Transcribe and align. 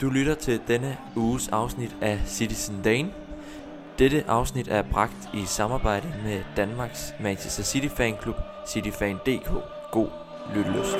Du 0.00 0.10
lytter 0.10 0.34
til 0.34 0.60
denne 0.68 0.98
uges 1.14 1.48
afsnit 1.48 1.96
af 2.00 2.20
Citizen 2.26 2.82
Dane. 2.82 3.12
Dette 3.98 4.24
afsnit 4.28 4.68
er 4.68 4.82
bragt 4.82 5.30
i 5.34 5.44
samarbejde 5.46 6.14
med 6.24 6.42
Danmarks 6.56 7.14
Manchester 7.20 7.62
City 7.62 7.88
Fanklub, 7.88 8.36
cityfan.dk. 8.68 9.50
God 9.92 10.08
lyttelyst. 10.54 10.96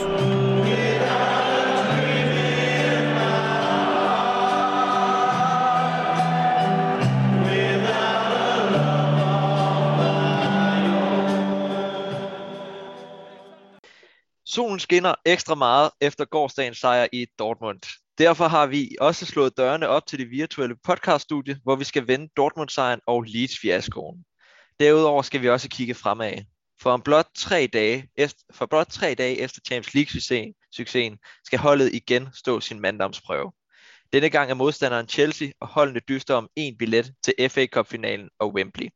Solen 14.77 14.81
skinner 14.81 15.15
ekstra 15.25 15.55
meget 15.55 15.91
efter 16.01 16.25
gårdsdagens 16.25 16.79
sejr 16.79 17.07
i 17.13 17.27
Dortmund. 17.39 17.81
Derfor 18.19 18.49
har 18.49 18.67
vi 18.67 18.97
også 19.01 19.27
slået 19.27 19.57
dørene 19.57 19.89
op 19.89 20.07
til 20.07 20.19
det 20.19 20.31
virtuelle 20.31 20.77
podcaststudie, 20.85 21.59
hvor 21.63 21.77
vi 21.77 21.85
skal 21.85 22.09
vende 22.09 22.29
Dortmund-sejren 22.37 23.01
og 23.07 23.23
Leeds-fiaskoen. 23.23 24.25
Derudover 24.81 25.23
skal 25.23 25.43
vi 25.43 25.49
også 25.49 25.69
kigge 25.69 25.95
fremad. 25.95 26.45
For 26.83 26.91
om 26.91 27.03
blot 27.03 27.27
tre 27.37 27.69
dage 27.73 28.09
efter, 28.17 28.43
for 28.53 28.67
blot 28.67 28.87
tre 28.87 29.15
dage 29.15 29.39
efter 29.39 29.61
Champions 29.67 29.95
League-succesen 29.95 31.19
skal 31.45 31.59
holdet 31.59 31.95
igen 31.95 32.29
stå 32.35 32.61
sin 32.61 32.81
manddomsprøve. 32.81 33.53
Denne 34.13 34.31
gang 34.31 34.51
er 34.51 34.55
modstanderen 34.55 35.09
Chelsea, 35.09 35.49
og 35.61 35.69
holdene 35.69 36.01
dyster 36.09 36.35
om 36.35 36.49
en 36.57 36.77
billet 36.79 37.13
til 37.23 37.51
FA 37.51 37.67
Cup-finalen 37.67 38.29
og 38.39 38.55
Wembley. 38.55 38.89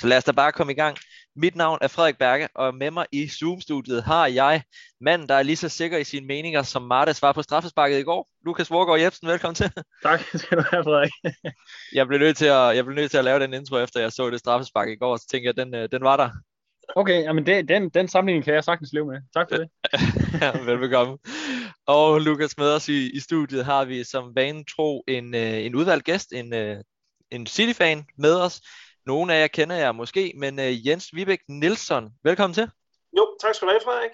Så 0.00 0.06
lad 0.06 0.18
os 0.18 0.24
da 0.24 0.32
bare 0.32 0.52
komme 0.52 0.72
i 0.72 0.76
gang. 0.76 0.96
Mit 1.36 1.56
navn 1.56 1.78
er 1.80 1.88
Frederik 1.88 2.18
Berge, 2.18 2.48
og 2.54 2.74
med 2.74 2.90
mig 2.90 3.06
i 3.12 3.28
Zoom-studiet 3.28 4.02
har 4.02 4.26
jeg 4.26 4.62
manden, 5.00 5.28
der 5.28 5.34
er 5.34 5.42
lige 5.42 5.56
så 5.56 5.68
sikker 5.68 5.98
i 5.98 6.04
sine 6.04 6.26
meninger, 6.26 6.62
som 6.62 6.82
Martes 6.82 7.22
var 7.22 7.32
på 7.32 7.42
straffesparket 7.42 7.98
i 7.98 8.02
går. 8.02 8.28
Lukas 8.44 8.70
Vorgård 8.70 9.00
Jebsen, 9.00 9.28
velkommen 9.28 9.54
til. 9.54 9.70
Tak 10.02 10.20
skal 10.34 10.58
du 10.58 10.64
have, 10.70 10.84
Frederik. 10.84 11.10
jeg, 11.94 12.06
blev 12.06 12.18
nødt 12.18 12.36
til 12.36 12.46
at, 12.46 12.76
jeg 12.76 12.84
blev 12.84 12.94
nødt 12.94 13.10
til 13.10 13.18
at 13.18 13.24
lave 13.24 13.40
den 13.40 13.54
intro, 13.54 13.76
efter 13.76 14.00
jeg 14.00 14.12
så 14.12 14.30
det 14.30 14.38
straffespark 14.38 14.88
i 14.88 14.96
går, 14.96 15.16
så 15.16 15.26
tænkte 15.30 15.46
jeg, 15.46 15.56
den, 15.56 15.74
øh, 15.74 15.88
den 15.92 16.04
var 16.04 16.16
der. 16.16 16.30
Okay, 16.96 17.22
jamen 17.22 17.46
det, 17.46 17.68
den, 17.68 17.88
den 17.88 18.08
sammenligning 18.08 18.44
kan 18.44 18.54
jeg 18.54 18.64
sagtens 18.64 18.92
leve 18.92 19.06
med. 19.06 19.20
Tak 19.34 19.46
for 19.50 19.56
det. 19.56 19.68
ja, 20.42 20.58
velbekomme. 20.64 21.18
Og 21.86 22.20
Lukas 22.20 22.58
med 22.58 22.72
os 22.72 22.88
i, 22.88 23.10
i 23.16 23.20
studiet 23.20 23.64
har 23.64 23.84
vi 23.84 24.04
som 24.04 24.32
vanen 24.34 24.64
tro 24.64 25.04
en, 25.08 25.34
øh, 25.34 25.64
en 25.66 25.74
udvalgt 25.74 26.04
gæst, 26.04 26.32
en, 26.32 26.54
øh, 26.54 26.76
en 27.30 27.46
City-fan 27.46 28.04
med 28.18 28.34
os. 28.36 28.60
Nogle 29.10 29.34
af 29.34 29.40
jer 29.40 29.46
kender 29.46 29.76
jeg 29.76 29.94
måske, 29.94 30.32
men 30.36 30.58
uh, 30.58 30.86
Jens 30.86 31.08
Vibæk 31.12 31.40
Nielsen, 31.48 32.10
velkommen 32.24 32.54
til. 32.54 32.70
Jo, 33.16 33.36
tak 33.40 33.54
skal 33.54 33.68
du 33.68 33.72
have, 33.72 33.80
Frederik. 33.84 34.10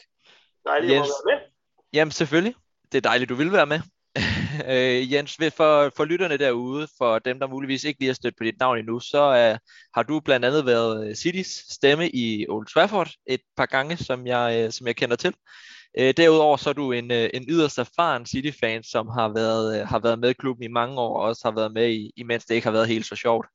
Dejligt 0.67 0.93
Jens, 0.93 1.09
at 1.09 1.15
være 1.27 1.37
med. 1.37 1.47
Jamen 1.93 2.13
selvfølgelig. 2.13 2.55
Det 2.93 2.99
er 2.99 3.03
dejligt, 3.03 3.29
du 3.29 3.35
vil 3.35 3.53
være 3.53 3.67
med. 3.67 3.81
uh, 4.17 5.13
Jens, 5.13 5.37
for, 5.57 5.93
for 5.97 6.05
lytterne 6.05 6.37
derude, 6.37 6.89
for 6.99 7.19
dem, 7.19 7.41
der 7.41 7.47
muligvis 7.47 7.85
ikke 7.85 8.01
lige 8.01 8.09
har 8.09 8.15
stødt 8.15 8.37
på 8.39 8.45
dit 8.45 8.59
navn 8.61 8.79
endnu, 8.79 9.01
så 9.01 9.53
uh, 9.53 9.59
har 9.95 10.03
du 10.03 10.21
blandt 10.21 10.47
andet 10.47 10.67
været 10.67 11.19
Citys 11.19 11.73
stemme 11.73 12.11
i 12.11 12.47
Old 12.49 12.67
Trafford 12.67 13.11
et 13.27 13.41
par 13.57 13.67
gange, 13.67 13.97
som 13.97 14.27
jeg, 14.27 14.65
uh, 14.65 14.71
som 14.73 14.87
jeg 14.87 14.97
kender 14.97 15.17
til. 15.17 15.35
Uh, 16.01 16.11
derudover 16.17 16.57
så 16.57 16.69
er 16.69 16.75
du 16.75 16.93
en, 16.93 17.11
uh, 17.11 17.27
en 17.35 17.45
yderst 17.49 17.79
erfaren 17.79 18.27
City-fan, 18.27 18.83
som 18.83 19.09
har 19.09 19.29
været, 19.29 19.83
uh, 19.83 19.89
har 19.89 19.99
været 19.99 20.19
med 20.19 20.31
i 20.31 20.33
klubben 20.33 20.65
i 20.65 20.69
mange 20.69 21.01
år, 21.01 21.19
og 21.19 21.23
også 21.23 21.41
har 21.45 21.55
været 21.55 21.73
med 21.73 21.91
i, 21.91 22.13
imens 22.17 22.45
det 22.45 22.55
ikke 22.55 22.67
har 22.67 22.73
været 22.73 22.89
helt 22.89 23.07
så 23.07 23.17
sjovt. 23.17 23.47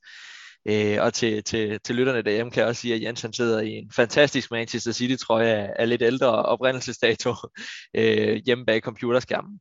Øh, 0.65 0.97
og 1.01 1.13
til, 1.13 1.43
til, 1.43 1.79
til 1.79 1.95
lytterne 1.95 2.21
derhjemme 2.21 2.51
kan 2.51 2.59
jeg 2.59 2.67
også 2.69 2.81
sige, 2.81 2.95
at 2.95 3.01
Jens 3.01 3.21
han 3.21 3.33
sidder 3.33 3.61
i 3.61 3.69
en 3.69 3.91
fantastisk 3.95 4.51
Manchester 4.51 4.91
City 4.91 5.23
trøje 5.23 5.47
af, 5.47 5.73
af 5.79 5.89
lidt 5.89 6.01
ældre 6.01 6.27
oprindelsesdato 6.27 7.33
øh, 7.97 8.41
hjemme 8.45 8.65
bag 8.65 8.81
computerskærmen. 8.81 9.59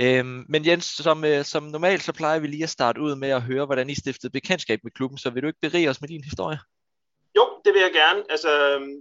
Øhm, 0.00 0.44
men 0.48 0.66
Jens, 0.66 0.84
som, 0.84 1.24
øh, 1.24 1.44
som 1.44 1.62
normalt, 1.62 2.02
så 2.02 2.12
plejer 2.12 2.38
vi 2.38 2.46
lige 2.46 2.62
at 2.62 2.70
starte 2.78 3.00
ud 3.00 3.14
med 3.14 3.28
at 3.28 3.42
høre, 3.42 3.66
hvordan 3.66 3.90
I 3.90 3.94
stiftede 3.94 4.32
bekendtskab 4.32 4.80
med 4.82 4.92
klubben, 4.92 5.18
så 5.18 5.30
vil 5.30 5.42
du 5.42 5.46
ikke 5.46 5.64
berige 5.66 5.90
os 5.90 6.00
med 6.00 6.08
din 6.08 6.24
historie? 6.24 6.58
Jo, 7.36 7.44
det 7.64 7.72
vil 7.74 7.82
jeg 7.86 7.94
gerne. 8.02 8.20
Altså, 8.34 8.50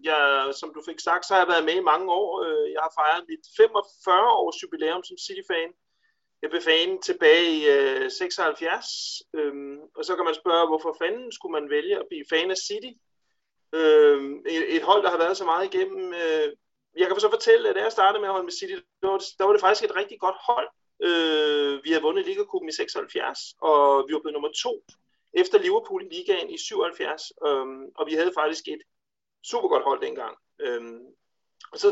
jeg, 0.09 0.21
som 0.59 0.69
du 0.75 0.81
fik 0.89 0.99
sagt, 0.99 1.25
så 1.25 1.33
har 1.33 1.41
jeg 1.41 1.51
været 1.53 1.67
med 1.69 1.75
i 1.81 1.89
mange 1.91 2.07
år. 2.21 2.29
Øh, 2.45 2.65
jeg 2.75 2.81
har 2.85 2.93
fejret 2.99 3.23
mit 3.31 3.43
45 3.57 4.29
års 4.41 4.57
jubilæum 4.63 5.03
som 5.03 5.17
City-fan. 5.25 5.71
Jeg 6.45 6.51
blev 6.51 6.61
fan 6.61 7.01
tilbage 7.01 7.45
i 7.57 7.59
øh, 7.67 8.11
76, 8.11 9.23
øhm, 9.33 9.79
og 9.97 10.05
så 10.05 10.15
kan 10.15 10.25
man 10.25 10.35
spørge, 10.35 10.67
hvorfor 10.67 10.95
fanden 11.01 11.31
skulle 11.31 11.53
man 11.59 11.69
vælge 11.69 11.95
at 11.99 12.07
blive 12.09 12.25
fan 12.29 12.51
af 12.51 12.57
City? 12.67 12.91
Øhm, 13.79 14.35
et, 14.53 14.75
et 14.75 14.83
hold, 14.89 15.03
der 15.03 15.09
har 15.09 15.17
været 15.17 15.37
så 15.37 15.45
meget 15.45 15.73
igennem. 15.73 16.13
Øh, 16.13 16.47
jeg 16.97 17.07
kan 17.07 17.19
så 17.19 17.29
fortælle, 17.29 17.69
at 17.69 17.75
da 17.75 17.81
jeg 17.81 17.91
startede 17.91 18.21
med 18.21 18.29
at 18.29 18.35
holde 18.35 18.49
med 18.49 18.59
City, 18.59 18.75
der 19.01 19.07
var 19.09 19.17
det, 19.17 19.27
der 19.37 19.45
var 19.45 19.51
det 19.51 19.61
faktisk 19.61 19.83
et 19.85 19.95
rigtig 19.95 20.19
godt 20.19 20.35
hold. 20.49 20.69
Øh, 21.07 21.83
vi 21.83 21.89
havde 21.89 22.05
vundet 22.07 22.25
Ligacupen 22.25 22.69
i 22.69 22.71
76, 22.71 23.39
og 23.61 24.05
vi 24.07 24.13
var 24.13 24.19
blevet 24.19 24.37
nummer 24.37 24.51
to 24.63 24.73
efter 25.41 25.57
Liverpool 25.59 26.01
i 26.05 26.09
ligaen 26.15 26.49
i 26.49 26.57
77, 26.57 27.31
øhm, 27.47 27.85
og 27.97 28.03
vi 28.07 28.13
havde 28.13 28.37
faktisk 28.41 28.67
et 28.67 28.81
super 29.51 29.67
godt 29.67 29.83
hold 29.83 30.01
dengang. 30.01 30.35
Øhm, 30.59 31.01
og 31.71 31.79
så 31.79 31.89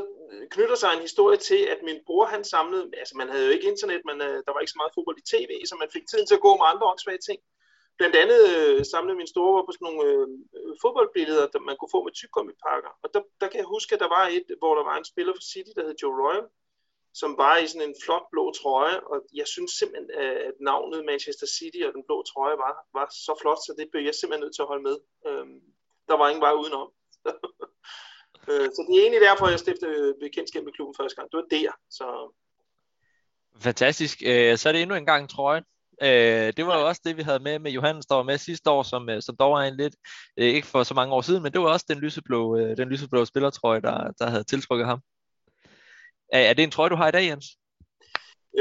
knytter 0.52 0.76
sig 0.76 0.94
en 0.94 1.08
historie 1.08 1.38
til, 1.38 1.62
at 1.74 1.80
min 1.84 2.00
bror 2.06 2.26
han 2.26 2.44
samlede, 2.44 2.92
altså 2.98 3.18
man 3.18 3.30
havde 3.30 3.46
jo 3.46 3.52
ikke 3.52 3.68
internet, 3.68 4.02
men 4.06 4.22
øh, 4.22 4.38
der 4.46 4.52
var 4.54 4.60
ikke 4.60 4.76
så 4.76 4.82
meget 4.82 4.96
fodbold 4.96 5.18
i 5.20 5.30
tv, 5.34 5.52
så 5.66 5.76
man 5.80 5.94
fik 5.94 6.06
tiden 6.08 6.28
til 6.28 6.36
at 6.36 6.46
gå 6.48 6.52
med 6.58 6.66
andre 6.72 6.88
åndssvage 6.92 7.24
ting. 7.28 7.40
Blandt 7.98 8.16
andet 8.16 8.42
øh, 8.56 8.86
samlede 8.86 9.18
min 9.18 9.34
store 9.36 9.66
på 9.66 9.72
sådan 9.72 9.86
nogle 9.88 10.02
øh, 10.10 10.28
øh, 10.58 10.74
fodboldbilleder, 10.84 11.46
der 11.54 11.60
man 11.60 11.78
kunne 11.78 11.96
få 11.96 12.04
med 12.04 12.14
tykkummipakker. 12.20 12.92
Og 13.04 13.08
der, 13.14 13.22
der 13.42 13.48
kan 13.48 13.60
jeg 13.62 13.74
huske, 13.76 13.94
at 13.96 14.04
der 14.04 14.12
var 14.18 14.26
et, 14.38 14.48
hvor 14.62 14.74
der 14.76 14.84
var 14.90 14.98
en 14.98 15.10
spiller 15.12 15.34
for 15.34 15.46
City, 15.52 15.72
der 15.76 15.84
hed 15.88 15.96
Joe 16.02 16.20
Royal, 16.22 16.46
som 17.22 17.32
var 17.38 17.56
i 17.58 17.68
sådan 17.68 17.90
en 17.90 17.96
flot 18.04 18.26
blå 18.32 18.44
trøje, 18.60 19.00
og 19.12 19.18
jeg 19.40 19.48
synes 19.48 19.72
simpelthen, 19.72 20.10
at 20.12 20.54
navnet 20.60 21.06
Manchester 21.06 21.48
City 21.58 21.82
og 21.88 21.94
den 21.94 22.04
blå 22.08 22.18
trøje 22.32 22.58
var, 22.64 22.74
var 22.98 23.08
så 23.26 23.34
flot, 23.42 23.62
så 23.66 23.72
det 23.78 23.88
blev 23.92 24.04
jeg 24.06 24.16
simpelthen 24.16 24.44
nødt 24.44 24.56
til 24.56 24.66
at 24.66 24.72
holde 24.72 24.88
med. 24.90 24.98
Øhm, 25.28 25.60
der 26.10 26.16
var 26.18 26.30
ingen 26.30 26.46
vej 26.48 26.54
udenom. 26.62 26.90
Øh, 28.50 28.70
så 28.76 28.86
det 28.88 28.98
er 28.98 29.02
egentlig 29.02 29.22
derfor, 29.22 29.50
jeg 29.50 29.60
stiftede 29.60 30.16
bekendtskab 30.22 30.64
med 30.64 30.74
klubben 30.74 30.96
første 31.00 31.16
gang. 31.16 31.32
Det 31.32 31.38
var 31.38 31.48
der. 31.58 31.72
Så... 31.90 32.08
Fantastisk. 33.62 34.22
Øh, 34.26 34.58
så 34.58 34.70
er 34.70 34.74
det 34.74 34.82
endnu 34.82 34.96
en 34.96 35.06
gang 35.06 35.30
trøjen. 35.30 35.64
Øh, 36.02 36.54
det 36.58 36.66
var 36.68 36.80
jo 36.80 36.88
også 36.88 37.02
det, 37.06 37.18
vi 37.18 37.22
havde 37.22 37.40
med 37.40 37.60
med 37.60 37.72
Johannes, 37.72 38.06
der 38.06 38.16
var 38.16 38.24
med 38.24 38.38
sidste 38.38 38.70
år, 38.70 38.84
som, 38.84 39.22
som 39.22 39.36
dog 39.36 39.54
er 39.54 39.62
en 39.62 39.78
lidt, 39.78 39.96
ikke 40.38 40.68
for 40.68 40.84
så 40.84 40.94
mange 40.94 41.14
år 41.16 41.22
siden, 41.22 41.44
men 41.44 41.54
det 41.54 41.62
var 41.62 41.72
også 41.72 41.86
den 41.90 42.00
lyseblå, 42.00 42.58
den 42.58 42.90
lyseblå 42.90 43.26
spillertrøje, 43.26 43.82
der, 43.82 44.12
der 44.20 44.28
havde 44.30 44.44
tiltrykket 44.44 44.88
ham. 44.88 45.00
Er, 46.32 46.40
er 46.50 46.54
det 46.54 46.64
en 46.64 46.72
trøje, 46.72 46.90
du 46.90 46.96
har 46.96 47.08
i 47.08 47.12
dag, 47.12 47.26
Jens? 47.28 47.46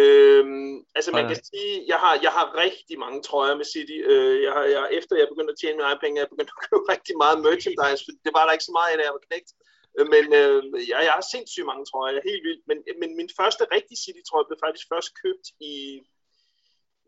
Øhm, 0.03 0.75
altså 0.97 1.11
man 1.19 1.27
kan 1.31 1.41
sige, 1.51 1.73
jeg 1.93 1.99
har, 2.05 2.15
jeg 2.27 2.33
har 2.39 2.47
rigtig 2.65 2.97
mange 3.05 3.19
trøjer 3.29 3.55
med 3.61 3.67
City. 3.75 3.99
Øh, 4.13 4.37
jeg 4.47 4.53
har, 4.57 4.65
jeg, 4.75 4.83
efter 4.99 5.13
jeg 5.17 5.29
begyndte 5.33 5.53
at 5.55 5.61
tjene 5.61 5.77
mine 5.77 5.89
egne 5.89 6.03
penge, 6.03 6.21
jeg 6.21 6.29
begyndte 6.33 6.55
at 6.57 6.63
købe 6.67 6.85
rigtig 6.95 7.15
meget 7.23 7.37
merchandise, 7.47 8.01
for 8.05 8.13
det 8.25 8.33
var 8.37 8.45
der 8.45 8.53
ikke 8.57 8.69
så 8.71 8.75
meget 8.79 8.91
af, 8.91 8.97
da 8.99 9.05
jeg 9.09 9.17
var 9.19 9.27
knægt. 9.29 9.51
Men 10.13 10.25
øh, 10.41 10.63
jeg, 10.91 11.01
jeg 11.07 11.15
har 11.19 11.25
sindssygt 11.35 11.71
mange 11.71 11.85
trøjer, 11.91 12.13
jeg 12.15 12.29
helt 12.31 12.45
vildt. 12.49 12.63
Men, 12.71 12.79
øh, 12.89 12.95
men 13.01 13.11
min 13.21 13.31
første 13.39 13.63
rigtige 13.77 14.03
City-trøje 14.05 14.49
blev 14.49 14.59
faktisk 14.65 14.87
først 14.93 15.11
købt 15.23 15.47
i, 15.71 15.75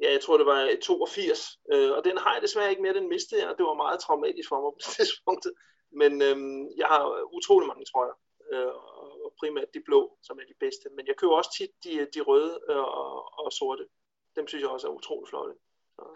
ja, 0.03 0.09
jeg 0.15 0.21
tror 0.23 0.37
det 0.41 0.47
var 0.53 0.61
82. 0.83 1.59
Øh, 1.73 1.91
og 1.97 2.01
den 2.07 2.17
har 2.23 2.33
jeg 2.35 2.43
desværre 2.43 2.71
ikke 2.71 2.85
mere, 2.85 2.99
den 3.01 3.13
mistede 3.15 3.41
jeg, 3.41 3.49
og 3.51 3.57
det 3.59 3.65
var 3.71 3.83
meget 3.85 4.01
traumatisk 4.01 4.49
for 4.49 4.59
mig 4.61 4.73
på 4.75 4.81
det 4.85 4.93
tidspunkt. 4.99 5.45
Men 6.01 6.13
øh, 6.29 6.37
jeg 6.81 6.89
har 6.93 7.03
utrolig 7.39 7.67
mange 7.73 7.85
trøjer. 7.93 8.17
Øh, 8.53 8.75
og 9.25 9.31
primært 9.41 9.75
de 9.75 9.83
blå, 9.89 10.01
som 10.27 10.39
er 10.41 10.47
de 10.53 10.57
bedste. 10.65 10.87
Men 10.97 11.07
jeg 11.07 11.17
køber 11.21 11.35
også 11.41 11.53
tit 11.59 11.73
de, 11.85 11.93
øh, 12.01 12.07
de 12.15 12.21
røde 12.29 12.55
øh, 12.71 12.85
og, 13.01 13.11
og 13.41 13.53
sorte. 13.59 13.85
Dem 14.37 14.45
synes 14.49 14.63
jeg 14.63 14.71
også 14.71 14.87
er 14.89 14.93
utrolig 15.01 15.29
flotte. 15.29 15.55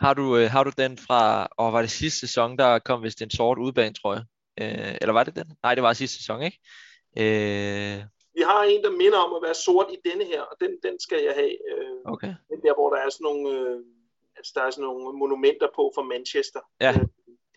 Har 0.01 0.15
du, 0.15 0.37
øh, 0.37 0.51
har 0.51 0.65
du 0.65 0.73
den 0.79 0.99
fra, 1.07 1.49
og 1.57 1.73
var 1.73 1.81
det 1.81 1.91
sidste 1.91 2.21
sæson, 2.21 2.59
der 2.59 2.79
kom 2.79 3.03
vist 3.03 3.23
en 3.23 3.31
sort 3.31 3.59
udbanetrøje? 3.59 4.17
trøje? 4.17 4.38
Øh, 4.61 4.95
eller 5.01 5.13
var 5.13 5.25
det 5.25 5.37
den? 5.37 5.49
Nej, 5.63 5.75
det 5.75 5.83
var 5.83 5.93
sidste 5.93 6.17
sæson, 6.17 6.43
ikke? 6.43 6.59
Øh... 7.17 7.99
Vi 8.35 8.43
har 8.51 8.63
en, 8.63 8.83
der 8.83 8.91
minder 8.91 9.19
om 9.19 9.33
at 9.39 9.43
være 9.47 9.55
sort 9.55 9.87
i 9.93 9.99
denne 10.09 10.25
her, 10.25 10.43
og 10.43 10.57
den, 10.61 10.71
den 10.83 11.01
skal 11.01 11.21
jeg 11.25 11.35
have. 11.35 11.55
Øh, 11.71 11.97
okay. 12.05 12.33
Den 12.51 12.61
der, 12.65 12.75
hvor 12.75 12.89
der 12.91 12.99
er 13.05 13.11
sådan 13.11 13.25
nogle, 13.25 13.43
øh, 13.59 13.77
altså, 14.37 14.53
der 14.55 14.63
er 14.63 14.71
sådan 14.71 14.85
nogle 14.85 15.19
monumenter 15.19 15.69
på 15.77 15.93
for 15.95 16.03
Manchester. 16.03 16.61
Ja, 16.81 16.91
øh, 16.91 17.07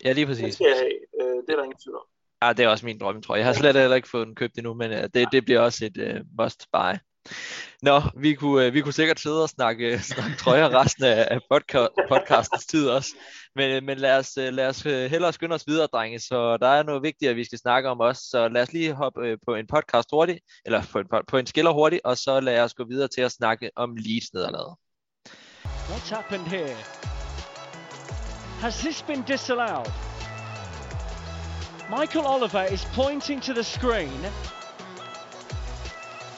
ja 0.04 0.12
lige 0.12 0.26
præcis. 0.26 0.44
Den 0.44 0.52
skal 0.52 0.66
jeg 0.66 0.78
have. 0.84 0.98
Øh, 1.20 1.36
det 1.44 1.50
er 1.52 1.56
der 1.56 1.64
ingen 1.64 1.82
tvivl 1.84 1.96
om. 1.96 2.06
Ja, 2.42 2.52
det 2.52 2.64
er 2.64 2.68
også 2.68 2.86
min 2.86 3.00
drøm, 3.00 3.22
tror 3.22 3.34
jeg. 3.34 3.40
Jeg 3.40 3.46
har 3.46 3.54
slet 3.54 3.76
heller 3.76 3.96
ikke 3.96 4.08
fået 4.08 4.26
den 4.26 4.34
købt 4.34 4.58
endnu, 4.58 4.74
men 4.74 4.90
uh, 4.90 5.04
det, 5.14 5.28
det 5.32 5.44
bliver 5.44 5.60
også 5.60 5.80
et 5.86 5.96
uh, 6.06 6.20
must 6.38 6.66
buy. 6.72 6.94
Nå, 7.82 8.02
vi 8.16 8.34
kunne, 8.34 8.66
øh, 8.66 8.74
vi 8.74 8.80
kunne 8.80 8.92
sikkert 8.92 9.20
sidde 9.20 9.42
og 9.42 9.48
snakke, 9.48 9.98
snakke 10.12 10.36
trøjer 10.36 10.80
resten 10.80 11.04
af, 11.04 11.24
podca- 11.24 11.48
podcast, 11.50 12.08
podcastens 12.08 12.66
tid 12.66 12.88
også. 12.88 13.08
Men, 13.56 13.70
øh, 13.70 13.82
men 13.82 13.98
lad 13.98 14.18
os, 14.18 14.36
øh, 14.36 14.52
lad 14.52 14.68
os 14.68 14.82
hellere 14.82 15.32
skynde 15.32 15.54
os 15.54 15.66
videre, 15.66 15.86
drenge. 15.92 16.20
Så 16.20 16.56
der 16.56 16.68
er 16.68 16.82
noget 16.82 17.02
vigtigt, 17.02 17.30
at 17.30 17.36
vi 17.36 17.44
skal 17.44 17.58
snakke 17.58 17.88
om 17.88 18.00
også. 18.00 18.22
Så 18.30 18.48
lad 18.48 18.62
os 18.62 18.72
lige 18.72 18.92
hoppe 18.92 19.36
på 19.46 19.54
en 19.54 19.66
podcast 19.66 20.08
hurtigt, 20.12 20.38
eller 20.64 20.82
på 20.92 20.98
en, 20.98 21.06
på 21.28 21.38
en 21.38 21.46
skiller 21.46 21.70
hurtigt, 21.70 22.02
og 22.04 22.18
så 22.18 22.40
lad 22.40 22.60
os 22.60 22.74
gå 22.74 22.84
videre 22.84 23.08
til 23.08 23.20
at 23.20 23.32
snakke 23.32 23.70
om 23.76 23.96
Leeds 23.96 24.34
nederlaget. 24.34 24.74
What's 25.64 26.14
happened 26.14 26.46
here? 26.46 26.76
Has 28.60 28.74
this 28.80 29.02
been 29.02 29.22
disallowed? 29.22 29.92
Michael 31.90 32.26
Oliver 32.26 32.64
is 32.72 32.84
pointing 32.94 33.42
to 33.42 33.52
the 33.52 33.62
screen. 33.62 34.20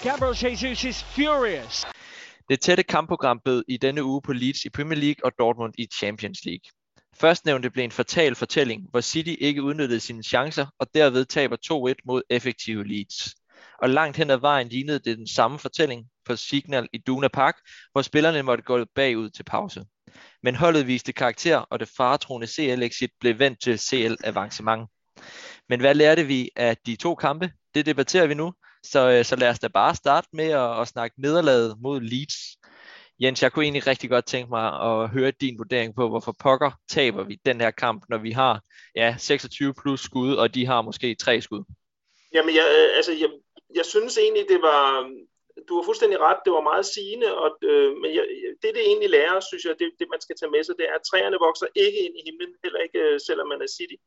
Gabriel 0.05 0.37
Jesus 0.45 0.85
is 0.85 1.03
furious. 1.03 1.87
Det 2.49 2.61
tætte 2.61 2.83
kampprogram 2.83 3.41
bød 3.45 3.65
i 3.69 3.77
denne 3.77 4.05
uge 4.05 4.23
på 4.23 4.33
Leeds 4.33 4.65
i 4.65 4.71
Premier 4.71 4.99
League 4.99 5.25
og 5.25 5.33
Dortmund 5.39 5.75
i 5.79 5.87
Champions 5.99 6.45
League. 6.45 6.71
Førstnævnte 7.21 7.71
blev 7.71 7.85
en 7.85 7.91
fatal 7.91 8.35
fortælling, 8.35 8.83
hvor 8.91 9.01
City 9.01 9.35
ikke 9.41 9.63
udnyttede 9.63 10.01
sine 10.01 10.23
chancer 10.23 10.67
og 10.79 10.87
derved 10.95 11.25
taber 11.25 11.57
2-1 11.93 11.95
mod 12.07 12.23
effektive 12.31 12.89
Leeds. 12.89 13.35
Og 13.83 13.91
langt 13.91 14.17
hen 14.17 14.31
ad 14.31 14.37
vejen 14.37 14.69
lignede 14.69 14.99
det 14.99 15.19
den 15.19 15.27
samme 15.27 15.59
fortælling 15.59 16.07
på 16.25 16.37
Signal 16.37 16.89
i 16.93 16.99
Duna 16.99 17.29
Park, 17.29 17.55
hvor 17.93 18.03
spillerne 18.03 18.43
måtte 18.43 18.65
gå 18.65 18.85
bagud 18.95 19.31
til 19.31 19.45
pause. 19.45 19.85
Men 20.43 20.55
holdet 20.55 20.87
viste 20.87 21.13
karakter, 21.13 21.57
og 21.57 21.81
det 21.81 21.89
faretroende 21.97 22.47
CL-exit 22.47 23.11
blev 23.21 23.39
vendt 23.39 23.63
til 23.63 23.79
CL-avancement. 23.79 24.87
Men 25.69 25.81
hvad 25.81 25.95
lærte 25.95 26.25
vi 26.25 26.51
af 26.57 26.77
de 26.87 26.97
to 26.97 27.15
kampe? 27.15 27.53
Det 27.75 27.87
debatterer 27.87 28.27
vi 28.27 28.35
nu, 28.35 28.53
så, 28.93 29.11
øh, 29.11 29.25
så 29.25 29.37
lad 29.37 29.49
os 29.49 29.59
da 29.59 29.69
bare 29.69 29.95
starte 29.95 30.29
med 30.33 30.51
at, 30.51 30.81
at 30.81 30.89
snakke 30.89 31.21
nederlaget 31.21 31.77
mod 31.83 32.01
Leeds. 32.01 32.37
Jens, 33.21 33.43
jeg 33.43 33.53
kunne 33.53 33.65
egentlig 33.65 33.87
rigtig 33.87 34.11
godt 34.11 34.27
tænke 34.27 34.51
mig 34.51 34.67
at 34.89 35.11
høre 35.11 35.31
din 35.31 35.59
vurdering 35.59 35.95
på, 35.95 36.09
hvorfor 36.09 36.35
pokker 36.43 36.71
taber 36.89 37.23
vi 37.25 37.41
den 37.47 37.61
her 37.61 37.71
kamp, 37.71 38.05
når 38.09 38.19
vi 38.19 38.31
har 38.31 38.61
ja, 38.97 39.15
26 39.19 39.75
plus 39.83 40.01
skud, 40.01 40.35
og 40.35 40.55
de 40.55 40.67
har 40.67 40.83
måske 40.83 41.15
tre 41.15 41.41
skud. 41.41 41.63
Jamen, 42.35 42.55
jeg, 42.55 42.67
øh, 42.79 42.97
altså, 42.97 43.13
jeg, 43.13 43.31
jeg 43.75 43.85
synes 43.85 44.19
egentlig, 44.19 44.47
det 44.49 44.63
var, 44.63 45.11
du 45.69 45.73
har 45.77 45.85
fuldstændig 45.85 46.21
ret, 46.21 46.41
det 46.45 46.53
var 46.53 46.69
meget 46.71 46.87
sigende, 46.87 47.29
og, 47.43 47.51
øh, 47.63 47.91
men 48.01 48.11
jeg, 48.15 48.25
det, 48.63 48.71
det 48.75 48.83
egentlig 48.91 49.11
lærer, 49.11 49.41
synes 49.41 49.65
jeg, 49.65 49.75
det, 49.79 49.89
det 49.99 50.07
man 50.15 50.21
skal 50.21 50.37
tage 50.37 50.51
med 50.51 50.65
sig, 50.65 50.75
det 50.79 50.87
er, 50.89 50.95
at 50.95 51.07
træerne 51.11 51.45
vokser 51.47 51.67
ikke 51.85 51.99
ind 52.07 52.15
i 52.19 52.23
himlen, 52.29 52.55
heller 52.65 52.81
ikke 52.87 52.99
øh, 52.99 53.21
selvom 53.27 53.49
man 53.49 53.63
er 53.63 53.71
City. 53.77 53.99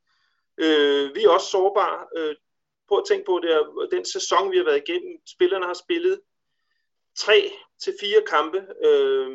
Øh, 0.63 1.05
vi 1.15 1.21
er 1.23 1.29
også 1.29 1.49
sårbare. 1.55 1.99
Øh, 2.17 2.35
prøv 2.87 2.97
at 2.97 3.07
tænke 3.07 3.25
på 3.25 3.39
det, 3.43 3.51
den 3.91 4.05
sæson, 4.05 4.51
vi 4.51 4.57
har 4.57 4.63
været 4.63 4.83
igennem. 4.87 5.17
Spillerne 5.25 5.65
har 5.65 5.73
spillet 5.73 6.19
tre 7.17 7.51
til 7.83 7.93
fire 7.99 8.21
kampe, 8.27 8.59
øh, 8.85 9.29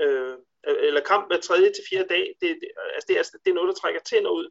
øh, 0.00 0.36
eller 0.66 1.00
kamp 1.00 1.26
hver 1.26 1.40
tredje 1.40 1.72
til 1.72 1.84
fire 1.90 2.06
dag. 2.08 2.34
Det, 2.40 2.48
det, 2.60 2.68
altså 2.94 3.06
det, 3.08 3.18
er, 3.18 3.22
det 3.44 3.50
er 3.50 3.54
noget, 3.54 3.68
der 3.68 3.80
trækker 3.80 4.00
tænder 4.00 4.30
ud. 4.30 4.50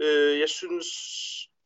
Øh, 0.00 0.38
jeg 0.40 0.48
synes, 0.48 0.86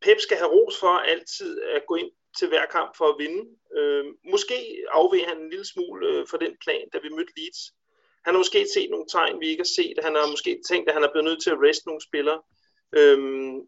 Pep 0.03 0.21
skal 0.21 0.37
have 0.37 0.51
ros 0.51 0.81
for 0.81 0.89
altid 0.89 1.62
at 1.62 1.87
gå 1.87 1.95
ind 1.95 2.11
til 2.39 2.49
hver 2.49 2.67
kamp 2.67 2.97
for 2.97 3.05
at 3.05 3.19
vinde. 3.19 3.43
Øh, 3.79 4.05
måske 4.25 4.85
afveg 4.91 5.25
han 5.29 5.39
en 5.39 5.51
lille 5.51 5.67
smule 5.67 6.09
øh, 6.09 6.27
for 6.31 6.37
den 6.37 6.56
plan, 6.65 6.89
da 6.93 6.99
vi 7.03 7.09
mødte 7.09 7.33
Leeds. 7.37 7.73
Han 8.25 8.35
har 8.35 8.39
måske 8.39 8.67
set 8.75 8.91
nogle 8.91 9.06
tegn, 9.13 9.41
vi 9.41 9.49
ikke 9.49 9.61
har 9.61 9.75
set. 9.77 9.97
Han 10.03 10.15
har 10.15 10.31
måske 10.31 10.63
tænkt, 10.69 10.89
at 10.89 10.95
han 10.95 11.05
er 11.05 11.13
blevet 11.13 11.25
nødt 11.25 11.43
til 11.43 11.51
at 11.51 11.63
reste 11.67 11.87
nogle 11.87 12.01
spillere. 12.09 12.43
Øhm, 12.93 13.61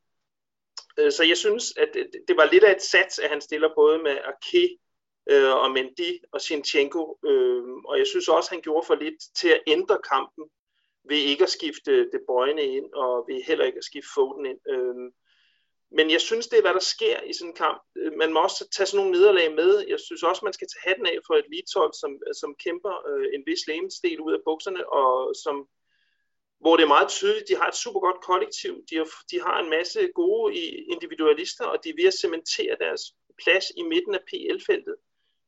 øh, 0.99 1.13
så 1.13 1.25
jeg 1.25 1.37
synes, 1.37 1.77
at 1.77 1.91
det, 1.95 2.07
det 2.29 2.37
var 2.37 2.49
lidt 2.53 2.65
af 2.65 2.73
et 2.77 2.83
sats, 2.83 3.19
at 3.19 3.31
han 3.31 3.41
stiller 3.41 3.69
både 3.75 3.99
med 3.99 4.19
Ake 4.25 4.79
øh, 5.31 5.55
og 5.55 5.71
Mendy 5.71 6.11
og 6.33 6.41
Sinchenko. 6.41 7.19
Øh, 7.25 7.63
og 7.85 7.99
jeg 7.99 8.07
synes 8.07 8.29
også, 8.29 8.49
at 8.49 8.55
han 8.55 8.63
gjorde 8.63 8.87
for 8.87 8.95
lidt 8.95 9.21
til 9.37 9.49
at 9.49 9.63
ændre 9.67 9.99
kampen 10.13 10.45
ved 11.09 11.17
ikke 11.17 11.43
at 11.43 11.51
skifte 11.51 11.93
De 12.13 12.19
Bruyne 12.27 12.63
ind, 12.63 12.93
og 12.93 13.25
ved 13.29 13.43
heller 13.43 13.65
ikke 13.65 13.79
at 13.79 13.85
skifte 13.85 14.11
Foden 14.15 14.47
ind. 14.47 14.61
Øh, 14.69 15.13
men 15.97 16.11
jeg 16.11 16.21
synes, 16.21 16.47
det 16.49 16.57
er, 16.59 16.63
hvad 16.63 16.75
der 16.75 16.93
sker 16.95 17.23
i 17.23 17.33
sådan 17.33 17.51
en 17.51 17.57
kamp. 17.57 17.83
Øh, 17.97 18.13
man 18.13 18.33
må 18.33 18.39
også 18.43 18.69
tage 18.77 18.87
sådan 18.87 18.99
nogle 19.01 19.19
nederlag 19.19 19.55
med. 19.55 19.85
Jeg 19.89 20.01
synes 20.01 20.23
også, 20.23 20.45
man 20.45 20.53
skal 20.53 20.69
tage 20.69 20.89
hatten 20.89 21.07
af 21.07 21.19
for 21.27 21.35
et 21.35 21.47
elithold, 21.47 21.93
som, 21.93 22.11
som 22.41 22.55
kæmper 22.65 22.95
øh, 23.11 23.27
en 23.35 23.43
vis 23.47 23.67
lægemsdel 23.69 24.21
ud 24.21 24.33
af 24.33 24.45
bukserne, 24.47 24.93
og 24.93 25.35
som, 25.45 25.57
hvor 26.63 26.77
det 26.77 26.85
er 26.85 26.95
meget 26.97 27.09
tydeligt, 27.09 27.49
de 27.49 27.57
har 27.57 27.69
et 27.69 27.83
super 27.85 28.01
godt 28.01 28.21
kollektiv, 28.31 28.73
de 28.91 28.97
har, 28.97 29.09
de 29.31 29.41
har 29.47 29.57
en 29.63 29.71
masse 29.71 30.01
gode 30.15 30.55
individualister, 30.95 31.65
og 31.65 31.79
de 31.85 31.89
er 31.89 31.99
ved 32.01 32.09
at 32.13 32.21
cementere 32.23 32.77
deres 32.85 33.03
plads 33.43 33.67
i 33.77 33.83
midten 33.83 34.15
af 34.15 34.23
PL-feltet. 34.29 34.97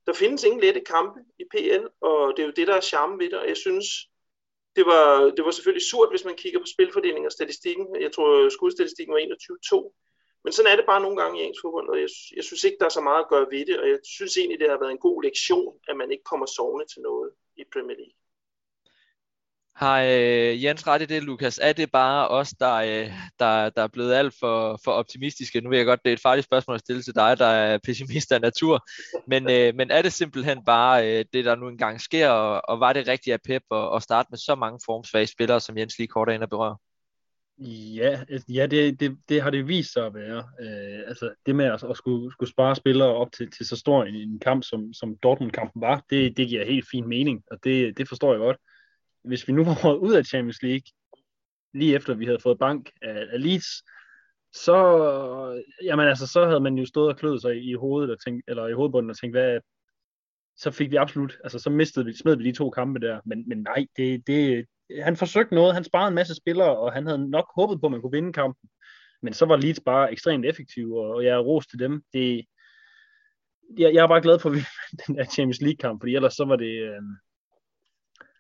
Der 0.07 0.13
findes 0.13 0.45
ingen 0.45 0.61
lette 0.61 0.81
kampe 0.81 1.21
i 1.39 1.45
PL, 1.53 1.85
og 2.01 2.33
det 2.37 2.43
er 2.43 2.47
jo 2.47 2.53
det, 2.57 2.67
der 2.67 2.75
er 2.75 2.91
charme 2.91 3.19
ved 3.19 3.31
det, 3.31 3.39
og 3.39 3.49
jeg 3.49 3.57
synes, 3.57 3.87
det 4.77 4.87
var, 4.87 5.31
det 5.37 5.45
var 5.45 5.51
selvfølgelig 5.51 5.89
surt, 5.91 6.13
hvis 6.13 6.25
man 6.25 6.37
kigger 6.43 6.61
på 6.61 6.67
spilfordelingen 6.75 7.27
og 7.27 7.33
statistikken. 7.33 7.87
Jeg 8.01 8.13
tror, 8.13 8.49
skudstatistikken 8.49 9.15
var 9.15 9.21
21-2. 9.21 10.01
Men 10.45 10.53
sådan 10.53 10.73
er 10.73 10.77
det 10.77 10.87
bare 10.87 11.03
nogle 11.03 11.17
gange 11.21 11.39
i 11.39 11.43
engelsk 11.43 11.63
fodbold, 11.63 11.89
og 11.89 12.01
jeg, 12.01 12.09
jeg 12.37 12.45
synes 12.45 12.65
ikke, 12.65 12.77
der 12.81 12.87
er 12.87 12.97
så 12.99 13.01
meget 13.01 13.23
at 13.23 13.29
gøre 13.29 13.47
ved 13.51 13.67
det, 13.67 13.81
og 13.81 13.89
jeg 13.89 13.99
synes 14.17 14.37
egentlig, 14.37 14.61
det 14.61 14.71
har 14.71 14.79
været 14.79 14.91
en 14.91 15.07
god 15.07 15.23
lektion, 15.23 15.73
at 15.89 15.97
man 15.97 16.11
ikke 16.13 16.25
kommer 16.25 16.47
sovende 16.47 16.87
til 16.93 17.01
noget 17.03 17.31
i 17.57 17.65
Premier 17.73 17.97
League. 17.97 18.17
Har 19.77 20.03
øh, 20.03 20.65
Jens 20.65 20.87
ret 20.87 21.03
i 21.03 21.07
det, 21.07 21.23
Lukas? 21.23 21.61
Er 21.63 21.73
det 21.73 21.91
bare 21.91 22.29
os, 22.29 22.51
der, 22.51 22.75
øh, 22.75 23.11
der, 23.39 23.71
der 23.71 23.83
er 23.83 23.89
blevet 23.89 24.15
alt 24.15 24.35
for, 24.41 24.81
for 24.85 24.93
optimistiske? 24.93 25.61
Nu 25.61 25.71
ved 25.71 25.79
jeg 25.79 25.87
godt, 25.87 26.01
det 26.05 26.11
er 26.11 26.15
et 26.15 26.21
farligt 26.21 26.45
spørgsmål 26.45 26.75
at 26.75 26.81
stille 26.81 27.03
til 27.03 27.15
dig, 27.15 27.39
der 27.39 27.47
er 27.47 27.79
pessimist 27.85 28.33
af 28.33 28.41
natur. 28.41 28.87
Men, 29.27 29.51
øh, 29.51 29.75
men 29.75 29.91
er 29.91 30.03
det 30.03 30.13
simpelthen 30.13 30.65
bare 30.65 31.19
øh, 31.19 31.25
det, 31.33 31.45
der 31.45 31.57
nu 31.57 31.69
engang 31.69 32.01
sker, 32.01 32.29
og, 32.29 32.63
og 32.69 32.81
var 32.81 32.93
det 32.93 33.09
rigtigt 33.09 33.35
af 33.35 33.41
Pep 33.45 33.63
at, 33.71 33.97
at 33.97 34.03
starte 34.03 34.29
med 34.31 34.39
så 34.39 34.55
mange 34.55 34.81
formsvage 34.87 35.27
spillere, 35.27 35.61
som 35.61 35.79
Jens 35.79 35.99
lige 35.99 36.09
kort 36.09 36.29
er 36.29 36.33
inde 36.33 36.45
og 36.45 36.51
berøre? 36.51 36.77
Ja, 37.59 38.21
ja 38.49 38.67
det, 38.67 39.01
det, 39.01 39.17
det 39.29 39.43
har 39.43 39.51
det 39.51 39.69
vist 39.69 39.93
sig 39.93 40.07
at 40.07 40.15
være. 40.15 40.45
Øh, 40.61 41.09
altså 41.09 41.31
det 41.47 41.57
med 41.57 41.65
at, 41.65 41.85
at 41.91 41.97
skulle, 41.97 42.33
skulle 42.33 42.51
spare 42.51 42.77
spillere 42.77 43.09
op 43.09 43.33
til, 43.33 43.51
til 43.51 43.67
så 43.67 43.77
stor 43.77 44.05
en, 44.05 44.15
en 44.15 44.39
kamp, 44.39 44.65
som, 44.65 44.93
som 44.93 45.17
Dortmund-kampen 45.23 45.83
var, 45.83 46.05
det, 46.11 46.37
det 46.37 46.49
giver 46.49 46.65
helt 46.65 46.87
fin 46.91 47.09
mening, 47.09 47.43
og 47.51 47.59
det, 47.65 47.99
det 47.99 48.09
forstår 48.09 48.33
jeg 48.33 48.39
godt. 48.39 48.57
Hvis 49.25 49.49
vi 49.49 49.53
nu 49.53 49.65
var 49.65 49.95
ud 49.95 50.15
af 50.15 50.25
Champions 50.25 50.63
League, 50.63 50.87
lige 51.75 51.95
efter 51.95 52.15
vi 52.15 52.25
havde 52.25 52.41
fået 52.41 52.59
bank 52.59 52.91
af, 53.03 53.27
af 53.33 53.43
Leeds, 53.43 53.83
så, 54.53 54.77
jamen 55.83 56.09
altså, 56.09 56.27
så 56.27 56.47
havde 56.47 56.61
man 56.61 56.79
jo 56.79 56.87
stået 56.87 57.09
og 57.09 57.17
kløet 57.17 57.43
sig 57.43 57.65
i 57.65 57.75
hovedet, 57.75 58.11
og 58.11 58.25
tænkt, 58.25 58.45
eller 58.49 58.67
i 58.67 58.73
hovedbunden 58.73 59.11
og 59.11 59.19
tænkt, 59.19 59.37
hvad, 59.37 59.61
så 60.57 60.71
fik 60.71 60.91
vi 60.91 60.97
absolut, 60.97 61.39
altså 61.45 61.59
så 61.59 61.71
mistede 61.71 62.05
vi, 62.05 62.17
smed 62.17 62.37
vi 62.37 62.45
de 62.45 62.57
to 62.57 62.71
kampe 62.71 63.01
der, 63.01 63.21
men, 63.25 63.49
men 63.49 63.59
nej, 63.59 63.87
det, 63.97 64.27
det, 64.27 64.67
han 65.03 65.17
forsøgte 65.17 65.55
noget, 65.55 65.75
han 65.75 65.85
sparede 65.85 66.09
en 66.09 66.15
masse 66.15 66.35
spillere, 66.35 66.77
og 66.79 66.93
han 66.93 67.07
havde 67.07 67.31
nok 67.31 67.53
håbet 67.57 67.81
på, 67.81 67.87
at 67.87 67.93
man 67.93 68.01
kunne 68.01 68.13
vinde 68.13 68.33
kampen. 68.33 68.69
Men 69.23 69.33
så 69.33 69.47
var 69.47 69.57
Leeds 69.57 69.81
bare 69.81 70.13
ekstremt 70.13 70.47
effektiv, 70.47 70.93
og 70.93 71.25
jeg 71.25 71.35
er 71.35 71.39
ros 71.39 71.67
til 71.67 71.79
dem. 71.79 72.03
Det, 72.13 72.47
jeg, 73.79 73.95
jeg 73.95 74.03
er 74.03 74.09
bare 74.09 74.23
glad 74.23 74.39
for, 74.39 74.51
at 74.51 74.57
vi 74.57 74.61
den 75.07 75.17
der 75.17 75.25
Champions 75.25 75.61
League-kamp, 75.61 76.03
fordi 76.03 76.15
ellers 76.15 76.35
så 76.35 76.45
var 76.45 76.57
det... 76.57 76.83
Øh, 76.83 77.03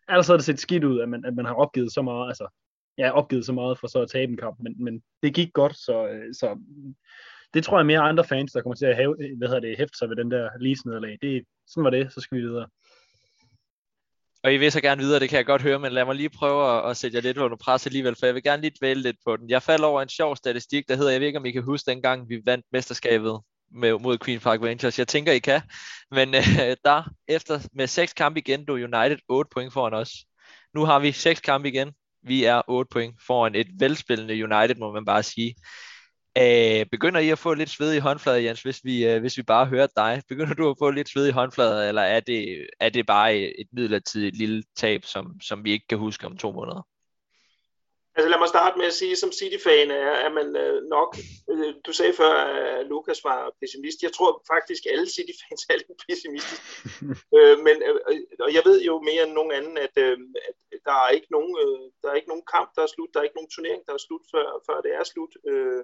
ellers 0.09 0.27
havde 0.27 0.39
det 0.39 0.45
set 0.45 0.61
skidt 0.61 0.85
ud, 0.85 1.01
at 1.01 1.09
man, 1.09 1.25
at 1.25 1.35
man 1.35 1.45
har 1.45 1.55
opgivet 1.55 1.93
så 1.93 2.03
meget, 2.03 2.29
altså, 2.29 2.49
ja, 2.99 3.11
opgivet 3.11 3.47
så 3.47 3.53
meget 3.53 3.79
for 3.79 3.87
så 3.87 4.03
at 4.03 4.11
tabe 4.11 4.33
en 4.33 4.39
kamp, 4.39 4.56
men, 4.61 4.85
men 4.85 5.03
det 5.23 5.35
gik 5.35 5.53
godt, 5.53 5.77
så, 5.77 6.09
øh, 6.09 6.35
så 6.35 6.59
det 7.55 7.65
tror 7.65 7.79
jeg 7.79 7.87
mere 7.87 8.01
andre 8.01 8.25
fans, 8.25 8.53
der 8.53 8.62
kommer 8.62 8.77
til 8.77 8.87
at 8.87 8.97
have, 8.97 9.17
øh, 9.21 9.39
hvad 9.39 9.49
hedder 9.49 9.61
det, 9.61 9.79
hæfte 9.79 9.99
sig 9.99 10.09
ved 10.09 10.17
den 10.17 10.31
der 10.31 10.49
lease-nederlag. 10.61 11.19
Det, 11.23 11.45
sådan 11.67 11.85
var 11.85 11.91
det, 11.91 12.12
så 12.12 12.21
skal 12.21 12.39
vi 12.39 12.43
videre. 12.43 12.69
Og 14.45 14.55
I 14.55 14.56
vil 14.56 14.73
så 14.73 14.81
gerne 14.81 15.01
videre, 15.03 15.21
det 15.21 15.29
kan 15.29 15.37
jeg 15.37 15.47
godt 15.47 15.62
høre, 15.62 15.79
men 15.79 15.93
lad 15.93 16.05
mig 16.05 16.15
lige 16.15 16.31
prøve 16.31 16.77
at, 16.77 16.91
at 16.91 16.97
sætte 16.97 17.17
jer 17.17 17.23
lidt 17.23 17.39
under 17.39 17.57
pres 17.57 17.87
alligevel, 17.87 18.17
for 18.19 18.26
jeg 18.26 18.35
vil 18.35 18.43
gerne 18.43 18.62
lige 18.62 18.76
dvæle 18.81 19.02
lidt 19.02 19.17
på 19.26 19.37
den. 19.37 19.50
Jeg 19.50 19.62
falder 19.62 19.87
over 19.87 20.02
en 20.02 20.09
sjov 20.09 20.37
statistik, 20.37 20.88
der 20.88 20.97
hedder, 20.97 21.11
jeg 21.11 21.21
ved 21.21 21.26
ikke, 21.26 21.38
om 21.38 21.47
I 21.47 21.50
kan 21.50 21.62
huske 21.62 21.90
dengang, 21.90 22.28
vi 22.28 22.43
vandt 22.45 22.67
mesterskabet 22.73 23.40
med, 23.75 23.99
mod 23.99 24.19
Queen 24.19 24.40
Park 24.40 24.61
Rangers. 24.62 24.99
Jeg 24.99 25.09
tænker, 25.09 25.33
I 25.33 25.38
kan. 25.38 25.61
Men 26.11 26.35
øh, 26.35 26.76
der, 26.85 27.02
efter 27.28 27.69
med 27.73 27.87
seks 27.87 28.12
kampe 28.12 28.38
igen, 28.40 28.64
du 28.64 28.73
United 28.73 29.19
8 29.28 29.49
point 29.52 29.73
foran 29.73 29.95
os. 29.95 30.11
Nu 30.75 30.85
har 30.85 30.99
vi 30.99 31.12
seks 31.12 31.40
kampe 31.40 31.69
igen. 31.69 31.93
Vi 32.23 32.45
er 32.45 32.62
8 32.69 32.88
point 32.93 33.14
foran 33.26 33.54
et 33.54 33.66
velspillende 33.78 34.35
United, 34.35 34.75
må 34.75 34.93
man 34.93 35.04
bare 35.04 35.23
sige. 35.23 35.54
Øh, 36.38 36.87
begynder 36.90 37.21
I 37.21 37.31
at 37.31 37.38
få 37.38 37.54
lidt 37.54 37.71
sved 37.71 37.93
i 37.93 37.99
håndflader, 37.99 38.38
Jens, 38.38 38.62
hvis 38.62 38.81
vi, 38.85 39.07
øh, 39.07 39.21
hvis 39.21 39.37
vi 39.37 39.43
bare 39.43 39.66
hører 39.66 39.87
dig? 39.97 40.23
Begynder 40.28 40.54
du 40.54 40.71
at 40.71 40.76
få 40.78 40.90
lidt 40.90 41.09
sved 41.09 41.28
i 41.28 41.31
håndflader, 41.31 41.88
eller 41.88 42.02
er 42.02 42.21
det, 42.21 42.66
er 42.81 42.88
det 42.88 43.07
bare 43.07 43.37
et 43.37 43.66
midlertidigt 43.73 44.37
lille 44.37 44.62
tab, 44.76 45.04
som, 45.04 45.40
som 45.40 45.64
vi 45.64 45.73
ikke 45.73 45.87
kan 45.88 45.99
huske 45.99 46.26
om 46.26 46.37
to 46.37 46.52
måneder? 46.52 46.87
Altså 48.16 48.28
lad 48.28 48.38
mig 48.38 48.49
starte 48.49 48.78
med 48.78 48.87
at 48.87 48.99
sige, 49.00 49.16
som 49.16 49.33
City-fan 49.33 49.90
er, 49.90 50.11
er 50.26 50.33
man 50.38 50.56
øh, 50.56 50.83
nok, 50.97 51.11
øh, 51.50 51.75
du 51.87 51.92
sagde 51.92 52.12
før, 52.12 52.33
at 52.78 52.87
Lukas 52.87 53.25
var 53.25 53.52
pessimist. 53.61 54.02
Jeg 54.02 54.12
tror 54.12 54.30
faktisk, 54.52 54.83
at 54.87 54.92
alle 54.92 55.09
City-fans 55.16 55.62
er 55.71 55.76
lidt 55.76 56.02
pessimistiske. 56.06 56.64
øh, 57.37 57.56
men, 57.66 57.76
øh, 57.88 57.97
og 58.47 58.50
jeg 58.56 58.62
ved 58.68 58.78
jo 58.88 58.94
mere 59.09 59.23
end 59.26 59.33
nogen 59.38 59.52
anden, 59.59 59.76
at, 59.87 59.94
øh, 60.06 60.18
at 60.47 60.56
der, 60.87 60.97
er 61.04 61.09
ikke 61.09 61.30
nogen, 61.37 61.52
øh, 61.62 61.85
der 62.02 62.09
er 62.11 62.18
ikke 62.18 62.33
nogen 62.33 62.47
kamp, 62.54 62.68
der 62.76 62.83
er 62.83 62.92
slut. 62.94 63.11
Der 63.12 63.18
er 63.21 63.26
ikke 63.28 63.38
nogen 63.38 63.54
turnering, 63.54 63.83
der 63.87 63.94
er 63.94 64.06
slut, 64.06 64.25
før, 64.33 64.47
før 64.66 64.80
det 64.80 64.92
er 64.94 65.04
slut. 65.04 65.33
Øh, 65.50 65.83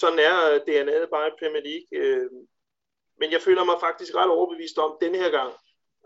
sådan 0.00 0.18
er 0.28 0.36
DNA'et 0.66 1.10
bare 1.16 1.28
i 1.28 1.38
Premier 1.40 1.64
League. 1.68 1.88
Øh, 2.00 2.30
men 3.20 3.28
jeg 3.34 3.40
føler 3.46 3.64
mig 3.64 3.78
faktisk 3.80 4.14
ret 4.14 4.30
overbevist 4.36 4.78
om 4.78 4.92
denne 5.00 5.18
her 5.18 5.30
gang. 5.30 5.52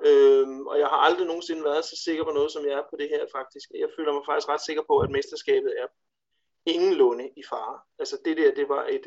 Øh, 0.06 0.48
og 0.70 0.78
jeg 0.78 0.86
har 0.86 0.96
aldrig 0.96 1.26
nogensinde 1.26 1.64
været 1.64 1.84
så 1.84 1.96
sikker 2.04 2.24
på 2.24 2.30
noget, 2.30 2.52
som 2.52 2.66
jeg 2.66 2.72
er 2.72 2.82
på 2.90 2.96
det 2.96 3.08
her 3.08 3.26
faktisk. 3.36 3.68
Jeg 3.74 3.88
føler 3.96 4.12
mig 4.12 4.22
faktisk 4.26 4.48
ret 4.48 4.66
sikker 4.66 4.82
på, 4.82 4.98
at 4.98 5.10
mesterskabet 5.10 5.72
er 5.82 5.86
ingenlunde 6.66 7.30
i 7.36 7.42
fare. 7.50 7.78
Altså 7.98 8.18
det 8.24 8.36
der, 8.36 8.54
det 8.54 8.68
var 8.68 8.86
et, 8.86 9.06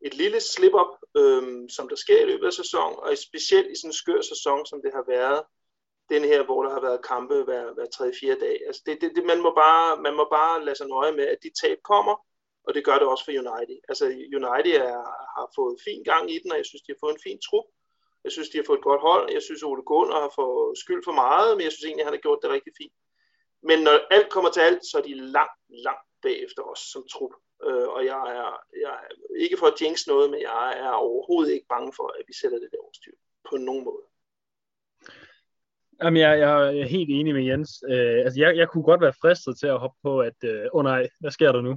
et 0.00 0.14
lille 0.14 0.40
slip-up, 0.40 0.92
øh, 1.16 1.42
som 1.76 1.88
der 1.88 1.96
sker 1.96 2.22
i 2.22 2.26
løbet 2.26 2.46
af 2.46 2.52
sæsonen, 2.52 2.98
og 2.98 3.18
specielt 3.18 3.70
i 3.70 3.76
sådan 3.76 3.88
en 3.88 4.00
skør 4.02 4.20
sæson, 4.20 4.66
som 4.66 4.82
det 4.82 4.92
har 4.94 5.04
været, 5.08 5.42
den 6.08 6.24
her, 6.24 6.44
hvor 6.44 6.62
der 6.62 6.72
har 6.72 6.80
været 6.80 7.06
kampe 7.12 7.42
hver, 7.42 7.64
hver 7.74 7.88
3-4 7.94 8.40
dag. 8.44 8.56
Altså 8.66 8.82
det, 8.86 9.00
det, 9.00 9.12
det, 9.16 9.24
man, 9.24 9.40
må 9.42 9.50
bare, 9.54 10.02
man 10.06 10.14
må 10.16 10.24
bare 10.38 10.64
lade 10.64 10.76
sig 10.76 10.88
nøje 10.88 11.12
med, 11.12 11.26
at 11.26 11.38
de 11.42 11.50
tab 11.62 11.78
kommer, 11.92 12.14
og 12.66 12.74
det 12.74 12.84
gør 12.84 12.98
det 12.98 13.08
også 13.12 13.24
for 13.24 13.32
United. 13.42 13.78
Altså 13.88 14.04
United 14.38 14.74
er, 14.90 15.02
har 15.36 15.46
fået 15.58 15.82
fin 15.86 16.02
gang 16.10 16.24
i 16.34 16.38
den, 16.42 16.52
og 16.52 16.58
jeg 16.58 16.66
synes, 16.66 16.82
de 16.82 16.92
har 16.92 17.02
fået 17.04 17.14
en 17.14 17.26
fin 17.26 17.40
trup, 17.46 17.64
jeg 18.24 18.32
synes, 18.32 18.48
de 18.48 18.58
har 18.58 18.68
fået 18.68 18.78
et 18.78 18.88
godt 18.90 19.02
hold. 19.08 19.24
Jeg 19.36 19.42
synes, 19.42 19.62
Ole 19.62 19.82
Gunnar 19.90 20.20
har 20.26 20.32
fået 20.40 20.78
skyld 20.78 21.02
for 21.04 21.16
meget, 21.24 21.50
men 21.56 21.64
jeg 21.64 21.72
synes 21.72 21.86
egentlig, 21.86 22.06
han 22.06 22.16
har 22.16 22.26
gjort 22.26 22.42
det 22.42 22.50
rigtig 22.56 22.72
fint. 22.80 22.96
Men 23.68 23.78
når 23.86 23.96
alt 24.16 24.28
kommer 24.34 24.50
til 24.50 24.62
alt, 24.68 24.82
så 24.90 24.94
er 24.98 25.04
de 25.10 25.14
langt, 25.36 25.58
langt 25.86 26.06
bagefter 26.22 26.62
os 26.72 26.82
som 26.92 27.02
trup. 27.12 27.34
Øh, 27.66 27.88
og 27.96 28.00
jeg 28.10 28.22
er, 28.38 28.50
jeg 28.84 28.92
er 29.02 29.08
ikke 29.44 29.56
for 29.60 29.66
at 29.66 29.80
jinx 29.80 29.96
noget, 30.12 30.30
men 30.30 30.40
jeg 30.40 30.68
er 30.84 30.92
overhovedet 31.06 31.52
ikke 31.52 31.72
bange 31.74 31.92
for, 31.98 32.06
at 32.18 32.24
vi 32.28 32.34
sætter 32.40 32.58
det 32.58 32.68
der 32.72 32.84
overstyr 32.84 33.16
på 33.50 33.56
nogen 33.56 33.84
måde. 33.84 34.04
Jamen, 36.02 36.20
jeg, 36.20 36.38
jeg 36.38 36.78
er 36.80 36.86
helt 36.96 37.10
enig 37.10 37.34
med 37.34 37.44
Jens. 37.44 37.70
Øh, 37.88 38.18
altså, 38.24 38.40
jeg, 38.40 38.56
jeg 38.56 38.68
kunne 38.68 38.84
godt 38.84 39.00
være 39.00 39.20
fristet 39.22 39.58
til 39.58 39.66
at 39.66 39.78
hoppe 39.78 39.98
på, 40.02 40.20
at, 40.20 40.38
øh, 40.44 40.66
oh 40.72 40.84
nej, 40.84 41.08
hvad 41.20 41.30
sker 41.30 41.52
der 41.52 41.60
nu? 41.60 41.72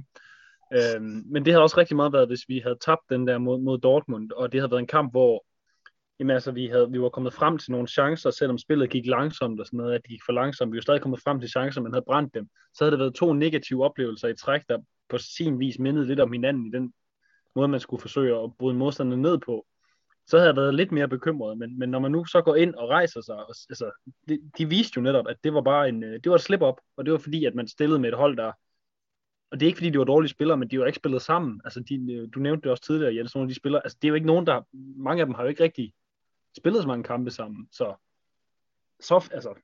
Øh, 0.76 1.00
men 1.32 1.44
det 1.44 1.52
havde 1.52 1.62
også 1.62 1.76
rigtig 1.76 1.96
meget 1.96 2.12
været, 2.12 2.28
hvis 2.28 2.48
vi 2.48 2.58
havde 2.58 2.78
tabt 2.80 3.04
den 3.10 3.26
der 3.26 3.38
mod, 3.38 3.58
mod 3.58 3.78
Dortmund, 3.78 4.32
og 4.32 4.52
det 4.52 4.60
havde 4.60 4.70
været 4.70 4.80
en 4.80 4.94
kamp, 4.96 5.12
hvor 5.12 5.44
jamen, 6.20 6.34
altså, 6.34 6.52
vi, 6.52 6.66
havde, 6.66 6.90
vi 6.90 7.00
var 7.00 7.08
kommet 7.08 7.32
frem 7.32 7.58
til 7.58 7.72
nogle 7.72 7.88
chancer, 7.88 8.30
selvom 8.30 8.58
spillet 8.58 8.90
gik 8.90 9.06
langsomt 9.06 9.60
og 9.60 9.66
sådan 9.66 9.78
noget, 9.78 9.94
at 9.94 10.02
det 10.02 10.10
gik 10.10 10.20
for 10.26 10.32
langsomt. 10.32 10.72
Vi 10.72 10.76
var 10.76 10.82
stadig 10.82 11.02
kommet 11.02 11.20
frem 11.24 11.40
til 11.40 11.50
chancer, 11.50 11.80
men 11.80 11.92
havde 11.92 12.04
brændt 12.06 12.34
dem. 12.34 12.48
Så 12.74 12.84
havde 12.84 12.90
det 12.90 12.98
været 12.98 13.14
to 13.14 13.32
negative 13.32 13.84
oplevelser 13.84 14.28
i 14.28 14.36
træk, 14.36 14.62
der 14.68 14.78
på 15.08 15.18
sin 15.18 15.58
vis 15.58 15.78
mindede 15.78 16.06
lidt 16.06 16.20
om 16.20 16.32
hinanden 16.32 16.66
i 16.66 16.70
den 16.70 16.92
måde, 17.56 17.68
man 17.68 17.80
skulle 17.80 18.00
forsøge 18.00 18.42
at 18.42 18.50
bryde 18.58 18.76
modstanderne 18.76 19.22
ned 19.22 19.38
på 19.38 19.66
så 20.26 20.36
havde 20.36 20.48
jeg 20.48 20.56
været 20.56 20.74
lidt 20.74 20.92
mere 20.92 21.08
bekymret. 21.08 21.58
Men, 21.58 21.78
men 21.78 21.88
når 21.88 21.98
man 21.98 22.12
nu 22.12 22.24
så 22.24 22.42
går 22.42 22.56
ind 22.56 22.74
og 22.74 22.88
rejser 22.88 23.20
sig, 23.20 23.36
og, 23.36 23.54
altså, 23.68 23.90
de, 24.28 24.38
de 24.58 24.68
viste 24.68 24.92
jo 24.96 25.02
netop, 25.02 25.28
at 25.28 25.36
det 25.44 25.54
var 25.54 25.60
bare 25.60 25.88
en, 25.88 26.02
øh, 26.02 26.12
det 26.12 26.30
var 26.30 26.34
et 26.34 26.40
slip-up, 26.40 26.74
og 26.96 27.04
det 27.04 27.12
var 27.12 27.18
fordi, 27.18 27.44
at 27.44 27.54
man 27.54 27.68
stillede 27.68 27.98
med 27.98 28.08
et 28.08 28.18
hold, 28.18 28.36
der, 28.36 28.52
og 29.50 29.60
det 29.60 29.66
er 29.66 29.68
ikke 29.68 29.76
fordi, 29.76 29.90
de 29.90 29.98
var 29.98 30.04
dårlige 30.04 30.30
spillere, 30.30 30.56
men 30.56 30.70
de 30.70 30.80
var 30.80 30.86
ikke 30.86 30.96
spillet 30.96 31.22
sammen. 31.22 31.60
Altså, 31.64 31.80
de, 31.80 32.12
øh, 32.12 32.28
du 32.34 32.40
nævnte 32.40 32.62
det 32.62 32.70
også 32.70 32.82
tidligere, 32.82 33.16
Jens, 33.16 33.34
nogle 33.34 33.44
af 33.44 33.48
de 33.48 33.54
spillere, 33.54 33.82
altså, 33.84 33.98
det 34.02 34.08
er 34.08 34.08
jo 34.08 34.14
ikke 34.14 34.26
nogen, 34.26 34.46
der, 34.46 34.62
mange 34.96 35.20
af 35.20 35.26
dem 35.26 35.34
har 35.34 35.42
jo 35.42 35.48
ikke 35.48 35.64
rigtig 35.64 35.92
spillet 36.56 36.82
så 36.82 36.88
mange 36.88 37.04
kampe 37.04 37.30
sammen, 37.30 37.68
så, 37.72 37.94
så 39.00 39.28
altså, 39.32 39.54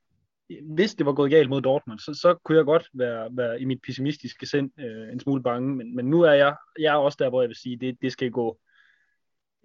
hvis 0.61 0.95
det 0.95 1.05
var 1.05 1.13
gået 1.13 1.31
galt 1.31 1.49
mod 1.49 1.61
Dortmund, 1.61 1.99
så, 1.99 2.13
så 2.13 2.35
kunne 2.43 2.57
jeg 2.57 2.65
godt 2.65 2.89
være, 2.93 3.29
være 3.31 3.61
i 3.61 3.65
mit 3.65 3.81
pessimistiske 3.81 4.45
sind 4.45 4.71
øh, 4.79 5.11
en 5.11 5.19
smule 5.19 5.43
bange, 5.43 5.75
men, 5.75 5.95
men 5.95 6.05
nu 6.05 6.21
er 6.21 6.33
jeg, 6.33 6.55
jeg 6.79 6.93
er 6.93 6.97
også 6.97 7.17
der, 7.21 7.29
hvor 7.29 7.41
jeg 7.41 7.49
vil 7.49 7.55
sige, 7.55 7.77
det, 7.77 7.97
det 8.01 8.11
skal 8.11 8.31
gå, 8.31 8.59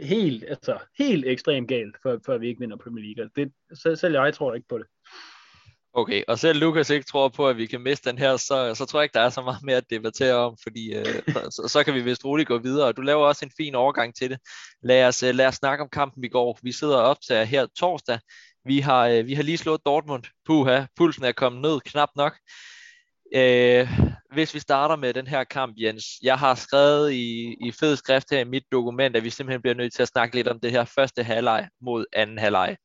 helt, 0.00 0.44
altså, 0.48 0.78
helt 0.98 1.26
ekstremt 1.26 1.68
galt, 1.68 1.96
før, 2.02 2.18
før 2.26 2.38
vi 2.38 2.48
ikke 2.48 2.60
vinder 2.60 2.76
Premier 2.76 3.04
League. 3.04 3.22
Altså, 3.22 3.32
det, 3.36 3.78
selv, 3.78 3.96
selv 3.96 4.14
jeg 4.14 4.34
tror 4.34 4.54
ikke 4.54 4.68
på 4.68 4.78
det. 4.78 4.86
Okay, 5.98 6.22
og 6.28 6.38
selv 6.38 6.58
Lukas 6.58 6.90
ikke 6.90 7.06
tror 7.06 7.28
på, 7.28 7.48
at 7.48 7.56
vi 7.56 7.66
kan 7.66 7.80
miste 7.80 8.10
den 8.10 8.18
her, 8.18 8.36
så, 8.36 8.74
så 8.74 8.84
tror 8.84 9.00
jeg 9.00 9.04
ikke, 9.04 9.14
der 9.14 9.20
er 9.20 9.30
så 9.30 9.42
meget 9.42 9.62
mere 9.62 9.76
at 9.76 9.90
debattere 9.90 10.34
om, 10.34 10.56
fordi 10.62 10.94
øh, 10.94 11.22
så, 11.26 11.68
så 11.68 11.82
kan 11.84 11.94
vi 11.94 12.00
vist 12.00 12.24
roligt 12.24 12.48
gå 12.48 12.58
videre. 12.58 12.86
Og 12.86 12.96
du 12.96 13.02
laver 13.02 13.26
også 13.26 13.44
en 13.44 13.52
fin 13.56 13.74
overgang 13.74 14.14
til 14.14 14.30
det. 14.30 14.38
Lad 14.82 15.06
os, 15.06 15.22
øh, 15.22 15.34
lad 15.34 15.46
os 15.46 15.54
snakke 15.54 15.82
om 15.82 15.88
kampen 15.92 16.24
i 16.24 16.28
går. 16.28 16.58
Vi 16.62 16.72
sidder 16.72 16.96
op 16.96 17.16
til 17.20 17.46
her 17.46 17.66
torsdag. 17.78 18.18
Vi 18.64 18.80
har, 18.80 19.06
øh, 19.06 19.26
vi 19.26 19.34
har 19.34 19.42
lige 19.42 19.58
slået 19.58 19.80
Dortmund. 19.86 20.24
Puha, 20.46 20.84
pulsen 20.96 21.24
er 21.24 21.32
kommet 21.32 21.62
ned 21.62 21.80
knap 21.80 22.08
nok. 22.16 22.36
Øh, 23.34 23.90
hvis 24.34 24.54
vi 24.54 24.58
starter 24.58 24.96
med 24.96 25.14
den 25.14 25.26
her 25.26 25.44
kamp, 25.44 25.74
Jens. 25.76 26.04
Jeg 26.22 26.38
har 26.38 26.54
skrevet 26.54 27.12
i, 27.12 27.56
i 27.66 27.72
fed 27.80 27.96
skrift 27.96 28.30
her 28.30 28.40
i 28.40 28.44
mit 28.44 28.64
dokument, 28.72 29.16
at 29.16 29.24
vi 29.24 29.30
simpelthen 29.30 29.62
bliver 29.62 29.74
nødt 29.74 29.94
til 29.94 30.02
at 30.02 30.08
snakke 30.08 30.34
lidt 30.34 30.48
om 30.48 30.60
det 30.60 30.70
her 30.70 30.84
første 30.84 31.22
halvleg 31.22 31.68
mod 31.80 32.04
anden 32.12 32.38
halvleg. 32.38 32.76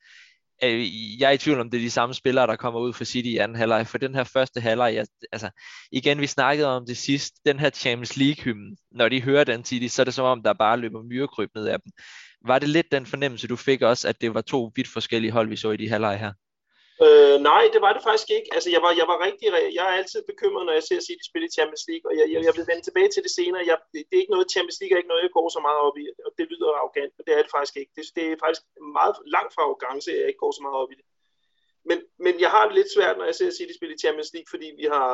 Øh, 0.64 1.20
jeg 1.20 1.28
er 1.28 1.32
i 1.32 1.38
tvivl 1.38 1.60
om, 1.60 1.70
det 1.70 1.78
er 1.78 1.82
de 1.82 1.90
samme 1.90 2.14
spillere, 2.14 2.48
der 2.48 2.56
kommer 2.56 2.80
ud 2.80 2.94
for 2.94 3.04
City 3.04 3.28
i 3.28 3.38
anden 3.38 3.58
halvleg, 3.58 3.88
for 3.88 3.98
den 3.98 4.16
her 4.16 4.24
første 4.24 4.62
halvleg, 4.62 4.96
jeg, 4.96 5.06
altså, 5.32 5.50
igen, 5.92 6.22
vi 6.22 6.28
snakkede 6.28 6.68
om 6.68 6.86
det 6.86 6.98
sidst, 6.98 7.34
den 7.46 7.60
her 7.60 7.70
Champions 7.70 8.18
League-hymnen, 8.18 8.78
når 8.92 9.10
de 9.10 9.22
hører 9.22 9.44
den 9.44 9.66
City, 9.66 9.96
så 9.96 10.02
er 10.02 10.04
det 10.04 10.14
som 10.14 10.26
om, 10.26 10.44
der 10.44 10.54
bare 10.54 10.78
løber 10.78 11.04
myrekryb 11.04 11.50
ned 11.56 11.68
af 11.68 11.80
dem. 11.82 11.92
Var 12.46 12.60
det 12.60 12.70
lidt 12.70 12.92
den 12.92 13.06
fornemmelse, 13.06 13.48
du 13.48 13.56
fik 13.56 13.82
også, 13.82 14.08
at 14.08 14.22
det 14.22 14.34
var 14.34 14.42
to 14.42 14.72
vidt 14.76 14.88
forskellige 14.88 15.32
hold, 15.32 15.50
vi 15.50 15.56
så 15.56 15.72
i 15.72 15.78
de 15.78 15.90
halvleg 15.90 16.20
her? 16.20 16.34
Øh, 17.06 17.38
nej, 17.50 17.64
det 17.74 17.82
var 17.86 17.94
det 17.94 18.04
faktisk 18.08 18.30
ikke. 18.38 18.50
Altså, 18.56 18.70
jeg 18.76 18.82
var, 18.86 18.92
jeg 19.02 19.08
var 19.12 19.18
rigtig, 19.28 19.46
jeg 19.78 19.86
er 19.90 19.96
altid 20.00 20.22
bekymret, 20.32 20.66
når 20.66 20.76
jeg 20.78 20.86
ser 20.90 21.00
City 21.08 21.26
spille 21.30 21.48
i 21.48 21.56
Champions 21.58 21.86
League, 21.90 22.06
og 22.10 22.14
jeg, 22.20 22.26
jeg, 22.34 22.40
jeg 22.48 22.54
vil 22.58 22.70
vende 22.72 22.86
tilbage 22.86 23.10
til 23.12 23.24
det 23.26 23.34
senere. 23.40 23.70
Jeg, 23.72 23.78
det 23.94 24.16
er 24.18 24.22
ikke 24.22 24.36
noget, 24.36 24.54
Champions 24.56 24.80
League 24.80 24.94
er 24.94 25.02
ikke 25.02 25.14
noget, 25.14 25.26
jeg 25.28 25.36
går 25.38 25.48
så 25.56 25.62
meget 25.68 25.80
op 25.88 25.98
i, 26.04 26.06
og 26.26 26.32
det 26.38 26.46
lyder 26.52 26.78
arrogant, 26.80 27.12
men 27.16 27.24
det 27.26 27.34
er 27.34 27.42
det 27.44 27.52
faktisk 27.56 27.76
ikke. 27.82 27.92
Det, 27.98 28.04
det 28.18 28.24
er 28.26 28.44
faktisk 28.46 28.64
meget 28.98 29.16
langt 29.36 29.52
fra 29.54 29.64
arrogance, 29.66 30.08
at 30.12 30.20
jeg 30.20 30.28
ikke 30.30 30.44
går 30.46 30.54
så 30.58 30.62
meget 30.66 30.78
op 30.82 30.92
i 30.94 30.98
det. 31.00 31.06
Men, 31.90 31.98
men 32.26 32.34
jeg 32.44 32.52
har 32.56 32.64
det 32.66 32.76
lidt 32.76 32.94
svært, 32.96 33.18
når 33.18 33.28
jeg 33.30 33.36
ser 33.36 33.58
City 33.58 33.74
spille 33.76 33.96
i 33.96 34.04
Champions 34.04 34.34
League, 34.34 34.50
fordi 34.54 34.68
vi 34.82 34.86
har, 34.96 35.10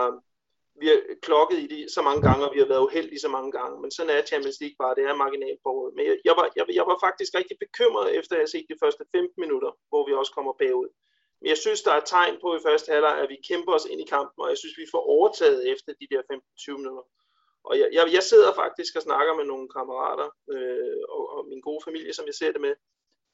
vi 0.81 0.87
har 0.91 0.99
klokket 1.27 1.57
i 1.65 1.67
det 1.73 1.81
så 1.95 2.01
mange 2.07 2.21
gange, 2.27 2.41
og 2.45 2.51
vi 2.55 2.61
har 2.63 2.69
været 2.73 2.87
uheldige 2.87 3.25
så 3.25 3.31
mange 3.37 3.51
gange. 3.57 3.75
Men 3.81 3.91
sådan 3.91 4.13
er 4.15 4.29
Champions 4.31 4.59
League 4.61 4.77
bare, 4.81 4.95
det 4.95 5.03
er 5.03 5.23
marginalt 5.25 5.61
på 5.65 5.71
Men 5.95 6.03
jeg, 6.09 6.15
jeg, 6.27 6.35
var, 6.39 6.45
jeg, 6.57 6.65
jeg 6.79 6.85
var 6.91 6.97
faktisk 7.05 7.31
rigtig 7.39 7.57
bekymret, 7.65 8.15
efter 8.19 8.33
at 8.35 8.41
have 8.43 8.53
set 8.53 8.71
de 8.71 8.81
første 8.83 9.03
15 9.15 9.43
minutter, 9.43 9.71
hvor 9.89 10.01
vi 10.07 10.13
også 10.13 10.33
kommer 10.37 10.53
bagud. 10.63 10.89
Men 11.41 11.49
jeg 11.49 11.57
synes, 11.57 11.81
der 11.81 11.91
er 11.91 12.09
tegn 12.13 12.37
på 12.41 12.55
i 12.55 12.65
første 12.67 12.91
halvleg, 12.91 13.15
at 13.23 13.29
vi 13.29 13.37
kæmper 13.49 13.73
os 13.73 13.85
ind 13.85 14.01
i 14.01 14.11
kampen, 14.15 14.43
og 14.43 14.49
jeg 14.49 14.57
synes, 14.57 14.77
vi 14.77 14.91
får 14.93 15.03
overtaget 15.15 15.71
efter 15.73 15.93
de 16.01 16.07
der 16.11 16.21
15-20 16.33 16.77
minutter. 16.77 17.03
Og 17.63 17.79
jeg, 17.79 17.89
jeg, 17.93 18.13
jeg 18.13 18.23
sidder 18.23 18.53
faktisk 18.53 18.95
og 18.95 19.01
snakker 19.01 19.33
med 19.35 19.45
nogle 19.45 19.69
kammerater 19.77 20.29
øh, 20.53 21.01
og, 21.09 21.23
og 21.35 21.47
min 21.51 21.61
gode 21.61 21.81
familie, 21.87 22.13
som 22.13 22.25
jeg 22.25 22.35
ser 22.35 22.51
det 22.51 22.61
med, 22.61 22.73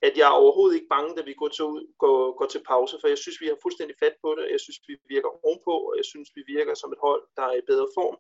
at 0.02 0.18
jeg 0.18 0.28
er 0.28 0.40
overhovedet 0.42 0.76
ikke 0.76 0.94
bange, 0.96 1.16
da 1.18 1.22
vi 1.22 1.34
går 1.34 1.48
til, 1.48 1.66
går, 2.04 2.38
går 2.40 2.46
til 2.46 2.64
pause, 2.72 2.98
for 3.02 3.08
jeg 3.08 3.18
synes, 3.18 3.42
vi 3.42 3.48
har 3.48 3.58
fuldstændig 3.62 3.96
fat 4.04 4.16
på 4.24 4.36
det. 4.38 4.52
Jeg 4.52 4.60
synes, 4.60 4.80
vi 4.88 4.96
virker 5.16 5.30
ovenpå, 5.46 5.76
og 5.90 5.94
jeg 5.98 6.06
synes, 6.06 6.30
vi 6.36 6.44
virker 6.56 6.74
som 6.74 6.92
et 6.92 7.04
hold, 7.08 7.24
der 7.38 7.44
er 7.44 7.56
i 7.58 7.68
bedre 7.72 7.90
form. 7.98 8.18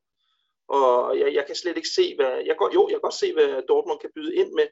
Og 0.67 1.19
jeg, 1.19 1.33
jeg 1.33 1.45
kan 1.45 1.55
slet 1.55 1.77
ikke 1.77 1.95
se, 1.97 2.15
hvad... 2.15 2.33
Jeg 2.49 2.55
går, 2.57 2.69
jo, 2.73 2.81
jeg 2.87 2.95
kan 2.95 3.07
godt 3.07 3.21
se, 3.23 3.33
hvad 3.33 3.61
Dortmund 3.69 3.99
kan 3.99 4.11
byde 4.15 4.35
ind 4.35 4.51
med, 4.59 4.67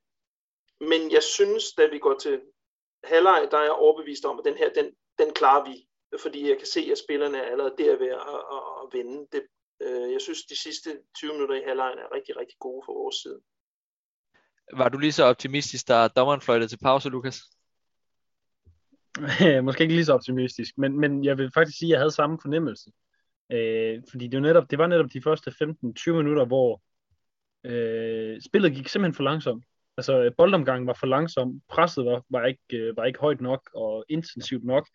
men 0.92 1.12
jeg 1.12 1.24
synes, 1.24 1.74
da 1.74 1.86
vi 1.88 2.00
går 2.00 2.18
til 2.18 2.42
halvleg, 3.04 3.48
der 3.52 3.58
er 3.58 3.64
jeg 3.64 3.82
overbevist 3.86 4.26
om, 4.26 4.40
at 4.40 4.46
den 4.46 4.58
her, 4.58 4.70
den, 4.74 4.96
den 5.20 5.34
klarer 5.34 5.64
vi, 5.70 5.88
fordi 6.22 6.50
jeg 6.50 6.58
kan 6.58 6.68
se, 6.68 6.82
at 6.92 6.98
spillerne 6.98 7.38
er 7.38 7.52
allerede 7.52 7.76
der 7.78 7.98
ved 7.98 8.08
at, 8.08 8.40
at, 8.56 8.64
at 8.82 8.86
vinde. 8.94 9.28
Det, 9.32 9.42
øh, 9.82 10.12
jeg 10.14 10.22
synes, 10.22 10.46
de 10.46 10.62
sidste 10.62 10.90
20 11.16 11.34
minutter 11.34 11.56
i 11.56 11.64
halvlejen 11.68 11.98
er 11.98 12.16
rigtig, 12.16 12.38
rigtig 12.38 12.58
gode 12.60 12.82
for 12.86 12.94
vores 12.94 13.16
side. 13.16 13.40
Var 14.74 14.90
du 14.90 14.98
lige 14.98 15.12
så 15.12 15.24
optimistisk, 15.24 15.88
da 15.88 16.08
dommeren 16.08 16.42
fløjtede 16.42 16.70
til 16.70 16.78
pause, 16.78 17.10
Lukas? 17.10 17.42
Måske 19.66 19.82
ikke 19.82 19.94
lige 19.94 20.06
så 20.06 20.14
optimistisk, 20.14 20.78
men, 20.78 21.00
men 21.00 21.24
jeg 21.24 21.38
vil 21.38 21.52
faktisk 21.54 21.78
sige, 21.78 21.90
at 21.90 21.92
jeg 21.92 22.00
havde 22.00 22.12
samme 22.12 22.38
fornemmelse. 22.42 22.92
Øh, 23.52 24.02
fordi 24.10 24.28
det 24.28 24.38
var, 24.38 24.48
netop, 24.48 24.72
det 24.72 24.80
var 24.80 24.88
netop 24.88 25.14
de 25.14 25.22
første 25.22 25.52
15-20 25.52 26.12
minutter, 26.12 26.46
hvor 26.46 26.82
øh, 27.64 28.42
spillet 28.42 28.74
gik 28.76 28.88
simpelthen 28.88 29.16
for 29.16 29.24
langsomt. 29.24 29.66
Altså, 29.98 30.32
boldomgangen 30.38 30.88
var 30.88 30.94
for 30.94 31.08
langsom, 31.08 31.62
presset 31.70 32.06
var, 32.06 32.24
var, 32.30 32.46
ikke, 32.46 32.62
øh, 32.74 32.98
var 32.98 33.06
ikke 33.06 33.20
højt 33.20 33.42
nok 33.42 33.70
og 33.76 34.06
intensivt 34.10 34.64
nok, 34.64 34.88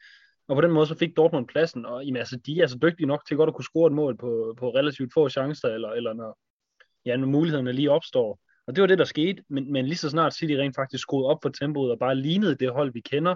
og 0.48 0.56
på 0.56 0.60
den 0.60 0.70
måde 0.70 0.86
så 0.86 0.98
fik 0.98 1.16
Dortmund 1.16 1.48
pladsen, 1.48 1.86
og 1.86 2.04
jamen, 2.04 2.16
altså, 2.16 2.36
de 2.36 2.58
er 2.58 2.62
altså 2.62 2.78
dygtige 2.82 3.06
nok 3.06 3.26
til 3.26 3.36
godt 3.36 3.48
at 3.48 3.54
kunne 3.54 3.64
score 3.64 3.86
et 3.86 3.92
mål 3.92 4.16
på, 4.16 4.54
på 4.58 4.70
relativt 4.70 5.12
få 5.14 5.28
chancer, 5.28 5.68
eller, 5.68 5.88
eller 5.88 6.12
når, 6.12 6.38
ja, 7.04 7.16
når 7.16 7.26
mulighederne 7.26 7.72
lige 7.72 7.90
opstår. 7.90 8.40
Og 8.66 8.76
det 8.76 8.82
var 8.82 8.86
det, 8.86 8.98
der 8.98 9.04
skete, 9.04 9.44
men, 9.48 9.72
men 9.72 9.86
lige 9.86 9.96
så 9.96 10.10
snart 10.10 10.34
City 10.34 10.52
rent 10.52 10.76
faktisk 10.76 11.02
skruede 11.02 11.28
op 11.28 11.38
for 11.42 11.48
tempoet 11.48 11.90
og 11.90 11.98
bare 11.98 12.14
lignede 12.14 12.54
det 12.54 12.72
hold, 12.72 12.92
vi 12.92 13.00
kender, 13.00 13.34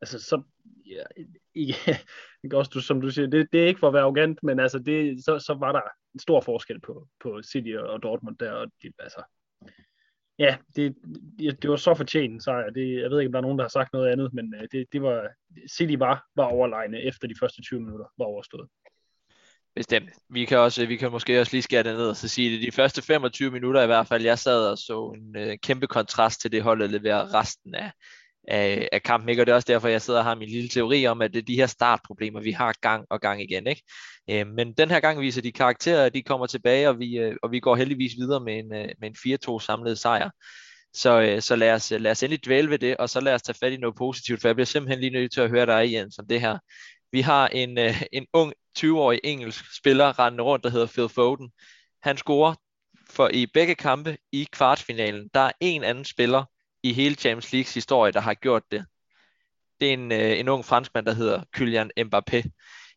altså 0.00 0.18
så, 0.18 0.42
ja, 0.86 1.02
ikke, 1.60 1.74
ikke 2.44 2.58
også, 2.58 2.70
du, 2.74 2.80
som 2.80 3.00
du 3.00 3.10
siger, 3.10 3.26
det, 3.26 3.48
det 3.52 3.62
er 3.62 3.66
ikke 3.66 3.80
for 3.80 3.88
at 3.88 3.94
være 3.94 4.02
arrogant, 4.02 4.42
men 4.42 4.60
altså 4.60 4.78
det, 4.78 5.24
så, 5.24 5.38
så 5.38 5.54
var 5.54 5.72
der 5.72 5.80
en 6.14 6.20
stor 6.20 6.40
forskel 6.40 6.80
på, 6.80 7.08
på 7.22 7.42
City 7.42 7.76
og 7.78 8.02
Dortmund 8.02 8.38
der, 8.38 8.52
og 8.52 8.66
de, 8.82 8.92
altså, 8.98 9.22
ja, 10.38 10.56
det, 10.76 10.94
det 11.38 11.70
var 11.70 11.76
så 11.76 11.94
fortjent 11.94 12.34
en 12.34 12.40
sejr. 12.40 12.70
Det, 12.70 13.02
jeg 13.02 13.10
ved 13.10 13.20
ikke, 13.20 13.28
om 13.28 13.32
der 13.32 13.38
er 13.38 13.42
nogen, 13.42 13.58
der 13.58 13.64
har 13.64 13.68
sagt 13.68 13.92
noget 13.92 14.12
andet, 14.12 14.34
men 14.34 14.54
øh, 14.54 14.68
det, 14.72 14.86
det 14.92 15.02
var, 15.02 15.28
City 15.70 15.94
var, 15.98 16.26
var 16.36 16.44
overlegne 16.44 17.02
efter 17.02 17.28
de 17.28 17.34
første 17.40 17.62
20 17.62 17.80
minutter 17.80 18.06
var 18.18 18.24
overstået. 18.24 18.68
Bestemt. 19.74 20.10
Vi 20.28 20.44
kan, 20.44 20.58
også, 20.58 20.82
øh, 20.82 20.88
vi 20.88 20.96
kan 20.96 21.10
måske 21.10 21.40
også 21.40 21.52
lige 21.52 21.62
skære 21.62 21.82
det 21.82 21.96
ned 21.96 22.08
og 22.08 22.16
så 22.16 22.28
sige 22.28 22.50
det. 22.50 22.62
De 22.62 22.72
første 22.72 23.02
25 23.02 23.50
minutter 23.50 23.82
i 23.82 23.86
hvert 23.86 24.08
fald, 24.08 24.24
jeg 24.24 24.38
sad 24.38 24.70
og 24.70 24.78
så 24.78 25.12
en 25.16 25.36
øh, 25.36 25.58
kæmpe 25.62 25.86
kontrast 25.86 26.40
til 26.40 26.52
det 26.52 26.62
holdet 26.62 26.90
leverer 26.90 27.34
resten 27.34 27.74
af, 27.74 27.90
af, 28.48 28.88
af 28.92 29.02
kampen. 29.02 29.28
Ikke? 29.28 29.42
Og 29.42 29.46
det 29.46 29.52
er 29.52 29.56
også 29.56 29.72
derfor, 29.72 29.88
jeg 29.88 30.02
sidder 30.02 30.18
og 30.18 30.24
har 30.24 30.34
min 30.34 30.48
lille 30.48 30.68
teori 30.68 31.06
om, 31.06 31.22
at 31.22 31.32
det 31.32 31.38
er 31.38 31.44
de 31.44 31.56
her 31.56 31.66
startproblemer, 31.66 32.40
vi 32.40 32.50
har 32.50 32.74
gang 32.80 33.04
og 33.10 33.20
gang 33.20 33.42
igen. 33.42 33.66
Ikke? 33.66 33.82
Øh, 34.30 34.46
men 34.46 34.72
den 34.72 34.90
her 34.90 35.00
gang 35.00 35.20
viser 35.20 35.42
de 35.42 35.52
karakterer, 35.52 36.08
de 36.08 36.22
kommer 36.22 36.46
tilbage, 36.46 36.88
og 36.88 36.98
vi, 36.98 37.18
øh, 37.18 37.36
og 37.42 37.50
vi 37.50 37.60
går 37.60 37.76
heldigvis 37.76 38.12
videre 38.18 38.40
med 38.40 38.58
en, 38.58 38.74
øh, 38.74 38.88
med 39.00 39.08
en 39.08 39.16
4-2 39.16 39.58
samlet 39.58 39.98
sejr. 39.98 40.30
Så, 40.94 41.20
øh, 41.20 41.42
så 41.42 41.56
lad, 41.56 41.72
os, 41.72 41.90
lad 41.90 42.10
os 42.10 42.22
endelig 42.22 42.44
dvæle 42.44 42.70
ved 42.70 42.78
det, 42.78 42.96
og 42.96 43.10
så 43.10 43.20
lad 43.20 43.34
os 43.34 43.42
tage 43.42 43.56
fat 43.60 43.72
i 43.72 43.76
noget 43.76 43.96
positivt, 43.96 44.40
for 44.40 44.48
jeg 44.48 44.54
bliver 44.56 44.66
simpelthen 44.66 45.00
lige 45.00 45.10
nødt 45.10 45.32
til 45.32 45.40
at 45.40 45.50
høre 45.50 45.66
dig, 45.66 45.92
Jens, 45.92 46.18
om 46.18 46.26
det 46.26 46.40
her. 46.40 46.58
Vi 47.12 47.20
har 47.20 47.48
en, 47.48 47.78
øh, 47.78 48.02
en 48.12 48.26
ung 48.32 48.52
20-årig 48.78 49.20
engelsk 49.24 49.76
spiller 49.76 50.18
rendende 50.18 50.44
rundt, 50.44 50.64
der 50.64 50.70
hedder 50.70 50.86
Phil 50.86 51.08
Foden. 51.08 51.50
Han 52.02 52.16
scorer 52.16 52.54
for 53.10 53.28
i 53.32 53.46
begge 53.46 53.74
kampe 53.74 54.16
i 54.32 54.48
kvartfinalen. 54.52 55.28
Der 55.34 55.40
er 55.40 55.52
en 55.60 55.84
anden 55.84 56.04
spiller 56.04 56.44
i 56.84 56.92
hele 56.92 57.14
Champions 57.14 57.52
Leagues 57.52 57.74
historie, 57.74 58.12
der 58.12 58.20
har 58.20 58.34
gjort 58.34 58.62
det. 58.70 58.84
Det 59.80 59.88
er 59.88 59.92
en, 59.92 60.12
øh, 60.12 60.38
en 60.40 60.48
ung 60.48 60.64
franskmand, 60.64 61.06
der 61.06 61.14
hedder 61.14 61.42
Kylian 61.52 61.90
Mbappé. 62.00 62.40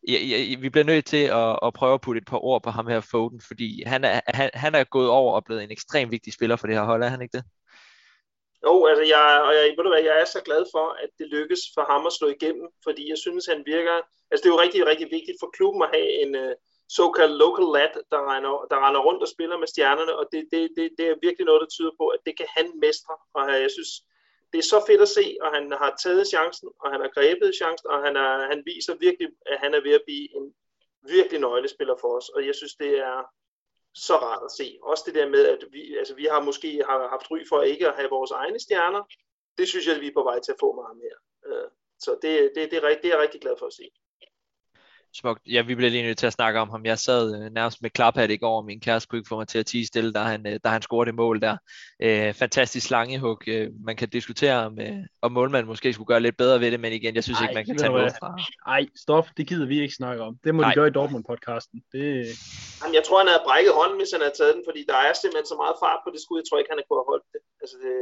Jeg, 0.08 0.20
jeg, 0.30 0.62
vi 0.62 0.68
bliver 0.70 0.84
nødt 0.84 1.04
til 1.04 1.24
at, 1.42 1.58
at 1.66 1.72
prøve 1.74 1.94
at 1.94 2.00
putte 2.00 2.18
et 2.18 2.26
par 2.26 2.44
ord 2.44 2.62
på 2.62 2.70
ham 2.70 2.86
her 2.86 3.00
Foden, 3.00 3.40
fordi 3.48 3.82
han 3.86 4.04
er, 4.04 4.20
han, 4.26 4.50
han 4.54 4.74
er 4.74 4.84
gået 4.84 5.08
over 5.08 5.34
og 5.34 5.44
blevet 5.44 5.62
en 5.62 5.70
ekstremt 5.70 6.12
vigtig 6.12 6.32
spiller 6.32 6.56
for 6.56 6.66
det 6.66 6.76
her 6.76 6.84
hold, 6.84 7.02
er 7.02 7.08
han 7.08 7.22
ikke 7.22 7.36
det? 7.36 7.44
Jo, 8.66 8.86
altså 8.90 9.04
jeg, 9.14 9.26
og 9.46 9.52
jeg, 9.54 9.64
ved 9.76 9.84
du 9.84 9.92
hvad, 9.94 10.04
jeg 10.10 10.20
er 10.20 10.24
så 10.24 10.40
glad 10.48 10.62
for, 10.74 10.86
at 11.02 11.10
det 11.18 11.26
lykkes 11.36 11.62
for 11.74 11.84
ham 11.92 12.06
at 12.06 12.16
slå 12.18 12.28
igennem, 12.36 12.68
fordi 12.86 13.02
jeg 13.12 13.18
synes, 13.24 13.46
han 13.52 13.62
virker... 13.66 13.96
Altså 14.30 14.42
det 14.42 14.48
er 14.48 14.54
jo 14.56 14.64
rigtig, 14.64 14.86
rigtig 14.86 15.08
vigtigt 15.16 15.40
for 15.40 15.50
klubben 15.56 15.82
at 15.82 15.92
have 15.96 16.08
en 16.22 16.30
øh, 16.42 16.54
såkaldt 16.88 17.36
local 17.44 17.68
lad, 17.76 17.92
der 18.12 18.20
render, 18.32 18.66
der 18.70 18.78
render 18.86 19.00
rundt 19.00 19.22
og 19.22 19.28
spiller 19.28 19.58
med 19.58 19.66
stjernerne, 19.66 20.18
og 20.18 20.24
det, 20.32 20.48
det, 20.52 20.70
det, 20.76 20.90
det 20.98 21.06
er 21.08 21.22
virkelig 21.26 21.46
noget, 21.46 21.60
der 21.60 21.74
tyder 21.76 21.94
på, 22.00 22.06
at 22.08 22.20
det 22.26 22.34
kan 22.36 22.48
han 22.56 22.66
mestre. 22.84 23.14
Og 23.34 23.42
jeg 23.64 23.70
synes, 23.70 23.90
det 24.52 24.58
er 24.58 24.72
så 24.72 24.78
fedt 24.86 25.02
at 25.06 25.14
se, 25.18 25.36
og 25.40 25.48
han 25.56 25.64
har 25.72 25.96
taget 26.02 26.28
chancen, 26.34 26.68
og 26.80 26.90
han 26.92 27.00
har 27.00 27.10
grebet 27.16 27.58
chancen, 27.60 27.86
og 27.90 27.98
han, 28.06 28.16
er, 28.16 28.30
han 28.52 28.62
viser 28.70 28.94
virkelig, 29.06 29.28
at 29.46 29.58
han 29.64 29.74
er 29.74 29.82
ved 29.86 29.92
at 29.92 30.06
blive 30.06 30.36
en 30.36 30.54
virkelig 31.02 31.40
nøglespiller 31.40 31.96
for 32.00 32.16
os, 32.18 32.28
og 32.28 32.46
jeg 32.46 32.54
synes, 32.54 32.74
det 32.74 32.98
er 32.98 33.18
så 33.94 34.16
rart 34.16 34.42
at 34.44 34.52
se. 34.58 34.78
Også 34.82 35.02
det 35.06 35.14
der 35.14 35.28
med, 35.28 35.44
at 35.46 35.64
vi, 35.72 35.96
altså, 35.96 36.14
vi 36.14 36.24
har 36.24 36.40
måske 36.42 36.82
har 36.88 37.08
haft 37.08 37.30
ry 37.30 37.38
for 37.48 37.62
ikke 37.62 37.88
at 37.88 37.94
have 37.94 38.10
vores 38.10 38.30
egne 38.30 38.60
stjerner. 38.60 39.02
Det 39.58 39.68
synes 39.68 39.86
jeg, 39.86 39.94
at 39.94 40.00
vi 40.00 40.06
er 40.06 40.18
på 40.18 40.22
vej 40.22 40.40
til 40.40 40.52
at 40.52 40.60
få 40.60 40.74
meget 40.80 40.96
mere. 41.02 41.18
Øh, 41.46 41.68
så 41.98 42.18
det, 42.22 42.52
det, 42.54 42.70
det, 42.70 42.76
er, 42.76 42.88
det 42.88 43.04
er 43.04 43.08
jeg 43.08 43.18
rigtig 43.18 43.40
glad 43.40 43.56
for 43.58 43.66
at 43.66 43.72
se. 43.72 43.90
Smukt. 45.14 45.42
Ja, 45.46 45.62
vi 45.62 45.74
bliver 45.74 45.90
lige 45.90 46.02
nødt 46.02 46.18
til 46.18 46.26
at 46.26 46.32
snakke 46.32 46.60
om 46.60 46.70
ham. 46.70 46.84
Jeg 46.84 46.98
sad 46.98 47.34
øh, 47.34 47.50
nærmest 47.52 47.82
med 47.82 47.90
klaphat 47.90 48.30
i 48.30 48.36
går, 48.36 48.56
og 48.56 48.64
min 48.64 48.80
kæreste 48.80 49.08
kunne 49.08 49.18
ikke 49.18 49.28
få 49.28 49.36
mig 49.36 49.48
til 49.48 49.58
at 49.58 49.66
tige 49.66 49.86
stille, 49.86 50.12
da 50.12 50.18
han, 50.18 50.46
øh, 50.46 50.60
da 50.64 50.68
han 50.68 50.82
scorede 50.82 51.06
det 51.06 51.14
mål 51.14 51.40
der. 51.40 51.56
Øh, 52.02 52.34
fantastisk 52.34 52.86
slangehug. 52.86 53.48
Øh, 53.48 53.68
man 53.84 53.96
kan 53.96 54.08
diskutere, 54.08 54.66
om, 54.66 54.80
øh, 54.80 54.96
om 55.22 55.32
målmanden 55.32 55.68
måske 55.68 55.92
skulle 55.92 56.06
gøre 56.06 56.20
lidt 56.20 56.36
bedre 56.36 56.60
ved 56.60 56.70
det, 56.70 56.80
men 56.80 56.92
igen, 56.92 57.14
jeg 57.14 57.24
synes 57.24 57.38
Ej, 57.38 57.44
ikke, 57.44 57.54
man 57.54 57.66
kan 57.66 57.76
tage 57.78 57.92
noget 57.92 58.12
fra. 58.20 58.28
Nej, 58.66 58.82
stop. 59.04 59.26
Det 59.36 59.44
gider 59.48 59.66
vi 59.66 59.80
ikke 59.80 59.94
snakke 59.94 60.22
om. 60.22 60.32
Det 60.44 60.54
må 60.54 60.62
Ej. 60.62 60.68
de 60.68 60.74
gøre 60.74 60.88
i 60.92 60.96
Dortmund-podcasten. 60.98 61.78
Det... 61.94 62.04
Jamen, 62.80 62.94
jeg 62.98 63.04
tror, 63.06 63.18
han 63.22 63.30
havde 63.32 63.44
brækket 63.48 63.72
hånden, 63.80 63.98
hvis 64.00 64.12
han 64.14 64.22
havde 64.24 64.36
taget 64.40 64.54
den, 64.56 64.64
fordi 64.68 64.80
der 64.90 64.98
er 65.06 65.12
simpelthen 65.12 65.48
så 65.52 65.56
meget 65.62 65.76
fart 65.84 66.00
på 66.04 66.10
det 66.14 66.20
skud. 66.24 66.38
Jeg 66.40 66.46
tror 66.46 66.58
ikke, 66.58 66.72
han 66.72 66.82
kunne 66.84 67.00
have 67.00 67.10
holdt 67.12 67.26
det. 67.34 67.40
Altså, 67.62 67.76
det, 67.84 67.96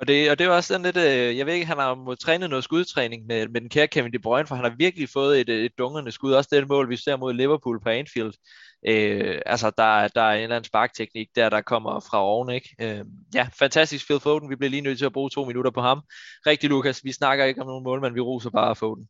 og 0.00 0.08
det, 0.08 0.30
og 0.30 0.38
det 0.38 0.46
er 0.46 0.50
også 0.50 0.68
sådan 0.68 0.82
lidt, 0.82 0.96
øh, 0.96 1.38
jeg 1.38 1.46
ved 1.46 1.54
ikke, 1.54 1.66
han 1.66 1.78
har 1.78 1.94
må 1.94 2.14
trænet 2.14 2.50
noget 2.50 2.64
skudtræning 2.64 3.26
med, 3.26 3.48
med 3.48 3.60
den 3.60 3.68
kære 3.68 3.86
Kevin 3.86 4.12
De 4.12 4.18
Bruyne, 4.18 4.46
for 4.46 4.54
han 4.54 4.64
har 4.64 4.74
virkelig 4.78 5.08
fået 5.08 5.40
et, 5.40 5.48
et 5.48 5.72
dungerende 5.78 6.12
skud. 6.12 6.32
Også 6.32 6.48
det 6.52 6.68
mål, 6.68 6.90
vi 6.90 6.96
ser 6.96 7.16
mod 7.16 7.32
Liverpool 7.34 7.80
på 7.82 7.88
Anfield. 7.88 8.32
Øh, 8.88 9.40
altså, 9.46 9.70
der, 9.78 10.08
der 10.08 10.22
er 10.22 10.34
en 10.34 10.42
eller 10.42 10.56
anden 10.56 10.68
sparkteknik 10.68 11.28
der, 11.36 11.48
der 11.48 11.60
kommer 11.60 12.00
fra 12.10 12.22
oven, 12.22 12.50
ikke? 12.50 12.76
Øh, 12.80 13.04
ja, 13.34 13.48
fantastisk 13.58 14.06
Phil 14.06 14.20
Foden. 14.20 14.50
Vi 14.50 14.56
bliver 14.56 14.70
lige 14.70 14.82
nødt 14.82 14.98
til 14.98 15.06
at 15.06 15.12
bruge 15.12 15.30
to 15.30 15.44
minutter 15.44 15.70
på 15.70 15.80
ham. 15.80 16.00
Rigtig, 16.46 16.70
Lukas. 16.70 17.04
Vi 17.04 17.12
snakker 17.12 17.44
ikke 17.44 17.60
om 17.60 17.66
nogen 17.66 17.84
mål, 17.84 18.00
men 18.00 18.14
vi 18.14 18.20
roser 18.20 18.50
bare 18.50 18.76
Foden. 18.76 19.08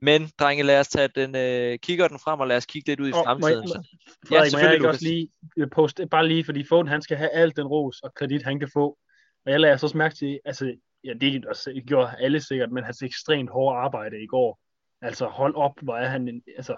Men, 0.00 0.30
drenge, 0.38 0.62
lad 0.62 0.80
os 0.80 0.88
tage 0.88 1.08
den, 1.14 1.36
øh, 1.36 1.78
kigger 1.78 2.08
den 2.08 2.18
frem, 2.18 2.40
og 2.40 2.46
lad 2.46 2.56
os 2.56 2.66
kigge 2.66 2.88
lidt 2.88 3.00
ud 3.00 3.08
i 3.08 3.12
oh, 3.12 3.24
fremtiden. 3.24 3.68
Må 3.68 3.74
jeg, 3.74 3.84
ja, 4.30 4.48
selvfølgelig, 4.48 4.52
må 4.52 4.68
jeg 4.68 4.74
ikke 4.74 4.88
også 4.88 5.04
lige 5.04 5.28
poste, 5.74 6.06
bare 6.06 6.28
lige, 6.28 6.44
fordi 6.44 6.64
Foden, 6.68 6.88
han 6.88 7.02
skal 7.02 7.16
have 7.16 7.30
alt 7.30 7.56
den 7.56 7.66
ros 7.66 8.00
og 8.00 8.14
kredit, 8.14 8.42
han 8.42 8.58
kan 8.58 8.70
få 8.72 8.98
og 9.46 9.52
jeg 9.52 9.60
lader 9.60 9.76
så 9.76 9.86
også 9.86 9.98
mærke 9.98 10.14
til, 10.14 10.40
altså, 10.44 10.76
ja, 11.04 11.12
det, 11.12 11.44
altså, 11.48 11.70
det 11.70 11.86
gjorde 11.86 12.16
alle 12.18 12.40
sikkert, 12.40 12.72
men 12.72 12.84
hans 12.84 13.02
ekstremt 13.02 13.50
hårde 13.50 13.78
arbejde 13.78 14.22
i 14.22 14.26
går. 14.26 14.60
Altså, 15.00 15.26
hold 15.26 15.54
op, 15.54 15.72
hvor 15.82 15.96
er 15.96 16.08
han, 16.08 16.28
en, 16.28 16.42
altså, 16.56 16.76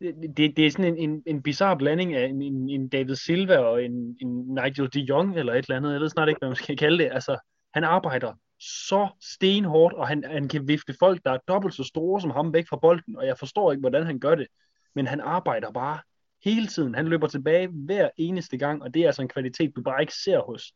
det, 0.00 0.36
det, 0.36 0.56
det 0.56 0.66
er 0.66 0.70
sådan 0.70 0.96
en, 0.96 1.10
en, 1.10 1.22
en 1.26 1.42
bizarre 1.42 1.78
blanding 1.78 2.14
af 2.14 2.26
en, 2.26 2.42
en, 2.42 2.68
en 2.68 2.88
David 2.88 3.14
Silva 3.14 3.58
og 3.58 3.84
en, 3.84 4.16
en 4.20 4.54
Nigel 4.54 4.92
de 4.94 5.00
Jong, 5.00 5.38
eller 5.38 5.52
et 5.52 5.64
eller 5.64 5.76
andet, 5.76 5.92
jeg 5.92 6.00
ved 6.00 6.08
snart 6.08 6.28
ikke, 6.28 6.38
hvad 6.38 6.48
man 6.48 6.56
skal 6.56 6.76
kalde 6.76 7.04
det. 7.04 7.10
Altså, 7.12 7.38
han 7.74 7.84
arbejder 7.84 8.32
så 8.60 9.08
stenhårdt, 9.22 9.94
og 9.94 10.08
han, 10.08 10.24
han 10.24 10.48
kan 10.48 10.68
vifte 10.68 10.94
folk, 10.98 11.24
der 11.24 11.30
er 11.30 11.38
dobbelt 11.48 11.74
så 11.74 11.84
store 11.84 12.20
som 12.20 12.30
ham 12.30 12.52
væk 12.52 12.68
fra 12.68 12.78
bolden, 12.82 13.16
og 13.16 13.26
jeg 13.26 13.38
forstår 13.38 13.72
ikke, 13.72 13.80
hvordan 13.80 14.06
han 14.06 14.20
gør 14.20 14.34
det, 14.34 14.46
men 14.94 15.06
han 15.06 15.20
arbejder 15.20 15.72
bare 15.72 15.98
hele 16.44 16.66
tiden. 16.66 16.94
Han 16.94 17.08
løber 17.08 17.26
tilbage 17.26 17.68
hver 17.68 18.08
eneste 18.16 18.58
gang, 18.58 18.82
og 18.82 18.94
det 18.94 19.02
er 19.02 19.06
altså 19.06 19.22
en 19.22 19.28
kvalitet, 19.28 19.76
du 19.76 19.82
bare 19.82 20.00
ikke 20.00 20.14
ser 20.14 20.40
hos, 20.40 20.72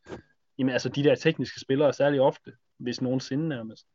Jamen 0.57 0.73
altså 0.73 0.89
de 0.89 1.03
der 1.03 1.15
tekniske 1.15 1.59
spillere 1.59 1.93
særlig 1.93 2.21
ofte, 2.21 2.51
hvis 2.79 3.01
nogensinde 3.01 3.49
nærmest. 3.49 3.85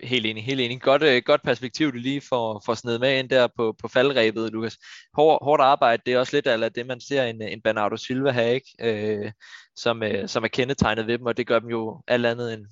Helt 0.00 0.26
enig, 0.26 0.44
helt 0.44 0.60
enig. 0.60 0.80
Godt, 0.80 1.02
øh, 1.02 1.22
godt 1.24 1.42
perspektiv, 1.42 1.92
du 1.92 1.96
lige 1.96 2.20
får, 2.20 2.62
får 2.66 2.74
sned 2.74 2.98
med 2.98 3.18
ind 3.18 3.28
der 3.28 3.48
på, 3.56 3.74
på 3.80 3.88
faldrebet, 3.88 4.52
Lukas. 4.52 4.78
Hår, 5.14 5.44
hårdt 5.44 5.62
arbejde, 5.62 6.02
det 6.06 6.14
er 6.14 6.18
også 6.18 6.36
lidt 6.36 6.46
af 6.46 6.72
det, 6.72 6.86
man 6.86 7.00
ser 7.00 7.24
en, 7.24 7.42
en 7.42 7.62
Bernardo 7.62 7.96
Silva 7.96 8.30
have, 8.30 8.54
ikke? 8.54 8.74
Øh, 8.80 9.32
som, 9.76 10.02
øh, 10.02 10.28
som 10.28 10.44
er 10.44 10.48
kendetegnet 10.48 11.06
ved 11.06 11.18
dem, 11.18 11.26
og 11.26 11.36
det 11.36 11.46
gør 11.46 11.58
dem 11.58 11.68
jo 11.68 12.02
alt 12.06 12.26
andet 12.26 12.54
end 12.54 12.66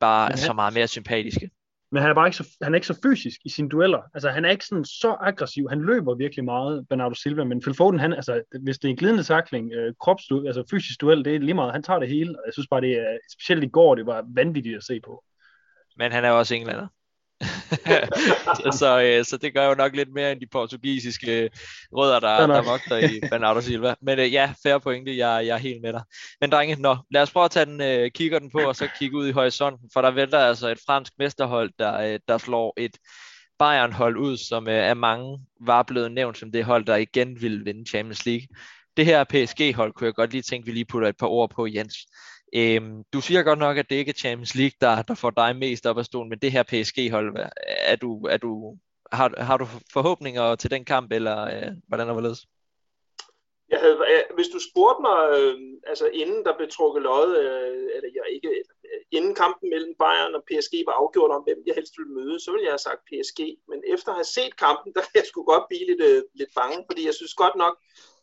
bare 0.00 0.28
han, 0.28 0.38
så 0.38 0.52
meget 0.52 0.74
mere 0.74 0.88
sympatiske 0.88 1.50
men 1.92 2.02
han 2.02 2.10
er 2.10 2.14
bare 2.14 2.26
ikke 2.26 2.36
så, 2.36 2.56
han 2.62 2.72
er 2.72 2.76
ikke 2.76 2.86
så 2.86 3.00
fysisk 3.02 3.40
i 3.44 3.48
sine 3.48 3.68
dueller. 3.68 4.02
Altså, 4.14 4.30
han 4.30 4.44
er 4.44 4.50
ikke 4.50 4.66
sådan 4.66 4.84
så 4.84 5.16
aggressiv. 5.20 5.68
Han 5.68 5.80
løber 5.80 6.14
virkelig 6.14 6.44
meget, 6.44 6.88
Bernardo 6.88 7.14
Silva, 7.14 7.44
men 7.44 7.60
Phil 7.60 7.74
Foden, 7.74 8.00
han, 8.00 8.12
altså, 8.12 8.42
hvis 8.62 8.78
det 8.78 8.88
er 8.88 8.90
en 8.90 8.96
glidende 8.96 9.22
takling, 9.22 9.72
øh, 9.72 9.94
kropsduel, 10.00 10.46
altså 10.46 10.64
fysisk 10.70 11.00
duel, 11.00 11.24
det 11.24 11.34
er 11.34 11.38
lige 11.38 11.54
meget, 11.54 11.72
han 11.72 11.82
tager 11.82 11.98
det 11.98 12.08
hele, 12.08 12.38
og 12.38 12.42
jeg 12.46 12.52
synes 12.52 12.68
bare, 12.68 12.80
det 12.80 12.92
er, 12.92 13.18
specielt 13.32 13.64
i 13.64 13.68
går, 13.68 13.94
det 13.94 14.06
var 14.06 14.24
vanvittigt 14.34 14.76
at 14.76 14.84
se 14.84 15.00
på. 15.00 15.24
Men 15.96 16.12
han 16.12 16.24
er 16.24 16.30
også 16.30 16.54
englænder. 16.54 16.86
så, 18.80 19.00
øh, 19.04 19.24
så 19.24 19.38
det 19.42 19.54
gør 19.54 19.68
jo 19.68 19.74
nok 19.74 19.96
lidt 19.96 20.12
mere 20.14 20.32
end 20.32 20.40
de 20.40 20.46
portugisiske 20.52 21.50
rødder, 21.92 22.20
der, 22.20 22.46
der 22.46 22.62
vogter 22.62 22.96
i 22.96 23.20
Bernardo 23.30 23.60
Silva. 23.60 23.94
Men 24.02 24.18
øh, 24.18 24.32
ja, 24.32 24.52
færre 24.62 24.80
pointe, 24.80 25.16
jeg, 25.16 25.46
jeg 25.46 25.54
er 25.54 25.58
helt 25.58 25.82
med 25.82 25.92
dig. 25.92 26.02
Men 26.40 26.50
drenge, 26.50 26.82
nå, 26.82 26.96
lad 27.10 27.22
os 27.22 27.30
prøve 27.30 27.44
at 27.44 27.50
tage 27.50 27.66
den, 27.66 27.80
øh, 27.80 28.10
kigger 28.10 28.38
den 28.38 28.50
på, 28.50 28.58
og 28.58 28.76
så 28.76 28.88
kigge 28.98 29.16
ud 29.16 29.28
i 29.28 29.32
horisonten, 29.32 29.90
for 29.92 30.02
der 30.02 30.10
vælter 30.10 30.38
altså 30.38 30.68
et 30.68 30.78
fransk 30.86 31.12
mesterhold, 31.18 31.70
der, 31.78 32.00
øh, 32.00 32.18
der 32.28 32.38
slår 32.38 32.74
et 32.76 32.96
Bayern-hold 33.58 34.16
ud, 34.16 34.36
som 34.36 34.68
øh, 34.68 34.88
af 34.88 34.96
mange 34.96 35.38
var 35.60 35.82
blevet 35.82 36.12
nævnt 36.12 36.38
som 36.38 36.52
det 36.52 36.64
hold, 36.64 36.84
der 36.84 36.96
igen 36.96 37.42
ville 37.42 37.64
vinde 37.64 37.90
Champions 37.90 38.26
League. 38.26 38.46
Det 38.96 39.06
her 39.06 39.24
PSG-hold 39.24 39.92
kunne 39.92 40.06
jeg 40.06 40.14
godt 40.14 40.32
lige 40.32 40.42
tænke, 40.42 40.66
vi 40.66 40.72
lige 40.72 40.84
putter 40.84 41.08
et 41.08 41.16
par 41.16 41.26
ord 41.26 41.50
på, 41.50 41.66
Jens. 41.66 41.96
Øhm, 42.54 43.04
du 43.12 43.20
siger 43.20 43.42
godt 43.42 43.58
nok, 43.58 43.76
at 43.78 43.90
det 43.90 43.96
ikke 43.96 44.10
er 44.10 44.22
Champions 44.24 44.54
League, 44.54 44.76
der, 44.80 45.02
der 45.02 45.14
får 45.14 45.30
dig 45.30 45.56
mest 45.56 45.86
op 45.86 45.98
af 45.98 46.04
stolen, 46.04 46.28
men 46.30 46.38
det 46.38 46.52
her 46.52 46.62
PSG-hold, 46.62 47.36
er 47.66 47.96
du, 47.96 48.26
er 48.26 48.36
du, 48.36 48.78
har, 49.12 49.42
har 49.42 49.56
du 49.56 49.66
forhåbninger 49.92 50.54
til 50.54 50.70
den 50.70 50.84
kamp, 50.84 51.12
eller 51.12 51.38
øh, 51.44 51.72
hvordan 51.88 52.08
er 52.08 52.20
det? 52.20 52.44
Jeg 53.72 53.80
havde, 53.80 53.96
hvis 54.34 54.52
du 54.54 54.58
spurgte 54.70 55.02
mig, 55.08 55.18
øh, 55.38 55.54
altså 55.86 56.06
inden 56.20 56.44
der 56.44 56.56
blev 56.56 56.68
trukket 56.68 57.02
lod, 57.02 57.28
øh, 57.42 57.84
eller 57.96 58.10
jeg 58.18 58.24
ikke, 58.36 58.48
øh, 58.48 59.00
inden 59.16 59.34
kampen 59.34 59.66
mellem 59.74 59.94
Bayern 60.02 60.34
og 60.38 60.42
PSG 60.48 60.74
var 60.88 60.96
afgjort 61.02 61.30
om, 61.36 61.42
hvem 61.46 61.60
jeg 61.66 61.74
helst 61.78 61.94
ville 61.98 62.14
møde, 62.18 62.36
så 62.40 62.48
ville 62.50 62.66
jeg 62.66 62.74
have 62.76 62.86
sagt 62.88 63.08
PSG. 63.10 63.40
Men 63.70 63.78
efter 63.94 64.08
at 64.10 64.18
have 64.20 64.34
set 64.36 64.54
kampen, 64.64 64.90
der 64.96 65.04
jeg 65.18 65.26
skulle 65.30 65.50
godt 65.52 65.66
blive 65.70 65.86
lidt, 65.90 66.02
øh, 66.10 66.22
lidt 66.40 66.52
bange, 66.60 66.78
fordi 66.88 67.02
jeg 67.08 67.14
synes 67.20 67.34
godt 67.42 67.56
nok, 67.62 67.74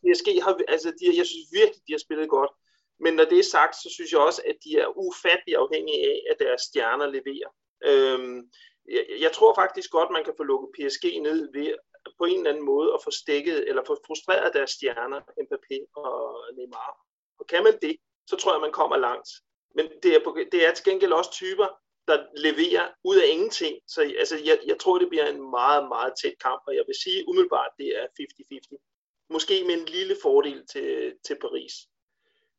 PSG 0.02 0.28
har, 0.44 0.52
altså 0.74 0.88
de, 0.98 1.04
jeg 1.20 1.26
synes 1.30 1.46
virkelig, 1.58 1.80
de 1.86 1.92
har 1.96 2.04
spillet 2.06 2.28
godt. 2.38 2.52
Men 3.00 3.14
når 3.14 3.24
det 3.24 3.38
er 3.38 3.52
sagt, 3.56 3.74
så 3.76 3.88
synes 3.94 4.12
jeg 4.12 4.20
også, 4.20 4.42
at 4.46 4.56
de 4.64 4.70
er 4.78 4.98
ufattelig 4.98 5.56
afhængige 5.56 6.02
af, 6.12 6.18
at 6.30 6.36
deres 6.38 6.62
stjerner 6.62 7.06
leverer. 7.06 7.50
Øhm, 7.84 8.50
jeg, 8.88 9.04
jeg 9.20 9.32
tror 9.32 9.54
faktisk 9.54 9.90
godt, 9.90 10.10
man 10.10 10.24
kan 10.24 10.34
få 10.36 10.42
lukket 10.42 10.70
PSG 10.76 11.04
ned 11.22 11.48
ved 11.52 11.74
på 12.18 12.24
en 12.24 12.36
eller 12.36 12.50
anden 12.50 12.64
måde 12.64 12.94
at 12.94 13.00
få 13.04 13.10
stikket 13.10 13.68
eller 13.68 13.82
få 13.86 13.96
frustreret 14.06 14.54
deres 14.54 14.70
stjerner, 14.70 15.20
Mbappé 15.20 15.76
og 16.02 16.44
Neymar. 16.56 16.90
Og 17.38 17.46
kan 17.46 17.62
man 17.62 17.78
det, 17.82 17.96
så 18.26 18.36
tror 18.36 18.52
jeg, 18.52 18.60
man 18.60 18.72
kommer 18.72 18.96
langt. 18.96 19.28
Men 19.74 19.88
det 20.02 20.14
er, 20.16 20.24
på, 20.24 20.38
det 20.52 20.66
er 20.66 20.72
til 20.74 20.84
gengæld 20.84 21.12
også 21.12 21.32
typer, 21.32 21.68
der 22.08 22.26
leverer 22.36 22.86
ud 23.04 23.16
af 23.16 23.28
ingenting. 23.28 23.74
Så 23.88 24.00
altså, 24.18 24.36
jeg, 24.44 24.58
jeg 24.66 24.78
tror, 24.78 24.98
det 24.98 25.08
bliver 25.08 25.26
en 25.26 25.50
meget, 25.50 25.88
meget 25.88 26.12
tæt 26.22 26.38
kamp, 26.42 26.62
og 26.66 26.74
jeg 26.74 26.84
vil 26.86 26.94
sige 27.02 27.28
umiddelbart, 27.28 27.70
det 27.78 27.88
er 27.98 28.06
50-50. 28.06 29.26
Måske 29.30 29.64
med 29.64 29.74
en 29.74 29.84
lille 29.84 30.16
fordel 30.22 30.66
til, 30.66 31.14
til 31.26 31.36
Paris. 31.40 31.72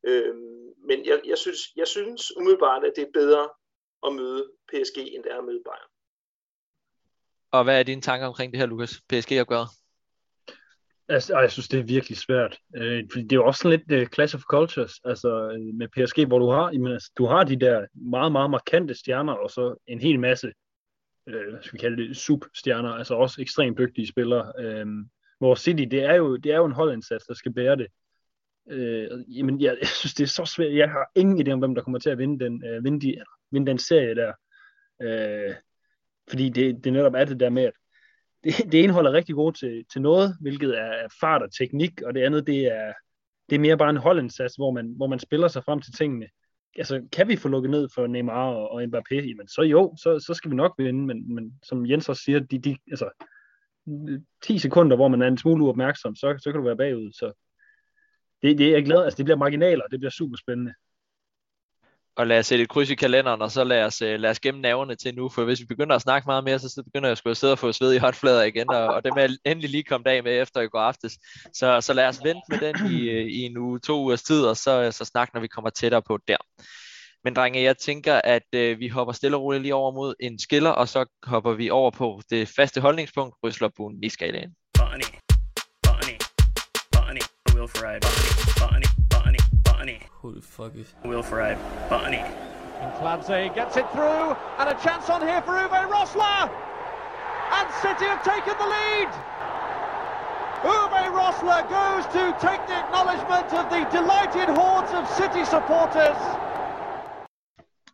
Øh, 0.03 0.35
men 0.87 1.05
jeg, 1.05 1.21
jeg, 1.25 1.37
synes, 1.37 1.59
jeg 1.75 1.87
synes 1.87 2.37
umiddelbart, 2.37 2.83
at 2.83 2.93
det 2.95 3.01
er 3.01 3.11
bedre 3.13 3.49
at 4.07 4.13
møde 4.13 4.51
PSG, 4.67 4.97
end 4.97 5.23
det 5.23 5.31
er 5.31 5.37
at 5.37 5.45
møde 5.45 5.61
Bayern. 5.65 5.91
Og 7.51 7.63
hvad 7.63 7.79
er 7.79 7.83
dine 7.83 8.01
tanker 8.01 8.27
omkring 8.27 8.51
det 8.51 8.59
her, 8.59 8.67
Lukas? 8.67 9.01
PSG 9.09 9.31
at 9.31 9.47
gøre? 9.47 9.67
Altså, 11.07 11.39
jeg 11.39 11.51
synes, 11.51 11.67
det 11.67 11.79
er 11.79 11.83
virkelig 11.83 12.17
svært. 12.17 12.59
Øh, 12.75 13.03
fordi 13.11 13.23
det 13.23 13.31
er 13.31 13.35
jo 13.35 13.45
også 13.45 13.61
sådan 13.61 13.79
lidt 13.79 14.01
uh, 14.01 14.07
clash 14.07 14.35
of 14.35 14.41
cultures, 14.41 14.93
altså 15.05 15.29
øh, 15.51 15.75
med 15.75 15.87
PSG, 15.87 16.27
hvor 16.27 16.39
du 16.39 16.49
har, 16.49 16.71
jamen, 16.73 16.93
altså, 16.93 17.11
du 17.17 17.25
har 17.25 17.43
de 17.43 17.59
der 17.59 17.85
meget, 17.93 18.31
meget 18.31 18.51
markante 18.51 18.95
stjerner, 18.95 19.33
og 19.33 19.49
så 19.49 19.75
en 19.87 20.01
hel 20.01 20.19
masse, 20.19 20.51
øh, 21.27 21.49
hvad 21.49 21.61
skal 21.61 21.73
vi 21.73 21.81
kalde 21.81 22.07
det, 22.07 22.17
substjerner, 22.17 22.89
altså 22.89 23.15
også 23.15 23.41
ekstremt 23.41 23.77
dygtige 23.77 24.07
spillere. 24.07 24.53
Øh, 24.59 24.85
hvor 25.39 25.55
City, 25.55 25.83
det 25.91 26.03
er 26.03 26.13
jo, 26.13 26.35
det 26.35 26.51
er 26.51 26.57
jo 26.57 26.65
en 26.65 26.71
holdindsats, 26.71 27.25
der 27.25 27.33
skal 27.33 27.53
bære 27.53 27.75
det. 27.75 27.87
Øh, 28.71 29.37
jamen, 29.37 29.61
jeg, 29.61 29.77
jeg 29.79 29.87
synes, 29.87 30.13
det 30.13 30.23
er 30.23 30.27
så 30.27 30.45
svært. 30.45 30.73
Jeg 30.73 30.89
har 30.89 31.11
ingen 31.15 31.47
idé 31.47 31.51
om, 31.51 31.59
hvem 31.59 31.75
der 31.75 31.81
kommer 31.81 31.99
til 31.99 32.09
at 32.09 32.17
vinde 32.17 32.45
den, 32.45 32.65
øh, 32.65 32.83
vinde, 32.83 33.01
de, 33.01 33.23
vinde 33.51 33.67
den 33.67 33.77
serie 33.77 34.15
der. 34.15 34.33
Øh, 35.01 35.55
fordi 36.29 36.49
det, 36.49 36.83
det 36.83 36.93
netop 36.93 37.13
er 37.13 37.25
det 37.25 37.39
der 37.39 37.49
med, 37.49 37.63
at 37.63 37.73
det, 38.43 38.53
det 38.71 38.83
ene 38.83 38.93
holder 38.93 39.13
rigtig 39.13 39.35
godt 39.35 39.55
til, 39.55 39.85
til 39.91 40.01
noget, 40.01 40.37
hvilket 40.41 40.79
er 40.79 41.07
fart 41.19 41.41
og 41.41 41.53
teknik, 41.53 42.01
og 42.01 42.13
det 42.13 42.21
andet, 42.21 42.47
det 42.47 42.65
er, 42.65 42.93
det 43.49 43.55
er 43.55 43.59
mere 43.59 43.77
bare 43.77 43.89
en 43.89 43.97
holdindsats, 43.97 44.55
hvor 44.55 44.71
man, 44.71 44.93
hvor 44.97 45.07
man 45.07 45.19
spiller 45.19 45.47
sig 45.47 45.63
frem 45.63 45.81
til 45.81 45.93
tingene. 45.93 46.27
Altså, 46.77 47.07
kan 47.11 47.27
vi 47.27 47.35
få 47.35 47.47
lukket 47.47 47.71
ned 47.71 47.87
for 47.95 48.07
Neymar 48.07 48.47
og, 48.47 48.71
og 48.71 48.83
Mbappé, 48.83 49.15
jamen 49.15 49.47
så 49.47 49.61
jo, 49.61 49.95
så, 49.97 50.19
så 50.27 50.33
skal 50.33 50.51
vi 50.51 50.55
nok 50.55 50.75
vinde, 50.77 51.05
men, 51.05 51.35
men 51.35 51.59
som 51.63 51.85
Jens 51.85 52.09
også 52.09 52.23
siger, 52.23 52.39
de, 52.39 52.59
de, 52.59 52.77
altså, 52.91 53.09
10 54.43 54.57
sekunder, 54.57 54.95
hvor 54.95 55.07
man 55.07 55.21
er 55.21 55.27
en 55.27 55.37
smule 55.37 55.63
uopmærksom, 55.63 56.15
så, 56.15 56.37
så 56.43 56.51
kan 56.51 56.59
du 56.59 56.65
være 56.65 56.77
bagud, 56.77 57.11
så 57.11 57.33
det, 58.41 58.57
det 58.57 58.67
er 58.67 58.71
jeg 58.71 58.85
glad, 58.85 59.03
altså 59.03 59.17
det 59.17 59.25
bliver 59.25 59.37
marginaler, 59.37 59.83
det 59.91 59.99
bliver 59.99 60.11
super 60.11 60.37
spændende. 60.37 60.73
og 62.15 62.27
lad 62.27 62.39
os 62.39 62.45
sætte 62.45 62.63
et 62.63 62.69
kryds 62.69 62.89
i 62.89 62.95
kalenderen, 62.95 63.41
og 63.41 63.51
så 63.51 63.63
lad 63.63 63.83
os, 63.83 64.01
øh, 64.01 64.19
lad 64.19 64.29
os 64.29 64.39
gemme 64.39 64.61
naverne 64.61 64.95
til 64.95 65.15
nu, 65.15 65.29
for 65.29 65.43
hvis 65.45 65.59
vi 65.59 65.65
begynder 65.65 65.95
at 65.95 66.01
snakke 66.01 66.25
meget 66.25 66.43
mere, 66.43 66.59
så, 66.59 66.69
så 66.69 66.83
begynder 66.83 67.09
jeg 67.09 67.17
sgu 67.17 67.29
at 67.29 67.37
sidde 67.37 67.53
og 67.53 67.59
få 67.59 67.71
sved 67.71 67.93
i 67.93 67.97
håndflader 67.97 68.43
igen, 68.43 68.69
og, 68.69 68.87
og 68.87 69.03
dem 69.03 69.11
er 69.17 69.21
jeg 69.21 69.29
endelig 69.45 69.69
lige 69.69 69.83
kommet 69.83 70.07
af 70.07 70.23
med 70.23 70.41
efter 70.41 70.61
i 70.61 70.67
går 70.67 70.79
aftes. 70.79 71.13
Så, 71.53 71.81
så 71.81 71.93
lad 71.93 72.07
os 72.07 72.19
vente 72.23 72.41
med 72.49 72.59
den 72.59 72.93
i, 72.93 73.09
øh, 73.09 73.25
i 73.25 73.41
en 73.41 73.57
uge, 73.57 73.79
to 73.79 74.03
ugers 74.03 74.23
tid, 74.23 74.43
og 74.45 74.57
så, 74.57 74.91
så 74.91 75.05
snakke, 75.05 75.33
når 75.33 75.41
vi 75.41 75.47
kommer 75.47 75.69
tættere 75.69 76.01
på 76.01 76.19
der. 76.27 76.37
Men 77.23 77.35
drenge, 77.35 77.61
jeg 77.61 77.77
tænker, 77.77 78.21
at 78.23 78.47
øh, 78.55 78.79
vi 78.79 78.87
hopper 78.87 79.13
stille 79.13 79.37
og 79.37 79.43
roligt 79.43 79.61
lige 79.61 79.75
over 79.75 79.91
mod 79.91 80.15
en 80.19 80.39
skiller, 80.39 80.69
og 80.69 80.87
så 80.87 81.05
hopper 81.23 81.53
vi 81.53 81.69
over 81.69 81.91
på 81.91 82.21
det 82.29 82.47
faste 82.47 82.81
holdningspunkt, 82.81 83.35
Rysler 83.43 83.69
Bun 83.77 84.03
i 84.03 84.09
skalaen. 84.09 84.55
Will 87.61 87.67
Ferrari, 87.67 87.99
bunny, 88.57 88.87
bunny, 89.07 89.37
bunny, 89.63 89.99
Who 90.21 90.33
the 90.33 90.41
fuck 90.41 90.75
is... 90.75 90.95
Will 91.05 91.21
Ferrari, 91.21 91.55
bunny. 91.91 92.23
And 92.81 92.91
Clancy 92.97 93.53
gets 93.53 93.77
it 93.77 93.85
through, 93.93 94.35
and 94.57 94.67
a 94.67 94.77
chance 94.81 95.11
on 95.11 95.21
here 95.21 95.43
for 95.43 95.53
Uwe 95.53 95.81
Rosler! 95.93 96.49
And 97.57 97.67
City 97.83 98.05
have 98.09 98.23
taken 98.25 98.55
the 98.57 98.65
lead! 98.65 99.09
Uwe 100.73 101.03
Rosler 101.19 101.61
goes 101.69 102.03
to 102.17 102.23
take 102.47 102.65
the 102.65 102.77
acknowledgement 102.83 103.53
of 103.53 103.69
the 103.69 103.81
delighted 103.97 104.49
hordes 104.57 104.91
of 104.93 105.07
City 105.19 105.45
supporters. 105.45 106.17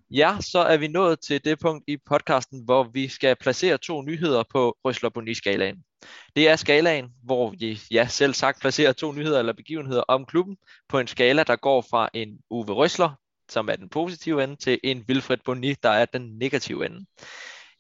Ja, 0.10 0.38
så 0.39 0.60
er 0.60 0.77
vi 0.77 0.88
nået 0.88 1.19
til 1.19 1.45
det 1.45 1.60
punkt 1.60 1.84
i 1.88 1.97
podcasten, 1.97 2.62
hvor 2.65 2.84
vi 2.84 3.08
skal 3.08 3.36
placere 3.36 3.77
to 3.77 4.01
nyheder 4.01 4.43
på 4.51 4.77
Rysler 4.86 5.10
Boni-skalaen. 5.10 5.84
Det 6.36 6.49
er 6.49 6.55
skalaen, 6.55 7.10
hvor 7.23 7.49
vi 7.49 7.79
ja, 7.91 8.07
selv 8.07 8.33
sagt 8.33 8.62
placerer 8.62 8.93
to 8.93 9.12
nyheder 9.12 9.39
eller 9.39 9.53
begivenheder 9.53 10.01
om 10.01 10.25
klubben 10.25 10.57
på 10.89 10.99
en 10.99 11.07
skala, 11.07 11.43
der 11.43 11.55
går 11.55 11.81
fra 11.89 12.10
en 12.13 12.39
Uwe 12.49 12.73
Rysler, 12.73 13.10
som 13.49 13.69
er 13.69 13.75
den 13.75 13.89
positive 13.89 14.43
ende, 14.43 14.55
til 14.55 14.79
en 14.83 15.05
Wilfred 15.10 15.38
Boni, 15.45 15.73
der 15.73 15.89
er 15.89 16.05
den 16.05 16.38
negative 16.38 16.86
ende. 16.86 17.05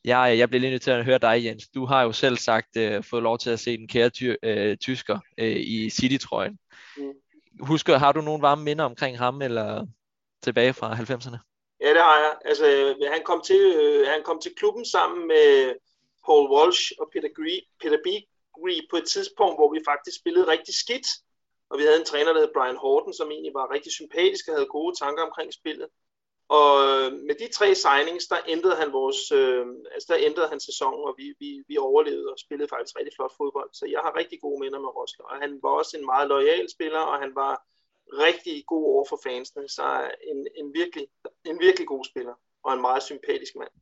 Jeg, 0.05 0.37
jeg 0.37 0.49
bliver 0.49 0.59
lige 0.59 0.71
nødt 0.71 0.81
til 0.81 0.91
at 0.91 1.05
høre 1.05 1.17
dig, 1.17 1.45
Jens. 1.45 1.67
Du 1.67 1.85
har 1.85 2.03
jo 2.03 2.11
selv 2.11 2.37
sagt 2.37 2.77
uh, 2.77 3.03
fået 3.03 3.23
lov 3.23 3.37
til 3.37 3.49
at 3.49 3.59
se 3.59 3.77
den 3.77 3.87
kære 3.87 4.09
ty, 4.09 4.23
uh, 4.23 4.75
tysker 4.81 5.19
uh, 5.41 5.47
i 5.47 5.89
City-trøjen. 5.89 6.57
Mm. 6.97 7.13
Husker, 7.59 7.97
har 7.97 8.11
du 8.11 8.21
nogle 8.21 8.41
varme 8.41 8.63
minder 8.63 8.85
omkring 8.85 9.17
ham, 9.17 9.41
eller 9.41 9.85
tilbage 10.43 10.73
fra 10.73 10.93
90'erne? 10.93 11.37
Ja, 11.81 11.89
det 11.89 12.01
har 12.01 12.17
jeg. 12.19 12.35
Altså, 12.45 12.95
han 13.11 13.21
kom 13.25 13.41
til, 13.45 13.61
øh, 13.81 14.07
han 14.07 14.21
kom 14.23 14.39
til 14.41 14.51
klubben 14.57 14.85
sammen 14.85 15.27
med 15.27 15.73
Paul 16.27 16.45
Walsh 16.53 16.83
og 17.01 17.05
Peter, 17.13 17.31
Gree, 17.37 17.61
Peter 17.81 17.99
Begree 18.07 18.81
på 18.89 18.95
et 19.01 19.07
tidspunkt, 19.13 19.55
hvor 19.59 19.69
vi 19.73 19.87
faktisk 19.91 20.17
spillede 20.19 20.47
rigtig 20.53 20.75
skidt. 20.83 21.07
Og 21.69 21.77
vi 21.77 21.83
havde 21.83 21.99
en 21.99 22.11
træner, 22.11 22.33
der 22.33 22.41
hed 22.41 22.53
Brian 22.55 22.83
Horton, 22.83 23.13
som 23.13 23.31
egentlig 23.31 23.53
var 23.53 23.73
rigtig 23.75 23.91
sympatisk 23.91 24.47
og 24.47 24.53
havde 24.55 24.75
gode 24.77 24.95
tanker 25.01 25.23
omkring 25.23 25.53
spillet. 25.53 25.87
Og 26.49 26.71
øh, 26.87 27.11
med 27.27 27.35
de 27.41 27.47
tre 27.57 27.75
signings, 27.75 28.25
der 28.27 28.37
ændrede 28.47 28.75
han 28.81 28.93
vores, 28.93 29.31
øh, 29.31 29.65
altså 29.93 30.07
der 30.13 30.25
ændrede 30.29 30.49
han 30.49 30.59
sæsonen, 30.59 31.03
og 31.09 31.13
vi, 31.17 31.27
vi, 31.39 31.49
vi 31.67 31.77
overlevede 31.77 32.31
og 32.33 32.39
spillede 32.39 32.69
faktisk 32.73 32.95
rigtig 32.99 33.13
flot 33.15 33.33
fodbold. 33.37 33.69
Så 33.73 33.85
jeg 33.85 33.99
har 34.05 34.17
rigtig 34.19 34.37
gode 34.41 34.59
minder 34.59 34.79
med 34.79 34.95
Rosler. 34.97 35.25
Og 35.25 35.37
han 35.43 35.59
var 35.63 35.69
også 35.69 35.97
en 35.97 36.05
meget 36.05 36.27
lojal 36.27 36.67
spiller, 36.75 36.99
og 36.99 37.19
han 37.19 37.35
var 37.35 37.53
rigtig 38.25 38.63
god 38.67 38.83
over 38.93 39.05
for 39.09 39.19
fansene. 39.23 39.69
Så 39.69 40.11
en, 40.31 40.47
en, 40.59 40.73
virkelig, 40.73 41.07
en 41.45 41.59
virkelig 41.59 41.87
god 41.87 42.03
spiller, 42.11 42.35
og 42.63 42.73
en 42.73 42.81
meget 42.81 43.03
sympatisk 43.03 43.55
mand. 43.55 43.73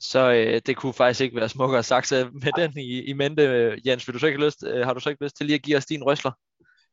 Så 0.00 0.32
øh, 0.32 0.60
det 0.66 0.76
kunne 0.76 0.92
faktisk 0.92 1.20
ikke 1.20 1.36
være 1.36 1.48
smukkere 1.48 1.82
sagt. 1.82 2.08
Så 2.08 2.28
med 2.44 2.52
den 2.60 2.78
i, 2.78 3.04
i 3.10 3.12
mente, 3.12 3.42
øh, 3.42 3.86
Jens, 3.86 4.06
vil 4.06 4.14
du 4.14 4.18
så 4.18 4.26
ikke 4.26 4.44
lyst, 4.46 4.64
øh, 4.66 4.80
har 4.86 4.94
du 4.94 5.00
så 5.00 5.10
ikke 5.10 5.24
lyst 5.24 5.36
til 5.36 5.46
lige 5.46 5.58
at 5.60 5.62
give 5.62 5.76
os 5.76 5.86
din 5.86 6.04
røsler? 6.04 6.32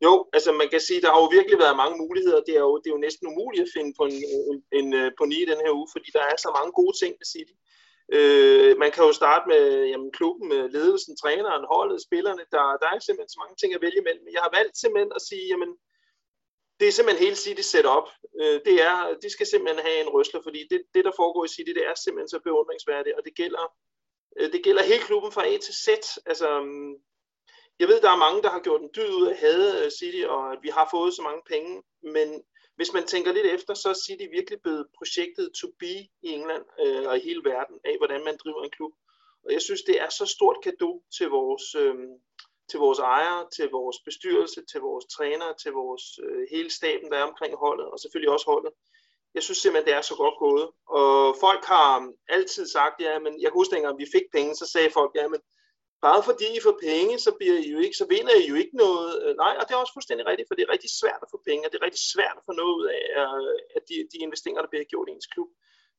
Jo, 0.05 0.13
altså 0.35 0.51
man 0.61 0.69
kan 0.73 0.81
sige, 0.87 1.01
der 1.01 1.11
har 1.13 1.19
jo 1.23 1.35
virkelig 1.37 1.59
været 1.65 1.81
mange 1.83 1.97
muligheder. 2.03 2.41
Det 2.47 2.55
er 2.59 2.65
jo, 2.67 2.73
det 2.81 2.87
er 2.87 2.95
jo 2.97 3.05
næsten 3.07 3.27
umuligt 3.31 3.65
at 3.67 3.73
finde 3.75 3.91
på 3.99 4.03
en, 4.09 4.17
en, 4.51 4.57
en 4.79 4.87
øh, 4.99 5.11
på 5.19 5.23
ni 5.31 5.39
den 5.51 5.59
her 5.63 5.71
uge, 5.79 5.89
fordi 5.95 6.09
der 6.17 6.23
er 6.31 6.37
så 6.37 6.49
mange 6.57 6.71
gode 6.79 6.95
ting 7.01 7.13
at 7.21 7.27
City. 7.33 7.55
Øh, 8.17 8.71
man 8.83 8.91
kan 8.91 9.03
jo 9.07 9.11
starte 9.21 9.45
med 9.53 9.63
jamen, 9.91 10.11
klubben, 10.17 10.45
med 10.53 10.63
ledelsen, 10.75 11.13
træneren, 11.21 11.63
holdet, 11.73 12.05
spillerne. 12.07 12.43
Der, 12.53 12.63
der 12.81 12.87
er 12.93 12.99
simpelthen 12.99 13.33
så 13.33 13.39
mange 13.43 13.55
ting 13.57 13.71
at 13.73 13.83
vælge 13.85 14.01
imellem. 14.03 14.25
Jeg 14.35 14.41
har 14.45 14.51
valgt 14.57 14.75
simpelthen 14.77 15.11
at 15.17 15.25
sige, 15.29 15.45
jamen, 15.51 15.71
det 16.79 16.87
er 16.87 16.91
simpelthen 16.91 17.25
hele 17.25 17.35
City 17.35 17.61
setup. 17.61 18.07
Øh, 18.41 18.59
det 18.65 18.75
er, 18.89 19.17
de 19.23 19.29
skal 19.29 19.47
simpelthen 19.47 19.85
have 19.85 20.01
en 20.01 20.09
røsler, 20.09 20.41
fordi 20.43 20.67
det, 20.71 20.81
det, 20.93 21.05
der 21.05 21.11
foregår 21.15 21.45
i 21.45 21.53
City, 21.55 21.71
det 21.77 21.85
er 21.85 21.95
simpelthen 21.95 22.29
så 22.29 22.39
beundringsværdigt, 22.39 23.15
og 23.17 23.23
det 23.25 23.35
gælder, 23.35 23.65
øh, 24.37 24.51
det 24.53 24.63
gælder 24.63 24.83
hele 24.83 25.03
klubben 25.09 25.31
fra 25.31 25.47
A 25.47 25.57
til 25.57 25.75
Z. 25.85 25.87
Altså, 26.25 26.61
mm, 26.61 26.93
jeg 27.79 27.87
ved, 27.87 28.01
der 28.01 28.11
er 28.11 28.25
mange, 28.25 28.41
der 28.41 28.49
har 28.49 28.59
gjort 28.59 28.81
en 28.81 28.93
dyd 28.95 29.11
ud 29.19 29.27
af 29.27 29.31
at 29.31 29.37
hade 29.37 29.85
øh, 29.85 29.91
City, 29.99 30.23
og 30.33 30.51
at 30.53 30.59
vi 30.61 30.69
har 30.69 30.87
fået 30.91 31.13
så 31.13 31.21
mange 31.21 31.41
penge, 31.51 31.83
men 32.01 32.43
hvis 32.77 32.93
man 32.93 33.05
tænker 33.07 33.31
lidt 33.33 33.45
efter, 33.45 33.73
så 33.73 33.89
er 33.89 34.03
City 34.05 34.25
virkelig 34.37 34.59
blevet 34.61 34.85
projektet 34.97 35.51
to 35.61 35.67
be 35.79 35.95
i 36.27 36.29
England 36.37 36.65
øh, 36.83 37.07
og 37.09 37.17
i 37.17 37.25
hele 37.27 37.41
verden 37.43 37.77
af, 37.85 37.95
hvordan 37.97 38.23
man 38.23 38.37
driver 38.43 38.63
en 38.63 38.75
klub. 38.77 38.93
Og 39.45 39.53
jeg 39.53 39.61
synes, 39.61 39.81
det 39.81 40.01
er 40.01 40.09
så 40.09 40.25
stort 40.25 40.57
kado 40.63 41.03
til 41.17 41.27
vores, 41.29 41.75
øh, 41.75 41.95
til 42.69 42.79
vores 42.79 42.99
ejere, 42.99 43.47
til 43.55 43.69
vores 43.69 43.97
bestyrelse, 44.05 44.61
til 44.71 44.79
vores 44.81 45.05
trænere, 45.05 45.53
til 45.63 45.71
vores 45.71 46.03
øh, 46.25 46.47
hele 46.53 46.71
staben, 46.79 47.11
der 47.11 47.17
er 47.17 47.29
omkring 47.31 47.55
holdet, 47.55 47.87
og 47.91 47.99
selvfølgelig 47.99 48.33
også 48.35 48.45
holdet. 48.53 48.71
Jeg 49.35 49.43
synes 49.43 49.57
simpelthen, 49.57 49.87
det 49.87 49.97
er 49.97 50.01
så 50.01 50.15
godt 50.15 50.37
gået. 50.45 50.67
Og 50.97 51.35
folk 51.45 51.63
har 51.65 52.11
altid 52.29 52.65
sagt, 52.67 52.95
ja, 53.01 53.19
men 53.19 53.33
jeg 53.41 53.47
kan 53.49 53.59
huske, 53.59 53.75
dengang 53.75 53.99
vi 53.99 54.13
fik 54.15 54.27
penge, 54.35 54.55
så 54.55 54.65
sagde 54.73 54.89
folk, 54.99 55.11
ja, 55.15 55.27
men 55.27 55.41
bare 56.01 56.21
fordi 56.29 56.47
I 56.57 56.59
får 56.65 56.75
penge, 56.89 57.13
så, 57.25 57.31
bliver 57.39 57.57
I 57.65 57.69
jo 57.75 57.79
ikke, 57.85 57.97
så 58.01 58.05
vinder 58.13 58.35
I 58.41 58.45
jo 58.51 58.55
ikke 58.63 58.75
noget. 58.85 59.09
Øh, 59.23 59.35
nej, 59.43 59.53
og 59.59 59.63
det 59.65 59.73
er 59.73 59.83
også 59.83 59.95
fuldstændig 59.95 60.25
rigtigt, 60.25 60.47
for 60.47 60.55
det 60.55 60.63
er 60.63 60.73
rigtig 60.75 60.91
svært 61.01 61.21
at 61.25 61.31
få 61.33 61.37
penge, 61.47 61.65
og 61.65 61.69
det 61.71 61.77
er 61.77 61.85
rigtig 61.87 62.05
svært 62.13 62.37
at 62.39 62.45
få 62.47 62.51
noget 62.59 62.73
ud 62.79 62.85
af 62.97 63.03
øh, 63.21 63.55
at 63.75 63.83
de, 63.89 63.95
de 64.11 64.17
investeringer, 64.25 64.61
der 64.61 64.73
bliver 64.73 64.91
gjort 64.91 65.09
i 65.09 65.11
ens 65.11 65.31
klub. 65.33 65.49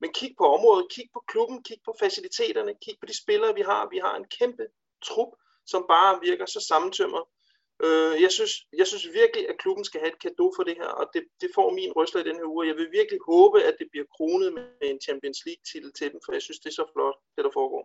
Men 0.00 0.10
kig 0.18 0.32
på 0.40 0.44
området, 0.56 0.86
kig 0.94 1.06
på 1.14 1.20
klubben, 1.30 1.58
kig 1.68 1.80
på 1.84 1.92
faciliteterne, 2.02 2.72
kig 2.84 2.96
på 3.00 3.06
de 3.10 3.16
spillere, 3.22 3.54
vi 3.58 3.64
har. 3.70 3.82
Vi 3.94 3.98
har 4.06 4.14
en 4.16 4.28
kæmpe 4.38 4.64
trup, 5.08 5.32
som 5.72 5.82
bare 5.88 6.20
virker 6.28 6.46
så 6.46 6.60
sammentømret. 6.70 7.24
Øh, 7.86 8.22
jeg, 8.24 8.32
synes, 8.36 8.52
jeg 8.80 8.86
synes 8.86 9.06
virkelig, 9.20 9.48
at 9.50 9.58
klubben 9.62 9.84
skal 9.84 10.00
have 10.00 10.12
et 10.14 10.22
kado 10.24 10.46
for 10.56 10.64
det 10.68 10.76
her, 10.80 10.90
og 11.00 11.06
det, 11.14 11.22
det 11.40 11.50
får 11.54 11.68
min 11.78 11.92
røsler 11.96 12.20
i 12.20 12.28
den 12.28 12.36
her 12.36 12.48
uge. 12.52 12.68
Jeg 12.70 12.76
vil 12.76 12.88
virkelig 12.98 13.20
håbe, 13.30 13.58
at 13.68 13.74
det 13.78 13.86
bliver 13.90 14.06
kronet 14.16 14.50
med 14.56 14.64
en 14.82 15.00
Champions 15.06 15.40
League-titel 15.46 15.92
til 15.98 16.12
dem, 16.12 16.20
for 16.24 16.32
jeg 16.32 16.42
synes, 16.42 16.60
det 16.60 16.68
er 16.70 16.78
så 16.80 16.86
flot, 16.94 17.16
det 17.36 17.44
der 17.44 17.50
foregår. 17.60 17.84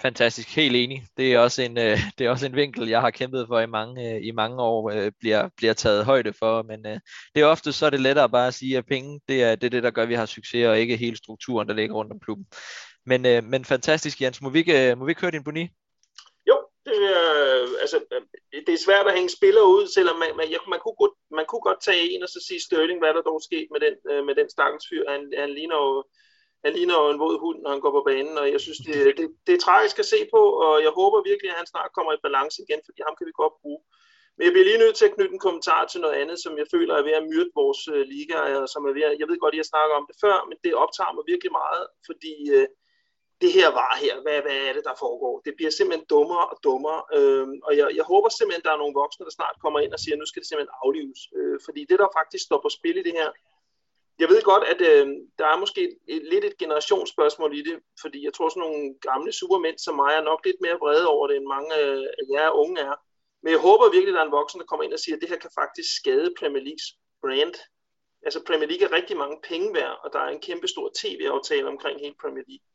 Fantastisk, 0.00 0.56
helt 0.56 0.76
enig. 0.76 1.06
Det 1.16 1.34
er 1.34 1.38
også 1.38 1.62
en, 1.62 1.78
øh, 1.78 1.98
det 2.18 2.26
er 2.26 2.30
også 2.30 2.46
en 2.46 2.56
vinkel, 2.56 2.88
jeg 2.88 3.00
har 3.00 3.10
kæmpet 3.10 3.46
for 3.48 3.60
i 3.60 3.66
mange, 3.66 4.14
øh, 4.14 4.26
i 4.26 4.30
mange 4.30 4.62
år, 4.62 4.90
øh, 4.90 5.12
bliver, 5.20 5.48
bliver 5.56 5.72
taget 5.72 6.04
højde 6.04 6.32
for. 6.32 6.62
Men 6.62 6.86
øh, 6.86 7.00
det 7.34 7.40
er 7.40 7.46
ofte 7.46 7.72
så 7.72 7.86
er 7.86 7.90
det 7.90 8.00
lettere 8.00 8.28
bare 8.28 8.46
at 8.46 8.54
sige, 8.54 8.78
at 8.78 8.86
penge, 8.86 9.20
det 9.28 9.42
er 9.42 9.54
det, 9.54 9.66
er 9.66 9.70
det, 9.70 9.82
der 9.82 9.90
gør, 9.90 10.02
at 10.02 10.08
vi 10.08 10.14
har 10.14 10.26
succes, 10.26 10.66
og 10.66 10.78
ikke 10.78 10.96
hele 10.96 11.16
strukturen, 11.16 11.68
der 11.68 11.74
ligger 11.74 11.94
rundt 11.94 12.12
om 12.12 12.20
klubben. 12.20 12.46
Men, 13.06 13.26
øh, 13.26 13.44
men 13.44 13.64
fantastisk, 13.64 14.20
Jens. 14.20 14.42
Må 14.42 14.50
vi 14.50 14.58
ikke, 14.58 14.90
øh, 14.90 14.98
må 14.98 15.04
vi 15.04 15.10
ikke 15.10 15.20
høre 15.20 15.30
din 15.30 15.44
boni? 15.44 15.68
Øh, 17.68 17.74
altså, 17.84 17.98
øh, 18.14 18.22
det 18.66 18.72
er 18.74 18.86
svært 18.86 19.06
at 19.06 19.16
hænge 19.18 19.36
spillere 19.38 19.68
ud, 19.76 19.84
selvom 19.96 20.16
man, 20.22 20.30
man, 20.40 20.48
jeg, 20.54 20.60
man, 20.74 20.80
kunne, 20.84 20.98
godt, 21.02 21.16
man 21.38 21.46
kunne 21.48 21.64
godt 21.68 21.80
tage 21.88 22.04
en 22.12 22.22
og 22.22 22.28
så 22.28 22.40
sige 22.46 22.64
Sterling, 22.66 22.98
hvad 23.00 23.14
der 23.14 23.28
dog 23.30 23.40
sket 23.48 23.68
med 23.74 23.80
den, 23.86 23.94
øh, 24.10 24.22
med 24.28 24.34
den 24.40 24.48
stakkels 24.54 24.86
fyr. 24.90 25.04
Han, 25.14 25.20
han 25.42 25.50
ligner 25.58 25.78
jo 25.86 26.04
han 26.64 26.72
ligner 26.78 26.96
jo 27.02 27.06
en 27.10 27.22
våd 27.24 27.36
hund, 27.44 27.58
når 27.62 27.70
han 27.74 27.84
går 27.84 27.92
på 27.96 28.02
banen, 28.10 28.34
og 28.42 28.46
jeg 28.54 28.60
synes, 28.64 28.78
det, 28.86 28.96
det, 29.18 29.26
det 29.46 29.52
er 29.54 29.66
tragisk 29.66 29.96
at 29.98 30.10
se 30.14 30.20
på, 30.34 30.42
og 30.66 30.74
jeg 30.86 30.92
håber 31.00 31.28
virkelig, 31.30 31.50
at 31.50 31.60
han 31.60 31.70
snart 31.72 31.94
kommer 31.96 32.12
i 32.12 32.24
balance 32.26 32.56
igen, 32.64 32.80
fordi 32.86 33.00
ham 33.06 33.14
kan 33.16 33.28
vi 33.28 33.40
godt 33.42 33.56
bruge. 33.62 33.80
Men 34.34 34.42
jeg 34.44 34.52
bliver 34.52 34.68
lige 34.68 34.82
nødt 34.84 34.96
til 34.96 35.08
at 35.08 35.14
knytte 35.14 35.34
en 35.36 35.46
kommentar 35.46 35.82
til 35.86 36.00
noget 36.00 36.16
andet, 36.22 36.38
som 36.44 36.52
jeg 36.60 36.66
føler 36.74 36.94
er 36.96 37.06
ved 37.08 37.14
at 37.20 37.28
myrde 37.30 37.50
vores 37.60 37.80
øh, 37.94 38.02
liga, 38.14 38.36
og 38.62 38.68
som 38.74 38.82
er 38.88 38.92
ved 38.98 39.04
at, 39.10 39.14
jeg 39.20 39.28
ved 39.28 39.38
godt, 39.40 39.54
at 39.54 39.60
jeg 39.60 39.70
snakker 39.72 39.94
om 39.96 40.06
det 40.08 40.16
før, 40.24 40.36
men 40.48 40.56
det 40.64 40.80
optager 40.84 41.12
mig 41.14 41.24
virkelig 41.32 41.52
meget, 41.62 41.84
fordi 42.08 42.34
øh, 42.56 42.66
det 43.42 43.52
her 43.58 43.68
var 43.80 43.92
her, 44.04 44.14
hvad, 44.22 44.38
hvad 44.46 44.58
er 44.68 44.72
det, 44.76 44.84
der 44.88 45.02
foregår? 45.04 45.34
Det 45.46 45.52
bliver 45.56 45.70
simpelthen 45.70 46.06
dummere 46.14 46.44
og 46.52 46.56
dummere, 46.66 47.00
øh, 47.16 47.46
og 47.66 47.72
jeg, 47.78 47.86
jeg 47.98 48.04
håber 48.12 48.28
simpelthen, 48.28 48.64
der 48.66 48.72
er 48.72 48.82
nogle 48.82 48.98
voksne, 49.02 49.24
der 49.28 49.34
snart 49.38 49.56
kommer 49.62 49.78
ind 49.80 49.92
og 49.92 50.00
siger, 50.00 50.14
at 50.14 50.20
nu 50.20 50.26
skal 50.26 50.40
det 50.42 50.48
simpelthen 50.48 50.78
aflives, 50.84 51.20
øh, 51.38 51.58
fordi 51.66 51.80
det, 51.90 51.98
der 52.02 52.16
faktisk 52.18 52.44
står 52.44 52.60
på 52.62 52.70
spil 52.78 52.96
i 52.98 53.06
det 53.08 53.14
her, 53.20 53.30
jeg 54.22 54.28
ved 54.28 54.42
godt, 54.42 54.64
at 54.72 54.80
øh, 54.90 55.06
der 55.38 55.46
er 55.52 55.58
måske 55.62 55.82
et, 56.08 56.22
lidt 56.32 56.44
et 56.44 56.58
generationsspørgsmål 56.58 57.58
i 57.58 57.62
det, 57.68 57.76
fordi 58.02 58.24
jeg 58.24 58.32
tror, 58.34 58.48
sådan 58.48 58.60
nogle 58.60 58.94
gamle 59.08 59.32
supermænd 59.32 59.78
som 59.78 59.96
mig 59.96 60.12
er 60.14 60.28
nok 60.30 60.40
lidt 60.44 60.60
mere 60.60 60.80
vrede 60.82 61.06
over 61.14 61.26
det, 61.26 61.36
end 61.36 61.46
mange 61.56 61.70
øh, 61.82 62.04
af 62.18 62.24
jer 62.34 62.50
unge 62.50 62.80
er. 62.80 62.94
Men 63.42 63.50
jeg 63.52 63.60
håber 63.60 63.90
virkelig, 63.90 64.12
at 64.12 64.16
der 64.16 64.20
er 64.20 64.30
en 64.30 64.38
voksen, 64.40 64.60
der 64.60 64.66
kommer 64.66 64.84
ind 64.84 64.92
og 64.92 64.98
siger, 64.98 65.16
at 65.16 65.22
det 65.22 65.28
her 65.28 65.44
kan 65.44 65.58
faktisk 65.60 65.88
skade 66.00 66.34
Premier 66.38 66.62
Leagues 66.68 66.88
brand. 67.22 67.54
Altså 68.26 68.40
Premier 68.46 68.68
League 68.68 68.86
er 68.86 68.96
rigtig 68.98 69.16
mange 69.16 69.36
penge 69.50 69.74
værd, 69.74 69.94
og 70.04 70.08
der 70.12 70.20
er 70.20 70.28
en 70.28 70.40
kæmpe 70.48 70.68
stor 70.68 70.90
tv-aftale 71.00 71.68
omkring 71.68 72.00
hele 72.00 72.16
Premier 72.22 72.44
League. 72.48 72.66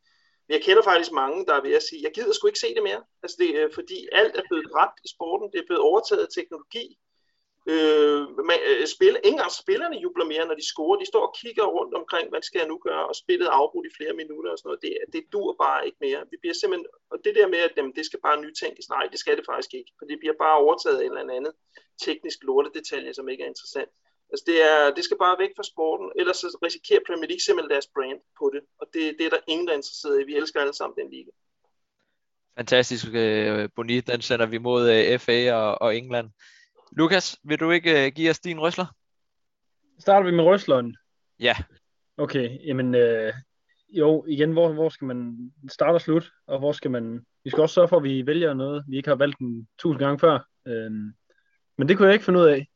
Men 0.46 0.54
jeg 0.56 0.64
kender 0.64 0.84
faktisk 0.84 1.12
mange, 1.12 1.46
der 1.46 1.54
er 1.54 1.62
ved 1.62 1.74
at 1.74 1.84
sige, 1.84 2.04
jeg 2.04 2.14
gider 2.16 2.34
sgu 2.34 2.48
ikke 2.48 2.66
se 2.66 2.76
det 2.76 2.84
mere. 2.84 3.02
Altså 3.24 3.38
det, 3.42 3.50
øh, 3.60 3.70
fordi 3.74 4.08
alt 4.12 4.36
er 4.36 4.44
blevet 4.50 4.68
dræbt 4.74 4.98
i 5.06 5.10
sporten, 5.16 5.52
det 5.52 5.60
er 5.60 5.68
blevet 5.68 5.88
overtaget 5.90 6.22
af 6.26 6.32
teknologi, 6.38 6.86
Øh, 7.72 8.22
man, 8.50 8.60
øh, 8.70 8.88
spil, 8.96 9.16
ingen 9.24 9.44
af 9.48 9.52
spillerne 9.62 9.98
jubler 10.04 10.26
mere, 10.26 10.46
når 10.48 10.58
de 10.60 10.70
scorer. 10.72 11.00
De 11.00 11.12
står 11.12 11.24
og 11.28 11.36
kigger 11.42 11.66
rundt 11.78 11.94
omkring, 12.02 12.26
hvad 12.30 12.42
skal 12.42 12.60
jeg 12.60 12.68
nu 12.68 12.78
gøre, 12.88 13.08
og 13.10 13.16
spillet 13.16 13.48
er 13.48 13.60
afbrudt 13.62 13.88
i 13.88 13.96
flere 13.98 14.14
minutter 14.22 14.52
og 14.52 14.58
sådan 14.58 14.68
noget. 14.70 14.82
Det, 14.86 14.92
det 15.14 15.24
dur 15.34 15.56
bare 15.64 15.86
ikke 15.86 16.00
mere. 16.06 16.20
Vi 16.32 16.38
bliver 16.42 16.58
simpelthen, 16.62 16.88
og 17.12 17.18
det 17.26 17.34
der 17.36 17.48
med, 17.54 17.62
at 17.68 17.74
jamen, 17.78 17.96
det 17.98 18.06
skal 18.06 18.20
bare 18.28 18.42
nytænkes, 18.46 18.90
nej, 18.96 19.06
det 19.12 19.20
skal 19.20 19.38
det 19.38 19.46
faktisk 19.52 19.74
ikke, 19.80 19.92
for 20.00 20.06
det 20.10 20.18
bliver 20.22 20.38
bare 20.46 20.58
overtaget 20.64 21.00
af 21.00 21.06
en 21.06 21.18
eller 21.18 21.34
anden 21.38 21.54
teknisk 22.06 22.38
lortedetalje, 22.48 23.14
som 23.14 23.30
ikke 23.30 23.44
er 23.44 23.52
interessant. 23.54 23.92
Altså 24.34 24.46
det, 24.48 24.58
er, 24.72 24.94
det 24.96 25.04
skal 25.04 25.18
bare 25.26 25.42
væk 25.44 25.52
fra 25.58 25.64
sporten, 25.72 26.08
ellers 26.20 26.38
så 26.38 26.58
risikerer 26.66 27.08
Premier 27.08 27.30
League 27.32 27.46
simpelthen 27.46 27.74
deres 27.74 27.90
brand 27.96 28.20
på 28.40 28.46
det, 28.54 28.62
og 28.82 28.86
det, 28.94 29.02
det 29.18 29.26
er 29.26 29.30
der 29.30 29.44
ingen, 29.48 29.68
der 29.68 29.74
er 29.74 29.78
interesseret 29.78 30.22
i. 30.22 30.26
Vi 30.32 30.36
elsker 30.36 30.60
alle 30.62 30.74
sammen 30.74 30.96
den 31.00 31.10
liga. 31.16 31.32
Fantastisk, 32.58 33.06
øh, 33.14 33.70
Boni. 33.76 34.00
Den 34.00 34.22
sender 34.22 34.46
vi 34.46 34.58
mod 34.58 34.84
øh, 34.92 35.20
FA 35.20 35.54
og, 35.54 35.82
og 35.82 35.98
England. 35.98 36.30
Lukas, 36.92 37.38
vil 37.44 37.60
du 37.60 37.72
ikke 37.72 38.06
øh, 38.06 38.12
give 38.12 38.30
os 38.30 38.40
din 38.40 38.60
røsler? 38.60 38.86
Starter 40.00 40.26
vi 40.26 40.36
med 40.36 40.44
røsleren? 40.44 40.98
Ja. 41.40 41.56
Okay, 42.18 42.68
jamen 42.68 42.96
øh, 42.96 43.34
jo, 43.90 44.26
igen, 44.28 44.52
hvor, 44.52 44.74
hvor 44.74 44.90
skal 44.90 45.06
man 45.06 45.52
starte 45.70 45.96
og 45.96 46.02
slutte, 46.02 46.28
og 46.48 46.60
hvor 46.60 46.72
skal 46.72 46.92
man... 46.92 47.26
Vi 47.44 47.50
skal 47.50 47.62
også 47.62 47.74
sørge 47.74 47.88
for, 47.88 47.98
at 47.98 48.04
vi 48.04 48.26
vælger 48.26 48.54
noget, 48.54 48.84
vi 48.88 48.98
ikke 48.98 49.10
har 49.10 49.16
valgt 49.16 49.40
en 49.40 49.68
tusind 49.80 50.00
gange 50.00 50.20
før. 50.20 50.40
Øhm, 50.68 51.14
men 51.78 51.88
det 51.88 51.98
kunne 51.98 52.08
jeg 52.08 52.14
ikke 52.14 52.26
finde 52.26 52.40
ud 52.40 52.46
af. 52.46 52.68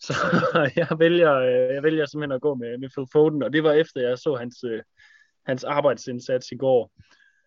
Så 0.00 0.14
jeg 0.76 0.88
vælger, 0.98 1.34
øh, 1.34 1.74
jeg 1.74 1.82
vælger 1.82 2.06
simpelthen 2.06 2.36
at 2.36 2.40
gå 2.40 2.54
med, 2.54 2.78
med 2.78 2.88
Phil 2.88 3.06
Foden, 3.12 3.42
og 3.42 3.52
det 3.52 3.62
var 3.62 3.72
efter, 3.72 4.00
jeg 4.00 4.18
så 4.18 4.34
hans, 4.34 4.64
øh, 4.64 4.82
hans 5.46 5.64
arbejdsindsats 5.64 6.52
i 6.52 6.56
går. 6.56 6.92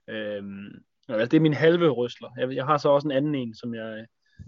Øhm, 0.09 0.69
altså, 1.09 1.25
det 1.25 1.37
er 1.37 1.41
min 1.41 1.53
halve 1.53 1.89
røsler. 1.89 2.29
Jeg, 2.37 2.55
jeg 2.55 2.65
har 2.65 2.77
så 2.77 2.89
også 2.89 3.07
en 3.07 3.11
anden 3.11 3.35
en, 3.35 3.55
som 3.55 3.73
jeg 3.75 3.97
øh, 3.99 4.05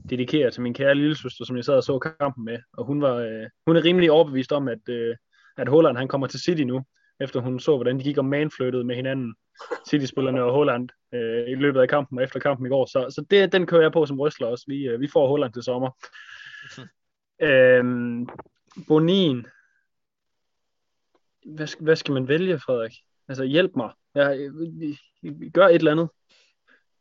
dedikerer 0.10 0.50
til 0.50 0.62
min 0.62 0.74
kære 0.74 0.96
lille 0.96 1.16
søster, 1.16 1.46
som 1.46 1.56
jeg 1.56 1.66
sad 1.66 1.76
og 1.76 1.84
så 1.84 2.00
kampen 2.20 2.46
med, 2.46 2.60
og 2.74 2.86
hun, 2.86 3.02
var, 3.02 3.16
øh, 3.16 3.50
hun 3.66 3.76
er 3.76 3.86
rimelig 3.86 4.12
overbevist 4.12 4.52
om, 4.52 4.68
at, 4.68 4.90
øh, 4.90 5.16
at 5.58 5.68
Holland 5.68 5.98
han 5.98 6.08
kommer 6.08 6.28
til 6.28 6.40
City 6.40 6.64
nu, 6.64 6.84
efter 7.20 7.40
hun 7.40 7.60
så, 7.60 7.76
hvordan 7.76 8.00
de 8.00 8.04
gik 8.04 8.18
og 8.18 8.26
manflyttede 8.26 8.84
med 8.84 8.96
hinanden, 8.96 9.36
City-spillerne 9.90 10.44
og 10.44 10.54
Holland, 10.54 10.90
øh, 11.14 11.50
i 11.50 11.56
løbet 11.56 11.82
af 11.82 11.90
kampen 11.90 12.18
og 12.18 12.24
efter 12.24 12.40
kampen 12.40 12.66
i 12.66 12.70
går. 12.70 12.86
Så, 12.86 13.06
så 13.10 13.26
det, 13.30 13.52
den 13.52 13.66
kører 13.66 13.82
jeg 13.82 13.92
på 13.92 14.06
som 14.06 14.20
røsler 14.20 14.48
også. 14.48 14.66
Vi, 14.68 14.88
øh, 14.88 15.02
vi 15.02 15.08
får 15.08 15.28
Holland 15.28 15.54
til 15.54 15.64
sommer. 15.64 15.90
øhm, 17.42 18.28
Bonin. 18.88 19.46
Hvad, 21.46 21.82
hvad 21.84 21.96
skal 21.96 22.14
man 22.14 22.28
vælge, 22.28 22.60
Frederik? 22.60 22.94
Altså, 23.28 23.44
hjælp 23.44 23.72
mig. 23.76 23.92
Jeg, 24.16 24.50
gør 25.54 25.68
et 25.68 25.76
eller 25.76 25.92
andet. 25.92 26.10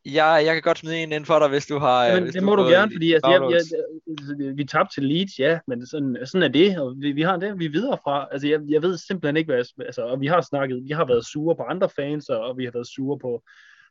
Jeg, 0.05 0.43
jeg 0.45 0.55
kan 0.55 0.63
godt 0.63 0.79
smide 0.79 1.03
en 1.03 1.13
ind 1.13 1.25
for 1.25 1.39
dig, 1.39 1.49
hvis 1.49 1.67
du 1.67 1.79
har... 1.79 2.05
Jamen, 2.05 2.23
hvis 2.23 2.35
det 2.35 2.43
må 2.43 2.57
du 2.57 2.63
gerne, 2.63 2.93
fordi 2.95 3.13
altså, 3.13 3.31
jeg, 3.31 3.51
jeg, 3.51 4.47
jeg, 4.47 4.57
vi 4.57 4.65
tabte 4.65 4.95
til 4.95 5.05
Leeds, 5.05 5.39
ja, 5.39 5.59
men 5.67 5.87
sådan, 5.87 6.17
sådan 6.25 6.43
er 6.43 6.49
det, 6.49 6.81
og 6.81 6.95
vi, 6.97 7.13
vi 7.13 7.23
har 7.23 7.37
det, 7.37 7.59
vi 7.59 7.65
er 7.65 7.71
videre 7.71 7.99
fra. 8.05 8.29
Altså, 8.33 8.49
jeg, 8.49 8.61
jeg 8.69 8.83
ved 8.83 8.97
simpelthen 8.97 9.37
ikke, 9.37 9.49
hvad 9.49 9.57
jeg, 9.57 9.87
altså, 9.87 10.03
og 10.03 10.21
vi 10.21 10.27
har 10.27 10.41
snakket, 10.41 10.85
vi 10.85 10.91
har 10.91 11.05
været 11.05 11.27
sure 11.27 11.57
på 11.57 11.63
andre 11.63 11.89
fans, 11.97 12.29
og, 12.29 12.41
og 12.41 12.59
vi 12.59 12.65
har 12.65 12.73
været 12.73 12.87
sure 12.87 13.19
på, 13.19 13.43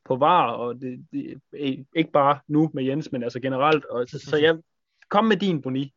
på 0.06 0.16
VAR, 0.16 0.52
og 0.52 0.76
det, 0.76 1.06
det, 1.12 1.42
ikke 1.96 2.12
bare 2.12 2.40
nu 2.48 2.72
med 2.74 2.84
Jens, 2.84 3.12
men 3.12 3.24
altså 3.24 3.40
generelt. 3.40 3.86
Og, 3.86 4.08
så, 4.08 4.20
så 4.20 4.38
jeg, 4.38 4.58
kom 5.10 5.26
med 5.26 5.38
din, 5.38 5.62
Boni. 5.62 5.94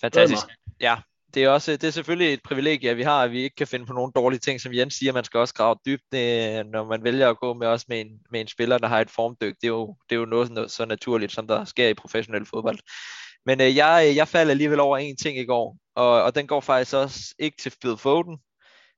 Fantastisk. 0.00 0.46
Ja, 0.80 0.96
det 1.34 1.44
er 1.44 1.48
også 1.48 1.72
det 1.72 1.84
er 1.84 1.90
selvfølgelig 1.90 2.32
et 2.32 2.42
privilegie, 2.44 2.90
at 2.90 2.96
vi 2.96 3.02
har, 3.02 3.22
at 3.22 3.30
vi 3.30 3.42
ikke 3.42 3.56
kan 3.56 3.66
finde 3.66 3.86
på 3.86 3.92
nogle 3.92 4.12
dårlige 4.16 4.40
ting, 4.40 4.60
som 4.60 4.74
Jens 4.74 4.94
siger, 4.94 5.12
man 5.12 5.24
skal 5.24 5.40
også 5.40 5.54
grave 5.54 5.76
dybt, 5.86 6.02
det, 6.12 6.66
når 6.66 6.84
man 6.84 7.04
vælger 7.04 7.30
at 7.30 7.38
gå 7.38 7.54
med 7.54 7.66
også 7.66 7.86
med 7.88 8.00
en, 8.00 8.08
med 8.30 8.40
en 8.40 8.48
spiller, 8.48 8.78
der 8.78 8.88
har 8.88 9.00
et 9.00 9.10
formdyk. 9.10 9.54
Det 9.60 9.64
er 9.64 9.68
jo, 9.68 9.96
det 10.10 10.16
er 10.16 10.20
jo 10.20 10.26
noget, 10.26 10.50
noget 10.50 10.70
så 10.70 10.84
naturligt, 10.84 11.32
som 11.32 11.46
der 11.46 11.64
sker 11.64 11.88
i 11.88 11.94
professionel 11.94 12.46
fodbold. 12.46 12.78
Men 13.46 13.60
øh, 13.60 13.76
jeg, 13.76 14.12
jeg 14.16 14.28
faldt 14.28 14.50
alligevel 14.50 14.80
over 14.80 14.98
en 14.98 15.16
ting 15.16 15.38
i 15.38 15.44
går, 15.44 15.76
og, 15.94 16.22
og 16.22 16.34
den 16.34 16.46
går 16.46 16.60
faktisk 16.60 16.94
også 16.94 17.34
ikke 17.38 17.56
til 17.62 17.72
Phil 17.80 17.96
Foden, 17.96 18.38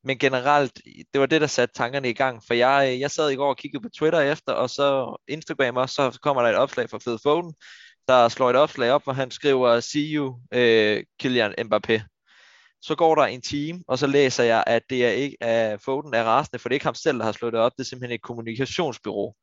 men 0.05 0.19
generelt, 0.19 0.81
det 1.13 1.21
var 1.21 1.27
det, 1.27 1.41
der 1.41 1.47
satte 1.47 1.75
tankerne 1.75 2.11
i 2.11 2.15
gang, 2.15 2.43
for 2.47 2.55
jeg, 2.55 2.97
jeg 3.01 3.11
sad 3.11 3.31
i 3.31 3.35
går 3.35 3.49
og 3.49 3.57
kiggede 3.57 3.83
på 3.83 3.89
Twitter 3.99 4.21
efter, 4.21 4.53
og 4.53 4.71
så 4.71 5.17
Instagram 5.29 5.77
også, 5.77 5.95
så 5.95 6.19
kommer 6.23 6.43
der 6.43 6.51
et 6.51 6.57
opslag 6.57 6.91
fra 6.91 6.99
Phil 6.99 7.19
Foden, 7.23 7.55
der 8.09 8.29
slår 8.29 8.51
et 8.51 8.57
opslag 8.57 8.93
op, 8.93 9.05
hvor 9.05 9.13
han 9.13 9.31
skriver, 9.31 9.81
see 9.81 10.15
you, 10.15 10.41
øh, 10.53 11.05
Kylian 11.21 11.55
Mbappé. 11.61 12.01
Så 12.83 12.95
går 12.95 13.15
der 13.15 13.23
en 13.23 13.43
time, 13.43 13.83
og 13.89 13.99
så 13.99 14.07
læser 14.07 14.45
jeg, 14.45 14.65
at 14.67 14.83
det 14.91 15.07
er 15.07 15.11
ikke 15.11 15.37
at 15.43 15.81
Foden 15.81 16.15
er 16.15 16.25
rasende, 16.25 16.59
for 16.59 16.69
det 16.69 16.75
er 16.75 16.77
ikke 16.77 16.87
ham 16.87 16.95
selv, 16.95 17.19
der 17.19 17.25
har 17.25 17.33
slået 17.33 17.53
det 17.53 17.61
op, 17.61 17.73
det 17.73 17.85
er 17.85 17.89
simpelthen 17.89 18.15
et 18.15 18.23
kommunikationsbyrå, 18.23 19.37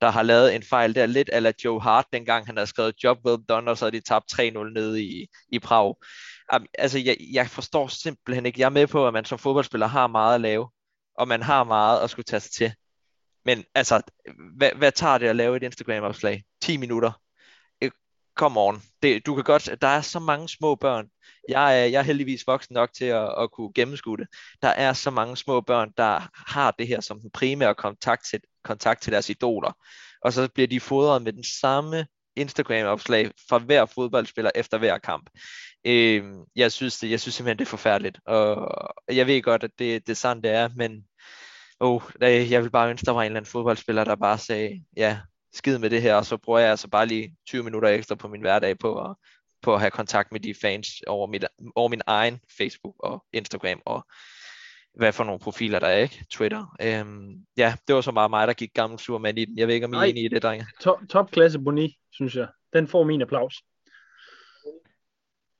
der 0.00 0.10
har 0.10 0.22
lavet 0.22 0.54
en 0.54 0.62
fejl 0.62 0.94
der, 0.94 1.06
lidt 1.06 1.30
ala 1.32 1.52
Joe 1.64 1.80
Hart, 1.80 2.04
dengang 2.12 2.46
han 2.46 2.56
havde 2.56 2.66
skrevet 2.66 3.04
job 3.04 3.18
well 3.26 3.42
done, 3.48 3.70
og 3.70 3.78
så 3.78 3.84
havde 3.84 3.96
de 3.96 4.04
tabt 4.04 4.32
3-0 4.32 4.72
nede 4.72 5.02
i, 5.02 5.26
i 5.48 5.58
Prag. 5.58 5.94
Altså, 6.78 6.98
jeg, 6.98 7.16
jeg 7.32 7.46
forstår 7.46 7.88
simpelthen 7.88 8.46
ikke, 8.46 8.60
jeg 8.60 8.66
er 8.66 8.70
med 8.70 8.86
på, 8.86 9.06
at 9.06 9.12
man 9.12 9.24
som 9.24 9.38
fodboldspiller 9.38 9.86
har 9.86 10.06
meget 10.06 10.34
at 10.34 10.40
lave, 10.40 10.70
og 11.18 11.28
man 11.28 11.42
har 11.42 11.64
meget 11.64 12.00
at 12.00 12.10
skulle 12.10 12.24
tage 12.24 12.40
sig 12.40 12.52
til. 12.52 12.72
Men 13.44 13.64
altså, 13.74 14.00
hvad, 14.56 14.70
hvad 14.76 14.92
tager 14.92 15.18
det 15.18 15.26
at 15.26 15.36
lave 15.36 15.56
et 15.56 15.62
Instagram-opslag? 15.62 16.42
10 16.62 16.76
minutter. 16.76 17.21
Come 18.34 18.60
on. 18.60 18.82
Det, 19.02 19.26
du 19.26 19.34
kan 19.34 19.44
godt, 19.44 19.70
der 19.80 19.88
er 19.88 20.00
så 20.00 20.18
mange 20.18 20.48
små 20.48 20.74
børn. 20.74 21.08
Jeg 21.48 21.80
er, 21.80 21.84
jeg 21.84 21.98
er 21.98 22.02
heldigvis 22.02 22.46
voksen 22.46 22.74
nok 22.74 22.92
til 22.92 23.04
at, 23.04 23.42
at 23.42 23.50
kunne 23.50 23.72
gennemskue 23.74 24.18
det. 24.18 24.26
Der 24.62 24.68
er 24.68 24.92
så 24.92 25.10
mange 25.10 25.36
små 25.36 25.60
børn, 25.60 25.92
der 25.96 26.28
har 26.50 26.70
det 26.70 26.88
her 26.88 27.00
som 27.00 27.20
den 27.20 27.30
primære 27.30 27.74
kontakt 27.74 28.26
til, 28.30 28.40
kontakt 28.64 29.02
til 29.02 29.12
deres 29.12 29.30
idoler. 29.30 29.72
Og 30.22 30.32
så 30.32 30.48
bliver 30.54 30.68
de 30.68 30.80
fodret 30.80 31.22
med 31.22 31.32
den 31.32 31.44
samme 31.44 32.06
Instagram-opslag 32.36 33.30
fra 33.48 33.58
hver 33.58 33.86
fodboldspiller 33.86 34.50
efter 34.54 34.78
hver 34.78 34.98
kamp. 34.98 35.30
Øh, 35.84 36.24
jeg, 36.56 36.72
synes 36.72 36.98
det, 36.98 37.10
jeg 37.10 37.20
synes 37.20 37.34
simpelthen, 37.34 37.58
det 37.58 37.64
er 37.64 37.70
forfærdeligt. 37.70 38.18
Og 38.26 38.68
jeg 39.08 39.26
ved 39.26 39.42
godt, 39.42 39.64
at 39.64 39.70
det, 39.78 40.06
det 40.06 40.12
er 40.12 40.16
sådan, 40.16 40.42
det 40.42 40.50
er, 40.50 40.68
men 40.76 41.04
oh, 41.80 42.02
jeg 42.20 42.62
vil 42.62 42.70
bare 42.70 42.90
ønske, 42.90 43.06
der 43.06 43.12
var 43.12 43.22
en 43.22 43.26
eller 43.26 43.40
anden 43.40 43.50
fodboldspiller, 43.50 44.04
der 44.04 44.16
bare 44.16 44.38
sagde, 44.38 44.84
ja, 44.96 45.18
skid 45.52 45.78
med 45.78 45.90
det 45.90 46.02
her, 46.02 46.14
og 46.14 46.26
så 46.26 46.36
bruger 46.36 46.58
jeg 46.58 46.70
altså 46.70 46.88
bare 46.88 47.06
lige 47.06 47.36
20 47.46 47.62
minutter 47.62 47.88
ekstra 47.88 48.14
på 48.14 48.28
min 48.28 48.40
hverdag 48.40 48.78
på 48.78 49.04
at, 49.04 49.16
på 49.62 49.74
at 49.74 49.80
have 49.80 49.90
kontakt 49.90 50.32
med 50.32 50.40
de 50.40 50.54
fans 50.54 50.88
over, 51.06 51.26
mit, 51.26 51.44
over 51.74 51.88
min 51.88 52.00
egen 52.06 52.40
Facebook 52.58 52.94
og 52.98 53.24
Instagram, 53.32 53.82
og 53.86 54.06
hvad 54.94 55.12
for 55.12 55.24
nogle 55.24 55.40
profiler 55.40 55.78
der 55.78 55.86
er, 55.86 55.98
ikke? 55.98 56.24
Twitter. 56.30 56.76
Øhm, 56.80 57.46
ja, 57.56 57.74
det 57.86 57.94
var 57.94 58.00
så 58.00 58.10
meget 58.10 58.30
mig, 58.30 58.46
der 58.46 58.52
gik 58.52 58.70
gammel 58.74 58.98
sur 58.98 59.18
med 59.18 59.38
i 59.38 59.44
den. 59.44 59.58
Jeg 59.58 59.66
ved 59.66 59.74
ikke, 59.74 59.86
om 59.86 59.94
I 59.94 59.96
er 59.96 60.02
enige 60.02 60.24
i 60.24 60.28
det, 60.28 60.42
drenge. 60.42 60.66
Top, 60.80 60.98
topklasse 61.10 61.58
Boni, 61.58 61.98
synes 62.12 62.36
jeg. 62.36 62.48
Den 62.72 62.88
får 62.88 63.04
min 63.04 63.22
applaus. 63.22 63.62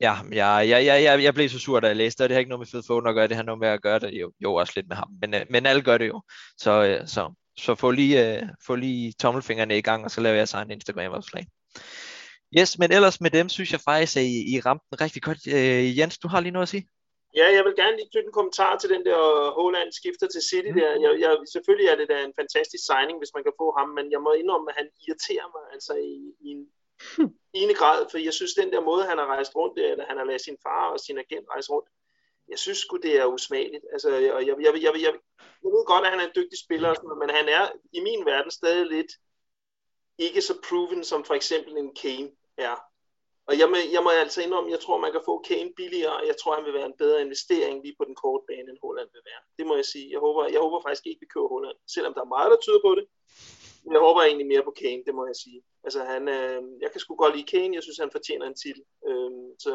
Ja, 0.00 0.14
jeg, 0.33 0.68
jeg, 0.68 0.87
jeg, 0.87 1.02
jeg, 1.02 1.22
jeg 1.22 1.35
blev 1.35 1.48
så 1.48 1.59
sur, 1.59 1.81
da 1.81 1.87
jeg 1.87 1.96
læste 1.96 2.18
det, 2.18 2.24
og 2.24 2.28
det 2.28 2.35
har 2.35 2.38
ikke 2.38 2.48
noget 2.48 2.61
med 2.61 2.66
Phil 2.66 2.83
Foden 2.87 3.07
at 3.07 3.14
gøre, 3.14 3.28
det 3.28 3.37
har 3.37 3.42
noget 3.42 3.59
med 3.59 3.68
at 3.68 3.83
gøre 3.83 3.98
det 3.98 4.11
jo, 4.11 4.33
jo 4.40 4.55
også 4.55 4.72
lidt 4.76 4.88
med 4.88 4.96
ham, 4.96 5.09
men, 5.20 5.35
øh, 5.35 5.46
men 5.50 5.66
alle 5.66 5.83
gør 5.83 5.98
det 5.98 6.09
jo. 6.09 6.22
Så, 6.57 6.85
øh, 6.85 7.09
så, 7.09 7.35
så 7.58 7.74
få 7.74 7.90
lige, 7.90 8.36
øh, 8.36 8.42
få 8.66 8.74
lige 8.74 9.12
tommelfingrene 9.12 9.78
i 9.78 9.82
gang, 9.82 10.04
og 10.04 10.10
så 10.10 10.20
laver 10.20 10.36
jeg 10.36 10.48
så 10.48 10.58
en 10.58 10.70
Instagram-opslag. 10.70 11.46
Yes, 12.58 12.78
men 12.78 12.92
ellers 12.92 13.20
med 13.20 13.30
dem, 13.30 13.48
synes 13.48 13.72
jeg 13.72 13.80
faktisk, 13.80 14.16
at 14.16 14.22
I, 14.22 14.36
I 14.54 14.60
ramte 14.60 14.86
den 14.90 15.00
rigtig 15.00 15.22
godt. 15.22 15.40
Øh, 15.56 15.98
Jens, 15.98 16.18
du 16.18 16.28
har 16.28 16.40
lige 16.40 16.52
noget 16.52 16.68
at 16.68 16.74
sige? 16.74 16.88
Ja, 17.40 17.46
jeg 17.56 17.62
vil 17.64 17.74
gerne 17.82 17.96
lige 17.96 18.10
knytte 18.12 18.28
en 18.30 18.38
kommentar 18.38 18.72
til 18.78 18.88
den 18.94 19.02
der 19.08 19.20
Holland 19.60 19.90
skifter 20.00 20.26
til 20.30 20.42
City 20.50 20.70
Mm. 20.72 20.78
der. 20.80 20.90
Jeg, 21.04 21.12
jeg, 21.24 21.32
selvfølgelig 21.54 21.88
er 21.92 21.96
det 22.00 22.08
da 22.12 22.16
en 22.28 22.38
fantastisk 22.40 22.84
signing, 22.90 23.16
hvis 23.20 23.34
man 23.36 23.44
kan 23.46 23.54
få 23.62 23.66
ham, 23.78 23.88
men 23.96 24.06
jeg 24.14 24.20
må 24.26 24.30
indrømme, 24.40 24.70
at 24.70 24.76
han 24.80 24.88
irriterer 25.04 25.48
mig 25.54 25.64
altså 25.74 25.92
i, 26.12 26.14
i 26.46 26.48
en 26.56 26.62
ene 27.60 27.74
grad, 27.80 28.00
for 28.10 28.18
jeg 28.28 28.34
synes, 28.38 28.52
den 28.62 28.70
der 28.74 28.82
måde, 28.90 29.02
han 29.10 29.18
har 29.20 29.28
rejst 29.34 29.52
rundt 29.58 29.74
der, 29.78 29.88
eller 29.92 30.06
han 30.10 30.18
har 30.20 30.26
ladet 30.28 30.44
sin 30.48 30.58
far 30.66 30.84
og 30.94 30.98
sin 31.06 31.18
agent 31.24 31.46
rejse 31.54 31.68
rundt, 31.72 31.88
jeg 32.48 32.59
synes 32.59 32.78
sgu, 32.78 32.96
det 32.96 33.16
er 33.20 33.26
usmageligt. 33.26 33.85
Altså, 33.92 34.09
jeg, 34.11 34.22
jeg, 34.22 34.46
jeg, 34.46 34.74
jeg, 34.74 34.83
jeg, 34.83 35.02
jeg, 35.07 35.14
jeg 35.64 35.70
ved 35.74 35.87
godt, 35.87 36.05
at 36.05 36.11
han 36.11 36.20
er 36.20 36.26
en 36.26 36.37
dygtig 36.37 36.59
spiller, 36.64 36.88
og 36.88 36.96
sådan 36.96 37.09
noget, 37.09 37.22
men 37.24 37.37
han 37.38 37.48
er 37.48 37.64
i 37.92 38.00
min 38.00 38.24
verden 38.24 38.50
stadig 38.50 38.87
lidt 38.87 39.12
ikke 40.18 40.42
så 40.42 40.55
proven, 40.68 41.05
som 41.05 41.24
for 41.24 41.35
eksempel 41.35 41.76
en 41.76 41.94
Kane 41.94 42.31
er. 42.57 42.76
Og 43.48 43.59
jeg 43.61 43.68
må, 43.70 43.76
jeg 43.96 44.02
må 44.02 44.11
altså 44.11 44.42
indrømme, 44.42 44.70
jeg 44.70 44.81
tror, 44.81 44.98
man 44.98 45.12
kan 45.12 45.22
få 45.24 45.35
Kane 45.48 45.72
billigere, 45.76 46.16
og 46.20 46.26
jeg 46.26 46.37
tror, 46.37 46.55
han 46.55 46.64
vil 46.64 46.74
være 46.78 46.87
en 46.87 47.00
bedre 47.02 47.20
investering 47.20 47.83
lige 47.85 47.98
på 47.98 48.05
den 48.05 48.14
korte 48.14 48.44
bane, 48.48 48.68
end 48.70 48.83
Holland 48.85 49.09
vil 49.12 49.28
være. 49.31 49.42
Det 49.59 49.66
må 49.66 49.74
jeg 49.81 49.85
sige. 49.85 50.07
Jeg 50.14 50.20
håber, 50.20 50.42
jeg 50.55 50.61
håber 50.61 50.81
faktisk 50.87 51.07
ikke, 51.07 51.20
vi 51.20 51.33
kører 51.35 51.52
Holland, 51.55 51.78
selvom 51.94 52.14
der 52.14 52.22
er 52.22 52.35
meget, 52.37 52.50
der 52.50 52.61
tyder 52.64 52.83
på 52.87 52.92
det. 52.98 53.05
Men 53.85 53.92
jeg 53.92 54.02
håber 54.07 54.20
egentlig 54.22 54.46
mere 54.52 54.64
på 54.64 54.74
Kane, 54.81 55.02
det 55.07 55.14
må 55.14 55.22
jeg 55.26 55.37
sige. 55.44 55.61
Altså, 55.85 56.00
han, 56.12 56.22
øh, 56.28 56.62
jeg 56.83 56.90
kan 56.90 57.00
sgu 57.00 57.11
godt 57.14 57.35
lide 57.37 57.50
Kane, 57.55 57.74
jeg 57.76 57.83
synes, 57.83 57.98
han 58.05 58.14
fortjener 58.16 58.46
en 58.46 58.61
titel. 58.62 58.83
Øh, 59.09 59.31
så, 59.64 59.72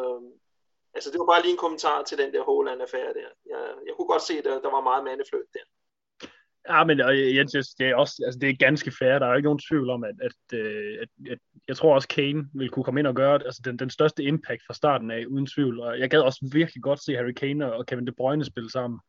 altså, 0.98 1.10
det 1.12 1.20
var 1.20 1.32
bare 1.34 1.44
lige 1.44 1.56
en 1.58 1.64
kommentar 1.66 2.00
til 2.04 2.18
den 2.22 2.30
der 2.34 2.44
Holland-affære 2.50 3.14
der. 3.20 3.30
Jeg, 3.52 3.62
jeg 3.88 3.94
kunne 3.96 4.12
godt 4.14 4.26
se, 4.30 4.34
at 4.40 4.46
der, 4.48 4.62
der 4.66 4.72
var 4.76 4.88
meget 4.90 5.04
mandefløjt 5.04 5.54
der. 5.58 5.66
Ja, 6.70 6.84
men 6.84 6.98
jeg 7.38 7.50
synes, 7.50 7.70
det 7.80 7.88
er 7.88 7.96
også 7.96 8.16
altså, 8.26 8.40
det 8.40 8.50
er 8.50 8.66
ganske 8.68 8.92
fair. 9.00 9.20
Der 9.20 9.26
er 9.26 9.30
jo 9.30 9.36
ikke 9.36 9.52
nogen 9.52 9.66
tvivl 9.70 9.90
om, 9.90 10.04
at, 10.04 10.16
at, 10.28 10.60
øh, 10.60 10.98
at, 11.02 11.10
at 11.34 11.40
jeg 11.68 11.78
tror 11.78 11.96
også, 11.96 12.08
Kane 12.08 12.46
vil 12.54 12.70
kunne 12.70 12.84
komme 12.84 13.00
ind 13.00 13.08
og 13.08 13.16
gøre 13.16 13.34
altså, 13.34 13.62
den, 13.66 13.80
den 13.80 13.90
største 13.90 14.24
impact 14.24 14.62
fra 14.68 14.74
starten 14.74 15.12
af, 15.12 15.26
uden 15.26 15.46
tvivl. 15.46 15.80
Og 15.80 16.00
jeg 16.00 16.10
gad 16.10 16.20
også 16.20 16.50
virkelig 16.54 16.84
godt 16.84 17.04
se 17.04 17.16
Harry 17.16 17.32
Kane 17.32 17.74
og 17.74 17.86
Kevin 17.86 18.08
De 18.08 18.12
Bruyne 18.12 18.46
spille 18.46 18.72
sammen. 18.72 19.00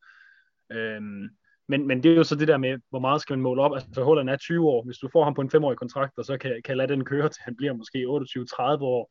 Øhm, 0.72 1.29
men, 1.68 1.87
men 1.87 2.03
det 2.03 2.12
er 2.12 2.16
jo 2.16 2.24
så 2.24 2.35
det 2.35 2.48
der 2.48 2.57
med, 2.57 2.79
hvor 2.90 2.98
meget 2.98 3.20
skal 3.20 3.35
man 3.35 3.42
måle 3.42 3.62
op. 3.62 3.74
Altså, 3.74 4.03
Holland 4.03 4.31
er 4.31 4.37
20 4.37 4.68
år. 4.68 4.85
Hvis 4.85 4.98
du 4.98 5.09
får 5.12 5.24
ham 5.24 5.35
på 5.35 5.40
en 5.40 5.51
femårig 5.51 5.79
kontrakt, 5.79 6.18
og 6.18 6.24
så 6.24 6.38
kan, 6.38 6.62
kan 6.64 6.77
lade 6.77 6.92
den 6.92 7.05
køre 7.05 7.29
til, 7.29 7.42
han 7.44 7.57
bliver 7.57 7.72
måske 7.72 7.98
28-30 7.98 8.83
år. 8.83 9.11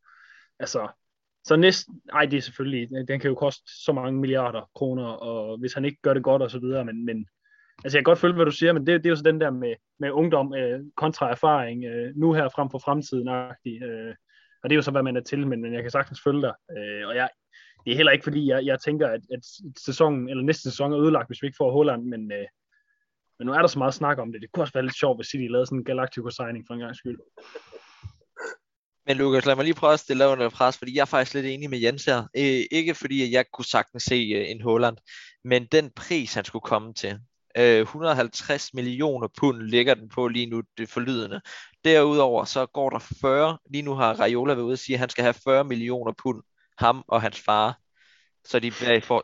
Altså, 0.59 0.87
så 1.47 1.55
næsten, 1.55 2.01
ej, 2.13 2.25
det 2.25 2.37
er 2.37 2.41
selvfølgelig, 2.41 2.89
øh, 2.97 3.07
den 3.07 3.19
kan 3.19 3.29
jo 3.29 3.35
koste 3.35 3.63
så 3.85 3.91
mange 3.93 4.19
milliarder 4.19 4.69
kroner, 4.75 5.05
og 5.05 5.57
hvis 5.57 5.73
han 5.73 5.85
ikke 5.85 6.01
gør 6.01 6.13
det 6.13 6.23
godt 6.23 6.41
og 6.41 6.51
så 6.51 6.59
videre, 6.59 6.85
men, 6.85 7.05
men 7.05 7.27
altså 7.83 7.97
jeg 7.97 8.01
kan 8.01 8.11
godt 8.11 8.19
følge, 8.19 8.35
hvad 8.35 8.45
du 8.45 8.51
siger, 8.51 8.73
men 8.73 8.87
det, 8.87 9.03
det 9.03 9.05
er 9.05 9.09
jo 9.09 9.15
så 9.15 9.23
den 9.23 9.41
der 9.41 9.49
med, 9.49 9.75
med 9.99 10.11
ungdom 10.11 10.53
øh, 10.53 10.79
kontra 10.97 11.31
erfaring, 11.31 11.85
øh, 11.85 12.15
nu 12.15 12.33
her 12.33 12.49
frem 12.49 12.69
for 12.69 12.79
fremtiden, 12.79 13.27
øh, 13.27 14.15
og 14.63 14.69
det 14.69 14.71
er 14.71 14.75
jo 14.75 14.81
så, 14.81 14.91
hvad 14.91 15.03
man 15.03 15.17
er 15.17 15.21
til, 15.21 15.47
men, 15.47 15.61
men 15.61 15.73
jeg 15.73 15.81
kan 15.81 15.91
sagtens 15.91 16.21
følge 16.23 16.41
dig, 16.41 16.53
øh, 16.77 17.07
og 17.07 17.15
jeg, 17.15 17.29
det 17.85 17.91
er 17.91 17.95
heller 17.95 18.11
ikke 18.11 18.23
fordi, 18.23 18.47
jeg, 18.47 18.65
jeg 18.65 18.79
tænker, 18.79 19.07
at, 19.07 19.21
at 19.33 19.39
sæsonen, 19.77 20.29
eller 20.29 20.43
næste 20.43 20.61
sæson 20.61 20.93
er 20.93 20.99
ødelagt, 20.99 21.29
hvis 21.29 21.41
vi 21.41 21.47
ikke 21.47 21.57
får 21.57 21.71
Holland, 21.71 22.03
men, 22.03 22.31
øh, 22.31 22.47
men 23.39 23.45
nu 23.45 23.53
er 23.53 23.59
der 23.59 23.67
så 23.67 23.79
meget 23.79 23.93
snak 23.93 24.17
om 24.17 24.31
det. 24.31 24.41
Det 24.41 24.51
kunne 24.51 24.63
også 24.63 24.73
være 24.73 24.83
lidt 24.83 24.99
sjovt, 24.99 25.17
hvis 25.17 25.27
City 25.27 25.47
lavede 25.49 25.65
sådan 25.65 25.79
en 25.79 25.85
Galactico-signing 25.85 26.63
for 26.67 26.73
en 26.73 26.79
gang 26.79 26.95
skyld. 26.95 27.19
Men 29.07 29.17
Lukas, 29.17 29.45
lad 29.45 29.55
mig 29.55 29.65
lige 29.65 29.73
prøve 29.73 29.93
at 29.93 29.99
stille 29.99 30.23
dig 30.23 30.31
under 30.31 30.49
pres, 30.49 30.77
fordi 30.77 30.95
jeg 30.95 31.01
er 31.01 31.05
faktisk 31.05 31.33
lidt 31.33 31.45
enig 31.45 31.69
med 31.69 31.79
Jens 31.79 32.05
her. 32.05 32.23
Øh, 32.37 32.65
ikke 32.71 32.95
fordi 32.95 33.33
jeg 33.33 33.45
kunne 33.53 33.65
sagtens 33.65 34.03
se 34.03 34.15
øh, 34.15 34.51
en 34.51 34.61
Holland, 34.61 34.97
men 35.43 35.65
den 35.65 35.91
pris, 35.95 36.33
han 36.33 36.45
skulle 36.45 36.63
komme 36.63 36.93
til. 36.93 37.19
Øh, 37.57 37.81
150 37.81 38.73
millioner 38.73 39.27
pund 39.37 39.61
ligger 39.61 39.93
den 39.93 40.09
på 40.09 40.27
lige 40.27 40.45
nu, 40.45 40.61
det 40.77 40.89
forlydende. 40.89 41.41
Derudover 41.85 42.45
så 42.45 42.65
går 42.65 42.89
der 42.89 42.99
40, 43.21 43.57
lige 43.69 43.81
nu 43.81 43.93
har 43.95 44.13
Raiola 44.13 44.53
været 44.53 44.65
ude 44.65 44.73
og 44.73 44.79
sige, 44.79 44.95
at 44.95 44.99
han 44.99 45.09
skal 45.09 45.23
have 45.23 45.33
40 45.43 45.63
millioner 45.63 46.13
pund, 46.23 46.43
ham 46.77 47.03
og 47.07 47.21
hans 47.21 47.39
far 47.39 47.79
så 48.45 48.59
de 48.59 48.71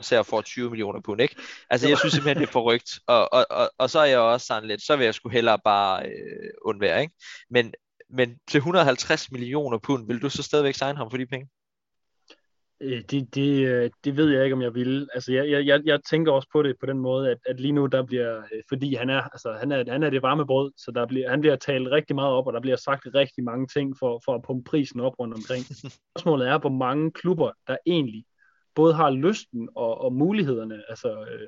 ser 0.01 0.23
for 0.23 0.41
20 0.41 0.69
millioner 0.69 1.01
pund, 1.01 1.21
ikke? 1.21 1.35
Altså, 1.69 1.87
jeg 1.87 1.97
synes 1.97 2.13
simpelthen, 2.13 2.41
det 2.41 2.47
er 2.47 2.51
forrygt. 2.51 2.99
Og, 3.07 3.33
og, 3.33 3.45
og, 3.49 3.71
og 3.77 3.89
så 3.89 3.99
er 3.99 4.05
jeg 4.05 4.19
også 4.19 4.45
sådan 4.47 4.67
lidt, 4.67 4.81
så 4.81 4.95
vil 4.95 5.05
jeg 5.05 5.13
skulle 5.13 5.33
hellere 5.33 5.59
bare 5.63 6.05
øh, 6.05 6.49
undvære, 6.65 7.01
ikke? 7.01 7.13
Men, 7.49 7.73
men 8.13 8.37
til 8.47 8.57
150 8.57 9.31
millioner 9.31 9.77
pund, 9.77 10.07
vil 10.07 10.21
du 10.21 10.29
så 10.29 10.43
stadigvæk 10.43 10.75
signe 10.75 10.97
ham 10.97 11.09
for 11.09 11.17
de 11.17 11.25
penge? 11.25 11.49
Øh, 12.81 13.01
det, 13.11 13.35
det, 13.35 13.67
øh, 13.67 13.89
det 14.03 14.17
ved 14.17 14.29
jeg 14.29 14.43
ikke, 14.43 14.53
om 14.53 14.61
jeg 14.61 14.73
vil. 14.73 15.09
Altså, 15.13 15.33
jeg, 15.33 15.65
jeg, 15.65 15.81
jeg 15.85 15.99
tænker 16.09 16.31
også 16.31 16.47
på 16.51 16.63
det 16.63 16.75
på 16.79 16.85
den 16.85 16.99
måde, 16.99 17.31
at, 17.31 17.37
at 17.45 17.59
lige 17.59 17.71
nu, 17.71 17.85
der 17.85 18.03
bliver, 18.03 18.37
øh, 18.37 18.63
fordi 18.69 18.95
han 18.95 19.09
er, 19.09 19.21
altså, 19.21 19.57
han 19.59 19.71
er, 19.71 19.91
han 19.91 20.03
er 20.03 20.09
det 20.09 20.21
varme 20.21 20.45
brød, 20.45 20.71
så 20.77 20.91
der 20.91 21.05
bliver, 21.05 21.29
han 21.29 21.41
bliver 21.41 21.55
talt 21.55 21.87
rigtig 21.87 22.15
meget 22.15 22.33
op, 22.33 22.47
og 22.47 22.53
der 22.53 22.59
bliver 22.61 22.77
sagt 22.77 23.07
rigtig 23.15 23.43
mange 23.43 23.67
ting 23.67 23.95
for, 23.99 24.21
for 24.25 24.35
at 24.35 24.41
pumpe 24.41 24.69
prisen 24.69 24.99
op 24.99 25.19
rundt 25.19 25.33
omkring. 25.33 25.65
Spørgsmålet 26.17 26.47
er, 26.47 26.59
hvor 26.59 26.69
mange 26.69 27.11
klubber, 27.11 27.51
der 27.67 27.77
egentlig 27.85 28.25
både 28.75 28.93
har 28.93 29.09
lysten 29.09 29.69
og, 29.75 30.01
og 30.01 30.13
mulighederne, 30.13 30.83
altså 30.89 31.09
øh, 31.09 31.47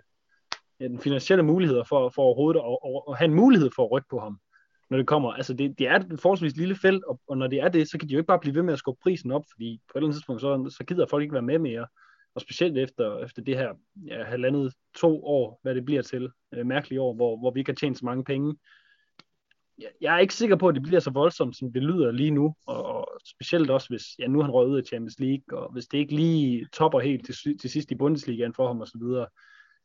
den 0.90 1.00
finansielle 1.00 1.44
muligheder 1.44 1.84
for, 1.84 2.10
for 2.10 2.22
overhovedet 2.22 2.60
at, 2.60 2.78
at, 2.86 3.02
at 3.10 3.18
have 3.18 3.26
en 3.26 3.36
mulighed 3.36 3.70
for 3.76 3.84
at 3.84 3.92
rykke 3.92 4.08
på 4.10 4.20
ham 4.20 4.40
når 4.90 4.98
det 4.98 5.08
kommer. 5.08 5.32
Altså, 5.32 5.54
det, 5.54 5.80
det 5.80 5.88
er 5.88 5.96
et 5.96 6.20
forholdsvis 6.22 6.56
lille 6.56 6.76
felt, 6.76 7.04
og, 7.04 7.20
og 7.28 7.38
når 7.38 7.48
det 7.48 7.60
er 7.60 7.70
det, 7.70 7.90
så 7.90 7.98
kan 7.98 8.10
de 8.10 8.14
jo 8.14 8.20
ikke 8.20 8.28
bare 8.28 8.40
blive 8.40 8.56
ved 8.56 8.64
med 8.64 8.74
at 8.74 8.80
skubbe 8.80 9.00
prisen 9.04 9.32
op, 9.32 9.44
fordi 9.52 9.82
på 9.88 9.92
et 9.92 10.00
eller 10.00 10.08
andet 10.08 10.16
tidspunkt, 10.16 10.42
så, 10.42 10.76
så 10.78 10.84
gider 10.84 11.06
folk 11.10 11.22
ikke 11.22 11.34
være 11.34 11.42
med 11.42 11.60
mere. 11.60 11.88
Og 12.36 12.42
specielt 12.42 12.78
efter, 12.78 13.20
efter 13.20 13.42
det 13.42 13.58
her 13.58 13.74
ja, 14.08 14.24
halvandet 14.24 14.74
to 14.96 15.26
år, 15.26 15.60
hvad 15.64 15.76
det 15.76 15.86
bliver 15.86 16.02
til, 16.02 16.30
øh, 16.54 16.66
mærkelige 16.66 17.02
år, 17.02 17.14
hvor, 17.14 17.38
hvor 17.38 17.52
vi 17.52 17.60
ikke 17.60 17.72
har 17.72 17.76
tjent 17.76 17.98
så 17.98 18.06
mange 18.06 18.24
penge. 18.24 18.56
Jeg, 19.78 19.90
jeg 20.02 20.16
er 20.16 20.20
ikke 20.20 20.34
sikker 20.34 20.56
på, 20.56 20.68
at 20.68 20.76
det 20.76 20.84
bliver 20.84 21.00
så 21.00 21.10
voldsomt, 21.10 21.58
som 21.58 21.74
det 21.74 21.84
lyder 21.84 22.12
lige 22.12 22.32
nu, 22.32 22.56
og, 22.68 22.86
og 22.86 23.20
specielt 23.26 23.70
også, 23.70 23.90
hvis 23.90 24.04
ja, 24.20 24.28
nu 24.28 24.42
han 24.42 24.52
røget 24.52 24.70
ud 24.70 24.78
af 24.78 24.86
Champions 24.86 25.20
League, 25.20 25.60
og 25.60 25.72
hvis 25.72 25.88
det 25.88 25.98
ikke 25.98 26.16
lige 26.16 26.68
topper 26.74 27.00
helt 27.00 27.26
til, 27.26 27.58
til 27.58 27.70
sidst 27.70 27.92
i 27.92 27.96
Bundesligaen 27.96 28.54
for 28.54 28.68
ham 28.68 28.82
og 28.82 28.88
så 28.88 28.98
videre, 28.98 29.28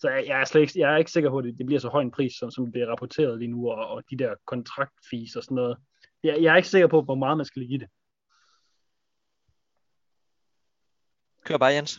så 0.00 0.08
jeg, 0.08 0.26
jeg, 0.26 0.40
er 0.40 0.44
slet 0.44 0.60
ikke, 0.60 0.80
jeg 0.80 0.92
er 0.92 0.96
ikke 0.96 1.10
sikker 1.10 1.30
på, 1.30 1.38
at 1.38 1.44
det, 1.44 1.58
det 1.58 1.66
bliver 1.66 1.80
så 1.80 1.88
høj 1.88 2.02
en 2.02 2.10
pris, 2.10 2.32
som, 2.38 2.50
som 2.50 2.64
det 2.64 2.72
bliver 2.72 2.90
rapporteret 2.90 3.38
lige 3.38 3.54
nu, 3.54 3.70
og, 3.70 3.86
og 3.86 4.02
de 4.10 4.18
der 4.18 4.34
kontraktfees 4.46 5.36
og 5.36 5.42
sådan 5.44 5.54
noget. 5.54 5.76
Jeg, 6.22 6.42
jeg 6.42 6.52
er 6.52 6.56
ikke 6.56 6.68
sikker 6.68 6.88
på, 6.88 7.02
hvor 7.02 7.14
meget 7.14 7.36
man 7.36 7.46
skal 7.46 7.60
ligge 7.62 7.74
i 7.74 7.78
det. 7.78 7.88
Kør 11.44 11.56
bare, 11.56 11.72
Jens. 11.76 11.92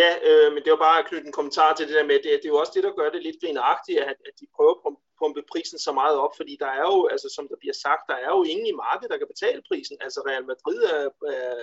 Ja, 0.00 0.10
øh, 0.28 0.48
men 0.54 0.60
det 0.64 0.70
var 0.74 0.82
bare 0.88 0.98
at 1.00 1.06
knytte 1.08 1.26
en 1.26 1.38
kommentar 1.38 1.70
til 1.74 1.86
det 1.88 1.94
der 1.98 2.06
med, 2.10 2.18
det, 2.24 2.30
det 2.40 2.48
er 2.48 2.54
jo 2.54 2.62
også 2.62 2.74
det, 2.76 2.84
der 2.86 2.98
gør 3.00 3.10
det 3.10 3.22
lidt 3.22 3.40
grinagtigt, 3.42 3.98
at, 4.10 4.18
at 4.28 4.34
de 4.40 4.46
prøver 4.56 4.74
at 4.74 4.96
pumpe 5.20 5.42
prisen 5.52 5.78
så 5.86 5.92
meget 6.00 6.16
op, 6.24 6.34
fordi 6.36 6.54
der 6.64 6.70
er 6.80 6.84
jo, 6.92 6.98
altså 7.14 7.28
som 7.36 7.44
der 7.50 7.58
bliver 7.62 7.76
sagt, 7.86 8.04
der 8.10 8.16
er 8.24 8.30
jo 8.36 8.42
ingen 8.52 8.66
i 8.72 8.78
markedet, 8.84 9.10
der 9.12 9.20
kan 9.20 9.32
betale 9.34 9.60
prisen. 9.68 9.96
Altså 10.06 10.18
Real 10.28 10.46
Madrid 10.50 10.80
er, 10.94 11.04
er, 11.36 11.54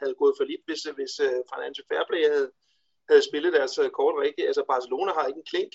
havde 0.00 0.14
gået 0.22 0.34
for 0.38 0.44
lidt, 0.50 0.62
hvis, 0.66 0.82
hvis 0.98 1.14
uh, 1.26 1.40
Financial 1.52 1.86
Fair 1.90 2.04
Play 2.08 2.22
havde, 2.32 2.48
havde 3.08 3.28
spillet 3.28 3.52
deres 3.52 3.78
uh, 3.78 3.88
kort 3.98 4.14
rigtigt. 4.24 4.46
Altså 4.50 4.62
Barcelona 4.72 5.10
har 5.12 5.26
ikke 5.26 5.42
en 5.44 5.50
klink. 5.52 5.72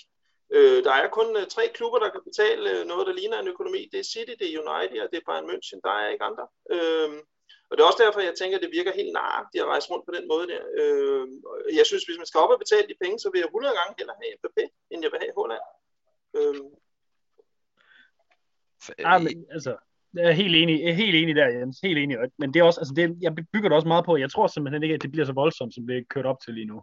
Uh, 0.56 0.78
der 0.86 0.94
er 1.02 1.08
kun 1.18 1.28
uh, 1.40 1.46
tre 1.54 1.64
klubber, 1.76 1.98
der 1.98 2.10
kan 2.10 2.22
betale 2.30 2.64
uh, 2.72 2.86
noget, 2.90 3.06
der 3.06 3.18
ligner 3.20 3.38
en 3.38 3.52
økonomi. 3.54 3.82
Det 3.92 3.98
er 4.00 4.10
City, 4.14 4.34
det 4.40 4.46
er 4.48 4.58
United 4.62 4.98
og 5.04 5.08
det 5.10 5.18
er 5.18 5.26
Bayern 5.28 5.50
München. 5.50 5.78
Der 5.86 5.92
er 6.00 6.08
ikke 6.08 6.28
andre. 6.30 6.46
Uh, 6.74 7.14
og 7.72 7.76
det 7.76 7.82
er 7.82 7.90
også 7.90 8.02
derfor, 8.04 8.20
jeg 8.20 8.36
tænker, 8.38 8.56
at 8.58 8.64
det 8.64 8.76
virker 8.78 8.98
helt 9.00 9.12
narrt, 9.18 9.46
at 9.62 9.70
rejse 9.72 9.88
rundt 9.90 10.06
på 10.08 10.12
den 10.16 10.24
måde 10.32 10.46
der. 10.52 10.62
Øh, 10.80 11.24
jeg 11.78 11.84
synes, 11.90 12.04
hvis 12.04 12.20
man 12.20 12.28
skal 12.28 12.42
op 12.44 12.54
og 12.54 12.62
betale 12.64 12.86
de 12.90 13.00
penge, 13.02 13.16
så 13.22 13.28
vil 13.32 13.42
jeg 13.42 13.50
100 13.50 13.74
gange 13.78 13.92
hellere 13.98 14.16
have 14.22 14.34
Mbappé, 14.38 14.64
end 14.90 15.00
jeg 15.04 15.10
vil 15.12 15.22
have 15.24 15.36
Holland. 15.40 15.64
Øh. 16.38 16.56
Ja, 19.04 19.14
men, 19.24 19.36
altså, 19.56 19.72
jeg 20.16 20.24
er 20.32 20.36
helt 20.42 20.56
enig, 20.60 20.74
jeg 20.82 20.90
er 20.94 21.00
helt 21.04 21.16
enig 21.20 21.34
der, 21.40 21.48
Jens. 21.56 21.76
Helt 21.88 21.98
enig. 21.98 22.16
Men 22.40 22.48
det 22.52 22.58
er 22.60 22.66
også, 22.70 22.80
altså 22.82 22.94
det, 22.98 23.04
jeg 23.26 23.32
bygger 23.52 23.68
det 23.68 23.76
også 23.78 23.92
meget 23.92 24.04
på. 24.04 24.12
Jeg 24.24 24.30
tror 24.30 24.46
simpelthen 24.46 24.82
ikke, 24.82 24.94
at 24.94 25.02
det 25.02 25.12
bliver 25.12 25.26
så 25.26 25.36
voldsomt, 25.42 25.74
som 25.74 25.86
det 25.86 25.94
er 25.96 26.10
kørt 26.14 26.26
op 26.30 26.40
til 26.44 26.54
lige 26.54 26.70
nu. 26.72 26.78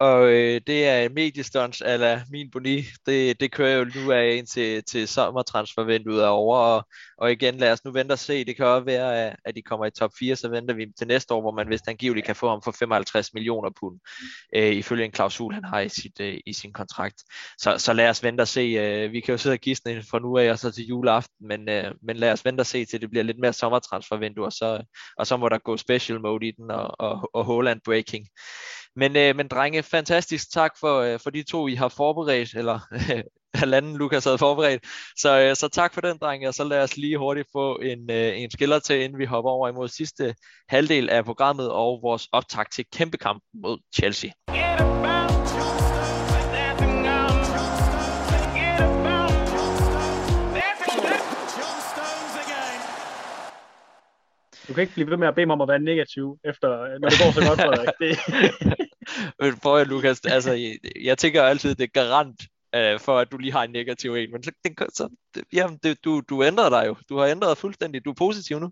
Og 0.00 0.28
øh, 0.32 0.60
det 0.66 0.86
er 0.88 1.08
mediestunts 1.08 1.82
ala 1.82 2.22
min 2.30 2.50
boni. 2.50 2.84
Det, 3.06 3.40
det 3.40 3.52
kører 3.52 3.78
jo 3.78 3.84
nu 3.84 4.12
af 4.12 4.34
ind 4.36 4.46
til, 4.46 4.84
til 4.84 5.08
sommertransfervinduet 5.08 6.22
er 6.24 6.28
over. 6.28 6.58
Og, 6.58 6.86
og 7.18 7.32
igen, 7.32 7.54
lad 7.54 7.72
os 7.72 7.84
nu 7.84 7.92
vente 7.92 8.12
og 8.12 8.18
se. 8.18 8.44
Det 8.44 8.56
kan 8.56 8.66
også 8.66 8.84
være, 8.84 9.36
at 9.44 9.56
de 9.56 9.62
kommer 9.62 9.86
i 9.86 9.90
top 9.90 10.10
4, 10.18 10.36
så 10.36 10.48
venter 10.48 10.74
vi 10.74 10.86
til 10.98 11.06
næste 11.06 11.34
år, 11.34 11.40
hvor 11.40 11.52
man 11.52 11.68
vist 11.70 11.88
angiveligt 11.88 12.26
kan 12.26 12.36
få 12.36 12.48
ham 12.48 12.62
for 12.62 12.72
55 12.72 13.34
millioner 13.34 13.70
pund, 13.80 14.00
øh, 14.54 14.72
ifølge 14.72 15.04
en 15.04 15.12
klausul, 15.12 15.54
han 15.54 15.64
har 15.64 15.80
i, 15.80 15.88
sit, 15.88 16.20
øh, 16.20 16.38
i 16.46 16.52
sin 16.52 16.72
kontrakt. 16.72 17.22
Så, 17.58 17.78
så 17.78 17.92
lad 17.92 18.08
os 18.08 18.22
vente 18.22 18.40
og 18.40 18.48
se. 18.48 18.60
Øh, 18.60 19.12
vi 19.12 19.20
kan 19.20 19.32
jo 19.32 19.38
sidde 19.38 19.54
og 19.54 19.60
gisne 19.60 20.02
fra 20.10 20.18
nu 20.18 20.38
af 20.38 20.50
og 20.50 20.58
så 20.58 20.70
til 20.70 20.86
juleaften, 20.86 21.48
men, 21.48 21.68
øh, 21.68 21.94
men 22.02 22.16
lad 22.16 22.32
os 22.32 22.44
vente 22.44 22.60
og 22.60 22.66
se 22.66 22.84
til 22.84 23.00
det 23.00 23.10
bliver 23.10 23.22
lidt 23.22 23.38
mere 23.38 23.52
sommertransfervindue, 23.52 24.46
og 24.46 24.52
så, 24.52 24.84
og 25.18 25.26
så 25.26 25.36
må 25.36 25.48
der 25.48 25.58
gå 25.58 25.76
special 25.76 26.20
mode 26.20 26.46
i 26.48 26.50
den, 26.50 26.70
og, 26.70 26.94
og, 26.98 27.30
og 27.34 27.44
Holland 27.44 27.80
breaking. 27.84 28.26
Men, 28.96 29.16
øh, 29.16 29.36
men 29.36 29.48
drenge, 29.48 29.82
fantastisk 29.82 30.52
tak 30.52 30.72
for, 30.80 31.00
øh, 31.00 31.20
for 31.22 31.30
de 31.30 31.42
to, 31.42 31.68
I 31.68 31.74
har 31.74 31.88
forberedt, 31.88 32.54
eller 32.54 32.78
halvanden 33.54 33.96
Lukas 33.96 34.24
havde 34.24 34.38
forberedt. 34.38 34.84
Så, 35.16 35.40
øh, 35.40 35.56
så 35.56 35.68
tak 35.68 35.94
for 35.94 36.00
den, 36.00 36.18
drenge, 36.18 36.48
og 36.48 36.54
så 36.54 36.64
lad 36.64 36.82
os 36.82 36.96
lige 36.96 37.18
hurtigt 37.18 37.48
få 37.52 37.76
en, 37.76 38.10
øh, 38.10 38.38
en 38.38 38.50
skiller 38.50 38.78
til, 38.78 39.00
inden 39.00 39.18
vi 39.18 39.24
hopper 39.24 39.50
over 39.50 39.68
imod 39.68 39.88
sidste 39.88 40.34
halvdel 40.68 41.10
af 41.10 41.24
programmet 41.24 41.70
og 41.70 42.00
vores 42.02 42.28
optakt 42.32 42.72
til 42.72 42.84
kæmpekampen 42.92 43.60
mod 43.62 43.78
Chelsea. 43.94 44.30
Du 54.68 54.74
kan 54.74 54.80
ikke 54.80 54.92
blive 54.92 55.10
ved 55.10 55.16
med 55.16 55.28
at 55.28 55.34
bede 55.34 55.46
mig 55.46 55.54
om 55.54 55.60
at 55.60 55.68
være 55.68 55.78
negativ, 55.78 56.38
efter, 56.44 56.68
når 56.98 57.08
det 57.08 57.18
går 57.18 57.30
så 57.32 57.48
godt, 57.48 57.60
Frederik. 57.60 57.88
Det... 58.00 59.60
Prøv 59.62 59.80
at, 59.80 59.88
Lukas, 59.88 60.20
altså, 60.24 60.52
jeg, 60.52 60.78
jeg 61.02 61.18
tænker 61.18 61.42
altid, 61.42 61.74
det 61.74 61.84
er 61.84 62.00
garant 62.00 62.42
øh, 62.74 63.00
for, 63.00 63.18
at 63.18 63.32
du 63.32 63.36
lige 63.36 63.52
har 63.52 63.64
en 63.64 63.70
negativ 63.70 64.14
en, 64.14 64.32
men 64.32 64.42
så, 64.42 64.50
det, 64.64 64.72
så 64.92 65.08
jamen, 65.52 65.78
det, 65.82 66.04
du, 66.04 66.22
du 66.28 66.44
ændrer 66.44 66.68
dig 66.70 66.84
jo. 66.86 66.96
Du 67.08 67.18
har 67.18 67.26
ændret 67.26 67.58
fuldstændig. 67.58 68.04
Du 68.04 68.10
er 68.10 68.14
positiv 68.14 68.58
nu. 68.58 68.70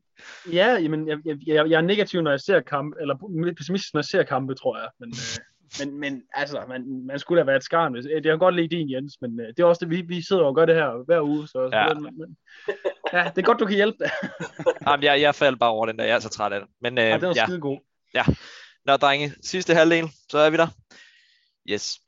Ja, 0.53 0.73
jamen, 0.73 1.09
jeg, 1.09 1.19
jeg, 1.25 1.37
jeg 1.47 1.77
er 1.77 1.81
negativ, 1.81 2.21
når 2.21 2.31
jeg 2.31 2.41
ser 2.41 2.61
kampe, 2.61 2.97
eller 3.01 3.55
pessimistisk, 3.57 3.95
når 3.95 3.99
jeg 3.99 4.05
ser 4.05 4.23
kampe, 4.23 4.55
tror 4.55 4.79
jeg. 4.79 4.89
Men, 5.01 5.09
øh, 5.09 5.56
men, 5.79 6.01
men 6.01 6.23
altså, 6.35 6.65
man, 6.69 7.07
man 7.07 7.19
skulle 7.19 7.41
da 7.41 7.45
være 7.45 7.57
et 7.57 7.65
skarn. 7.65 7.95
Det 7.95 8.27
har 8.27 8.37
godt 8.37 8.57
lide 8.57 8.77
din, 8.77 8.91
Jens, 8.91 9.17
men 9.21 9.41
øh, 9.41 9.47
det 9.47 9.59
er 9.59 9.65
også 9.65 9.85
det, 9.85 9.91
vi, 9.91 10.01
vi 10.01 10.23
sidder 10.23 10.43
og 10.43 10.55
gør 10.55 10.65
det 10.65 10.75
her 10.75 11.05
hver 11.05 11.21
uge. 11.21 11.49
Så, 11.49 11.69
ja. 11.73 11.89
Så, 11.89 11.95
men, 11.95 12.19
men, 12.19 12.37
ja, 13.13 13.31
det 13.37 13.39
er 13.39 13.47
godt, 13.47 13.61
du 13.61 13.67
kan 13.67 13.77
hjælpe 13.77 13.99
det. 14.01 14.11
Jamen, 14.87 15.05
jeg, 15.05 15.21
jeg 15.21 15.35
faldt 15.35 15.61
bare 15.61 15.71
over 15.71 15.87
den 15.87 15.99
der. 15.99 16.05
Jeg 16.05 16.15
er 16.15 16.21
så 16.21 16.29
træt 16.29 16.53
af 16.53 16.61
det. 16.61 16.69
Men, 16.81 16.99
øh, 16.99 17.05
ja, 17.05 17.15
det 17.15 17.29
var 17.29 17.35
ja. 17.37 17.47
skide 17.47 17.61
god. 17.61 17.79
Ja. 18.15 18.25
Nå, 18.85 18.97
drenge, 18.97 19.35
sidste 19.43 19.75
halvdel, 19.75 20.11
så 20.31 20.39
er 20.39 20.51
vi 20.51 20.57
der. 20.57 20.69
Yes. 21.71 21.99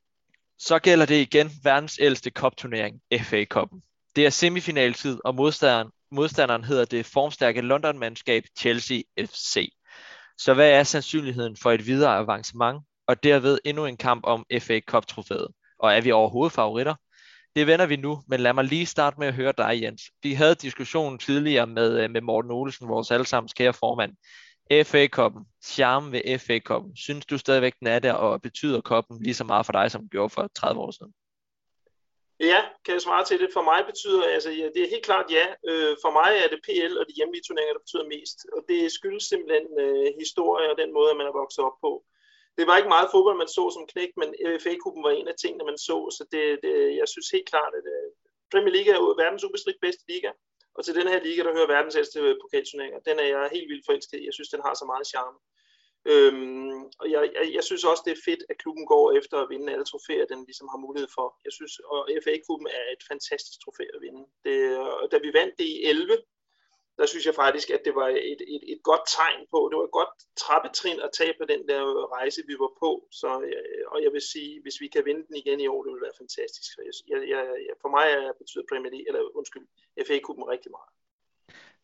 Så 0.59 0.79
gælder 0.79 1.05
det 1.05 1.21
igen 1.21 1.51
verdens 1.63 1.99
ældste 2.01 2.29
cup-turnering, 2.29 3.01
FA 3.21 3.45
Cup'en. 3.53 3.79
Det 4.15 4.25
er 4.25 4.29
semifinaltid, 4.29 5.19
og 5.25 5.35
modstanderen, 5.35 5.91
modstanderen 6.11 6.63
hedder 6.63 6.85
det 6.85 7.05
formstærke 7.05 7.61
London-mandskab 7.61 8.43
Chelsea 8.59 9.01
FC. 9.19 9.69
Så 10.37 10.53
hvad 10.53 10.71
er 10.71 10.83
sandsynligheden 10.83 11.57
for 11.61 11.71
et 11.71 11.85
videre 11.85 12.17
avancement, 12.17 12.83
og 13.09 13.23
derved 13.23 13.57
endnu 13.65 13.85
en 13.85 13.97
kamp 13.97 14.23
om 14.25 14.45
FA 14.59 14.79
Cup-trofæet? 14.79 15.47
Og 15.79 15.93
er 15.93 16.01
vi 16.01 16.11
overhovedet 16.11 16.53
favoritter? 16.53 16.95
Det 17.55 17.67
vender 17.67 17.85
vi 17.85 17.95
nu, 17.95 18.21
men 18.27 18.39
lad 18.39 18.53
mig 18.53 18.63
lige 18.63 18.85
starte 18.85 19.19
med 19.19 19.27
at 19.27 19.33
høre 19.33 19.53
dig, 19.57 19.79
Jens. 19.81 20.01
Vi 20.23 20.33
havde 20.33 20.55
diskussionen 20.55 21.19
tidligere 21.19 21.67
med, 21.67 22.03
øh, 22.03 22.09
med 22.09 22.21
Morten 22.21 22.51
Olsen, 22.51 22.87
vores 22.87 23.11
allesammens 23.11 23.53
kære 23.53 23.73
formand. 23.73 24.13
FA 24.89 25.07
Cup'en, 25.17 25.43
charme 25.63 26.11
ved 26.11 26.39
FA 26.39 26.57
Cup'en. 26.69 26.91
Synes 27.05 27.25
du 27.25 27.37
stadigvæk, 27.37 27.73
den 27.79 27.87
er 27.87 27.99
der, 27.99 28.13
og 28.13 28.41
betyder 28.41 28.81
Cup'en 28.89 29.23
lige 29.23 29.33
så 29.33 29.43
meget 29.43 29.65
for 29.65 29.73
dig, 29.73 29.91
som 29.91 30.01
den 30.01 30.09
gjorde 30.09 30.29
for 30.29 30.49
30 30.55 30.81
år 30.81 30.91
siden? 30.91 31.13
Ja, 32.39 32.61
kan 32.85 32.93
jeg 32.93 33.01
svare 33.01 33.25
til 33.25 33.39
det. 33.39 33.49
For 33.53 33.63
mig 33.71 33.79
betyder, 33.91 34.23
altså 34.35 34.51
ja, 34.59 34.65
det 34.75 34.81
er 34.83 34.93
helt 34.95 35.05
klart 35.09 35.27
ja. 35.37 35.45
Øh, 35.69 35.93
for 36.03 36.11
mig 36.19 36.31
er 36.43 36.47
det 36.53 36.59
PL 36.67 36.93
og 36.99 37.05
de 37.09 37.17
hjemlige 37.19 37.43
turneringer, 37.47 37.75
der 37.75 37.85
betyder 37.85 38.11
mest. 38.15 38.37
Og 38.55 38.61
det 38.69 38.79
skyldes 38.97 39.23
simpelthen 39.31 39.65
øh, 39.83 40.07
historie 40.21 40.67
og 40.71 40.77
den 40.81 40.89
måde, 40.97 41.11
man 41.19 41.29
er 41.29 41.39
vokset 41.41 41.61
op 41.69 41.77
på. 41.85 41.91
Det 42.59 42.67
var 42.67 42.77
ikke 42.77 42.95
meget 42.95 43.11
fodbold, 43.13 43.37
man 43.37 43.55
så 43.57 43.63
som 43.75 43.89
knæk, 43.91 44.11
men 44.21 44.29
FA-kuppen 44.63 45.03
var 45.07 45.13
en 45.13 45.31
af 45.31 45.37
tingene, 45.41 45.69
man 45.69 45.77
så. 45.87 45.97
Så 46.17 46.23
det, 46.33 46.43
det, 46.63 46.75
jeg 47.01 47.07
synes 47.13 47.29
helt 47.35 47.49
klart, 47.53 47.73
at 47.79 47.85
øh, 47.95 48.09
Premier 48.51 48.73
League 48.75 48.91
er 48.93 49.21
verdens 49.23 49.45
ubestridt 49.47 49.79
bedste 49.85 50.03
liga. 50.11 50.31
Og 50.75 50.81
til 50.85 50.97
den 50.99 51.07
her 51.11 51.19
liga, 51.27 51.41
der 51.43 51.55
hører 51.57 51.73
verdens 51.75 51.95
ældste 52.01 52.19
øh, 52.19 52.35
pokalturneringer, 52.41 52.99
den 53.09 53.17
er 53.23 53.27
jeg 53.33 53.53
helt 53.55 53.69
vildt 53.71 53.85
forelsket 53.87 54.17
i. 54.19 54.27
Jeg 54.29 54.35
synes, 54.37 54.53
den 54.55 54.65
har 54.65 54.73
så 54.73 54.85
meget 54.91 55.09
charme. 55.13 55.39
Øhm, 56.11 56.81
og 57.01 57.05
jeg, 57.13 57.21
jeg, 57.37 57.45
jeg 57.57 57.63
synes 57.69 57.83
også, 57.91 58.03
det 58.05 58.13
er 58.13 58.25
fedt, 58.29 58.43
at 58.49 58.59
klubben 58.63 58.85
går 58.93 59.05
efter 59.19 59.37
at 59.39 59.49
vinde 59.53 59.73
alle 59.73 59.85
trofæer, 59.91 60.25
den 60.31 60.41
ligesom 60.49 60.67
har 60.73 60.79
mulighed 60.85 61.09
for. 61.17 61.27
Jeg 61.45 61.53
synes, 61.57 61.73
og 61.93 61.99
FA-klubben 62.23 62.67
er 62.79 62.85
et 62.95 63.03
fantastisk 63.11 63.57
trofæ 63.63 63.85
at 63.95 64.01
vinde. 64.05 64.23
Det, 64.45 64.57
og 65.01 65.05
da 65.11 65.17
vi 65.25 65.31
vandt 65.39 65.53
det 65.59 65.67
i 65.75 65.77
11, 65.85 66.17
der 66.99 67.05
synes 67.05 67.25
jeg 67.25 67.35
faktisk, 67.43 67.67
at 67.69 67.81
det 67.85 67.95
var 67.95 68.07
et, 68.33 68.41
et, 68.55 68.63
et 68.73 68.81
godt 68.89 69.05
tegn 69.17 69.41
på. 69.53 69.59
Det 69.69 69.77
var 69.79 69.87
et 69.89 69.97
godt 69.99 70.13
trappetrin 70.43 70.99
at 71.05 71.11
tage 71.19 71.33
på 71.39 71.45
den 71.51 71.61
der 71.69 71.81
øh, 71.95 72.03
rejse, 72.17 72.41
vi 72.49 72.55
var 72.63 72.71
på. 72.83 72.91
Så, 73.21 73.29
øh, 73.47 73.83
og 73.93 73.97
jeg 74.05 74.11
vil 74.15 74.23
sige, 74.33 74.61
hvis 74.63 74.77
vi 74.83 74.87
kan 74.87 75.05
vinde 75.05 75.23
den 75.27 75.35
igen 75.43 75.59
i 75.59 75.67
år, 75.73 75.83
det 75.83 75.91
vil 75.93 76.05
være 76.07 76.21
fantastisk. 76.23 76.69
Jeg, 77.11 77.17
jeg, 77.33 77.41
jeg, 77.67 77.75
for 77.83 77.89
mig 77.97 78.05
er, 78.17 78.39
betyder 78.41 78.69
Premier 78.71 78.91
League, 78.93 79.07
eller 79.09 79.21
undskyld, 79.39 79.65
FA-klubben 80.07 80.45
rigtig 80.53 80.71
meget. 80.77 80.89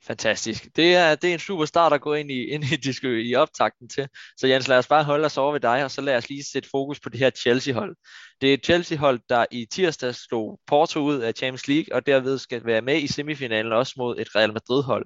Fantastisk. 0.08 0.68
Det 0.76 0.96
er, 0.96 1.16
det 1.16 1.30
er 1.30 1.34
en 1.34 1.40
super 1.40 1.66
start 1.66 1.94
at 1.94 2.02
gå 2.02 2.14
ind 2.14 2.32
i, 2.32 2.44
ind 2.44 2.64
i, 2.64 2.76
disku, 2.86 3.08
i 3.08 3.36
optakten 3.36 3.90
til. 3.90 4.08
Så 4.38 4.48
Jens, 4.48 4.68
lad 4.68 4.78
os 4.78 4.88
bare 4.88 5.04
holde 5.04 5.26
os 5.26 5.38
over 5.38 5.52
ved 5.52 5.60
dig, 5.60 5.84
og 5.84 5.92
så 5.92 6.02
lad 6.02 6.18
os 6.18 6.30
lige 6.30 6.44
sætte 6.44 6.70
fokus 6.72 7.00
på 7.00 7.10
det 7.10 7.20
her 7.20 7.30
Chelsea-hold. 7.30 7.96
Det 8.42 8.50
er 8.50 8.54
et 8.54 8.66
Chelsea-hold, 8.66 9.20
der 9.30 9.46
i 9.52 9.66
tirsdag 9.72 10.16
slog 10.16 10.60
Porto 10.68 11.00
ud 11.00 11.20
af 11.20 11.34
Champions 11.34 11.68
League, 11.68 11.96
og 11.96 12.06
derved 12.06 12.38
skal 12.38 12.66
være 12.66 12.82
med 12.82 13.02
i 13.02 13.08
semifinalen 13.08 13.74
også 13.74 13.94
mod 13.98 14.20
et 14.20 14.36
Real 14.36 14.54
Madrid-hold. 14.54 15.06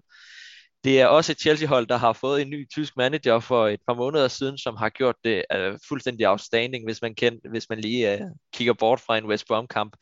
Det 0.83 1.01
er 1.01 1.07
også 1.07 1.31
et 1.31 1.39
Chelsea-hold, 1.39 1.87
der 1.87 1.97
har 1.97 2.13
fået 2.13 2.41
en 2.41 2.49
ny 2.49 2.69
tysk 2.69 2.97
manager 2.97 3.39
for 3.39 3.67
et 3.67 3.79
par 3.87 3.93
måneder 3.93 4.27
siden, 4.27 4.57
som 4.57 4.75
har 4.75 4.89
gjort 4.89 5.15
det 5.23 5.43
uh, 5.55 5.79
fuldstændig 5.87 6.27
outstanding, 6.29 6.85
hvis 6.85 7.01
man, 7.01 7.15
kend, 7.15 7.39
hvis 7.51 7.69
man 7.69 7.79
lige 7.79 8.13
uh, 8.13 8.27
kigger 8.53 8.73
bort 8.73 8.99
fra 8.99 9.17
en 9.17 9.25
West 9.25 9.47
Brom-kamp. 9.47 9.95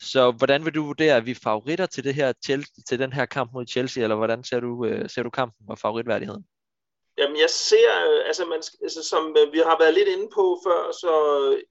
Så 0.00 0.30
hvordan 0.30 0.64
vil 0.64 0.74
du 0.74 0.84
vurdere, 0.84 1.16
at 1.16 1.26
vi 1.26 1.34
favoritter 1.34 1.86
til, 1.86 2.04
det 2.04 2.14
her, 2.14 2.32
til 2.88 2.98
den 2.98 3.12
her 3.12 3.26
kamp 3.26 3.52
mod 3.52 3.66
Chelsea, 3.66 4.02
eller 4.02 4.16
hvordan 4.16 4.44
ser 4.44 4.60
du, 4.60 4.84
øh, 4.86 5.10
ser 5.10 5.22
du 5.22 5.30
kampen 5.30 5.66
og 5.68 5.78
favoritværdigheden? 5.78 6.44
Jamen 7.18 7.38
jeg 7.44 7.50
ser, 7.50 7.90
øh, 8.10 8.20
altså, 8.26 8.44
man, 8.52 8.62
altså 8.86 9.02
som 9.12 9.36
øh, 9.40 9.52
vi 9.52 9.58
har 9.58 9.78
været 9.82 9.94
lidt 9.94 10.08
inde 10.08 10.28
på 10.34 10.44
før, 10.66 10.82
så 11.02 11.12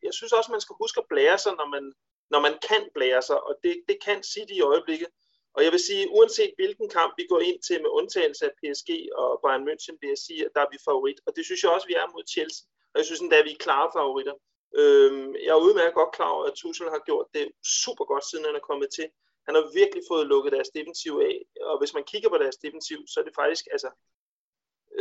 jeg 0.04 0.14
synes 0.14 0.34
også, 0.34 0.52
man 0.52 0.62
skal 0.62 0.76
huske 0.84 1.00
at 1.02 1.10
blære 1.10 1.38
sig, 1.38 1.54
når 1.62 1.68
man, 1.76 1.94
når 2.34 2.40
man 2.48 2.56
kan 2.70 2.84
blære 2.96 3.22
sig, 3.22 3.40
og 3.48 3.54
det, 3.64 3.74
det 3.90 3.98
kan 4.06 4.24
City 4.24 4.54
i 4.54 4.62
øjeblikket. 4.62 5.10
Og 5.56 5.64
jeg 5.64 5.72
vil 5.72 5.88
sige, 5.90 6.12
uanset 6.18 6.54
hvilken 6.60 6.90
kamp 6.98 7.12
vi 7.20 7.26
går 7.32 7.42
ind 7.50 7.60
til 7.68 7.78
med 7.82 7.90
undtagelse 8.00 8.46
af 8.46 8.54
PSG 8.60 8.90
og 9.22 9.30
Bayern 9.44 9.68
München, 9.70 9.96
vil 10.02 10.14
jeg 10.14 10.22
sige, 10.28 10.42
at 10.46 10.52
der 10.56 10.62
er 10.62 10.72
vi 10.74 10.78
favorit. 10.90 11.20
Og 11.26 11.32
det 11.36 11.44
synes 11.46 11.64
jeg 11.64 11.72
også, 11.72 11.88
vi 11.92 11.96
er 12.02 12.08
mod 12.14 12.24
Chelsea. 12.34 12.66
Og 12.92 12.96
jeg 13.00 13.06
synes 13.06 13.22
endda, 13.22 13.38
at 13.40 13.48
vi 13.50 13.54
er 13.54 13.66
klare 13.66 13.90
favoritter. 13.98 14.36
Øhm, 14.76 15.36
jeg 15.36 15.53
er 15.57 15.65
udmærket 15.67 15.93
godt 15.93 16.15
klar 16.15 16.30
over, 16.30 16.45
at 16.45 16.53
Tuchel 16.53 16.89
har 16.89 17.03
gjort 17.05 17.28
det 17.34 17.51
super 17.84 18.05
godt, 18.05 18.26
siden 18.30 18.45
han 18.45 18.55
er 18.55 18.67
kommet 18.70 18.89
til. 18.95 19.07
Han 19.45 19.55
har 19.55 19.74
virkelig 19.74 20.03
fået 20.11 20.28
lukket 20.28 20.51
deres 20.53 20.70
defensiv 20.70 21.13
af. 21.30 21.38
Og 21.61 21.80
hvis 21.80 21.93
man 21.93 22.03
kigger 22.03 22.30
på 22.30 22.38
deres 22.38 22.57
defensiv, 22.57 22.99
så 23.07 23.20
er 23.20 23.24
det 23.24 23.36
faktisk, 23.36 23.65
altså, 23.72 23.89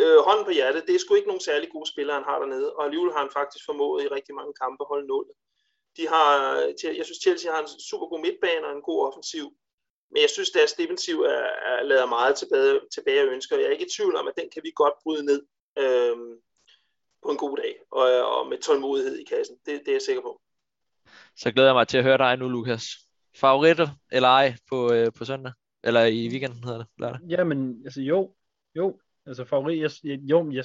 øh, 0.01 0.19
hånden 0.29 0.45
på 0.45 0.51
hjertet, 0.51 0.87
det 0.87 0.95
er 0.95 0.99
sgu 0.99 1.15
ikke 1.15 1.29
nogen 1.29 1.49
særlig 1.49 1.69
gode 1.71 1.91
spillere, 1.93 2.17
han 2.17 2.31
har 2.31 2.39
dernede. 2.39 2.75
Og 2.77 2.85
alligevel 2.85 3.13
har 3.13 3.23
han 3.25 3.37
faktisk 3.39 3.65
formået 3.67 4.05
i 4.05 4.09
rigtig 4.09 4.35
mange 4.35 4.55
kampe 4.63 4.83
at 4.85 4.89
holde 4.93 5.07
nullet. 5.07 5.35
De 5.97 6.09
har, 6.09 6.27
jeg 6.99 7.05
synes, 7.05 7.23
Chelsea 7.23 7.53
har 7.53 7.61
en 7.63 7.81
super 7.91 8.07
god 8.07 8.21
midtbane 8.21 8.67
og 8.67 8.73
en 8.73 8.83
god 8.83 9.07
offensiv. 9.07 9.47
Men 10.11 10.23
jeg 10.23 10.31
synes, 10.31 10.51
deres 10.51 10.73
defensiv 10.73 11.21
er, 11.21 11.45
er 11.71 11.83
lader 11.83 12.07
meget 12.07 12.37
tilbage, 12.37 12.81
tilbage 12.95 13.21
at 13.21 13.29
ønske, 13.29 13.55
og 13.55 13.61
jeg 13.61 13.67
er 13.67 13.73
ikke 13.73 13.87
i 13.87 13.95
tvivl 13.97 14.17
om, 14.17 14.29
at 14.29 14.37
den 14.37 14.51
kan 14.51 14.63
vi 14.65 14.73
godt 14.75 14.95
bryde 15.03 15.25
ned 15.25 15.41
øhm, 15.79 16.41
på 17.23 17.29
en 17.29 17.37
god 17.37 17.57
dag, 17.57 17.75
og, 17.91 18.07
og 18.39 18.49
med 18.49 18.59
tålmodighed 18.59 19.19
i 19.19 19.25
kassen. 19.25 19.57
Det, 19.67 19.73
det 19.85 19.89
er 19.89 19.93
jeg 19.93 20.03
sikker 20.03 20.23
på. 20.23 20.41
Så 21.37 21.53
glæder 21.53 21.69
jeg 21.69 21.75
mig 21.75 21.89
til 21.89 21.99
at 21.99 22.05
høre 22.05 22.19
dig 22.19 22.37
nu, 22.37 22.49
Lukas. 22.49 22.85
Favoritter 23.37 23.89
eller 24.13 24.29
ej 24.29 24.57
på, 24.69 24.93
øh, 24.93 25.13
på 25.17 25.25
søndag? 25.25 25.53
Eller 25.85 26.05
i 26.05 26.29
weekenden 26.29 26.65
hedder 26.65 26.79
det, 26.79 26.87
lørdag? 26.99 27.21
Jamen, 27.29 27.83
altså 27.85 28.03
jo, 28.03 28.35
jo. 28.77 29.01
Altså 29.27 29.45
favorit, 29.45 29.81
jeg, 30.05 30.19
jo, 30.21 30.51
jeg, 30.53 30.65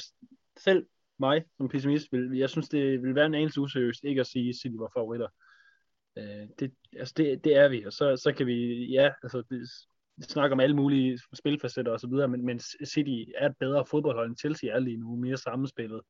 selv 0.57 0.85
mig 1.19 1.43
som 1.57 1.69
pessimist, 1.69 2.07
vil, 2.11 2.37
jeg 2.37 2.49
synes, 2.49 2.69
det 2.69 3.03
vil 3.03 3.15
være 3.15 3.25
en 3.25 3.35
anelse 3.35 3.61
useriøst 3.61 4.03
ikke 4.03 4.21
at 4.21 4.27
sige, 4.27 4.49
at 4.49 4.55
City 4.55 4.75
var 4.79 4.91
favoritter. 4.95 5.27
Øh, 6.17 6.47
det, 6.59 6.73
altså 6.99 7.13
det, 7.17 7.43
det 7.43 7.55
er 7.55 7.67
vi, 7.67 7.83
og 7.85 7.93
så, 7.93 8.17
så 8.17 8.33
kan 8.33 8.47
vi, 8.47 8.85
ja, 8.85 9.11
altså 9.23 9.43
det, 9.49 9.69
snakker 10.21 10.55
om 10.55 10.59
alle 10.59 10.75
mulige 10.75 11.19
spilfacetter 11.33 11.91
og 11.91 11.99
så 11.99 12.07
videre, 12.07 12.27
men, 12.27 12.45
men 12.45 12.59
City 12.85 13.31
er 13.35 13.49
et 13.49 13.57
bedre 13.59 13.85
fodboldhold 13.85 14.29
end 14.29 14.37
Chelsea 14.37 14.69
er 14.69 14.79
lige 14.79 14.97
nu, 14.97 15.15
mere 15.15 15.37
sammenspillet. 15.37 16.01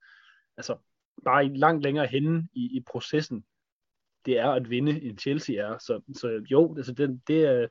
Altså, 0.58 0.78
bare 1.26 1.47
langt 1.47 1.84
længere 1.84 2.08
henne 2.08 2.47
i, 2.54 2.78
i 2.78 2.84
processen, 2.88 3.43
det 4.26 4.39
er 4.39 4.49
at 4.49 4.70
vinde, 4.70 5.01
end 5.01 5.20
Chelsea 5.20 5.56
er. 5.56 5.78
Så, 5.78 6.01
så 6.16 6.45
jo, 6.51 6.76
altså 6.78 6.93
det, 6.93 7.22
det, 7.28 7.43
er, 7.43 7.68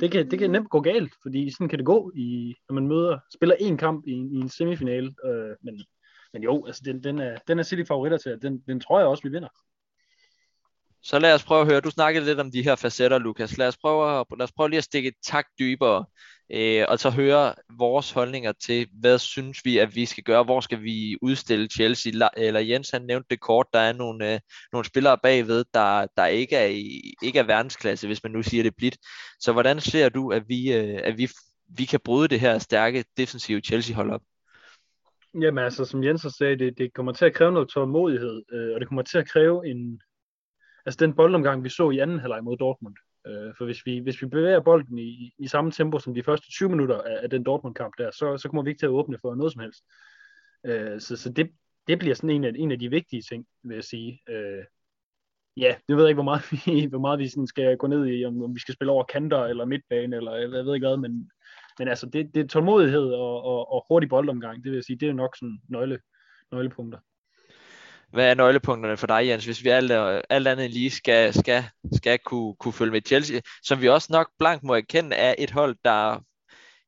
det, 0.00 0.10
kan, 0.10 0.30
det 0.30 0.38
kan 0.38 0.50
nemt 0.50 0.70
gå 0.70 0.80
galt, 0.80 1.14
fordi 1.22 1.50
sådan 1.50 1.68
kan 1.68 1.78
det 1.78 1.86
gå, 1.86 2.12
i, 2.14 2.54
når 2.68 2.74
man 2.74 2.88
møder, 2.88 3.18
spiller 3.34 3.56
en 3.60 3.76
kamp 3.76 4.06
i, 4.06 4.12
i 4.12 4.36
en 4.36 4.48
semifinale. 4.48 5.14
Øh, 5.24 5.56
men, 5.62 5.84
men 6.32 6.42
jo, 6.42 6.66
altså 6.66 6.82
den, 6.84 7.04
den, 7.04 7.18
er, 7.18 7.38
den 7.48 7.58
er 7.58 7.62
City 7.62 7.88
favoritter 7.88 8.18
til, 8.18 8.38
den, 8.42 8.62
den 8.66 8.80
tror 8.80 8.98
jeg 8.98 9.08
også, 9.08 9.22
vi 9.22 9.28
vinder. 9.28 9.48
Så 11.02 11.18
lad 11.18 11.34
os 11.34 11.44
prøve 11.44 11.60
at 11.60 11.66
høre, 11.66 11.80
du 11.80 11.90
snakkede 11.90 12.24
lidt 12.24 12.40
om 12.40 12.50
de 12.50 12.62
her 12.62 12.76
facetter, 12.76 13.18
Lukas. 13.18 13.58
Lad 13.58 13.68
os 13.68 13.76
prøve, 13.76 14.24
lad 14.38 14.44
os 14.44 14.52
prøve 14.52 14.68
lige 14.68 14.78
at 14.78 14.84
stikke 14.84 15.08
et 15.08 15.14
tak 15.22 15.46
dybere, 15.58 16.04
øh, 16.54 16.84
og 16.88 16.98
så 16.98 17.10
høre 17.10 17.54
vores 17.78 18.10
holdninger 18.10 18.52
til, 18.52 18.88
hvad 19.00 19.18
synes 19.18 19.58
vi, 19.64 19.78
at 19.78 19.94
vi 19.94 20.06
skal 20.06 20.24
gøre, 20.24 20.44
hvor 20.44 20.60
skal 20.60 20.82
vi 20.82 21.16
udstille 21.22 21.68
Chelsea, 21.68 22.28
eller 22.36 22.60
Jens 22.60 22.90
han 22.90 23.02
nævnte 23.02 23.26
det 23.30 23.40
kort, 23.40 23.66
der 23.72 23.78
er 23.78 23.92
nogle, 23.92 24.34
øh, 24.34 24.40
nogle 24.72 24.84
spillere 24.84 25.18
bagved, 25.22 25.64
der, 25.74 26.06
der 26.16 26.26
ikke, 26.26 26.56
er 26.56 26.66
i, 26.66 27.14
ikke 27.22 27.38
er 27.38 27.42
verdensklasse, 27.42 28.06
hvis 28.06 28.22
man 28.22 28.32
nu 28.32 28.42
siger 28.42 28.62
det 28.62 28.76
blidt. 28.76 28.96
Så 29.40 29.52
hvordan 29.52 29.80
ser 29.80 30.08
du, 30.08 30.28
at 30.28 30.42
vi, 30.48 30.72
øh, 30.72 31.00
at 31.04 31.18
vi, 31.18 31.28
vi 31.78 31.84
kan 31.84 32.00
bryde 32.04 32.28
det 32.28 32.40
her 32.40 32.58
stærke 32.58 33.04
defensive 33.16 33.60
Chelsea-hold 33.60 34.10
op? 34.10 34.22
Jamen 35.34 35.64
altså, 35.64 35.84
som 35.84 36.04
Jens 36.04 36.22
har 36.22 36.34
sagde, 36.38 36.58
det, 36.58 36.78
det 36.78 36.94
kommer 36.94 37.12
til 37.12 37.24
at 37.24 37.34
kræve 37.34 37.52
noget 37.52 37.68
tålmodighed, 37.68 38.42
øh, 38.52 38.74
og 38.74 38.80
det 38.80 38.88
kommer 38.88 39.02
til 39.02 39.18
at 39.18 39.28
kræve 39.28 39.70
en, 39.70 40.00
altså 40.86 41.06
den 41.06 41.16
boldomgang, 41.16 41.64
vi 41.64 41.68
så 41.68 41.90
i 41.90 41.98
anden 41.98 42.20
halvleg 42.20 42.44
mod 42.44 42.56
Dortmund. 42.56 42.94
Øh, 43.26 43.54
for 43.58 43.64
hvis 43.64 43.86
vi, 43.86 43.98
hvis 43.98 44.22
vi 44.22 44.26
bevæger 44.26 44.60
bolden 44.60 44.98
i, 44.98 45.34
i 45.38 45.46
samme 45.46 45.70
tempo 45.70 45.98
som 45.98 46.14
de 46.14 46.22
første 46.22 46.50
20 46.50 46.68
minutter 46.68 47.02
af, 47.02 47.18
af 47.22 47.30
den 47.30 47.44
Dortmund-kamp 47.44 47.94
der, 47.98 48.10
så, 48.10 48.38
så 48.38 48.48
kommer 48.48 48.62
vi 48.62 48.70
ikke 48.70 48.80
til 48.80 48.86
at 48.86 48.90
åbne 48.90 49.18
for 49.18 49.34
noget 49.34 49.52
som 49.52 49.60
helst. 49.60 49.84
Øh, 50.66 51.00
så 51.00 51.16
så 51.16 51.32
det, 51.32 51.50
det 51.86 51.98
bliver 51.98 52.14
sådan 52.14 52.30
en 52.30 52.44
af, 52.44 52.52
en 52.56 52.72
af 52.72 52.78
de 52.78 52.90
vigtige 52.90 53.22
ting, 53.22 53.46
vil 53.62 53.74
jeg 53.74 53.84
sige. 53.84 54.20
Øh, 54.28 54.64
ja, 55.56 55.74
det 55.88 55.96
ved 55.96 56.04
jeg 56.04 56.08
ikke, 56.08 56.22
hvor 56.22 56.30
meget 56.32 56.52
vi, 56.66 56.86
hvor 56.86 56.98
meget 56.98 57.18
vi 57.18 57.28
sådan 57.28 57.46
skal 57.46 57.76
gå 57.76 57.86
ned 57.86 58.06
i, 58.06 58.24
om, 58.24 58.42
om 58.42 58.54
vi 58.54 58.60
skal 58.60 58.74
spille 58.74 58.92
over 58.92 59.04
kanter 59.04 59.44
eller 59.44 59.64
midtbane, 59.64 60.16
eller 60.16 60.34
jeg 60.34 60.50
ved 60.50 60.74
ikke 60.74 60.86
hvad, 60.86 60.96
men, 60.96 61.30
men 61.78 61.88
altså, 61.88 62.06
det, 62.06 62.34
det 62.34 62.44
er 62.44 62.48
tålmodighed 62.48 63.12
og, 63.12 63.42
og, 63.42 63.72
og 63.72 63.84
hurtig 63.88 64.08
boldomgang, 64.08 64.56
det 64.64 64.70
vil 64.70 64.76
jeg 64.76 64.84
sige, 64.84 64.98
det 64.98 65.08
er 65.08 65.12
nok 65.12 65.36
sådan 65.36 65.60
nøgle, 65.68 66.00
nøglepunkter. 66.52 66.98
Hvad 68.12 68.30
er 68.30 68.34
nøglepunkterne 68.34 68.96
for 68.96 69.06
dig, 69.06 69.26
Jens, 69.26 69.44
hvis 69.44 69.64
vi 69.64 69.68
alt, 69.68 69.92
alt 70.30 70.48
andet 70.48 70.70
lige 70.70 70.90
skal, 70.90 71.34
skal, 71.34 71.64
skal 71.96 72.18
kunne, 72.18 72.54
kunne 72.54 72.72
følge 72.72 72.92
med 72.92 73.02
Chelsea, 73.06 73.40
som 73.62 73.80
vi 73.80 73.88
også 73.88 74.08
nok 74.10 74.30
blank 74.38 74.62
må 74.62 74.74
erkende 74.74 75.16
er 75.16 75.34
et 75.38 75.50
hold, 75.50 75.76
der 75.84 76.20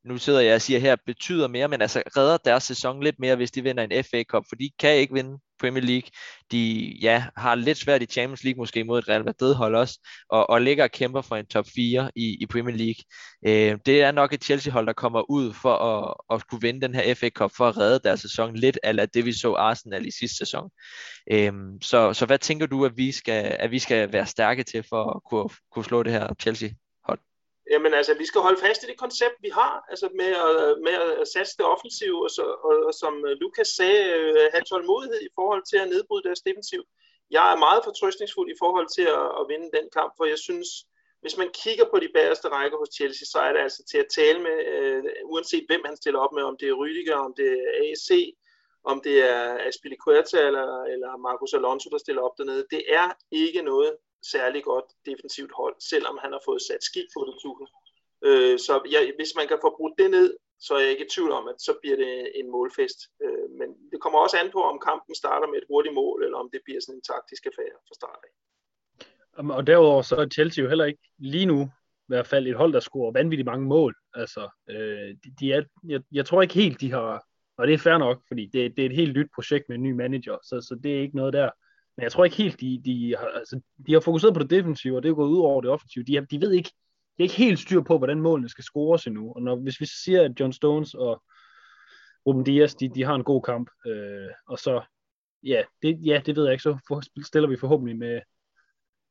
nu 0.05 0.19
sidder 0.19 0.41
jeg 0.41 0.55
og 0.55 0.63
siger 0.63 0.81
her, 0.81 0.97
betyder 1.07 1.49
mere, 1.49 1.69
men 1.69 1.83
altså 1.83 2.03
redder 2.17 2.37
deres 2.37 2.65
sæson 2.65 3.03
lidt 3.03 3.19
mere, 3.19 3.37
hvis 3.37 3.51
de 3.51 3.63
vinder 3.63 3.85
en 3.85 4.05
FA 4.05 4.23
Cup, 4.23 4.45
for 4.49 4.57
de 4.57 4.71
kan 4.79 4.97
ikke 4.97 5.15
vinde 5.15 5.39
Premier 5.63 5.83
League. 5.83 6.09
De 6.53 6.97
ja, 7.03 7.25
har 7.37 7.55
lidt 7.55 7.79
svært 7.79 8.03
i 8.03 8.07
Champions 8.07 8.45
League 8.45 8.59
måske 8.59 8.85
mod 8.85 8.99
et 8.99 9.09
Real 9.09 9.25
Madrid 9.25 9.55
hold 9.55 9.75
også, 9.77 10.09
og, 10.29 10.51
og 10.51 10.63
ligger 10.63 10.85
og 10.85 10.91
kæmper 10.91 11.23
for 11.23 11.37
en 11.37 11.47
top 11.47 11.67
4 11.75 12.11
i, 12.17 12.37
i 12.41 12.47
Premier 12.47 12.77
League. 12.77 13.03
Øh, 13.47 13.79
det 13.87 14.03
er 14.03 14.13
nok 14.13 14.33
et 14.33 14.45
Chelsea 14.45 14.73
hold, 14.73 14.87
der 14.87 14.93
kommer 14.93 15.31
ud 15.31 15.53
for 15.53 15.75
at, 15.75 16.15
at 16.35 16.47
kunne 16.49 16.61
vinde 16.61 16.81
den 16.81 16.95
her 16.95 17.15
FA 17.15 17.29
Cup, 17.29 17.51
for 17.57 17.69
at 17.69 17.77
redde 17.77 18.01
deres 18.05 18.21
sæson 18.21 18.57
lidt, 18.57 18.79
af 18.83 19.09
det 19.09 19.25
vi 19.25 19.33
så 19.33 19.55
Arsenal 19.55 20.07
i 20.07 20.11
sidste 20.11 20.37
sæson. 20.37 20.71
Øh, 21.33 21.53
så, 21.83 22.13
så 22.13 22.27
hvad 22.27 22.39
tænker 22.39 22.67
du, 22.67 22.85
at 22.85 22.93
vi 22.97 23.13
skal, 23.13 23.57
at 23.59 23.71
vi 23.71 23.79
skal 23.79 24.13
være 24.13 24.27
stærke 24.27 24.63
til 24.63 24.85
for 24.89 25.17
at 25.17 25.21
kunne, 25.31 25.49
kunne 25.73 25.85
slå 25.85 26.03
det 26.03 26.13
her 26.13 26.35
Chelsea 26.41 26.69
Jamen 27.73 27.95
altså, 27.95 28.15
vi 28.15 28.27
skal 28.27 28.41
holde 28.41 28.61
fast 28.67 28.83
i 28.83 28.87
det 28.87 28.99
koncept, 29.05 29.37
vi 29.47 29.49
har, 29.49 29.85
altså 29.93 30.07
med 30.21 30.33
at, 30.47 30.81
med 30.87 30.97
at 31.23 31.29
satse 31.35 31.57
det 31.59 31.67
offensive, 31.75 32.19
og, 32.27 32.31
så, 32.37 32.45
og, 32.69 32.75
og 32.89 32.95
som 33.03 33.15
Lukas 33.43 33.69
sagde, 33.79 34.03
øh, 34.19 34.47
have 34.53 34.65
tålmodighed 34.71 35.21
i 35.23 35.35
forhold 35.39 35.63
til 35.71 35.79
at 35.83 35.89
nedbryde 35.89 36.25
deres 36.29 36.43
defensiv. 36.49 36.83
Jeg 37.31 37.45
er 37.53 37.65
meget 37.67 37.85
fortrøstningsfuld 37.85 38.49
i 38.51 38.61
forhold 38.63 38.89
til 38.97 39.07
at, 39.19 39.27
at 39.41 39.45
vinde 39.53 39.69
den 39.79 39.87
kamp, 39.97 40.13
for 40.17 40.25
jeg 40.33 40.39
synes, 40.39 40.69
hvis 41.23 41.37
man 41.37 41.51
kigger 41.63 41.87
på 41.91 41.99
de 42.05 42.13
bagerste 42.17 42.49
rækker 42.49 42.79
hos 42.79 42.95
Chelsea, 42.97 43.27
så 43.33 43.39
er 43.47 43.53
det 43.53 43.61
altså 43.67 43.83
til 43.91 43.99
at 43.99 44.13
tale 44.19 44.39
med, 44.47 44.59
øh, 44.75 45.05
uanset 45.33 45.65
hvem 45.69 45.83
han 45.89 45.97
stiller 45.97 46.21
op 46.25 46.33
med, 46.33 46.43
om 46.51 46.57
det 46.61 46.69
er 46.69 46.79
Rydiger, 46.81 47.19
om 47.27 47.33
det 47.41 47.49
er 47.53 47.69
AC, 47.85 48.09
om 48.85 48.97
det 49.07 49.17
er 49.35 49.45
Aspilicueta 49.69 50.39
eller, 50.49 50.69
eller 50.95 51.11
Marcos 51.27 51.55
Alonso, 51.55 51.89
der 51.91 51.99
stiller 51.99 52.23
op 52.23 52.39
dernede. 52.39 52.67
Det 52.71 52.83
er 52.89 53.09
ikke 53.31 53.63
noget 53.63 53.93
særlig 54.35 54.65
godt 54.65 54.89
defensivt 55.07 55.53
hold, 55.61 55.77
selvom 55.91 56.19
han 56.23 56.33
har 56.33 56.43
fået 56.45 56.63
sat 56.63 56.83
skik 56.91 57.09
på 57.15 57.21
det 57.29 57.37
tusind. 57.45 57.69
Øh, 58.29 58.59
så 58.67 58.75
ja, 58.95 59.01
hvis 59.19 59.33
man 59.39 59.49
kan 59.49 59.59
få 59.65 59.71
brudt 59.79 59.99
det 59.99 60.11
ned, 60.11 60.37
så 60.67 60.75
er 60.75 60.81
jeg 60.81 60.91
ikke 60.91 61.07
i 61.07 61.13
tvivl 61.15 61.33
om, 61.33 61.49
at 61.49 61.59
så 61.67 61.73
bliver 61.81 61.97
det 61.97 62.13
en 62.41 62.51
målfest. 62.51 62.99
Øh, 63.25 63.47
men 63.59 63.69
det 63.93 63.99
kommer 64.01 64.19
også 64.19 64.37
an 64.43 64.51
på, 64.57 64.61
om 64.73 64.79
kampen 64.89 65.15
starter 65.15 65.47
med 65.49 65.59
et 65.59 65.69
hurtigt 65.71 65.95
mål, 65.95 66.25
eller 66.25 66.39
om 66.39 66.49
det 66.53 66.61
bliver 66.65 66.81
sådan 66.81 66.99
en 66.99 67.09
taktisk 67.13 67.47
affære 67.47 67.79
fra 67.89 67.95
start 68.01 68.23
af. 68.29 68.33
Og 69.57 69.67
derudover 69.67 70.03
så 70.03 70.17
er 70.17 70.29
Chelsea 70.29 70.63
jo 70.65 70.69
heller 70.69 70.85
ikke 70.85 71.05
lige 71.19 71.47
nu 71.47 71.61
i 72.09 72.09
hvert 72.15 72.27
fald 72.27 72.47
et 72.47 72.57
hold, 72.57 72.73
der 72.73 72.81
scorer 72.81 73.13
vanvittigt 73.13 73.47
mange 73.47 73.67
mål. 73.67 73.95
Altså, 74.15 74.49
øh, 74.71 75.09
de, 75.25 75.35
de 75.41 75.53
er, 75.53 75.63
jeg, 75.89 76.01
jeg 76.13 76.27
tror 76.27 76.43
ikke 76.43 76.55
helt, 76.55 76.81
de 76.81 76.91
har 76.91 77.25
Og 77.57 77.67
det 77.67 77.75
er 77.75 77.79
fair 77.79 77.99
nok, 77.99 78.23
fordi 78.29 78.47
det, 78.47 78.77
det 78.77 78.83
er 78.83 78.87
et 78.87 78.97
helt 78.97 79.17
nyt 79.17 79.31
projekt 79.35 79.69
med 79.69 79.77
en 79.77 79.83
ny 79.83 79.93
manager, 79.93 80.39
så, 80.43 80.61
så 80.69 80.81
det 80.83 80.97
er 80.97 81.01
ikke 81.01 81.17
noget 81.17 81.33
der. 81.33 81.51
Men 81.97 82.03
jeg 82.03 82.13
tror 82.13 82.25
ikke 82.25 82.37
helt, 82.37 82.61
de, 82.61 82.83
de, 82.85 83.17
har, 83.19 83.27
altså, 83.27 83.61
de 83.87 83.93
har 83.93 84.01
fokuseret 84.01 84.35
på 84.35 84.43
det 84.43 84.51
defensive, 84.51 84.97
og 84.97 85.03
det 85.03 85.09
er 85.09 85.15
gået 85.15 85.31
ud 85.31 85.41
over 85.41 85.61
det 85.61 85.71
offensive. 85.71 86.05
De, 86.05 86.15
har, 86.15 86.23
de 86.23 86.41
ved 86.41 86.53
ikke, 86.53 86.71
de 87.17 87.23
er 87.23 87.23
ikke 87.23 87.35
helt 87.35 87.59
styr 87.59 87.81
på, 87.81 87.99
hvordan 87.99 88.21
målene 88.21 88.49
skal 88.49 88.65
scores 88.65 89.07
endnu. 89.07 89.33
Og 89.33 89.43
når, 89.43 89.57
hvis 89.57 89.81
vi 89.81 89.87
siger, 89.87 90.23
at 90.23 90.41
John 90.41 90.53
Stones 90.53 90.95
og 90.95 91.23
Ruben 92.27 92.45
Dias, 92.45 92.75
de, 92.75 92.89
de 92.89 93.05
har 93.05 93.15
en 93.15 93.25
god 93.25 93.43
kamp, 93.43 93.71
øh, 93.87 94.31
og 94.49 94.59
så, 94.59 94.83
ja 95.43 95.63
det, 95.83 95.99
ja, 96.07 96.21
det 96.27 96.37
ved 96.37 96.45
jeg 96.45 96.53
ikke, 96.53 96.63
så 96.63 96.79
for, 96.89 97.25
stiller 97.27 97.49
vi 97.49 97.57
forhåbentlig 97.57 97.97
med, 97.97 98.21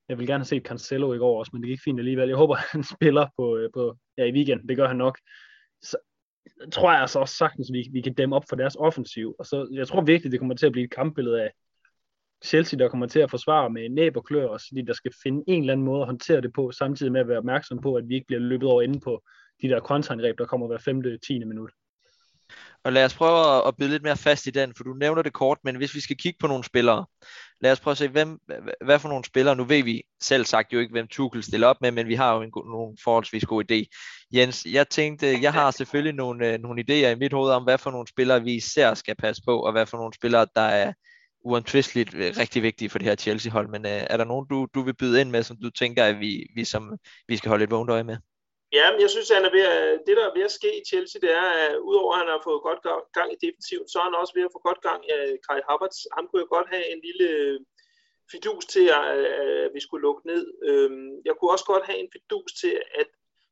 jeg 0.10 0.20
vil 0.20 0.28
gerne 0.28 0.40
have 0.40 0.46
set 0.46 0.64
Cancelo 0.64 1.14
i 1.14 1.18
går 1.18 1.40
også, 1.40 1.50
men 1.54 1.62
det 1.62 1.70
gik 1.70 1.80
fint 1.84 2.00
alligevel. 2.00 2.28
Jeg 2.28 2.38
håber, 2.38 2.56
han 2.72 2.84
spiller 2.84 3.28
på, 3.38 3.58
øh, 3.58 3.70
på 3.74 3.98
ja, 4.18 4.24
i 4.24 4.32
weekenden. 4.32 4.70
Det 4.70 4.78
gør 4.78 4.88
han 4.88 4.98
nok. 4.98 5.20
Så 5.82 5.98
tror 6.72 6.92
jeg 6.92 7.02
altså 7.02 7.20
også 7.20 7.36
sagtens, 7.36 7.70
at 7.70 7.74
vi, 7.74 7.90
vi 7.92 8.02
kan 8.02 8.14
dæmme 8.14 8.36
op 8.36 8.44
for 8.50 8.56
deres 8.56 8.76
offensiv. 8.76 9.36
Og 9.40 9.46
så, 9.46 9.68
jeg 9.74 9.88
tror 9.88 10.02
virkelig, 10.02 10.32
det 10.32 10.40
kommer 10.40 10.56
til 10.56 10.66
at 10.66 10.72
blive 10.72 10.86
et 10.86 10.92
kampbillede 10.92 11.42
af 11.42 11.52
Chelsea, 12.46 12.80
der 12.80 12.90
kommer 12.90 13.08
til 13.08 13.20
at 13.20 13.30
forsvare 13.30 13.70
med 13.70 13.90
næb 13.90 14.18
og 14.18 14.26
klør, 14.26 14.48
også, 14.48 14.66
fordi 14.70 14.82
der 14.82 14.94
skal 14.94 15.12
finde 15.24 15.44
en 15.48 15.62
eller 15.62 15.74
anden 15.74 15.86
måde 15.86 16.02
at 16.02 16.08
håndtere 16.08 16.42
det 16.42 16.54
på, 16.54 16.72
samtidig 16.72 17.12
med 17.12 17.22
at 17.22 17.28
være 17.28 17.38
opmærksom 17.38 17.82
på, 17.82 17.96
at 17.96 18.08
vi 18.08 18.16
ikke 18.16 18.28
bliver 18.28 18.40
løbet 18.40 18.70
over 18.70 18.82
inde 18.82 19.00
på 19.00 19.24
de 19.62 19.70
der 19.70 19.80
kontraangreb, 19.80 20.38
der 20.38 20.46
kommer 20.46 20.68
hver 20.68 20.78
femte, 20.78 21.18
tiende 21.28 21.48
minut. 21.48 21.72
Og 22.84 22.94
lad 22.94 23.06
os 23.06 23.14
prøve 23.14 23.68
at 23.68 23.78
bide 23.78 23.90
lidt 23.90 24.04
mere 24.04 24.18
fast 24.18 24.48
i 24.48 24.50
den, 24.50 24.74
for 24.78 24.84
du 24.84 24.94
nævner 24.94 25.22
det 25.22 25.34
kort, 25.34 25.58
men 25.64 25.76
hvis 25.76 25.96
vi 25.96 26.00
skal 26.00 26.18
kigge 26.18 26.38
på 26.40 26.48
nogle 26.48 26.64
spillere, 26.64 27.06
lad 27.62 27.72
os 27.72 27.80
prøve 27.80 27.92
at 27.92 27.98
se, 27.98 28.08
hvem, 28.08 28.40
hvad 28.86 29.00
for 29.00 29.10
nogle 29.10 29.26
spillere, 29.26 29.56
nu 29.56 29.64
ved 29.64 29.84
vi 29.84 30.04
selv 30.22 30.46
sagt 30.46 30.74
jo 30.74 30.80
ikke, 30.80 30.92
hvem 30.92 31.08
Tuchel 31.08 31.44
stiller 31.44 31.68
op 31.68 31.82
med, 31.82 31.92
men 31.92 32.08
vi 32.08 32.16
har 32.16 32.36
jo 32.36 32.42
en, 32.42 32.52
nogle 32.56 32.98
forholdsvis 33.04 33.46
gode 33.46 33.66
idé. 33.74 33.86
Jens, 34.34 34.66
jeg 34.66 34.90
tænkte, 34.90 35.42
jeg 35.42 35.54
har 35.54 35.72
selvfølgelig 35.72 36.14
nogle, 36.14 36.54
øh, 36.54 36.60
nogle 36.60 36.84
idéer 36.90 37.08
i 37.08 37.16
mit 37.16 37.34
hoved 37.34 37.52
om, 37.52 37.64
hvad 37.64 37.78
for 37.78 37.92
nogle 37.92 38.08
spillere 38.08 38.44
vi 38.44 38.54
især 38.54 38.94
skal 38.94 39.16
passe 39.16 39.42
på, 39.46 39.60
og 39.60 39.72
hvad 39.72 39.86
for 39.86 39.98
nogle 39.98 40.14
spillere, 40.14 40.48
der 40.56 40.62
er 40.62 40.94
uantvisteligt 41.44 42.14
øh, 42.14 42.34
rigtig 42.38 42.64
vigtige 42.64 42.90
for 42.90 42.98
det 43.00 43.08
her 43.08 43.16
Chelsea-hold, 43.16 43.68
men 43.68 43.86
øh, 43.86 44.02
er 44.10 44.18
der 44.18 44.26
nogen, 44.26 44.48
du, 44.50 44.68
du 44.76 44.82
vil 44.82 44.96
byde 44.96 45.22
ind 45.22 45.30
med, 45.30 45.44
som 45.44 45.58
du 45.64 45.70
tænker, 45.70 46.04
at 46.06 46.20
vi, 46.20 46.32
vi, 46.56 46.64
som, 46.66 46.98
vi 47.28 47.38
skal 47.38 47.50
holde 47.50 47.64
et 47.64 47.72
vågent 47.72 47.92
øje 47.92 48.04
med? 48.04 48.18
Ja, 48.78 48.92
men 48.92 49.02
jeg 49.02 49.10
synes, 49.10 49.32
at 49.32 49.38
han 49.38 49.46
er 49.46 49.56
ved 49.58 49.66
at, 49.76 50.02
det, 50.06 50.18
der 50.18 50.26
er 50.28 50.38
ved 50.38 50.46
at 50.50 50.58
ske 50.60 50.72
i 50.80 50.88
Chelsea, 50.90 51.22
det 51.26 51.32
er, 51.44 51.50
at 51.64 51.78
udover 51.90 52.14
at 52.14 52.20
han 52.22 52.28
har 52.34 52.42
fået 52.44 52.62
godt 52.68 52.82
gang 53.18 53.30
i 53.36 53.42
defensiven, 53.46 53.88
så 53.88 53.96
er 54.00 54.08
han 54.10 54.22
også 54.22 54.34
ved 54.38 54.48
at 54.48 54.56
få 54.56 54.62
godt 54.68 54.82
gang 54.88 55.00
i 55.10 55.14
Kai 55.48 55.62
Havertz. 55.68 55.98
Han 56.18 56.26
kunne 56.28 56.44
jo 56.46 56.50
godt 56.56 56.70
have 56.74 56.86
en 56.94 57.02
lille 57.08 57.28
øh, 57.40 57.60
fidus 58.32 58.66
til, 58.74 58.86
at, 58.98 59.04
at 59.64 59.70
vi 59.76 59.80
skulle 59.86 60.06
lukke 60.08 60.24
ned. 60.32 60.44
Øhm, 60.70 61.14
jeg 61.28 61.34
kunne 61.36 61.54
også 61.56 61.68
godt 61.72 61.86
have 61.90 62.00
en 62.04 62.12
fidus 62.16 62.52
til, 62.62 62.74
at 63.02 63.10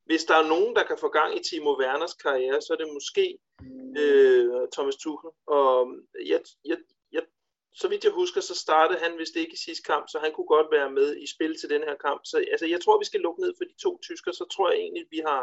hvis 0.10 0.24
der 0.30 0.36
er 0.38 0.52
nogen, 0.54 0.76
der 0.78 0.84
kan 0.90 0.98
få 1.04 1.10
gang 1.20 1.32
i 1.38 1.44
Timo 1.48 1.72
Werners 1.82 2.16
karriere, 2.26 2.62
så 2.62 2.70
er 2.74 2.80
det 2.82 2.96
måske 2.98 3.26
øh, 4.04 4.68
Thomas 4.76 4.98
Tuchel. 5.04 5.32
Og 5.58 5.72
øhm, 5.82 5.98
jeg, 6.32 6.40
jeg, 6.70 6.78
så 7.74 7.88
vidt 7.88 8.04
jeg 8.04 8.12
husker, 8.12 8.42
så 8.42 8.56
startede 8.56 9.00
han, 9.00 9.16
hvis 9.16 9.30
det 9.30 9.40
ikke 9.40 9.54
i 9.54 9.66
sidste 9.66 9.84
kamp, 9.84 10.06
så 10.10 10.20
han 10.20 10.32
kunne 10.34 10.48
godt 10.56 10.68
være 10.72 10.92
med 10.92 11.18
i 11.18 11.28
spil 11.28 11.60
til 11.60 11.70
den 11.70 11.84
her 11.84 11.96
kamp. 11.96 12.22
Så 12.26 12.38
altså, 12.52 12.66
jeg 12.66 12.82
tror, 12.82 13.00
vi 13.00 13.06
skal 13.06 13.20
lukke 13.20 13.42
ned 13.42 13.54
for 13.58 13.64
de 13.64 13.76
to 13.84 14.00
tysker, 14.02 14.32
så 14.32 14.46
tror 14.54 14.72
jeg 14.72 14.80
egentlig, 14.80 15.06
vi 15.12 15.22
har... 15.28 15.42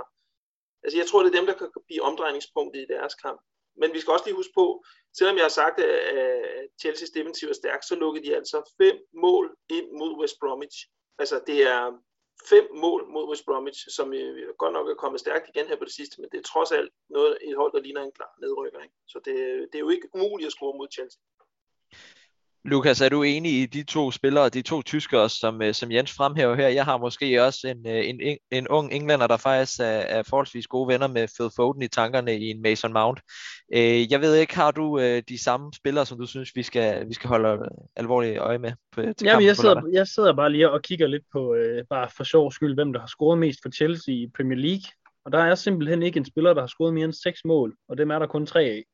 Altså, 0.82 0.98
jeg 0.98 1.06
tror, 1.06 1.22
det 1.22 1.30
er 1.30 1.38
dem, 1.38 1.46
der 1.46 1.54
kan 1.54 1.70
blive 1.86 2.02
omdrejningspunktet 2.02 2.80
i 2.82 2.92
deres 2.94 3.14
kamp. 3.14 3.40
Men 3.76 3.92
vi 3.92 4.00
skal 4.00 4.12
også 4.12 4.24
lige 4.26 4.36
huske 4.36 4.52
på, 4.54 4.84
selvom 5.18 5.36
jeg 5.36 5.44
har 5.44 5.56
sagt, 5.62 5.80
at 5.80 6.68
Chelsea's 6.82 7.12
defensiv 7.14 7.48
er 7.48 7.52
stærk, 7.52 7.82
så 7.82 7.94
lukkede 7.94 8.26
de 8.26 8.36
altså 8.36 8.72
fem 8.80 8.96
mål 9.14 9.56
ind 9.68 9.88
mod 9.92 10.18
West 10.20 10.36
Bromwich. 10.40 10.78
Altså, 11.18 11.40
det 11.46 11.62
er 11.62 11.82
fem 12.52 12.66
mål 12.74 13.08
mod 13.08 13.28
West 13.28 13.44
Bromwich, 13.44 13.80
som 13.96 14.12
øh, 14.12 14.54
godt 14.58 14.72
nok 14.72 14.88
er 14.88 14.94
kommet 14.94 15.20
stærkt 15.20 15.48
igen 15.48 15.66
her 15.66 15.76
på 15.76 15.84
det 15.84 15.92
sidste, 15.92 16.20
men 16.20 16.30
det 16.32 16.38
er 16.38 16.42
trods 16.42 16.72
alt 16.72 16.92
noget, 17.08 17.38
et 17.42 17.56
hold, 17.56 17.72
der 17.72 17.80
ligner 17.80 18.02
en 18.02 18.12
klar 18.12 18.32
nedrykker. 18.40 18.80
Ikke? 18.82 18.94
Så 19.06 19.18
det, 19.24 19.34
det 19.70 19.74
er 19.78 19.84
jo 19.86 19.88
ikke 19.88 20.08
umuligt 20.14 20.46
at 20.46 20.52
score 20.52 20.78
mod 20.78 20.88
Chelsea. 20.92 21.20
Lukas, 22.66 23.00
er 23.00 23.08
du 23.08 23.22
enig 23.22 23.62
i 23.62 23.66
de 23.66 23.82
to 23.82 24.10
spillere, 24.10 24.48
de 24.48 24.62
to 24.62 24.82
tyskere, 24.82 25.30
som, 25.30 25.62
øh, 25.62 25.74
som 25.74 25.92
Jens 25.92 26.12
fremhæver 26.12 26.54
her? 26.54 26.68
Jeg 26.68 26.84
har 26.84 26.98
måske 26.98 27.44
også 27.44 27.68
en, 27.68 27.86
øh, 27.88 28.08
en, 28.08 28.38
en 28.50 28.68
ung 28.68 28.92
englænder, 28.92 29.26
der 29.26 29.36
faktisk 29.36 29.80
er, 29.80 29.84
er 29.84 30.22
forholdsvis 30.22 30.66
gode 30.66 30.88
venner 30.88 31.06
med 31.06 31.28
Phil 31.38 31.50
Foden 31.56 31.82
i 31.82 31.88
tankerne 31.88 32.38
i 32.38 32.50
en 32.50 32.62
Mason 32.62 32.92
Mount. 32.92 33.20
Øh, 33.74 34.12
jeg 34.12 34.20
ved 34.20 34.34
ikke, 34.34 34.56
har 34.56 34.70
du 34.70 35.00
de 35.28 35.42
samme 35.42 35.72
spillere, 35.76 36.06
som 36.06 36.18
du 36.18 36.26
synes, 36.26 36.50
vi 36.54 36.62
skal, 36.62 37.08
vi 37.08 37.14
skal 37.14 37.28
holde 37.28 37.68
alvorligt 37.96 38.38
øje 38.38 38.58
med? 38.58 38.72
På, 38.92 39.00
til 39.00 39.26
Jamen, 39.26 39.46
jeg, 39.46 39.56
sidder, 39.56 39.82
jeg 39.92 40.06
sidder 40.06 40.32
bare 40.32 40.52
lige 40.52 40.70
og 40.70 40.82
kigger 40.82 41.06
lidt 41.06 41.24
på, 41.32 41.56
bare 41.90 42.08
for 42.16 42.24
sjov 42.24 42.52
skyld, 42.52 42.74
hvem 42.74 42.92
der 42.92 43.00
har 43.00 43.06
scoret 43.06 43.38
mest 43.38 43.58
for 43.62 43.70
Chelsea 43.70 44.14
i 44.14 44.30
Premier 44.36 44.58
League. 44.58 44.84
Og 45.24 45.32
der 45.32 45.38
er 45.38 45.54
simpelthen 45.54 46.02
ikke 46.02 46.16
en 46.16 46.24
spiller, 46.24 46.54
der 46.54 46.60
har 46.60 46.66
scoret 46.66 46.94
mere 46.94 47.04
end 47.04 47.12
seks 47.12 47.44
mål, 47.44 47.76
og 47.88 47.98
dem 47.98 48.10
er 48.10 48.18
der 48.18 48.26
kun 48.26 48.46
tre 48.46 48.60
af. 48.60 48.84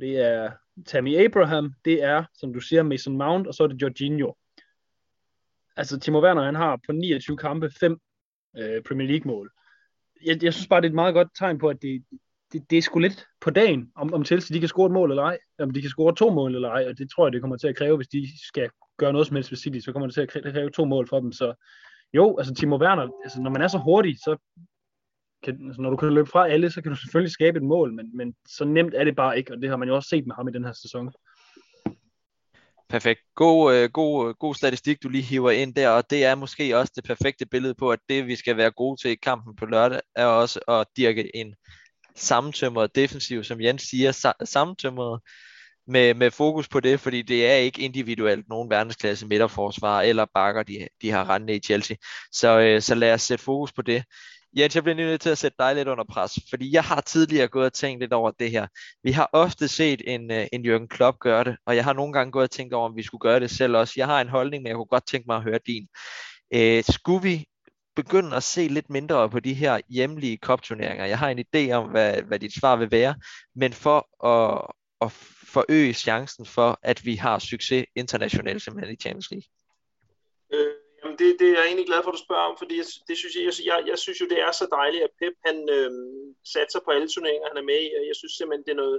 Det 0.00 0.16
er 0.16 0.50
Tammy 0.86 1.16
Abraham, 1.16 1.74
det 1.84 2.02
er, 2.02 2.24
som 2.34 2.52
du 2.52 2.60
siger, 2.60 2.82
Mason 2.82 3.16
Mount, 3.16 3.46
og 3.46 3.54
så 3.54 3.62
er 3.62 3.66
det 3.66 3.82
Jorginho. 3.82 4.32
Altså, 5.76 6.00
Timo 6.00 6.22
Werner, 6.22 6.42
han 6.42 6.54
har 6.54 6.78
på 6.86 6.92
29 6.92 7.36
kampe 7.36 7.70
fem 7.80 7.98
øh, 8.58 8.82
Premier 8.82 9.08
League-mål. 9.08 9.50
Jeg, 10.24 10.42
jeg 10.42 10.54
synes 10.54 10.68
bare, 10.68 10.80
det 10.80 10.86
er 10.86 10.90
et 10.90 10.94
meget 10.94 11.14
godt 11.14 11.28
tegn 11.38 11.58
på, 11.58 11.68
at 11.68 11.82
det, 11.82 12.04
det, 12.52 12.70
det 12.70 12.78
er 12.78 12.82
sgu 12.82 12.98
lidt 12.98 13.26
på 13.40 13.50
dagen, 13.50 13.92
om, 13.96 14.14
om 14.14 14.24
Chelsea 14.24 14.54
de 14.54 14.60
kan 14.60 14.68
score 14.68 14.86
et 14.86 14.92
mål 14.92 15.10
eller 15.10 15.22
ej, 15.22 15.38
om 15.58 15.70
de 15.70 15.80
kan 15.80 15.90
score 15.90 16.14
to 16.14 16.30
mål 16.30 16.54
eller 16.54 16.68
ej, 16.68 16.86
og 16.88 16.98
det 16.98 17.10
tror 17.10 17.26
jeg, 17.26 17.32
det 17.32 17.40
kommer 17.40 17.56
til 17.56 17.68
at 17.68 17.76
kræve, 17.76 17.96
hvis 17.96 18.08
de 18.08 18.28
skal 18.46 18.70
gøre 18.98 19.12
noget 19.12 19.26
som 19.26 19.36
helst 19.36 19.50
ved 19.50 19.58
City, 19.58 19.78
så 19.78 19.92
kommer 19.92 20.06
det 20.06 20.14
til 20.14 20.20
at 20.20 20.28
kræve, 20.28 20.52
kræve 20.52 20.70
to 20.70 20.84
mål 20.84 21.08
for 21.08 21.20
dem, 21.20 21.32
så 21.32 21.54
jo, 22.12 22.38
altså 22.38 22.54
Timo 22.54 22.76
Werner, 22.76 23.08
altså 23.24 23.42
når 23.42 23.50
man 23.50 23.62
er 23.62 23.68
så 23.68 23.78
hurtig, 23.78 24.16
så 24.18 24.36
kan, 25.42 25.66
altså 25.66 25.82
når 25.82 25.90
du 25.90 25.96
kan 25.96 26.14
løbe 26.14 26.30
fra 26.30 26.48
alle, 26.48 26.70
så 26.70 26.82
kan 26.82 26.92
du 26.92 26.96
selvfølgelig 26.96 27.32
skabe 27.32 27.56
et 27.56 27.62
mål, 27.62 27.94
men, 27.94 28.16
men 28.16 28.34
så 28.48 28.64
nemt 28.64 28.94
er 28.94 29.04
det 29.04 29.16
bare 29.16 29.38
ikke, 29.38 29.52
og 29.52 29.62
det 29.62 29.70
har 29.70 29.76
man 29.76 29.88
jo 29.88 29.94
også 29.94 30.08
set 30.08 30.26
med 30.26 30.34
ham 30.34 30.48
i 30.48 30.52
den 30.52 30.64
her 30.64 30.72
sæson. 30.72 31.12
Perfekt. 32.88 33.20
God, 33.34 33.74
øh, 33.74 33.90
god, 33.90 34.34
god 34.34 34.54
statistik, 34.54 35.02
du 35.02 35.08
lige 35.08 35.22
hiver 35.22 35.50
ind 35.50 35.74
der, 35.74 35.88
og 35.88 36.10
det 36.10 36.24
er 36.24 36.34
måske 36.34 36.78
også 36.78 36.92
det 36.96 37.04
perfekte 37.04 37.46
billede 37.46 37.74
på, 37.74 37.90
at 37.90 37.98
det 38.08 38.26
vi 38.26 38.36
skal 38.36 38.56
være 38.56 38.70
gode 38.70 39.00
til 39.00 39.10
i 39.10 39.14
kampen 39.14 39.56
på 39.56 39.66
lørdag, 39.66 40.00
er 40.16 40.24
også 40.24 40.60
at 40.68 40.86
dirke 40.96 41.36
en 41.36 41.54
sammentømret 42.16 42.94
defensiv, 42.94 43.44
som 43.44 43.60
Jens 43.60 43.82
siger, 43.82 44.34
sammentømret 44.44 45.20
med, 45.86 46.14
med 46.14 46.30
fokus 46.30 46.68
på 46.68 46.80
det, 46.80 47.00
fordi 47.00 47.22
det 47.22 47.46
er 47.46 47.54
ikke 47.54 47.82
individuelt 47.82 48.48
nogen 48.48 48.70
verdensklasse 48.70 49.26
midterforsvar 49.26 50.00
eller 50.00 50.26
bakker, 50.34 50.62
de, 50.62 50.88
de 51.02 51.10
har 51.10 51.30
rendt 51.30 51.50
i 51.50 51.58
Chelsea. 51.58 51.96
Så, 52.32 52.60
øh, 52.60 52.82
så 52.82 52.94
lad 52.94 53.14
os 53.14 53.22
sætte 53.22 53.44
fokus 53.44 53.72
på 53.72 53.82
det. 53.82 54.04
Jens, 54.56 54.74
jeg 54.74 54.82
bliver 54.82 54.96
nødt 54.96 55.20
til 55.20 55.30
at 55.30 55.38
sætte 55.38 55.56
dig 55.58 55.74
lidt 55.74 55.88
under 55.88 56.04
pres, 56.04 56.38
fordi 56.50 56.74
jeg 56.74 56.84
har 56.84 57.00
tidligere 57.00 57.48
gået 57.48 57.66
og 57.66 57.72
tænkt 57.72 58.00
lidt 58.00 58.12
over 58.12 58.30
det 58.30 58.50
her. 58.50 58.66
Vi 59.02 59.12
har 59.12 59.30
ofte 59.32 59.68
set 59.68 60.02
en, 60.06 60.30
øh, 60.30 60.46
en 60.52 60.66
Jürgen 60.66 60.86
Klopp 60.86 61.18
gøre 61.18 61.44
det, 61.44 61.56
og 61.66 61.76
jeg 61.76 61.84
har 61.84 61.92
nogle 61.92 62.12
gange 62.12 62.32
gået 62.32 62.42
og 62.42 62.50
tænkt 62.50 62.74
over, 62.74 62.88
om 62.88 62.96
vi 62.96 63.02
skulle 63.02 63.20
gøre 63.20 63.40
det 63.40 63.50
selv 63.50 63.76
også. 63.76 63.94
Jeg 63.96 64.06
har 64.06 64.20
en 64.20 64.28
holdning, 64.28 64.62
men 64.62 64.68
jeg 64.68 64.76
kunne 64.76 64.84
godt 64.84 65.06
tænke 65.06 65.26
mig 65.26 65.36
at 65.36 65.42
høre 65.42 65.58
din. 65.66 65.88
Øh, 66.54 66.84
skulle 66.84 67.22
vi 67.22 67.44
begynde 67.96 68.36
at 68.36 68.42
se 68.42 68.68
lidt 68.68 68.90
mindre 68.90 69.30
på 69.30 69.40
de 69.40 69.54
her 69.54 69.80
hjemlige 69.88 70.38
kopturneringer? 70.38 71.04
Jeg 71.04 71.18
har 71.18 71.28
en 71.28 71.44
idé 71.54 71.72
om, 71.72 71.90
hvad, 71.90 72.22
hvad 72.22 72.38
dit 72.38 72.54
svar 72.54 72.76
vil 72.76 72.90
være, 72.90 73.14
men 73.56 73.72
for 73.72 74.26
at, 74.26 74.66
at 75.00 75.12
forøge 75.52 75.92
chancen 75.92 76.46
for, 76.46 76.78
at 76.82 77.04
vi 77.04 77.14
har 77.14 77.38
succes 77.38 77.84
internationalt 77.96 78.62
simpelthen 78.62 78.94
i 78.94 78.96
Champions 78.96 79.30
League. 79.30 79.48
Øh, 80.52 80.79
det, 81.20 81.28
det 81.40 81.46
er 81.48 81.56
jeg 81.58 81.66
egentlig 81.66 81.88
glad 81.90 82.00
for, 82.02 82.10
at 82.10 82.18
du 82.18 82.24
spørger 82.26 82.48
om, 82.50 82.56
fordi 82.60 82.74
jeg, 82.80 82.86
det 83.08 83.16
synes 83.20 83.34
jeg, 83.36 83.44
jeg, 83.70 83.78
jeg 83.90 83.98
synes 84.04 84.20
jo, 84.20 84.26
det 84.32 84.40
er 84.46 84.52
så 84.52 84.66
dejligt, 84.78 85.06
at 85.06 85.16
Pep 85.18 85.34
han 85.46 85.56
øh, 85.76 85.90
satser 86.54 86.80
på 86.82 86.90
alle 86.94 87.08
turneringer, 87.08 87.48
han 87.52 87.60
er 87.62 87.70
med 87.72 87.80
i, 87.86 87.90
og 87.98 88.02
jeg 88.10 88.16
synes 88.16 88.32
simpelthen, 88.34 88.66
det 88.66 88.72
er 88.76 88.82
noget, 88.84 88.98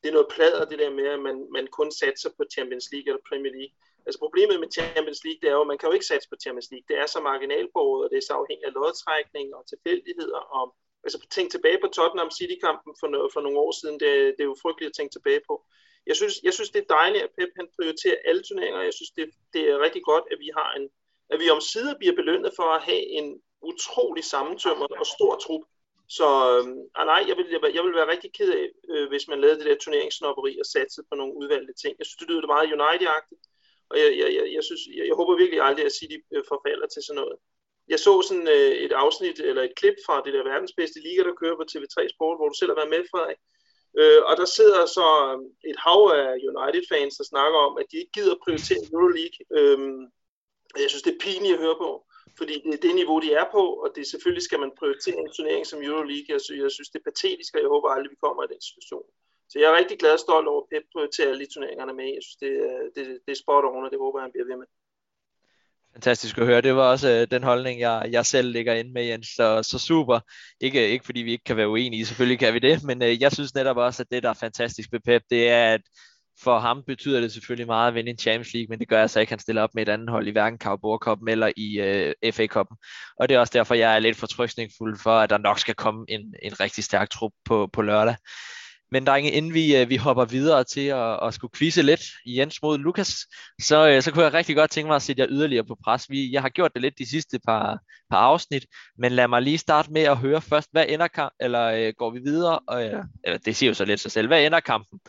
det 0.00 0.08
er 0.08 0.16
noget 0.18 0.32
plader, 0.34 0.64
det 0.70 0.78
der 0.82 0.90
med, 0.98 1.06
at 1.16 1.20
man, 1.28 1.36
man 1.56 1.66
kun 1.78 1.90
satser 2.02 2.30
på 2.36 2.42
Champions 2.54 2.86
League 2.92 3.08
eller 3.10 3.28
Premier 3.30 3.52
League. 3.58 3.74
Altså 4.06 4.18
problemet 4.24 4.56
med 4.60 4.74
Champions 4.78 5.20
League, 5.24 5.40
det 5.42 5.48
er 5.48 5.56
jo, 5.58 5.64
at 5.64 5.70
man 5.72 5.78
kan 5.78 5.88
jo 5.88 5.96
ikke 5.96 6.10
satse 6.12 6.28
på 6.28 6.36
Champions 6.42 6.70
League. 6.72 6.86
Det 6.90 6.96
er 7.02 7.06
så 7.06 7.18
marginalbordet, 7.30 8.04
og 8.04 8.08
det 8.10 8.18
er 8.18 8.26
så 8.28 8.34
afhængigt 8.40 8.68
af 8.68 8.76
lodtrækning 8.78 9.46
og 9.56 9.62
tilfældigheder. 9.72 10.40
Og, 10.58 10.64
altså 11.04 11.18
tænk 11.36 11.46
tilbage 11.50 11.78
på 11.82 11.88
Tottenham 11.96 12.30
City-kampen 12.38 12.92
for, 13.00 13.06
for 13.34 13.40
nogle 13.44 13.58
år 13.64 13.72
siden, 13.80 13.96
det, 14.02 14.10
det 14.36 14.42
er 14.42 14.52
jo 14.52 14.62
frygteligt 14.62 14.90
at 14.90 14.96
tænke 14.96 15.12
tilbage 15.14 15.42
på. 15.48 15.54
Jeg 16.10 16.16
synes, 16.16 16.34
jeg 16.46 16.54
synes 16.54 16.70
det 16.70 16.80
er 16.82 16.94
dejligt, 16.98 17.24
at 17.24 17.32
Pep 17.36 17.50
han 17.58 17.68
prioriterer 17.76 18.18
alle 18.28 18.42
turneringer. 18.42 18.88
Jeg 18.88 18.94
synes, 18.98 19.10
det, 19.16 19.24
det 19.54 19.62
er 19.70 19.84
rigtig 19.86 20.02
godt, 20.10 20.24
at 20.32 20.38
vi 20.44 20.50
har 20.58 20.68
en, 20.78 20.86
at 21.32 21.40
vi 21.40 21.50
om 21.50 21.60
sider 21.60 21.94
bliver 21.98 22.14
belønnet 22.20 22.52
for 22.56 22.68
at 22.76 22.82
have 22.82 23.04
en 23.18 23.40
utrolig 23.62 24.24
sammentømret 24.24 24.92
og 25.02 25.06
stor 25.06 25.34
trup. 25.44 25.64
Så 26.08 26.28
øh, 26.52 26.64
ah, 26.98 27.06
nej, 27.12 27.22
jeg 27.28 27.36
vil, 27.36 27.46
jeg 27.76 27.82
vil 27.84 27.98
være 27.98 28.12
rigtig 28.14 28.30
ked 28.38 28.50
af, 28.60 28.66
øh, 28.92 29.08
hvis 29.08 29.28
man 29.28 29.40
lavede 29.40 29.58
det 29.58 29.66
der 29.66 29.76
turneringssnopperi 29.82 30.52
og 30.62 30.66
satte 30.66 31.02
på 31.10 31.14
nogle 31.16 31.36
udvalgte 31.40 31.74
ting. 31.82 31.92
Jeg 31.98 32.06
synes, 32.06 32.20
det 32.20 32.28
lyder 32.28 32.54
meget 32.54 32.72
United-agtigt, 32.78 33.44
og 33.90 33.96
jeg, 34.02 34.08
jeg, 34.20 34.28
jeg, 34.38 34.44
jeg, 34.56 34.64
synes, 34.68 34.82
jeg, 34.96 35.04
jeg 35.08 35.16
håber 35.20 35.34
virkelig 35.42 35.60
aldrig, 35.68 35.84
at 35.86 35.96
City 35.98 36.18
øh, 36.34 36.42
forfalder 36.50 36.86
til 36.90 37.02
sådan 37.06 37.20
noget. 37.22 37.36
Jeg 37.92 37.98
så 38.06 38.12
sådan 38.28 38.48
øh, 38.56 38.72
et 38.84 38.92
afsnit, 38.92 39.38
eller 39.48 39.62
et 39.62 39.74
klip 39.80 39.96
fra 40.06 40.22
det 40.24 40.32
der 40.34 40.48
verdens 40.52 40.74
bedste 40.80 40.98
liga, 41.06 41.22
der 41.28 41.40
kører 41.40 41.56
på 41.56 41.66
TV3 41.70 41.96
Sport, 42.14 42.38
hvor 42.38 42.48
du 42.48 42.56
selv 42.58 42.70
har 42.72 42.80
været 42.80 42.94
med, 42.94 43.02
Frederik. 43.12 43.40
Øh, 44.00 44.20
og 44.28 44.34
der 44.40 44.48
sidder 44.56 44.80
så 44.98 45.08
øh, 45.30 45.70
et 45.70 45.78
hav 45.84 46.02
af 46.20 46.28
United-fans, 46.50 47.14
der 47.20 47.24
snakker 47.32 47.58
om, 47.68 47.74
at 47.80 47.86
de 47.90 47.96
ikke 48.02 48.16
gider 48.18 48.42
prioritere 48.44 48.82
Euroleague. 48.92 49.38
Øh, 49.58 49.78
jeg 50.84 50.90
synes, 50.90 51.06
det 51.06 51.14
er 51.14 51.24
pinligt 51.26 51.56
at 51.56 51.62
høre 51.64 51.78
på, 51.84 51.90
fordi 52.38 52.54
det 52.64 52.74
er 52.74 52.84
det 52.86 52.94
niveau, 52.94 53.18
de 53.24 53.30
er 53.40 53.46
på, 53.56 53.64
og 53.82 53.88
det 53.96 54.04
selvfølgelig 54.06 54.46
skal 54.48 54.60
man 54.64 54.72
prioritere 54.80 55.18
en 55.20 55.32
turnering 55.36 55.66
som 55.66 55.82
Euroleague. 55.82 56.28
Jeg 56.34 56.40
synes, 56.40 56.60
jeg 56.64 56.72
synes 56.76 56.90
det 56.92 56.98
er 57.00 57.10
patetisk, 57.10 57.50
og 57.54 57.60
jeg 57.62 57.70
håber 57.74 57.88
aldrig, 57.88 58.10
vi 58.14 58.24
kommer 58.24 58.42
i 58.44 58.52
den 58.52 58.62
situation. 58.68 59.06
Så 59.50 59.54
jeg 59.58 59.66
er 59.70 59.78
rigtig 59.80 59.98
glad 59.98 60.12
og 60.18 60.24
stolt 60.26 60.48
over, 60.48 60.62
at 60.62 60.68
Pep 60.70 60.84
prioriterer 60.94 61.28
alle 61.28 61.44
de 61.44 61.52
turneringerne 61.52 61.94
med. 62.00 62.08
Jeg 62.16 62.22
synes, 62.26 62.40
det, 62.44 62.52
det, 62.96 63.04
det 63.24 63.32
er 63.32 63.42
spot 63.42 63.64
on, 63.64 63.84
og 63.86 63.90
det 63.92 63.98
håber 64.04 64.18
jeg, 64.18 64.24
han 64.26 64.34
bliver 64.34 64.48
ved 64.50 64.56
med. 64.62 64.68
Fantastisk 65.92 66.38
at 66.38 66.46
høre. 66.46 66.60
Det 66.60 66.74
var 66.74 66.90
også 66.90 67.08
øh, 67.10 67.26
den 67.30 67.42
holdning, 67.42 67.80
jeg, 67.80 68.08
jeg 68.10 68.26
selv 68.26 68.48
ligger 68.50 68.74
inde 68.74 68.92
med, 68.92 69.04
Jens. 69.04 69.26
Så, 69.26 69.62
så 69.62 69.78
super. 69.78 70.20
Ikke, 70.60 70.88
ikke 70.88 71.04
fordi 71.04 71.20
vi 71.20 71.32
ikke 71.32 71.44
kan 71.44 71.56
være 71.56 71.68
uenige, 71.68 72.06
selvfølgelig 72.06 72.38
kan 72.38 72.54
vi 72.54 72.58
det, 72.58 72.84
men 72.84 73.02
øh, 73.02 73.22
jeg 73.22 73.32
synes 73.32 73.54
netop 73.54 73.76
også, 73.76 74.02
at 74.02 74.10
det, 74.10 74.22
der 74.22 74.30
er 74.30 74.34
fantastisk 74.34 74.92
ved 74.92 75.00
Pep, 75.00 75.22
det 75.30 75.48
er, 75.48 75.74
at 75.74 75.80
for 76.42 76.58
ham 76.58 76.82
betyder 76.86 77.20
det 77.20 77.32
selvfølgelig 77.32 77.66
meget 77.66 77.88
at 77.88 77.94
vinde 77.94 78.10
en 78.10 78.18
Champions 78.18 78.54
League, 78.54 78.66
men 78.68 78.78
det 78.78 78.88
gør 78.88 79.02
altså 79.02 79.20
ikke, 79.20 79.28
at 79.28 79.32
han 79.32 79.38
stiller 79.38 79.62
op 79.62 79.74
med 79.74 79.82
et 79.82 79.88
andet 79.88 80.10
hold 80.10 80.28
i 80.28 80.30
hverken 80.30 80.58
Carabao 80.58 80.98
Cup 80.98 81.18
eller 81.28 81.52
i 81.56 81.80
øh, 81.80 82.32
FA 82.32 82.46
Cup'en. 82.56 82.76
Og 83.20 83.28
det 83.28 83.34
er 83.34 83.38
også 83.38 83.52
derfor, 83.54 83.74
jeg 83.74 83.94
er 83.94 83.98
lidt 83.98 84.16
fortrystningsfuld 84.16 84.98
for, 84.98 85.18
at 85.18 85.30
der 85.30 85.38
nok 85.38 85.58
skal 85.58 85.74
komme 85.74 86.04
en, 86.08 86.34
en 86.42 86.60
rigtig 86.60 86.84
stærk 86.84 87.10
trup 87.10 87.32
på, 87.44 87.70
på 87.72 87.82
lørdag. 87.82 88.16
Men 88.92 89.06
drenge, 89.06 89.30
inden 89.30 89.54
vi, 89.54 89.76
øh, 89.76 89.88
vi 89.88 89.96
hopper 89.96 90.24
videre 90.24 90.64
til 90.64 90.86
at, 90.86 91.26
at 91.26 91.34
skulle 91.34 91.50
quizze 91.58 91.82
lidt 91.82 92.00
Jens 92.26 92.62
mod 92.62 92.78
Lukas, 92.78 93.16
så, 93.62 93.88
øh, 93.88 94.02
så 94.02 94.12
kunne 94.12 94.24
jeg 94.24 94.34
rigtig 94.34 94.56
godt 94.56 94.70
tænke 94.70 94.86
mig 94.86 94.96
at 94.96 95.02
sætte 95.02 95.20
jer 95.20 95.28
yderligere 95.30 95.64
på 95.64 95.76
pres. 95.84 96.10
Vi, 96.10 96.32
jeg 96.32 96.42
har 96.42 96.48
gjort 96.48 96.74
det 96.74 96.82
lidt 96.82 96.98
de 96.98 97.10
sidste 97.10 97.38
par, 97.46 97.78
par 98.10 98.18
afsnit, 98.18 98.66
men 98.98 99.12
lad 99.12 99.28
mig 99.28 99.42
lige 99.42 99.58
starte 99.58 99.92
med 99.92 100.02
at 100.02 100.16
høre 100.16 100.40
først, 100.40 100.68
hvad 100.72 100.84
ender 100.88 101.08
kamp, 101.08 101.32
eller 101.40 101.64
øh, 101.64 101.92
går 101.98 102.10
vi 102.10 102.18
videre? 102.18 102.58
Og, 102.58 102.84
øh, 102.84 103.04
eller, 103.24 103.38
det 103.38 103.56
siger 103.56 103.70
jo 103.70 103.74
så 103.74 103.84
lidt 103.84 104.00
sig 104.00 104.12
selv. 104.12 104.26
Hvad 104.26 104.46
ender 104.46 104.60
kampen? 104.60 105.00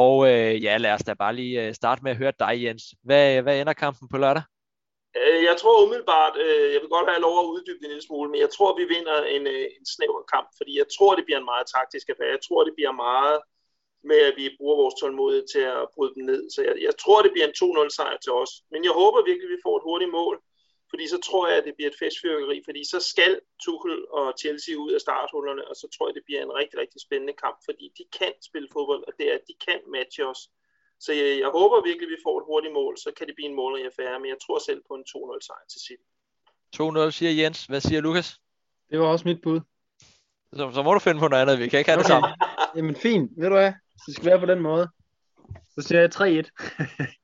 Og 0.00 0.14
øh, 0.30 0.52
ja, 0.64 0.74
lad 0.84 0.92
os 0.96 1.04
da 1.08 1.12
bare 1.14 1.34
lige 1.40 1.56
øh, 1.62 1.74
starte 1.80 2.02
med 2.02 2.10
at 2.10 2.20
høre 2.22 2.38
dig, 2.44 2.54
Jens. 2.64 2.84
Hvad, 3.08 3.42
hvad 3.42 3.54
ender 3.60 3.72
kampen 3.84 4.06
på 4.08 4.16
lørdag? 4.24 4.44
Øh, 5.20 5.40
jeg 5.48 5.56
tror 5.60 5.84
umiddelbart, 5.86 6.34
øh, 6.44 6.68
jeg 6.74 6.80
vil 6.82 6.94
godt 6.96 7.10
have 7.12 7.26
lov 7.26 7.36
at 7.40 7.50
uddybe 7.54 7.78
det 7.78 7.86
en 7.86 7.92
lille 7.94 8.08
smule, 8.08 8.28
men 8.30 8.40
jeg 8.44 8.50
tror, 8.56 8.70
vi 8.80 8.84
vinder 8.94 9.16
en, 9.36 9.44
øh, 9.54 9.64
en 9.78 9.86
snæver 9.94 10.22
kamp, 10.34 10.48
fordi 10.58 10.72
jeg 10.82 10.88
tror, 10.96 11.10
det 11.14 11.24
bliver 11.26 11.40
en 11.40 11.50
meget 11.52 11.66
taktisk 11.76 12.06
affære. 12.08 12.36
Jeg 12.36 12.44
tror, 12.46 12.60
det 12.64 12.74
bliver 12.78 12.94
meget 13.06 13.38
med, 14.10 14.20
at 14.30 14.34
vi 14.40 14.56
bruger 14.58 14.76
vores 14.82 14.96
tålmodighed 15.00 15.46
til 15.54 15.64
at 15.76 15.82
bryde 15.94 16.14
dem 16.16 16.24
ned. 16.30 16.42
Så 16.54 16.60
jeg, 16.66 16.74
jeg 16.88 16.94
tror, 17.02 17.18
det 17.22 17.32
bliver 17.32 17.46
en 17.48 17.58
2-0 17.62 17.96
sejr 17.98 18.18
til 18.24 18.32
os. 18.42 18.52
Men 18.72 18.80
jeg 18.86 18.94
håber 19.00 19.28
virkelig, 19.28 19.48
at 19.48 19.54
vi 19.56 19.64
får 19.66 19.74
et 19.76 19.86
hurtigt 19.88 20.14
mål, 20.18 20.34
fordi 20.92 21.04
så 21.14 21.18
tror 21.28 21.44
jeg, 21.48 21.56
at 21.58 21.66
det 21.68 21.74
bliver 21.76 21.90
et 21.90 22.00
festfyrkeri, 22.02 22.58
fordi 22.68 22.82
så 22.92 22.98
skal 23.12 23.32
Tuchel 23.64 23.98
og 24.18 24.26
Chelsea 24.42 24.74
ud 24.84 24.90
af 24.96 25.00
starthullerne, 25.06 25.64
og 25.70 25.74
så 25.80 25.86
tror 25.94 26.04
jeg, 26.08 26.14
det 26.18 26.24
bliver 26.28 26.42
en 26.42 26.54
rigtig, 26.60 26.76
rigtig 26.82 27.00
spændende 27.06 27.34
kamp, 27.44 27.58
fordi 27.68 27.86
de 27.98 28.04
kan 28.18 28.34
spille 28.48 28.68
fodbold, 28.74 29.02
og 29.08 29.12
det 29.18 29.24
er, 29.30 29.34
at 29.40 29.44
de 29.50 29.54
kan 29.66 29.80
matche 29.96 30.22
os. 30.32 30.42
Så 31.04 31.10
jeg, 31.18 31.28
jeg 31.42 31.50
håber 31.58 31.76
virkelig, 31.88 32.06
at 32.08 32.14
vi 32.16 32.24
får 32.26 32.36
et 32.40 32.48
hurtigt 32.50 32.74
mål, 32.80 32.94
så 33.04 33.10
kan 33.16 33.26
det 33.26 33.34
blive 33.34 33.48
en 33.52 33.58
målrig 33.60 33.84
affære, 33.90 34.20
men 34.20 34.28
jeg 34.34 34.40
tror 34.44 34.58
selv 34.68 34.80
på 34.88 34.94
en 34.98 35.04
2-0 35.12 35.46
sejr 35.48 35.66
til 35.72 35.80
City. 35.86 36.08
2-0 36.76 37.10
siger 37.18 37.32
Jens. 37.40 37.58
Hvad 37.70 37.80
siger 37.80 38.00
Lukas? 38.00 38.28
Det 38.90 38.98
var 39.00 39.06
også 39.14 39.28
mit 39.30 39.42
bud. 39.42 39.60
Så, 40.56 40.70
så 40.74 40.82
må 40.82 40.90
du 40.94 41.00
finde 41.06 41.20
på 41.20 41.28
noget 41.28 41.42
andet. 41.42 41.58
Vi 41.58 41.68
kan 41.68 41.78
ikke 41.78 41.90
have 41.90 42.02
det 42.02 42.10
samme. 42.12 42.28
Jamen 42.76 42.96
fint, 42.96 43.30
ved 43.40 43.48
du 43.48 43.54
hvad? 43.54 43.72
Det 44.06 44.14
skal 44.14 44.26
være 44.30 44.40
på 44.40 44.46
den 44.46 44.60
måde. 44.60 44.88
Så 45.74 45.80
siger 45.86 46.00
jeg 46.00 46.10
3-1. 46.14 47.14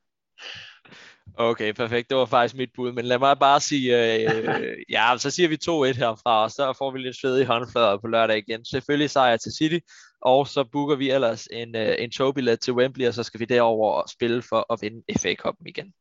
Okay, 1.41 1.73
perfekt. 1.73 2.11
Det 2.11 2.17
var 2.17 2.27
faktisk 2.27 2.55
mit 2.55 2.71
bud, 2.75 2.93
men 2.93 3.05
lad 3.05 3.19
mig 3.19 3.39
bare 3.39 3.61
sige, 3.61 4.15
øh, 4.15 4.77
ja, 4.97 5.15
så 5.19 5.31
siger 5.31 5.49
vi 5.49 5.55
2-1 5.55 5.99
herfra, 5.99 6.43
og 6.43 6.51
så 6.51 6.75
får 6.79 6.91
vi 6.91 6.99
lidt 6.99 7.17
sved 7.21 7.41
i 7.41 7.45
håndflader 7.45 7.99
på 7.99 8.07
lørdag 8.07 8.39
igen. 8.39 8.65
Selvfølgelig 8.65 9.11
sejr 9.11 9.37
til 9.37 9.53
City, 9.53 9.79
og 10.23 10.49
så 10.49 10.65
booker 10.73 10.97
vi 10.97 11.11
ellers 11.11 11.47
en, 11.53 11.77
øh, 11.77 11.95
en 11.99 12.11
togbillet 12.11 12.61
til 12.61 12.73
Wembley, 12.73 13.07
og 13.07 13.15
så 13.15 13.23
skal 13.23 13.41
vi 13.41 13.45
derover 13.45 13.93
og 13.93 14.09
spille 14.09 14.43
for 14.43 14.73
at 14.73 14.79
vinde 14.83 15.03
FA 15.19 15.35
Cup'en 15.47 15.63
igen. 15.67 15.93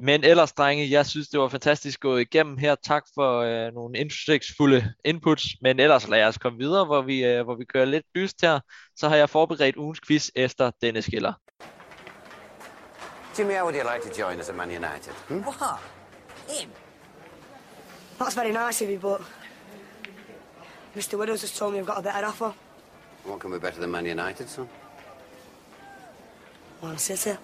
Men 0.00 0.24
ellers, 0.24 0.52
drenge, 0.52 0.90
jeg 0.90 1.06
synes, 1.06 1.28
det 1.28 1.40
var 1.40 1.48
fantastisk 1.48 2.00
gået 2.00 2.20
igennem 2.20 2.56
her. 2.56 2.74
Tak 2.74 3.02
for 3.14 3.40
øh, 3.40 3.74
nogle 3.74 3.98
indsigtsfulde 3.98 4.92
inputs. 5.04 5.46
Men 5.62 5.80
ellers 5.80 6.08
lad 6.08 6.24
os 6.24 6.38
komme 6.38 6.58
videre, 6.58 6.84
hvor 6.84 7.02
vi, 7.02 7.24
øh, 7.24 7.44
hvor 7.44 7.54
vi 7.54 7.64
kører 7.64 7.84
lidt 7.84 8.04
dyst 8.14 8.42
her. 8.42 8.60
Så 8.96 9.08
har 9.08 9.16
jeg 9.16 9.30
forberedt 9.30 9.76
ugens 9.76 10.00
quiz 10.00 10.30
efter 10.36 10.70
denne 10.82 11.02
skiller. 11.02 11.32
Jimmy, 13.34 13.54
how 13.54 13.64
would 13.64 13.74
you 13.74 13.84
like 13.84 14.02
to 14.02 14.12
join 14.12 14.38
us 14.40 14.48
at 14.50 14.56
Man 14.56 14.70
United? 14.70 15.14
Hmm? 15.28 15.40
What? 15.40 15.80
Him? 16.48 16.68
That's 18.18 18.34
very 18.34 18.52
nice 18.52 18.82
of 18.82 18.90
you, 18.90 18.98
but 18.98 19.20
Mr. 20.94 21.18
Widows 21.18 21.40
has 21.40 21.58
told 21.58 21.72
me 21.72 21.78
I've 21.78 21.86
got 21.86 21.98
a 21.98 22.02
better 22.02 22.26
offer. 22.26 22.52
What 23.24 23.40
can 23.40 23.50
be 23.50 23.58
better 23.58 23.80
than 23.80 23.90
Man 23.90 24.06
United, 24.06 24.48
son? 24.48 24.68
Man 26.82 26.98
City. 26.98 27.36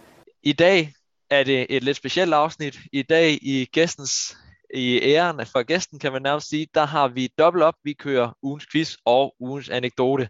I 0.43 0.53
dag 0.53 0.93
er 1.31 1.45
det 1.45 1.67
et 1.71 1.85
lidt 1.85 1.97
specielt 1.97 2.35
afsnit. 2.35 2.79
I 2.93 3.03
dag 3.03 3.39
i 3.43 3.69
gæstens 3.73 4.37
i 4.75 5.01
æren 5.03 5.47
for 5.47 5.63
gæsten, 5.63 5.99
kan 5.99 6.13
man 6.13 6.23
nærmest 6.23 6.49
sige, 6.49 6.69
der 6.75 6.85
har 6.85 7.09
vi 7.09 7.29
dobbelt 7.39 7.65
op. 7.65 7.75
Vi 7.85 7.93
kører 7.93 8.33
ugens 8.43 8.67
quiz 8.67 8.95
og 9.05 9.35
ugens 9.41 9.69
anekdote. 9.69 10.29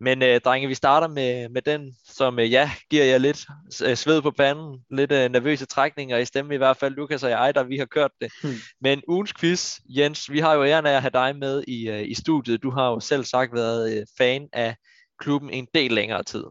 Men 0.00 0.22
øh, 0.22 0.40
drenge, 0.40 0.68
vi 0.68 0.74
starter 0.74 1.08
med, 1.08 1.48
med 1.48 1.62
den, 1.62 1.96
som 2.04 2.38
øh, 2.38 2.52
ja, 2.52 2.70
giver 2.90 3.04
jer 3.04 3.18
lidt 3.18 3.46
øh, 3.84 3.96
sved 3.96 4.22
på 4.22 4.30
panden, 4.30 4.84
lidt 4.90 5.12
øh, 5.12 5.30
nervøse 5.30 5.66
trækninger 5.66 6.18
i 6.18 6.24
stemme 6.24 6.54
i 6.54 6.56
hvert 6.56 6.76
fald, 6.76 6.94
Lukas 6.94 7.22
og 7.22 7.30
jeg, 7.30 7.54
der 7.54 7.62
vi 7.62 7.78
har 7.78 7.84
kørt 7.84 8.10
det. 8.20 8.32
Hmm. 8.42 8.54
Men 8.80 9.02
ugens 9.08 9.32
quiz, 9.32 9.78
Jens, 9.88 10.32
vi 10.32 10.38
har 10.38 10.54
jo 10.54 10.64
æren 10.64 10.86
af 10.86 10.92
at 10.92 11.02
have 11.02 11.10
dig 11.10 11.36
med 11.36 11.64
i, 11.68 11.88
øh, 11.88 12.08
i 12.08 12.14
studiet. 12.14 12.62
Du 12.62 12.70
har 12.70 12.88
jo 12.88 13.00
selv 13.00 13.24
sagt 13.24 13.54
været 13.54 13.98
øh, 13.98 14.06
fan 14.18 14.48
af 14.52 14.76
klubben 15.18 15.50
en 15.50 15.68
del 15.74 15.92
længere 15.92 16.22
tid, 16.22 16.44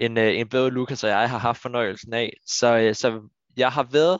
end, 0.00 0.18
øh, 0.18 0.38
end 0.38 0.50
både 0.50 0.70
Lukas 0.70 1.04
og 1.04 1.10
jeg 1.10 1.30
har 1.30 1.38
haft 1.38 1.62
fornøjelsen 1.62 2.14
af. 2.14 2.32
Så, 2.46 2.76
øh, 2.78 2.94
så 2.94 3.20
jeg 3.56 3.72
har 3.72 3.82
været 3.82 4.18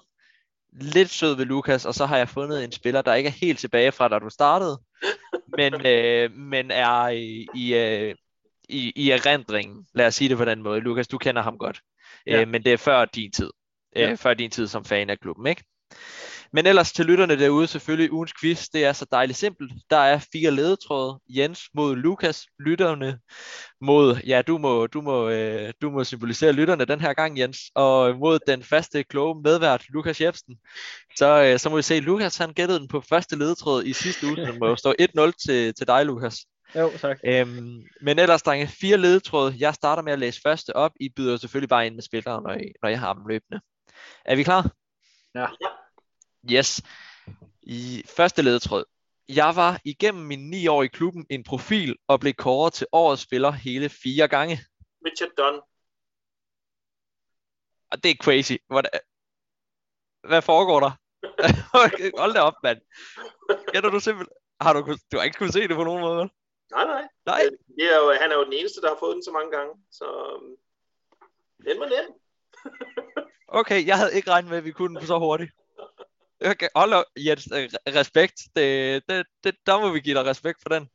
lidt 0.72 1.11
sød 1.11 1.37
ved 1.37 1.45
Lukas, 1.45 1.87
og 1.87 1.95
så 1.95 2.07
har 2.07 2.16
jeg 2.16 2.29
fundet 2.29 2.64
en 2.64 2.72
spiller, 2.72 3.03
der 3.03 3.14
ikke 3.14 3.29
er 3.29 3.39
helt 3.41 3.59
tilbage 3.59 3.93
fra, 3.93 4.09
da 4.09 4.18
du 4.18 4.31
startede, 4.31 4.81
men, 5.59 5.87
øh, 5.87 6.33
men 6.33 6.70
er 6.70 7.09
i, 7.09 7.47
i, 7.55 7.75
øh, 7.75 8.14
i, 8.69 8.93
i 8.97 9.11
erindringen. 9.11 9.87
Lad 9.95 10.07
os 10.07 10.15
sige 10.15 10.29
det 10.29 10.37
på 10.37 10.45
den 10.45 10.62
måde. 10.62 10.81
Lukas, 10.81 11.09
du 11.09 11.19
kender 11.19 11.43
ham 11.43 11.59
godt. 11.59 11.81
Ja. 12.27 12.41
Øh, 12.41 12.49
men 12.49 12.65
det 12.65 12.73
er 12.73 12.77
før 12.77 13.05
din 13.05 13.33
tid. 13.33 13.51
Øh, 13.97 14.03
ja. 14.03 14.15
Før 14.15 14.35
din 14.35 14.51
tid 14.51 14.67
som 14.67 14.85
fan 14.85 15.11
af 15.11 15.21
klubben, 15.21 15.47
ikke? 15.47 15.65
Men 16.55 16.67
ellers 16.67 16.93
til 16.93 17.07
lytterne 17.07 17.39
derude, 17.39 17.67
selvfølgelig 17.67 18.12
ugens 18.12 18.33
quiz, 18.41 18.69
det 18.69 18.85
er 18.85 18.93
så 18.93 19.07
dejligt 19.12 19.39
simpelt. 19.39 19.73
Der 19.91 19.97
er 19.97 20.19
fire 20.33 20.51
ledetråde. 20.51 21.21
Jens 21.29 21.61
mod 21.75 21.97
Lukas, 21.97 22.47
lytterne 22.67 23.19
mod, 23.81 24.17
ja, 24.27 24.43
du 24.43 24.59
må, 24.59 24.87
du 24.87 25.01
må, 25.01 25.29
øh, 25.29 25.73
du 25.83 25.91
må 25.91 26.05
symbolisere 26.05 26.53
lytterne 26.53 26.85
den 26.85 27.01
her 27.01 27.15
gang, 27.15 27.39
Jens, 27.39 27.59
og 27.75 28.17
mod 28.17 28.39
den 28.47 28.62
faste, 28.62 29.05
kloge 29.05 29.43
medvært, 29.43 29.85
Lukas 29.89 30.21
Jebsen. 30.21 30.57
Så, 31.17 31.43
øh, 31.43 31.59
så 31.59 31.71
må 31.71 31.77
vi 31.77 31.83
se, 31.83 32.01
Lukas 32.01 32.37
han 32.37 32.53
gættede 32.53 32.79
den 32.79 32.89
på 32.89 33.01
første 33.01 33.39
ledetråd 33.39 33.85
i 33.85 33.93
sidste 33.93 34.27
uge, 34.27 34.37
så 34.37 34.57
må 34.61 34.67
jo 34.67 34.77
stå 34.77 34.95
1-0 35.01 35.33
til, 35.47 35.75
til 35.75 35.87
dig, 35.87 36.07
Lukas. 36.07 36.37
Jo, 36.75 36.91
tak. 36.99 37.20
Øhm, 37.25 37.85
men 38.01 38.18
ellers, 38.18 38.43
drenge, 38.43 38.66
fire 38.66 38.97
ledetråde. 38.97 39.55
Jeg 39.59 39.75
starter 39.75 40.03
med 40.03 40.12
at 40.12 40.18
læse 40.18 40.41
første 40.41 40.77
op. 40.77 40.93
I 41.01 41.09
byder 41.09 41.37
selvfølgelig 41.37 41.68
bare 41.68 41.87
ind 41.87 41.95
med 41.95 42.03
spillere, 42.03 42.43
når, 42.43 42.53
I, 42.53 42.72
når 42.83 42.89
jeg 42.89 43.01
har 43.01 43.12
dem 43.12 43.27
løbende. 43.27 43.61
Er 44.25 44.37
vi 44.37 44.43
klar? 44.43 44.70
Ja. 45.35 45.47
Yes. 46.53 46.83
I 47.62 48.03
første 48.16 48.43
ledetråd. 48.43 48.85
Jeg 49.29 49.57
var 49.57 49.81
igennem 49.85 50.25
mine 50.25 50.51
ni 50.51 50.66
år 50.66 50.83
i 50.83 50.87
klubben 50.87 51.27
en 51.31 51.45
profil 51.45 51.97
og 52.09 52.20
blev 52.20 52.35
kåret 52.35 52.72
til 52.72 52.87
årets 52.93 53.22
spiller 53.22 53.51
hele 53.51 53.89
fire 53.89 54.29
gange. 54.29 54.59
Richard 55.07 55.31
Dunn. 55.39 55.61
Og 57.91 58.03
det 58.03 58.11
er 58.11 58.14
crazy. 58.14 58.53
Hvad, 58.68 58.83
hvad 60.29 60.43
foregår 60.43 60.81
der? 60.81 60.91
Hold 62.20 62.35
da 62.35 62.41
op, 62.41 62.55
mand. 62.62 62.81
Kender 63.72 63.91
du 63.91 64.01
simpelthen... 64.01 64.37
Har 64.61 64.72
du, 64.72 64.97
du 65.12 65.16
har 65.16 65.22
ikke 65.22 65.39
kunnet 65.39 65.53
se 65.53 65.68
det 65.68 65.77
på 65.77 65.85
nogen 65.85 66.01
måde, 66.01 66.18
vel? 66.18 66.31
Nej, 66.71 66.85
nej. 66.85 67.09
Nej. 67.27 67.43
Det 67.77 67.85
er 67.93 67.97
jo, 67.97 68.12
han 68.21 68.31
er 68.31 68.37
jo 68.37 68.45
den 68.45 68.53
eneste, 68.53 68.81
der 68.81 68.89
har 68.89 68.97
fået 69.01 69.15
den 69.15 69.25
så 69.25 69.33
mange 69.33 69.51
gange. 69.51 69.75
Så 69.93 70.05
øhm, 70.05 70.57
den 71.67 71.81
var 71.81 71.89
nem. 71.95 72.09
okay, 73.61 73.87
jeg 73.87 73.99
havde 73.99 74.15
ikke 74.15 74.31
regnet 74.31 74.51
med, 74.51 74.59
at 74.59 74.65
vi 74.65 74.73
kunne 74.73 74.99
den 74.99 75.07
så 75.07 75.19
hurtigt. 75.19 75.51
Okay, 76.47 76.69
hold 76.75 76.93
op, 76.93 77.05
Jens, 77.17 77.49
øh, 77.55 77.69
respekt. 77.87 78.41
Det, 78.57 79.03
det, 79.09 79.27
det, 79.45 79.55
der 79.67 79.81
må 79.81 79.93
vi 79.93 80.01
give 80.01 80.19
dig 80.19 80.25
respekt 80.25 80.59
for 80.62 80.69
den. 80.69 80.89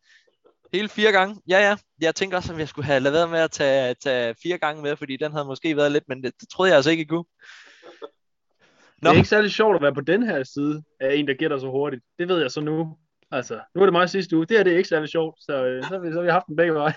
Hele 0.73 0.89
fire 0.89 1.11
gange. 1.11 1.41
Ja, 1.49 1.59
ja. 1.59 1.77
Jeg 2.01 2.15
tænker 2.15 2.37
også, 2.37 2.53
at 2.53 2.59
jeg 2.59 2.67
skulle 2.67 2.85
have 2.85 2.99
lavet 2.99 3.13
være 3.13 3.27
med 3.27 3.39
at 3.39 3.51
tage, 3.51 3.93
tage 3.93 4.35
fire 4.43 4.57
gange 4.57 4.81
med, 4.81 4.95
fordi 4.95 5.17
den 5.17 5.31
havde 5.31 5.45
måske 5.45 5.77
været 5.77 5.91
lidt, 5.91 6.03
men 6.07 6.23
det, 6.23 6.33
det 6.41 6.49
troede 6.49 6.69
jeg 6.69 6.75
altså 6.75 6.91
ikke, 6.91 7.03
I 7.03 7.05
kunne. 7.05 7.25
Nå. 9.01 9.09
Det 9.09 9.15
er 9.15 9.17
ikke 9.17 9.29
særlig 9.29 9.51
sjovt 9.51 9.75
at 9.75 9.81
være 9.81 9.93
på 9.93 10.01
den 10.01 10.23
her 10.23 10.43
side 10.43 10.83
af 10.99 11.15
en, 11.15 11.27
der 11.27 11.33
gætter 11.33 11.59
så 11.59 11.67
hurtigt. 11.67 12.03
Det 12.19 12.27
ved 12.27 12.41
jeg 12.41 12.51
så 12.51 12.61
nu. 12.61 12.97
Altså, 13.31 13.59
nu 13.75 13.81
er 13.81 13.85
det 13.85 13.93
mig 13.93 14.09
sidste 14.09 14.37
uge. 14.37 14.45
Det 14.45 14.57
her 14.57 14.63
det 14.63 14.73
er 14.73 14.77
ikke 14.77 14.89
særlig 14.89 15.09
sjovt, 15.09 15.35
så, 15.41 15.65
øh, 15.65 15.83
så, 15.83 15.89
har 15.89 15.99
vi, 15.99 16.07
så 16.11 16.13
har 16.13 16.23
vi 16.23 16.29
haft 16.29 16.47
den 16.47 16.55
begge 16.55 16.73
veje. 16.73 16.93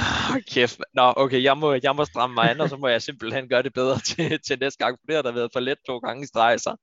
Kæft. 0.54 0.80
Nå, 0.94 1.12
okay, 1.16 1.42
jeg 1.42 1.58
må, 1.58 1.76
jeg 1.82 1.96
må 1.96 2.04
stramme 2.04 2.34
mig 2.34 2.50
an, 2.50 2.60
og 2.60 2.68
så 2.68 2.76
må 2.76 2.88
jeg 2.88 3.02
simpelthen 3.02 3.48
gøre 3.48 3.62
det 3.62 3.72
bedre 3.74 3.98
til, 4.08 4.40
til 4.46 4.58
næste 4.60 4.84
gang, 4.84 4.98
for 5.00 5.06
det 5.06 5.14
har 5.14 5.22
der 5.22 5.32
været 5.32 5.50
for 5.52 5.60
let 5.60 5.78
to 5.86 5.98
gange 5.98 6.22
i 6.22 6.26
streg, 6.26 6.60
så. 6.60 6.76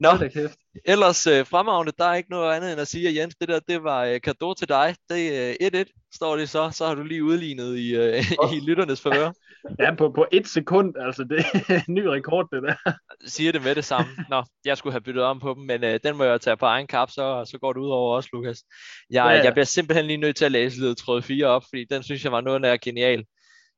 Nå, 0.00 0.10
kæft. 0.16 0.58
ellers 0.84 1.26
øh, 1.26 1.46
fremragende, 1.46 1.92
der 1.98 2.04
er 2.04 2.14
ikke 2.14 2.30
noget 2.30 2.54
andet 2.54 2.72
end 2.72 2.80
at 2.80 2.88
sige, 2.88 3.08
at 3.08 3.16
Jens, 3.16 3.34
det 3.40 3.48
der, 3.48 3.60
det 3.68 3.84
var 3.84 4.04
øh, 4.04 4.20
kado 4.20 4.54
til 4.54 4.68
dig. 4.68 4.94
Det 5.08 5.50
er 5.62 5.70
øh, 5.72 5.80
1-1, 5.80 6.10
står 6.14 6.36
det 6.36 6.48
så, 6.48 6.70
så 6.70 6.86
har 6.86 6.94
du 6.94 7.02
lige 7.02 7.24
udlignet 7.24 7.76
i, 7.76 7.94
øh, 7.96 8.24
oh. 8.38 8.52
i 8.56 8.60
lytternes 8.60 9.00
favør. 9.00 9.32
Ja, 9.78 9.94
på, 9.94 10.10
på 10.10 10.26
et 10.32 10.48
sekund, 10.48 10.94
altså 10.98 11.24
det 11.24 11.38
er 11.38 11.82
en 11.88 11.94
ny 11.94 12.04
rekord, 12.04 12.48
det 12.52 12.62
der. 12.62 12.92
Siger 13.26 13.52
det 13.52 13.62
med 13.62 13.74
det 13.74 13.84
samme. 13.84 14.12
Nå, 14.30 14.44
jeg 14.64 14.76
skulle 14.76 14.92
have 14.92 15.00
byttet 15.00 15.24
om 15.24 15.40
på 15.40 15.54
dem, 15.54 15.62
men 15.62 15.84
øh, 15.84 16.00
den 16.04 16.16
må 16.16 16.24
jeg 16.24 16.40
tage 16.40 16.56
på 16.56 16.66
egen 16.66 16.86
kap, 16.86 17.10
så, 17.10 17.44
så 17.50 17.58
går 17.58 17.72
det 17.72 17.80
ud 17.80 17.90
over 17.90 18.16
os, 18.16 18.32
Lukas. 18.32 18.64
Jeg, 19.10 19.24
ja, 19.24 19.30
ja. 19.30 19.44
jeg 19.44 19.52
bliver 19.52 19.64
simpelthen 19.64 20.06
lige 20.06 20.16
nødt 20.16 20.36
til 20.36 20.44
at 20.44 20.52
læse 20.52 20.80
led 20.80 20.94
tråd 20.94 21.22
4 21.22 21.46
op, 21.46 21.62
fordi 21.68 21.84
den 21.90 22.02
synes 22.02 22.24
jeg 22.24 22.32
var 22.32 22.40
noget 22.40 22.64
af 22.64 22.80
genial. 22.80 23.24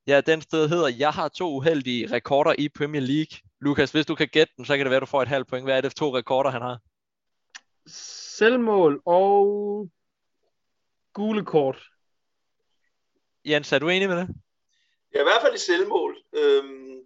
Ja, 0.06 0.20
den 0.20 0.40
sted 0.40 0.68
hedder, 0.68 0.88
jeg 0.98 1.10
har 1.10 1.28
to 1.28 1.56
uheldige 1.56 2.06
rekorder 2.12 2.54
i 2.58 2.68
Premier 2.68 3.02
League. 3.02 3.38
Lukas, 3.60 3.92
hvis 3.92 4.06
du 4.06 4.14
kan 4.14 4.28
gætte 4.28 4.52
den, 4.56 4.64
så 4.64 4.76
kan 4.76 4.86
det 4.86 4.90
være, 4.90 5.00
du 5.00 5.06
får 5.06 5.22
et 5.22 5.28
halvt 5.28 5.48
point. 5.48 5.66
Hvad 5.66 5.76
er 5.76 5.80
det 5.80 5.90
for 5.90 5.96
to 5.96 6.16
rekorder, 6.16 6.50
han 6.50 6.62
har? 6.62 6.78
Selvmål 8.36 9.02
og 9.06 9.88
gule 11.12 11.44
kort. 11.44 11.82
Jens, 13.44 13.72
er 13.72 13.78
du 13.78 13.88
enig 13.88 14.08
med 14.08 14.16
det? 14.16 14.28
Ja, 15.14 15.20
i 15.20 15.22
hvert 15.22 15.42
fald 15.42 15.54
i 15.54 15.58
selvmål. 15.58 16.16
Øhm, 16.32 17.00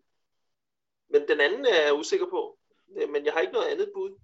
men 1.10 1.22
den 1.28 1.40
anden 1.40 1.66
er 1.66 1.82
jeg 1.84 1.94
usikker 1.94 2.26
på. 2.30 2.58
Øh, 2.96 3.08
Men 3.08 3.24
jeg 3.24 3.32
har 3.32 3.40
ikke 3.40 3.52
noget 3.52 3.66
andet 3.68 3.90
bud. 3.94 4.18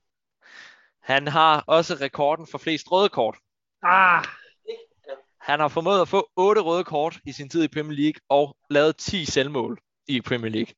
Han 1.01 1.29
har 1.29 1.65
også 1.67 1.95
rekorden 1.95 2.47
for 2.47 2.59
flest 2.59 2.93
røde 2.93 3.09
kort. 3.09 3.39
Ah, 3.83 4.25
Han 5.41 5.61
har 5.61 5.69
formået 5.69 6.01
at 6.01 6.09
få 6.09 6.31
8 6.37 6.61
røde 6.61 6.85
kort 6.85 7.19
i 7.27 7.33
sin 7.33 7.49
tid 7.49 7.65
i 7.65 7.69
Premier 7.69 7.99
League 7.99 8.21
og 8.29 8.57
lavet 8.71 8.97
10 8.97 9.25
selvmål 9.25 9.79
i 10.07 10.21
Premier 10.21 10.51
League. 10.51 10.75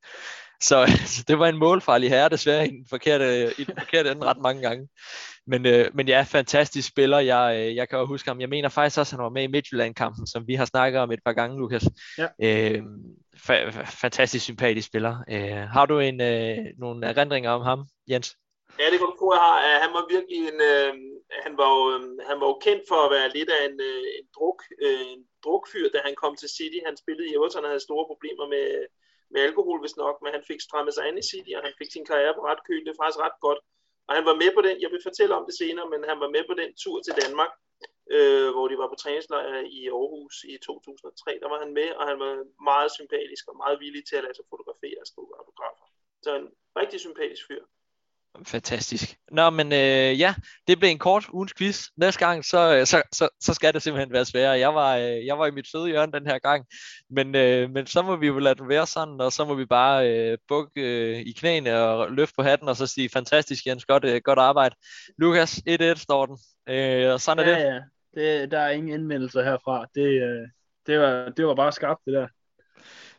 Så, 0.68 0.86
så 1.14 1.24
det 1.28 1.38
var 1.38 1.46
en 1.48 1.58
målfarlig 1.58 2.10
herre 2.10 2.28
desværre 2.28 2.66
i 2.66 2.70
den 2.70 2.86
forkerte, 2.90 3.54
i 3.58 3.64
den 3.64 3.74
forkerte 3.78 4.10
ende 4.10 4.26
ret 4.26 4.42
mange 4.42 4.62
gange. 4.62 4.88
Men, 5.46 5.66
øh, 5.66 5.90
men 5.94 6.08
ja, 6.08 6.24
fantastisk 6.28 6.88
spiller. 6.88 7.18
Jeg, 7.18 7.56
øh, 7.58 7.76
jeg 7.76 7.88
kan 7.88 7.98
jo 7.98 8.06
huske 8.06 8.30
ham. 8.30 8.40
Jeg 8.40 8.48
mener 8.48 8.68
faktisk 8.68 8.98
også, 8.98 9.16
at 9.16 9.18
han 9.18 9.24
var 9.24 9.30
med 9.30 9.42
i 9.42 9.52
Midtjylland-kampen, 9.54 10.26
som 10.26 10.46
vi 10.46 10.54
har 10.54 10.64
snakket 10.64 11.00
om 11.00 11.12
et 11.12 11.24
par 11.24 11.32
gange, 11.32 11.58
Lukas. 11.58 11.84
Ja. 12.18 12.28
Øh, 12.46 12.82
fa- 13.46 13.68
fa- 13.74 14.00
fantastisk 14.02 14.44
sympatisk 14.44 14.86
spiller. 14.86 15.14
Øh, 15.30 15.64
har 15.76 15.86
du 15.86 15.98
en, 15.98 16.20
øh, 16.20 16.58
nogle 16.78 17.06
erindringer 17.06 17.50
om 17.50 17.62
ham, 17.62 17.80
Jens? 18.10 18.36
Ja, 18.80 18.86
det 18.90 18.98
kan 18.98 19.08
du 19.10 19.16
tro, 19.18 19.26
jeg 19.36 19.42
har. 19.46 19.56
Han 19.84 19.92
var 19.96 20.04
virkelig 20.14 20.38
en, 20.50 20.58
øh, 20.72 20.92
han, 21.44 21.54
var 21.60 21.68
jo, 21.74 21.80
øh, 21.94 22.00
han 22.28 22.36
var 22.40 22.48
jo 22.52 22.56
kendt 22.66 22.84
for 22.90 22.98
at 23.04 23.12
være 23.16 23.28
lidt 23.36 23.50
af 23.56 23.60
en, 23.68 23.76
øh, 23.90 24.02
en, 24.18 24.26
druk, 24.36 24.58
øh, 24.84 25.00
en 25.12 25.20
drukfyr, 25.44 25.86
da 25.94 25.98
han 26.06 26.14
kom 26.22 26.32
til 26.36 26.48
City. 26.56 26.78
Han 26.88 26.96
spillede 27.02 27.28
i 27.28 27.34
Everton 27.36 27.64
og 27.64 27.70
havde 27.72 27.88
store 27.88 28.06
problemer 28.10 28.46
med, 28.54 28.66
med 29.34 29.40
alkohol, 29.48 29.78
hvis 29.80 29.96
nok, 30.04 30.16
men 30.22 30.30
han 30.36 30.44
fik 30.50 30.60
strammet 30.68 30.94
sig 30.94 31.04
ind 31.08 31.18
i 31.22 31.28
City, 31.30 31.52
og 31.56 31.62
han 31.66 31.74
fik 31.80 31.90
sin 31.92 32.06
karriere 32.10 32.34
på 32.36 32.42
ret 32.48 32.62
køl. 32.66 32.84
Det 32.84 32.92
er 32.92 33.02
faktisk 33.02 33.24
ret 33.26 33.38
godt. 33.46 33.60
Og 34.08 34.12
han 34.16 34.24
var 34.28 34.36
med 34.42 34.50
på 34.54 34.60
den, 34.66 34.76
jeg 34.84 34.90
vil 34.94 35.06
fortælle 35.08 35.34
om 35.38 35.44
det 35.48 35.56
senere, 35.62 35.86
men 35.92 36.00
han 36.10 36.18
var 36.24 36.30
med 36.36 36.44
på 36.50 36.54
den 36.60 36.70
tur 36.82 36.96
til 37.02 37.14
Danmark, 37.22 37.52
øh, 38.14 38.48
hvor 38.54 38.66
de 38.68 38.76
var 38.82 38.88
på 38.90 38.98
træningslejr 39.02 39.48
i 39.78 39.80
Aarhus 39.98 40.36
i 40.52 40.54
2003. 40.66 41.38
Der 41.42 41.48
var 41.52 41.58
han 41.64 41.72
med, 41.78 41.88
og 41.98 42.04
han 42.10 42.18
var 42.24 42.32
meget 42.70 42.90
sympatisk 42.98 43.44
og 43.50 43.56
meget 43.62 43.76
villig 43.84 44.02
til 44.06 44.16
at 44.18 44.24
lade 44.24 44.36
sig 44.36 44.46
fotografere 44.52 44.98
og 45.02 45.06
skrive 45.10 45.30
autografer. 45.40 45.86
Så 46.24 46.30
en 46.40 46.48
rigtig 46.80 46.98
sympatisk 47.06 47.42
fyr. 47.48 47.62
Fantastisk. 48.42 49.16
Nå, 49.30 49.50
men 49.50 49.72
øh, 49.72 50.20
ja, 50.20 50.34
det 50.68 50.78
blev 50.78 50.90
en 50.90 50.98
kort 50.98 51.28
ugens 51.32 51.52
quiz. 51.52 51.86
Næste 51.96 52.26
gang, 52.26 52.44
så, 52.44 52.82
så, 52.84 53.02
så, 53.12 53.28
så 53.40 53.54
skal 53.54 53.74
det 53.74 53.82
simpelthen 53.82 54.12
være 54.12 54.24
sværere. 54.24 54.58
Jeg 54.58 54.74
var, 54.74 54.96
øh, 54.96 55.26
jeg 55.26 55.38
var 55.38 55.46
i 55.46 55.50
mit 55.50 55.70
søde 55.70 55.88
hjørne 55.88 56.12
den 56.12 56.26
her 56.26 56.38
gang, 56.38 56.66
men, 57.10 57.34
øh, 57.34 57.70
men 57.70 57.86
så 57.86 58.02
må 58.02 58.16
vi 58.16 58.26
jo 58.26 58.38
lade 58.38 58.54
det 58.54 58.68
være 58.68 58.86
sådan, 58.86 59.20
og 59.20 59.32
så 59.32 59.44
må 59.44 59.54
vi 59.54 59.66
bare 59.66 60.10
øh, 60.10 60.38
bukke 60.48 60.80
øh, 60.80 61.18
i 61.18 61.32
knæene 61.32 61.78
og 61.78 62.12
løfte 62.12 62.34
på 62.36 62.42
hatten, 62.42 62.68
og 62.68 62.76
så 62.76 62.86
sige, 62.86 63.08
fantastisk 63.08 63.66
Jens, 63.66 63.84
godt, 63.84 64.04
øh, 64.04 64.20
godt 64.24 64.38
arbejde. 64.38 64.74
Lukas, 65.18 65.62
1-1 65.70 65.94
står 65.94 66.26
den. 66.26 66.38
Øh, 66.68 67.12
og 67.12 67.20
sådan 67.20 67.44
er 67.44 67.50
ja, 67.50 67.58
det. 67.58 67.82
ja. 68.16 68.40
det. 68.42 68.50
Der 68.50 68.58
er 68.58 68.70
ingen 68.70 68.94
indmeldelser 69.00 69.42
herfra. 69.42 69.86
Det, 69.94 70.22
øh, 70.22 70.48
det, 70.86 71.00
var, 71.00 71.32
det 71.36 71.46
var 71.46 71.54
bare 71.54 71.72
skarpt, 71.72 72.00
det 72.04 72.14
der. 72.14 72.28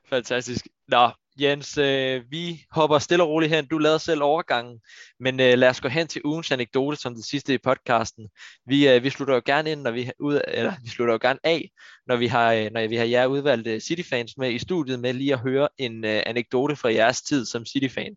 Fantastisk. 0.09 0.67
Nå, 0.87 1.09
Jens, 1.39 1.77
øh, 1.77 2.23
vi 2.29 2.65
hopper 2.71 2.99
stille 2.99 3.23
og 3.23 3.29
roligt 3.29 3.51
hen. 3.51 3.67
Du 3.67 3.77
lavede 3.77 3.99
selv 3.99 4.23
overgangen, 4.23 4.79
men 5.19 5.39
øh, 5.39 5.53
lad 5.57 5.69
os 5.69 5.81
gå 5.81 5.87
hen 5.87 6.07
til 6.07 6.21
ugens 6.25 6.51
anekdote 6.51 6.97
som 6.97 7.15
det 7.15 7.25
sidste 7.25 7.53
i 7.53 7.57
podcasten. 7.57 8.29
Vi, 8.67 8.89
øh, 8.89 9.03
vi 9.03 9.09
slutter 9.09 9.35
jo 9.35 9.41
gerne 9.45 9.71
ind, 9.71 9.81
når 9.81 9.91
vi 9.91 10.11
ud, 10.19 10.41
eller 10.47 10.73
vi 10.83 10.89
slutter 10.89 11.13
jo 11.13 11.19
gerne 11.21 11.39
af, 11.43 11.69
når 12.07 12.15
vi 12.15 12.27
har, 12.27 12.53
øh, 12.53 12.71
når 12.71 12.87
vi 12.87 12.95
har 12.95 13.05
jer 13.05 13.25
udvalgte 13.25 13.79
City-fans 13.79 14.37
med 14.37 14.51
i 14.51 14.59
studiet 14.59 14.99
med 14.99 15.13
lige 15.13 15.33
at 15.33 15.39
høre 15.39 15.67
en 15.77 16.05
øh, 16.05 16.23
anekdote 16.25 16.75
fra 16.75 16.93
jeres 16.93 17.21
tid 17.21 17.45
som 17.45 17.65
City-fan. 17.65 18.15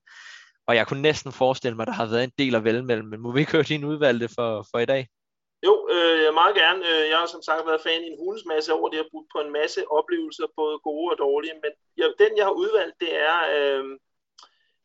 Og 0.66 0.76
jeg 0.76 0.86
kunne 0.86 1.02
næsten 1.02 1.32
forestille 1.32 1.76
mig, 1.76 1.82
at 1.82 1.86
der 1.86 1.92
har 1.92 2.06
været 2.06 2.24
en 2.24 2.32
del 2.38 2.54
af 2.54 2.64
vælge 2.64 2.82
mellem, 2.82 3.08
men 3.08 3.20
må 3.20 3.32
vi 3.32 3.40
ikke 3.40 3.52
høre 3.52 3.62
din 3.62 3.84
udvalgte 3.84 4.28
for, 4.28 4.66
for 4.70 4.78
i 4.78 4.86
dag? 4.86 5.08
Jo, 5.66 5.88
øh, 5.94 6.34
meget 6.34 6.54
gerne. 6.54 6.80
Øh, 6.90 7.08
jeg 7.10 7.18
har 7.18 7.26
som 7.26 7.42
sagt 7.42 7.66
været 7.66 7.80
fan 7.86 8.02
i 8.04 8.06
en 8.06 8.18
hulens 8.18 8.44
masse 8.44 8.74
år. 8.74 8.88
Det 8.88 8.96
har 8.96 9.08
brugt 9.10 9.28
på 9.32 9.40
en 9.40 9.52
masse 9.52 9.90
oplevelser, 9.90 10.46
både 10.56 10.78
gode 10.78 11.12
og 11.12 11.18
dårlige. 11.18 11.54
Men 11.64 11.72
jeg, 11.96 12.06
den, 12.18 12.36
jeg 12.36 12.44
har 12.44 12.52
udvalgt, 12.62 13.00
det 13.00 13.12
er 13.28 13.38
øh, 13.56 13.84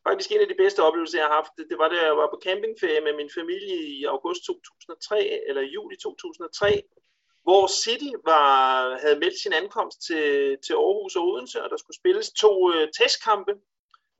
faktisk 0.08 0.32
en 0.32 0.42
af 0.42 0.48
de 0.48 0.62
bedste 0.64 0.84
oplevelser, 0.84 1.20
jeg 1.20 1.28
har 1.28 1.36
haft. 1.36 1.52
Det, 1.70 1.78
var, 1.78 1.88
da 1.90 1.98
jeg 2.06 2.18
var 2.18 2.28
på 2.30 2.42
campingferie 2.46 3.02
med 3.02 3.14
min 3.14 3.32
familie 3.38 3.78
i 3.96 4.04
august 4.04 4.42
2003, 4.46 5.48
eller 5.48 5.62
juli 5.62 5.96
2003, 5.96 6.82
hvor 7.44 7.68
City 7.84 8.12
var, 8.26 8.54
havde 9.04 9.20
meldt 9.20 9.40
sin 9.44 9.54
ankomst 9.54 9.98
til, 10.08 10.58
til 10.66 10.74
Aarhus 10.74 11.16
og 11.16 11.24
Odense, 11.28 11.64
og 11.64 11.70
der 11.70 11.78
skulle 11.78 12.00
spilles 12.02 12.32
to 12.32 12.74
øh, 12.74 12.88
testkampe. 13.00 13.54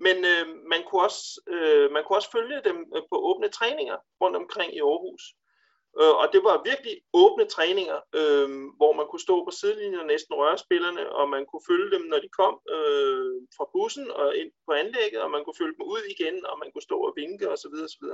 Men 0.06 0.18
øh, 0.32 0.46
man, 0.72 0.82
kunne 0.88 1.04
også, 1.08 1.42
øh, 1.48 1.92
man 1.92 2.04
kunne 2.04 2.18
også 2.18 2.32
følge 2.32 2.62
dem 2.70 2.78
øh, 2.96 3.02
på 3.12 3.16
åbne 3.30 3.50
træninger 3.50 3.98
rundt 4.22 4.36
omkring 4.36 4.76
i 4.76 4.80
Aarhus. 4.80 5.24
Øh, 6.02 6.16
og 6.22 6.28
det 6.34 6.42
var 6.48 6.68
virkelig 6.72 6.96
åbne 7.24 7.46
træninger, 7.56 8.00
øh, 8.20 8.50
hvor 8.80 8.94
man 9.00 9.08
kunne 9.08 9.28
stå 9.28 9.36
på 9.46 9.52
sidelinjen 9.52 10.04
og 10.04 10.12
næsten 10.14 10.34
røre 10.42 10.58
spillerne, 10.66 11.04
og 11.20 11.26
man 11.36 11.44
kunne 11.46 11.68
følge 11.70 11.90
dem, 11.96 12.04
når 12.12 12.20
de 12.26 12.30
kom 12.40 12.56
øh, 12.76 13.34
fra 13.58 13.66
bussen 13.74 14.08
og 14.12 14.28
ind 14.42 14.52
på 14.68 14.72
anlægget, 14.82 15.22
og 15.26 15.32
man 15.32 15.44
kunne 15.44 15.60
følge 15.62 15.78
dem 15.78 15.86
ud 15.94 16.04
igen, 16.14 16.46
og 16.50 16.56
man 16.62 16.70
kunne 16.72 16.88
stå 16.90 16.98
og 17.08 17.14
vinke 17.22 17.46
osv. 17.54 17.76
osv. 17.88 18.06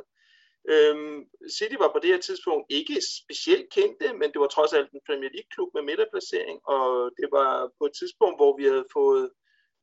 Øhm, 0.74 1.20
City 1.58 1.76
var 1.84 1.92
på 1.92 2.00
det 2.00 2.10
her 2.14 2.22
tidspunkt 2.28 2.66
ikke 2.70 2.98
specielt 3.20 3.68
kendte, 3.78 4.08
men 4.20 4.32
det 4.32 4.40
var 4.42 4.48
trods 4.48 4.74
alt 4.74 4.92
en 4.92 5.06
Premier 5.08 5.32
League-klub 5.36 5.70
med 5.74 5.84
midterplacering, 5.90 6.58
og 6.76 7.12
det 7.20 7.28
var 7.38 7.72
på 7.80 7.84
et 7.86 7.94
tidspunkt, 8.00 8.38
hvor 8.40 8.58
vi 8.58 8.64
havde 8.72 8.86
fået 8.94 9.30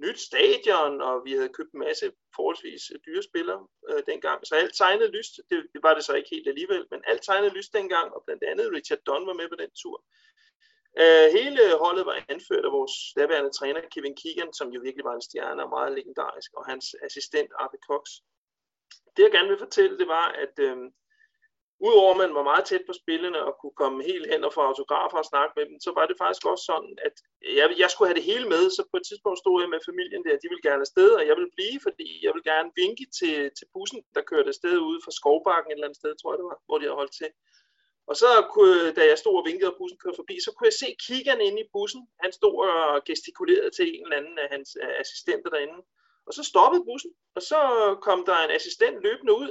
nyt 0.05 0.20
stadion, 0.20 1.01
og 1.01 1.24
vi 1.24 1.32
havde 1.32 1.57
købt 1.59 1.72
en 1.72 1.80
masse 1.80 2.12
forholdsvis 2.36 2.82
dyre 3.07 3.22
spillere 3.22 3.66
øh, 3.88 4.03
dengang. 4.11 4.47
Så 4.47 4.55
alt 4.55 4.74
tegnede 4.74 5.11
lyst, 5.18 5.32
det, 5.51 5.59
det 5.72 5.82
var 5.82 5.94
det 5.94 6.05
så 6.05 6.14
ikke 6.14 6.30
helt 6.32 6.49
alligevel, 6.49 6.86
men 6.90 7.01
alt 7.07 7.22
tegnede 7.22 7.57
lyst 7.59 7.72
dengang, 7.72 8.14
og 8.14 8.22
blandt 8.26 8.42
andet 8.51 8.72
Richard 8.72 9.03
Dunn 9.07 9.26
var 9.26 9.32
med 9.40 9.49
på 9.49 9.57
den 9.62 9.70
tur. 9.82 10.05
Øh, 11.03 11.26
hele 11.38 11.62
holdet 11.84 12.07
var 12.07 12.24
anført 12.28 12.64
af 12.64 12.72
vores 12.72 12.94
daværende 13.16 13.53
træner 13.59 13.80
Kevin 13.94 14.16
Keegan, 14.20 14.53
som 14.53 14.68
jo 14.74 14.80
virkelig 14.80 15.05
var 15.05 15.14
en 15.14 15.26
stjerne 15.28 15.64
og 15.64 15.70
meget 15.76 15.92
legendarisk, 15.99 16.51
og 16.59 16.66
hans 16.70 16.86
assistent 17.07 17.51
Arthur 17.59 17.82
Cox. 17.90 18.05
Det 19.16 19.22
jeg 19.22 19.32
gerne 19.32 19.49
vil 19.49 19.64
fortælle, 19.64 19.99
det 19.99 20.09
var, 20.09 20.26
at 20.44 20.55
øh, 20.59 20.76
Udover 21.81 22.12
at 22.12 22.20
man 22.22 22.35
var 22.39 22.51
meget 22.51 22.64
tæt 22.64 22.85
på 22.87 22.95
spillene 23.03 23.41
og 23.49 23.53
kunne 23.61 23.79
komme 23.83 23.99
helt 24.11 24.27
hen 24.33 24.45
og 24.45 24.53
få 24.53 24.61
autografer 24.61 25.18
og 25.18 25.31
snakke 25.33 25.53
med 25.57 25.64
dem, 25.68 25.77
så 25.87 25.91
var 25.99 26.07
det 26.07 26.16
faktisk 26.22 26.45
også 26.53 26.64
sådan, 26.72 26.95
at 27.07 27.14
jeg, 27.59 27.66
jeg 27.83 27.91
skulle 27.91 28.09
have 28.09 28.20
det 28.20 28.31
hele 28.33 28.47
med, 28.55 28.62
så 28.77 28.83
på 28.91 28.97
et 29.01 29.07
tidspunkt 29.09 29.39
stod 29.39 29.57
jeg 29.62 29.70
med 29.74 29.87
familien 29.89 30.22
der, 30.24 30.43
de 30.43 30.51
ville 30.51 30.66
gerne 30.68 30.87
afsted, 30.87 31.11
og 31.18 31.24
jeg 31.29 31.37
ville 31.39 31.55
blive, 31.57 31.79
fordi 31.87 32.09
jeg 32.24 32.31
ville 32.35 32.51
gerne 32.53 32.70
vinke 32.83 33.05
til, 33.18 33.37
til 33.59 33.66
bussen, 33.74 34.01
der 34.14 34.29
kørte 34.31 34.53
afsted 34.53 34.77
ude 34.89 35.01
fra 35.05 35.16
Skovbakken 35.18 35.70
et 35.70 35.74
eller 35.74 35.89
andet 35.89 36.01
sted, 36.03 36.12
tror 36.14 36.33
jeg 36.33 36.39
det 36.41 36.51
var, 36.51 36.59
hvor 36.66 36.79
de 36.79 36.87
havde 36.87 37.01
holdt 37.03 37.16
til. 37.20 37.31
Og 38.11 38.16
så 38.22 38.31
kunne, 38.55 38.93
da 38.99 39.03
jeg 39.11 39.18
stod 39.18 39.37
og 39.41 39.47
vinkede, 39.49 39.72
og 39.72 39.79
bussen 39.79 39.99
kørte 40.03 40.20
forbi, 40.22 40.37
så 40.45 40.51
kunne 40.53 40.70
jeg 40.70 40.81
se 40.83 40.89
kiggeren 41.07 41.41
inde 41.49 41.61
i 41.64 41.70
bussen. 41.74 42.03
Han 42.24 42.33
stod 42.39 42.57
og 42.68 43.05
gestikulerede 43.09 43.70
til 43.77 43.87
en 43.95 44.05
eller 44.07 44.20
anden 44.20 44.39
af 44.45 44.49
hans 44.55 44.68
assistenter 45.03 45.51
derinde. 45.51 45.79
Og 46.27 46.33
så 46.37 46.43
stoppede 46.53 46.85
bussen, 46.89 47.12
og 47.37 47.43
så 47.51 47.61
kom 48.07 48.18
der 48.29 48.37
en 48.39 48.57
assistent 48.59 48.97
løbende 49.07 49.33
ud 49.43 49.51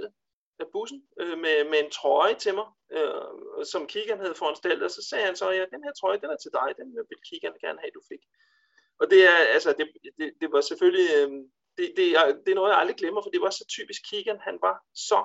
af 0.59 0.67
bussen 0.73 0.99
øh, 1.21 1.37
med, 1.43 1.55
med 1.71 1.79
en 1.83 1.91
trøje 1.91 2.35
til 2.43 2.53
mig, 2.59 2.67
øh, 2.97 3.65
som 3.71 3.87
Kigan 3.87 4.19
havde 4.19 4.35
foranstaltet, 4.35 4.83
og 4.83 4.91
så 4.91 5.01
sagde 5.09 5.25
han 5.25 5.35
så, 5.35 5.49
ja, 5.51 5.65
den 5.73 5.83
her 5.83 5.93
trøje, 5.99 6.21
den 6.21 6.29
er 6.29 6.39
til 6.41 6.51
dig, 6.59 6.69
den 6.79 6.87
vil 7.09 7.19
Kigan 7.27 7.55
gerne 7.63 7.79
have, 7.79 7.91
du 7.97 8.01
fik. 8.11 8.23
Og 8.99 9.05
det 9.11 9.21
er, 9.31 9.37
altså, 9.55 9.69
det, 9.77 9.85
det, 10.19 10.33
det 10.41 10.51
var 10.51 10.61
selvfølgelig, 10.61 11.09
øh, 11.17 11.31
det, 11.77 11.93
det, 11.97 12.07
er, 12.19 12.25
det 12.43 12.51
er 12.51 12.59
noget, 12.59 12.71
jeg 12.71 12.79
aldrig 12.79 12.97
glemmer, 13.01 13.21
for 13.21 13.29
det 13.29 13.41
var 13.41 13.49
så 13.49 13.65
typisk 13.77 14.01
Kigan, 14.09 14.39
han 14.47 14.57
var 14.61 14.75
så 15.09 15.19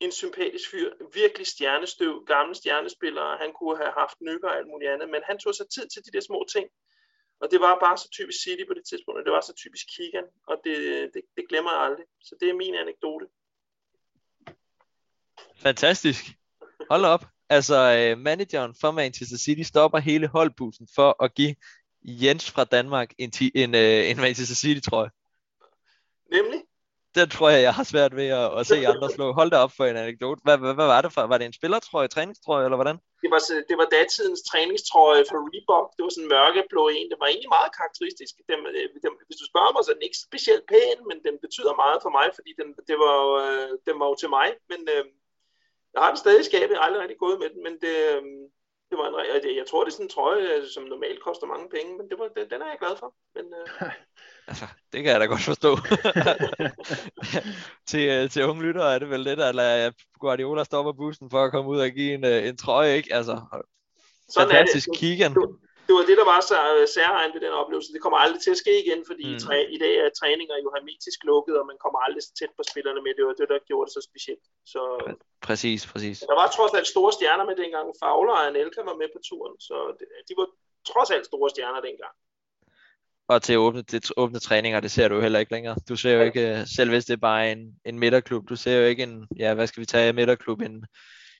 en 0.00 0.12
sympatisk 0.12 0.70
fyr, 0.70 0.88
virkelig 1.14 1.46
stjernestøv, 1.46 2.24
gammel 2.24 2.56
stjernespiller, 2.56 3.36
han 3.42 3.52
kunne 3.52 3.76
have 3.76 3.92
haft 4.02 4.20
nykker 4.20 4.48
og 4.48 4.56
alt 4.56 4.68
muligt 4.72 4.90
andet, 4.90 5.08
men 5.10 5.22
han 5.24 5.38
tog 5.38 5.54
sig 5.54 5.66
tid 5.74 5.86
til 5.88 6.04
de 6.06 6.10
der 6.14 6.20
små 6.20 6.40
ting, 6.54 6.66
og 7.40 7.50
det 7.50 7.60
var 7.60 7.78
bare 7.84 7.98
så 7.98 8.08
typisk 8.10 8.38
City 8.42 8.64
på 8.66 8.74
det 8.74 8.84
tidspunkt, 8.90 9.18
og 9.18 9.24
det 9.24 9.32
var 9.32 9.40
så 9.40 9.54
typisk 9.62 9.86
Kigan, 9.94 10.26
og 10.50 10.56
det, 10.64 10.76
det, 11.14 11.22
det 11.36 11.48
glemmer 11.48 11.72
jeg 11.72 11.80
aldrig. 11.80 12.06
Så 12.20 12.36
det 12.40 12.48
er 12.48 12.60
min 12.62 12.74
anekdote. 12.74 13.26
Fantastisk. 15.62 16.24
Hold 16.90 17.04
op. 17.04 17.24
Altså, 17.48 17.76
øh, 17.98 18.18
manageren 18.18 18.74
for 18.80 18.90
Manchester 18.90 19.38
City 19.38 19.62
stopper 19.62 19.98
hele 19.98 20.26
holdbussen 20.26 20.88
for 20.94 21.24
at 21.24 21.34
give 21.34 21.54
Jens 22.02 22.50
fra 22.50 22.64
Danmark 22.64 23.10
en, 23.18 23.30
ti- 23.30 23.52
en, 23.54 23.74
øh, 23.74 24.10
en 24.10 24.16
Manchester 24.16 24.56
City-trøje. 24.62 25.10
Nemlig? 26.36 26.60
Den 27.18 27.28
tror 27.34 27.48
jeg, 27.54 27.62
jeg 27.68 27.74
har 27.78 27.86
svært 27.92 28.12
ved 28.20 28.28
at, 28.42 28.48
at 28.58 28.64
se 28.70 28.76
andre 28.92 29.08
slå. 29.16 29.26
Hold 29.40 29.50
da 29.50 29.58
op 29.66 29.72
for 29.78 29.84
en 29.86 29.96
anekdote. 30.04 30.40
Hvad, 30.46 30.56
hvad, 30.62 30.74
hvad 30.78 30.88
var 30.94 31.00
det 31.02 31.12
for? 31.14 31.22
Var 31.32 31.38
det 31.38 31.46
en 31.50 31.58
spillertrøje, 31.60 32.08
træningstrøje, 32.14 32.64
eller 32.66 32.80
hvordan? 32.80 32.98
Det 33.22 33.30
var, 33.34 33.40
det 33.70 33.76
var 33.80 33.88
datidens 33.96 34.42
træningstrøje 34.50 35.24
for 35.30 35.38
Reebok. 35.48 35.86
Det 35.96 36.02
var 36.04 36.12
sådan 36.14 36.26
en 36.26 36.34
mørkeblå 36.36 36.82
en. 36.96 37.08
Det 37.10 37.18
var 37.20 37.28
egentlig 37.28 37.52
meget 37.56 37.70
karakteristisk. 37.78 38.32
Dem, 38.50 38.60
dem, 39.04 39.12
hvis 39.28 39.40
du 39.42 39.46
spørger 39.50 39.72
mig, 39.72 39.82
så 39.82 39.90
er 39.90 39.96
den 39.98 40.08
ikke 40.08 40.24
specielt 40.28 40.64
pæn, 40.72 40.98
men 41.08 41.18
den 41.26 41.34
betyder 41.44 41.74
meget 41.84 41.98
for 42.04 42.12
mig, 42.18 42.26
fordi 42.38 42.50
den, 42.60 42.68
det 42.90 42.96
var, 43.04 43.16
øh, 43.44 43.70
den 43.88 43.94
var 44.00 44.06
jo 44.12 44.16
til 44.22 44.30
mig. 44.38 44.48
Men 44.70 44.80
øh, 44.94 45.04
jeg 45.94 46.00
har 46.02 46.10
den 46.10 46.22
stadig 46.24 46.40
i 46.40 46.44
skabet. 46.50 46.74
Jeg 46.74 46.78
har 46.78 46.86
aldrig 46.86 47.02
rigtig 47.02 47.18
gået 47.18 47.38
med 47.42 47.48
den, 47.54 47.62
men 47.66 47.74
det, 47.84 47.96
øh, 48.14 48.22
Det 48.90 48.96
var 48.98 49.06
en, 49.08 49.42
det, 49.42 49.56
jeg 49.56 49.66
tror, 49.66 49.84
det 49.84 49.90
er 49.90 49.96
sådan 49.96 50.06
en 50.06 50.16
trøje, 50.16 50.44
øh, 50.54 50.68
som 50.74 50.82
normalt 50.82 51.20
koster 51.22 51.46
mange 51.46 51.68
penge, 51.76 51.90
men 51.98 52.08
det 52.10 52.16
var, 52.18 52.28
den, 52.36 52.50
den 52.52 52.62
er 52.62 52.70
jeg 52.72 52.78
glad 52.82 52.96
for. 53.02 53.08
Men, 53.34 53.44
øh, 53.58 53.90
Altså, 54.50 54.66
det 54.92 55.02
kan 55.02 55.12
jeg 55.12 55.20
da 55.20 55.26
godt 55.26 55.40
forstå. 55.40 55.70
til, 57.90 58.08
øh, 58.08 58.30
til 58.30 58.44
unge 58.44 58.62
lyttere 58.62 58.94
er 58.94 58.98
det 58.98 59.10
vel 59.10 59.24
det, 59.24 59.38
der 59.38 59.52
lader 59.52 59.90
Guardiola 60.20 60.64
stoppe 60.64 60.94
bussen 60.94 61.30
for 61.30 61.44
at 61.44 61.50
komme 61.52 61.70
ud 61.70 61.80
og 61.80 61.90
give 61.90 62.14
en, 62.14 62.24
øh, 62.24 62.48
en 62.48 62.56
trøje, 62.56 62.96
ikke? 62.96 63.14
Altså, 63.14 63.40
sådan 64.28 64.48
er 64.48 64.54
fantastisk 64.54 64.88
det. 64.88 64.98
Keegan. 64.98 65.34
Det, 65.34 65.58
det 65.88 65.94
var 65.98 66.04
det, 66.10 66.16
der 66.20 66.26
var 66.34 66.40
så 66.50 66.58
øh, 66.76 66.86
særregn 66.96 67.30
ved 67.34 67.40
den 67.46 67.54
oplevelse. 67.62 67.92
Det 67.94 68.00
kommer 68.04 68.18
aldrig 68.24 68.40
til 68.42 68.52
at 68.54 68.60
ske 68.64 68.74
igen, 68.84 69.00
fordi 69.10 69.26
Mm. 69.32 69.38
træ, 69.44 69.56
i 69.76 69.78
dag 69.84 69.94
er 70.04 70.08
træninger 70.20 70.56
jo 70.64 70.68
hermetisk 70.76 71.18
lukket, 71.30 71.54
og 71.60 71.64
man 71.70 71.78
kommer 71.84 71.98
aldrig 72.06 72.22
så 72.26 72.32
tæt 72.38 72.52
på 72.58 72.62
spillerne 72.70 73.00
med. 73.04 73.12
Det 73.18 73.24
var 73.28 73.34
det, 73.40 73.46
der 73.52 73.58
gjorde 73.68 73.86
det 73.88 73.94
så 73.98 74.02
specielt. 74.10 74.44
Så 74.72 74.80
Præcis, 75.48 75.80
præcis. 75.92 76.16
der 76.30 76.36
var 76.40 76.48
trods 76.56 76.72
alt 76.78 76.88
store 76.94 77.12
stjerner 77.16 77.44
med 77.50 77.56
dengang. 77.62 77.86
Fowler 78.02 78.34
og 78.38 78.42
Anelka 78.48 78.80
var 78.90 78.96
med 79.02 79.08
på 79.14 79.20
turen, 79.28 79.54
så 79.68 79.76
det, 79.98 80.06
de 80.28 80.32
var 80.40 80.48
trods 80.90 81.10
alt 81.14 81.24
store 81.30 81.50
stjerner 81.54 81.80
dengang. 81.88 82.14
Og 83.32 83.42
til 83.42 83.58
åbne, 83.58 83.82
til 83.82 84.02
åbne 84.16 84.38
træninger, 84.38 84.80
det 84.80 84.90
ser 84.90 85.08
du 85.08 85.14
jo 85.14 85.20
heller 85.20 85.38
ikke 85.38 85.52
længere. 85.52 85.76
Du 85.88 85.96
ser 85.96 86.12
jo 86.12 86.22
ikke, 86.22 86.42
øh, 86.50 86.66
selv 86.76 86.90
hvis 86.90 87.04
det 87.04 87.12
er 87.12 87.26
bare 87.30 87.52
en, 87.52 87.74
en 87.84 87.98
midterklub, 87.98 88.48
du 88.48 88.56
ser 88.56 88.76
jo 88.80 88.84
ikke 88.86 89.02
en, 89.02 89.28
ja, 89.38 89.54
hvad 89.54 89.66
skal 89.66 89.80
vi 89.80 89.86
tage, 89.86 90.08
en 90.08 90.14
midterklub, 90.14 90.60
en, 90.60 90.84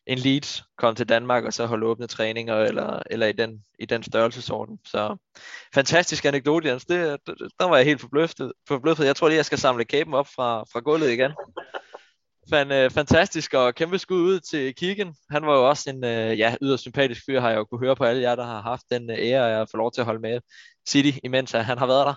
en 0.08 0.18
Leeds 0.18 0.62
komme 0.78 0.94
til 0.94 1.08
Danmark 1.08 1.44
og 1.44 1.52
så 1.52 1.66
holde 1.66 1.86
åbne 1.86 2.06
træninger, 2.06 2.56
eller, 2.56 3.02
eller 3.10 3.26
i, 3.26 3.32
den, 3.32 3.62
i 3.78 3.86
den 3.86 4.02
størrelsesorden. 4.02 4.78
Så 4.86 5.16
fantastisk 5.74 6.24
anekdote, 6.24 6.68
Jens. 6.68 6.84
Det, 6.84 7.18
det- 7.26 7.36
der 7.60 7.64
var 7.68 7.76
jeg 7.76 7.86
helt 7.86 8.00
forbløffet. 8.00 8.52
forbløffet. 8.68 9.06
Jeg 9.06 9.16
tror 9.16 9.28
lige, 9.28 9.36
jeg 9.36 9.44
skal 9.44 9.58
samle 9.58 9.84
kæben 9.84 10.14
op 10.14 10.26
fra, 10.36 10.64
fra 10.72 10.80
gulvet 10.80 11.10
igen. 11.10 11.32
Fan, 12.50 12.72
øh, 12.72 12.90
fantastisk 12.90 13.54
og 13.54 13.74
kæmpe 13.74 13.98
skud 13.98 14.20
ud 14.20 14.40
til 14.40 14.74
Kigen. 14.74 15.14
Han 15.30 15.46
var 15.46 15.54
jo 15.56 15.68
også 15.68 15.90
en 15.90 16.04
øh, 16.04 16.38
ja, 16.38 16.54
yderst 16.62 16.80
sympatisk 16.80 17.22
fyr, 17.26 17.40
har 17.40 17.48
jeg 17.48 17.56
jo 17.58 17.64
kunne 17.64 17.80
høre 17.86 17.96
på 17.96 18.04
alle 18.04 18.22
jer, 18.22 18.34
der 18.34 18.44
har 18.44 18.62
haft 18.62 18.82
den 18.90 19.10
øh, 19.10 19.16
ære 19.18 19.60
at 19.60 19.68
få 19.70 19.76
lov 19.76 19.92
til 19.92 20.00
at 20.00 20.04
holde 20.04 20.20
med 20.20 20.40
City, 20.88 21.18
imens 21.24 21.54
at 21.54 21.64
han 21.64 21.78
har 21.78 21.86
været 21.86 22.06
der. 22.06 22.14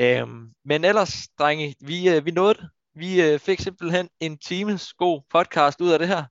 Øhm, 0.00 0.46
men 0.64 0.84
ellers, 0.84 1.28
drenge, 1.38 1.74
vi, 1.80 2.08
øh, 2.08 2.24
vi 2.26 2.30
nåede 2.30 2.54
det. 2.54 2.68
Vi 2.94 3.22
øh, 3.22 3.38
fik 3.38 3.60
simpelthen 3.60 4.08
en 4.20 4.38
times 4.38 4.92
god 4.92 5.22
podcast 5.30 5.80
ud 5.80 5.90
af 5.90 5.98
det 5.98 6.08
her. 6.08 6.24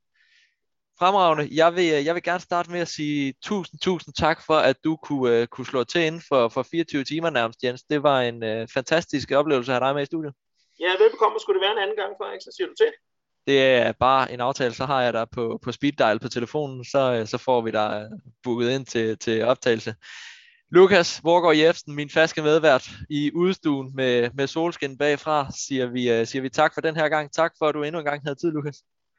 Fremragende. 0.99 1.47
Jeg 1.51 1.75
vil, 1.75 1.93
øh, 1.93 2.05
jeg 2.05 2.15
vil 2.15 2.23
gerne 2.23 2.39
starte 2.39 2.71
med 2.71 2.79
at 2.79 2.87
sige 2.87 3.33
tusind, 3.43 3.79
tusind 3.79 4.13
tak 4.13 4.45
for, 4.45 4.53
at 4.53 4.75
du 4.83 4.95
kunne, 4.95 5.35
øh, 5.35 5.47
kunne 5.47 5.65
slå 5.65 5.83
til 5.83 6.01
inden 6.01 6.21
for, 6.29 6.49
for 6.49 6.63
24 6.63 7.03
timer 7.03 7.29
nærmest, 7.29 7.63
Jens. 7.63 7.83
Det 7.83 8.03
var 8.03 8.21
en 8.21 8.43
øh, 8.43 8.67
fantastisk 8.73 9.31
oplevelse 9.31 9.71
at 9.71 9.75
have 9.75 9.87
dig 9.87 9.95
med 9.95 10.03
i 10.03 10.05
studiet. 10.05 10.33
Ja, 10.79 10.91
velbekomme. 11.03 11.39
Skulle 11.39 11.59
det 11.59 11.65
være 11.65 11.71
en 11.71 11.83
anden 11.83 11.97
gang, 11.97 12.13
Frederik, 12.17 12.41
så 12.41 12.53
siger 12.57 12.67
du 12.67 12.73
til. 12.77 12.91
Det 13.47 13.61
er 13.61 13.91
bare 13.91 14.31
en 14.31 14.41
aftale, 14.41 14.73
så 14.73 14.85
har 14.85 15.01
jeg 15.01 15.13
dig 15.13 15.27
på, 15.31 15.59
på 15.63 15.71
speed 15.71 15.91
dial 15.91 16.19
på 16.19 16.29
telefonen, 16.29 16.85
så, 16.85 17.23
så 17.25 17.37
får 17.37 17.61
vi 17.61 17.71
dig 17.71 18.09
booket 18.43 18.69
ind 18.69 18.85
til, 18.85 19.17
til 19.17 19.43
optagelse. 19.43 19.95
Lukas 20.71 21.23
Vorgård 21.23 21.55
Jefsen, 21.55 21.95
min 21.95 22.09
faste 22.09 22.41
medvært 22.41 22.89
i 23.09 23.31
udstuen 23.35 23.95
med, 23.95 24.29
med 24.33 24.47
solskin 24.47 24.97
bagfra, 24.97 25.47
siger 25.51 25.85
vi, 25.85 26.19
uh, 26.19 26.27
siger 26.27 26.41
vi 26.41 26.49
tak 26.49 26.73
for 26.73 26.81
den 26.81 26.95
her 26.95 27.09
gang. 27.09 27.33
Tak 27.33 27.53
for, 27.59 27.65
at 27.65 27.75
du 27.75 27.83
endnu 27.83 27.99
en 27.99 28.05
gang 28.05 28.21
havde 28.23 28.35
tid, 28.35 28.51
Lukas. 28.51 28.77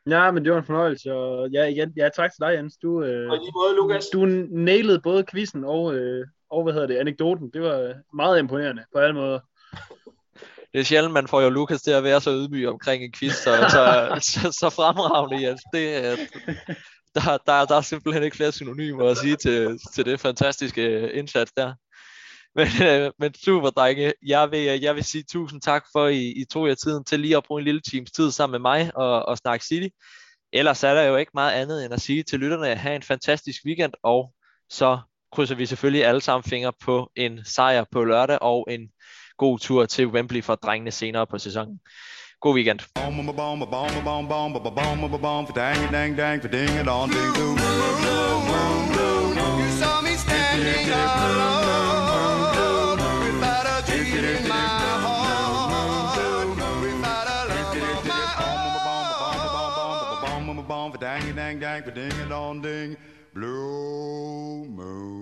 Ja, 0.08 0.30
men 0.30 0.44
det 0.44 0.52
var 0.52 0.58
en 0.58 0.64
fornøjelse, 0.64 1.12
og 1.14 1.48
ja, 1.50 1.64
igen, 1.64 1.92
ja, 1.96 2.08
tak 2.16 2.30
til 2.32 2.40
dig, 2.40 2.54
Jens. 2.54 2.76
Du, 2.82 3.02
øh, 3.02 3.30
Og 3.30 3.36
lige 3.38 3.52
måde, 3.54 3.76
Lukas. 3.76 4.06
du 4.06 4.24
nailede 4.50 5.00
både 5.00 5.24
quizzen 5.30 5.64
og, 5.64 5.94
øh, 5.94 6.26
og 6.50 6.62
hvad 6.62 6.72
hedder 6.72 6.86
det, 6.86 6.96
anekdoten. 6.96 7.50
Det 7.54 7.62
var 7.62 7.94
meget 8.16 8.38
imponerende 8.38 8.84
på 8.94 8.98
alle 8.98 9.14
måder. 9.14 9.38
Det 10.72 10.80
er 10.80 10.84
sjældent, 10.84 11.12
man 11.14 11.28
får 11.28 11.40
jo 11.40 11.48
Lukas 11.48 11.82
til 11.82 11.90
at 11.90 12.04
være 12.04 12.20
så 12.20 12.30
ydmyg 12.30 12.68
omkring 12.68 13.04
en 13.04 13.12
quiz, 13.18 13.32
så, 13.32 13.50
så, 13.70 13.84
så, 14.20 14.52
så 14.60 14.70
fremragende, 14.70 15.48
Jens. 15.48 15.62
Det, 15.72 15.96
er- 16.06 16.16
der, 17.14 17.38
der, 17.46 17.64
der 17.64 17.74
er 17.76 17.80
simpelthen 17.80 18.22
ikke 18.24 18.36
flere 18.36 18.52
synonymer 18.52 19.08
at 19.10 19.16
sige 19.16 19.36
til, 19.36 19.78
til 19.94 20.04
det 20.04 20.20
fantastiske 20.20 20.82
øh, 20.86 21.10
indsats 21.18 21.52
der. 21.52 21.72
Men, 22.58 22.68
øh, 22.82 23.12
men 23.18 23.34
super, 23.34 23.70
drenge. 23.70 24.12
Jeg 24.26 24.50
vil, 24.50 24.80
jeg 24.80 24.94
vil 24.94 25.04
sige 25.04 25.24
tusind 25.24 25.60
tak 25.60 25.84
for, 25.92 26.04
at 26.04 26.14
I, 26.14 26.40
I 26.40 26.44
tog 26.44 26.68
jer 26.68 26.74
tiden 26.74 27.04
til 27.04 27.20
lige 27.20 27.36
at 27.36 27.44
bruge 27.44 27.60
en 27.60 27.64
lille 27.64 27.80
times 27.80 28.10
tid 28.10 28.30
sammen 28.30 28.52
med 28.52 28.70
mig 28.70 28.90
og, 28.96 29.26
og 29.26 29.38
snakke 29.38 29.66
City. 29.66 29.88
Ellers 30.52 30.82
er 30.82 30.94
der 30.94 31.02
jo 31.02 31.16
ikke 31.16 31.30
meget 31.34 31.52
andet 31.52 31.84
end 31.84 31.94
at 31.94 32.00
sige 32.00 32.22
til 32.22 32.40
lytterne, 32.40 32.68
at 32.68 32.78
have 32.78 32.96
en 32.96 33.02
fantastisk 33.02 33.62
weekend, 33.66 33.92
og 34.02 34.32
så 34.70 34.98
krydser 35.32 35.54
vi 35.54 35.66
selvfølgelig 35.66 36.06
alle 36.06 36.20
sammen 36.20 36.50
fingre 36.50 36.72
på 36.84 37.10
en 37.16 37.44
sejr 37.44 37.84
på 37.92 38.04
lørdag 38.04 38.38
og 38.42 38.66
en 38.70 38.88
god 39.36 39.58
tur 39.58 39.86
til 39.86 40.06
Wembley 40.06 40.44
for 40.44 40.54
drengene 40.54 40.90
senere 40.90 41.26
på 41.26 41.38
sæsonen. 41.38 41.80
God 42.40 42.54
weekend. 42.54 42.80
You 49.60 49.70
saw 49.70 50.02
me 50.02 50.16
standing 50.16 50.92
alone. 50.92 51.67
Dang 61.18 61.30
a 61.30 61.32
dang 61.32 61.58
dang, 61.58 61.82
ding 61.94 62.20
a 62.20 62.28
dong 62.28 62.62
ding, 62.62 62.96
blue 63.34 64.64
moon. 64.68 65.17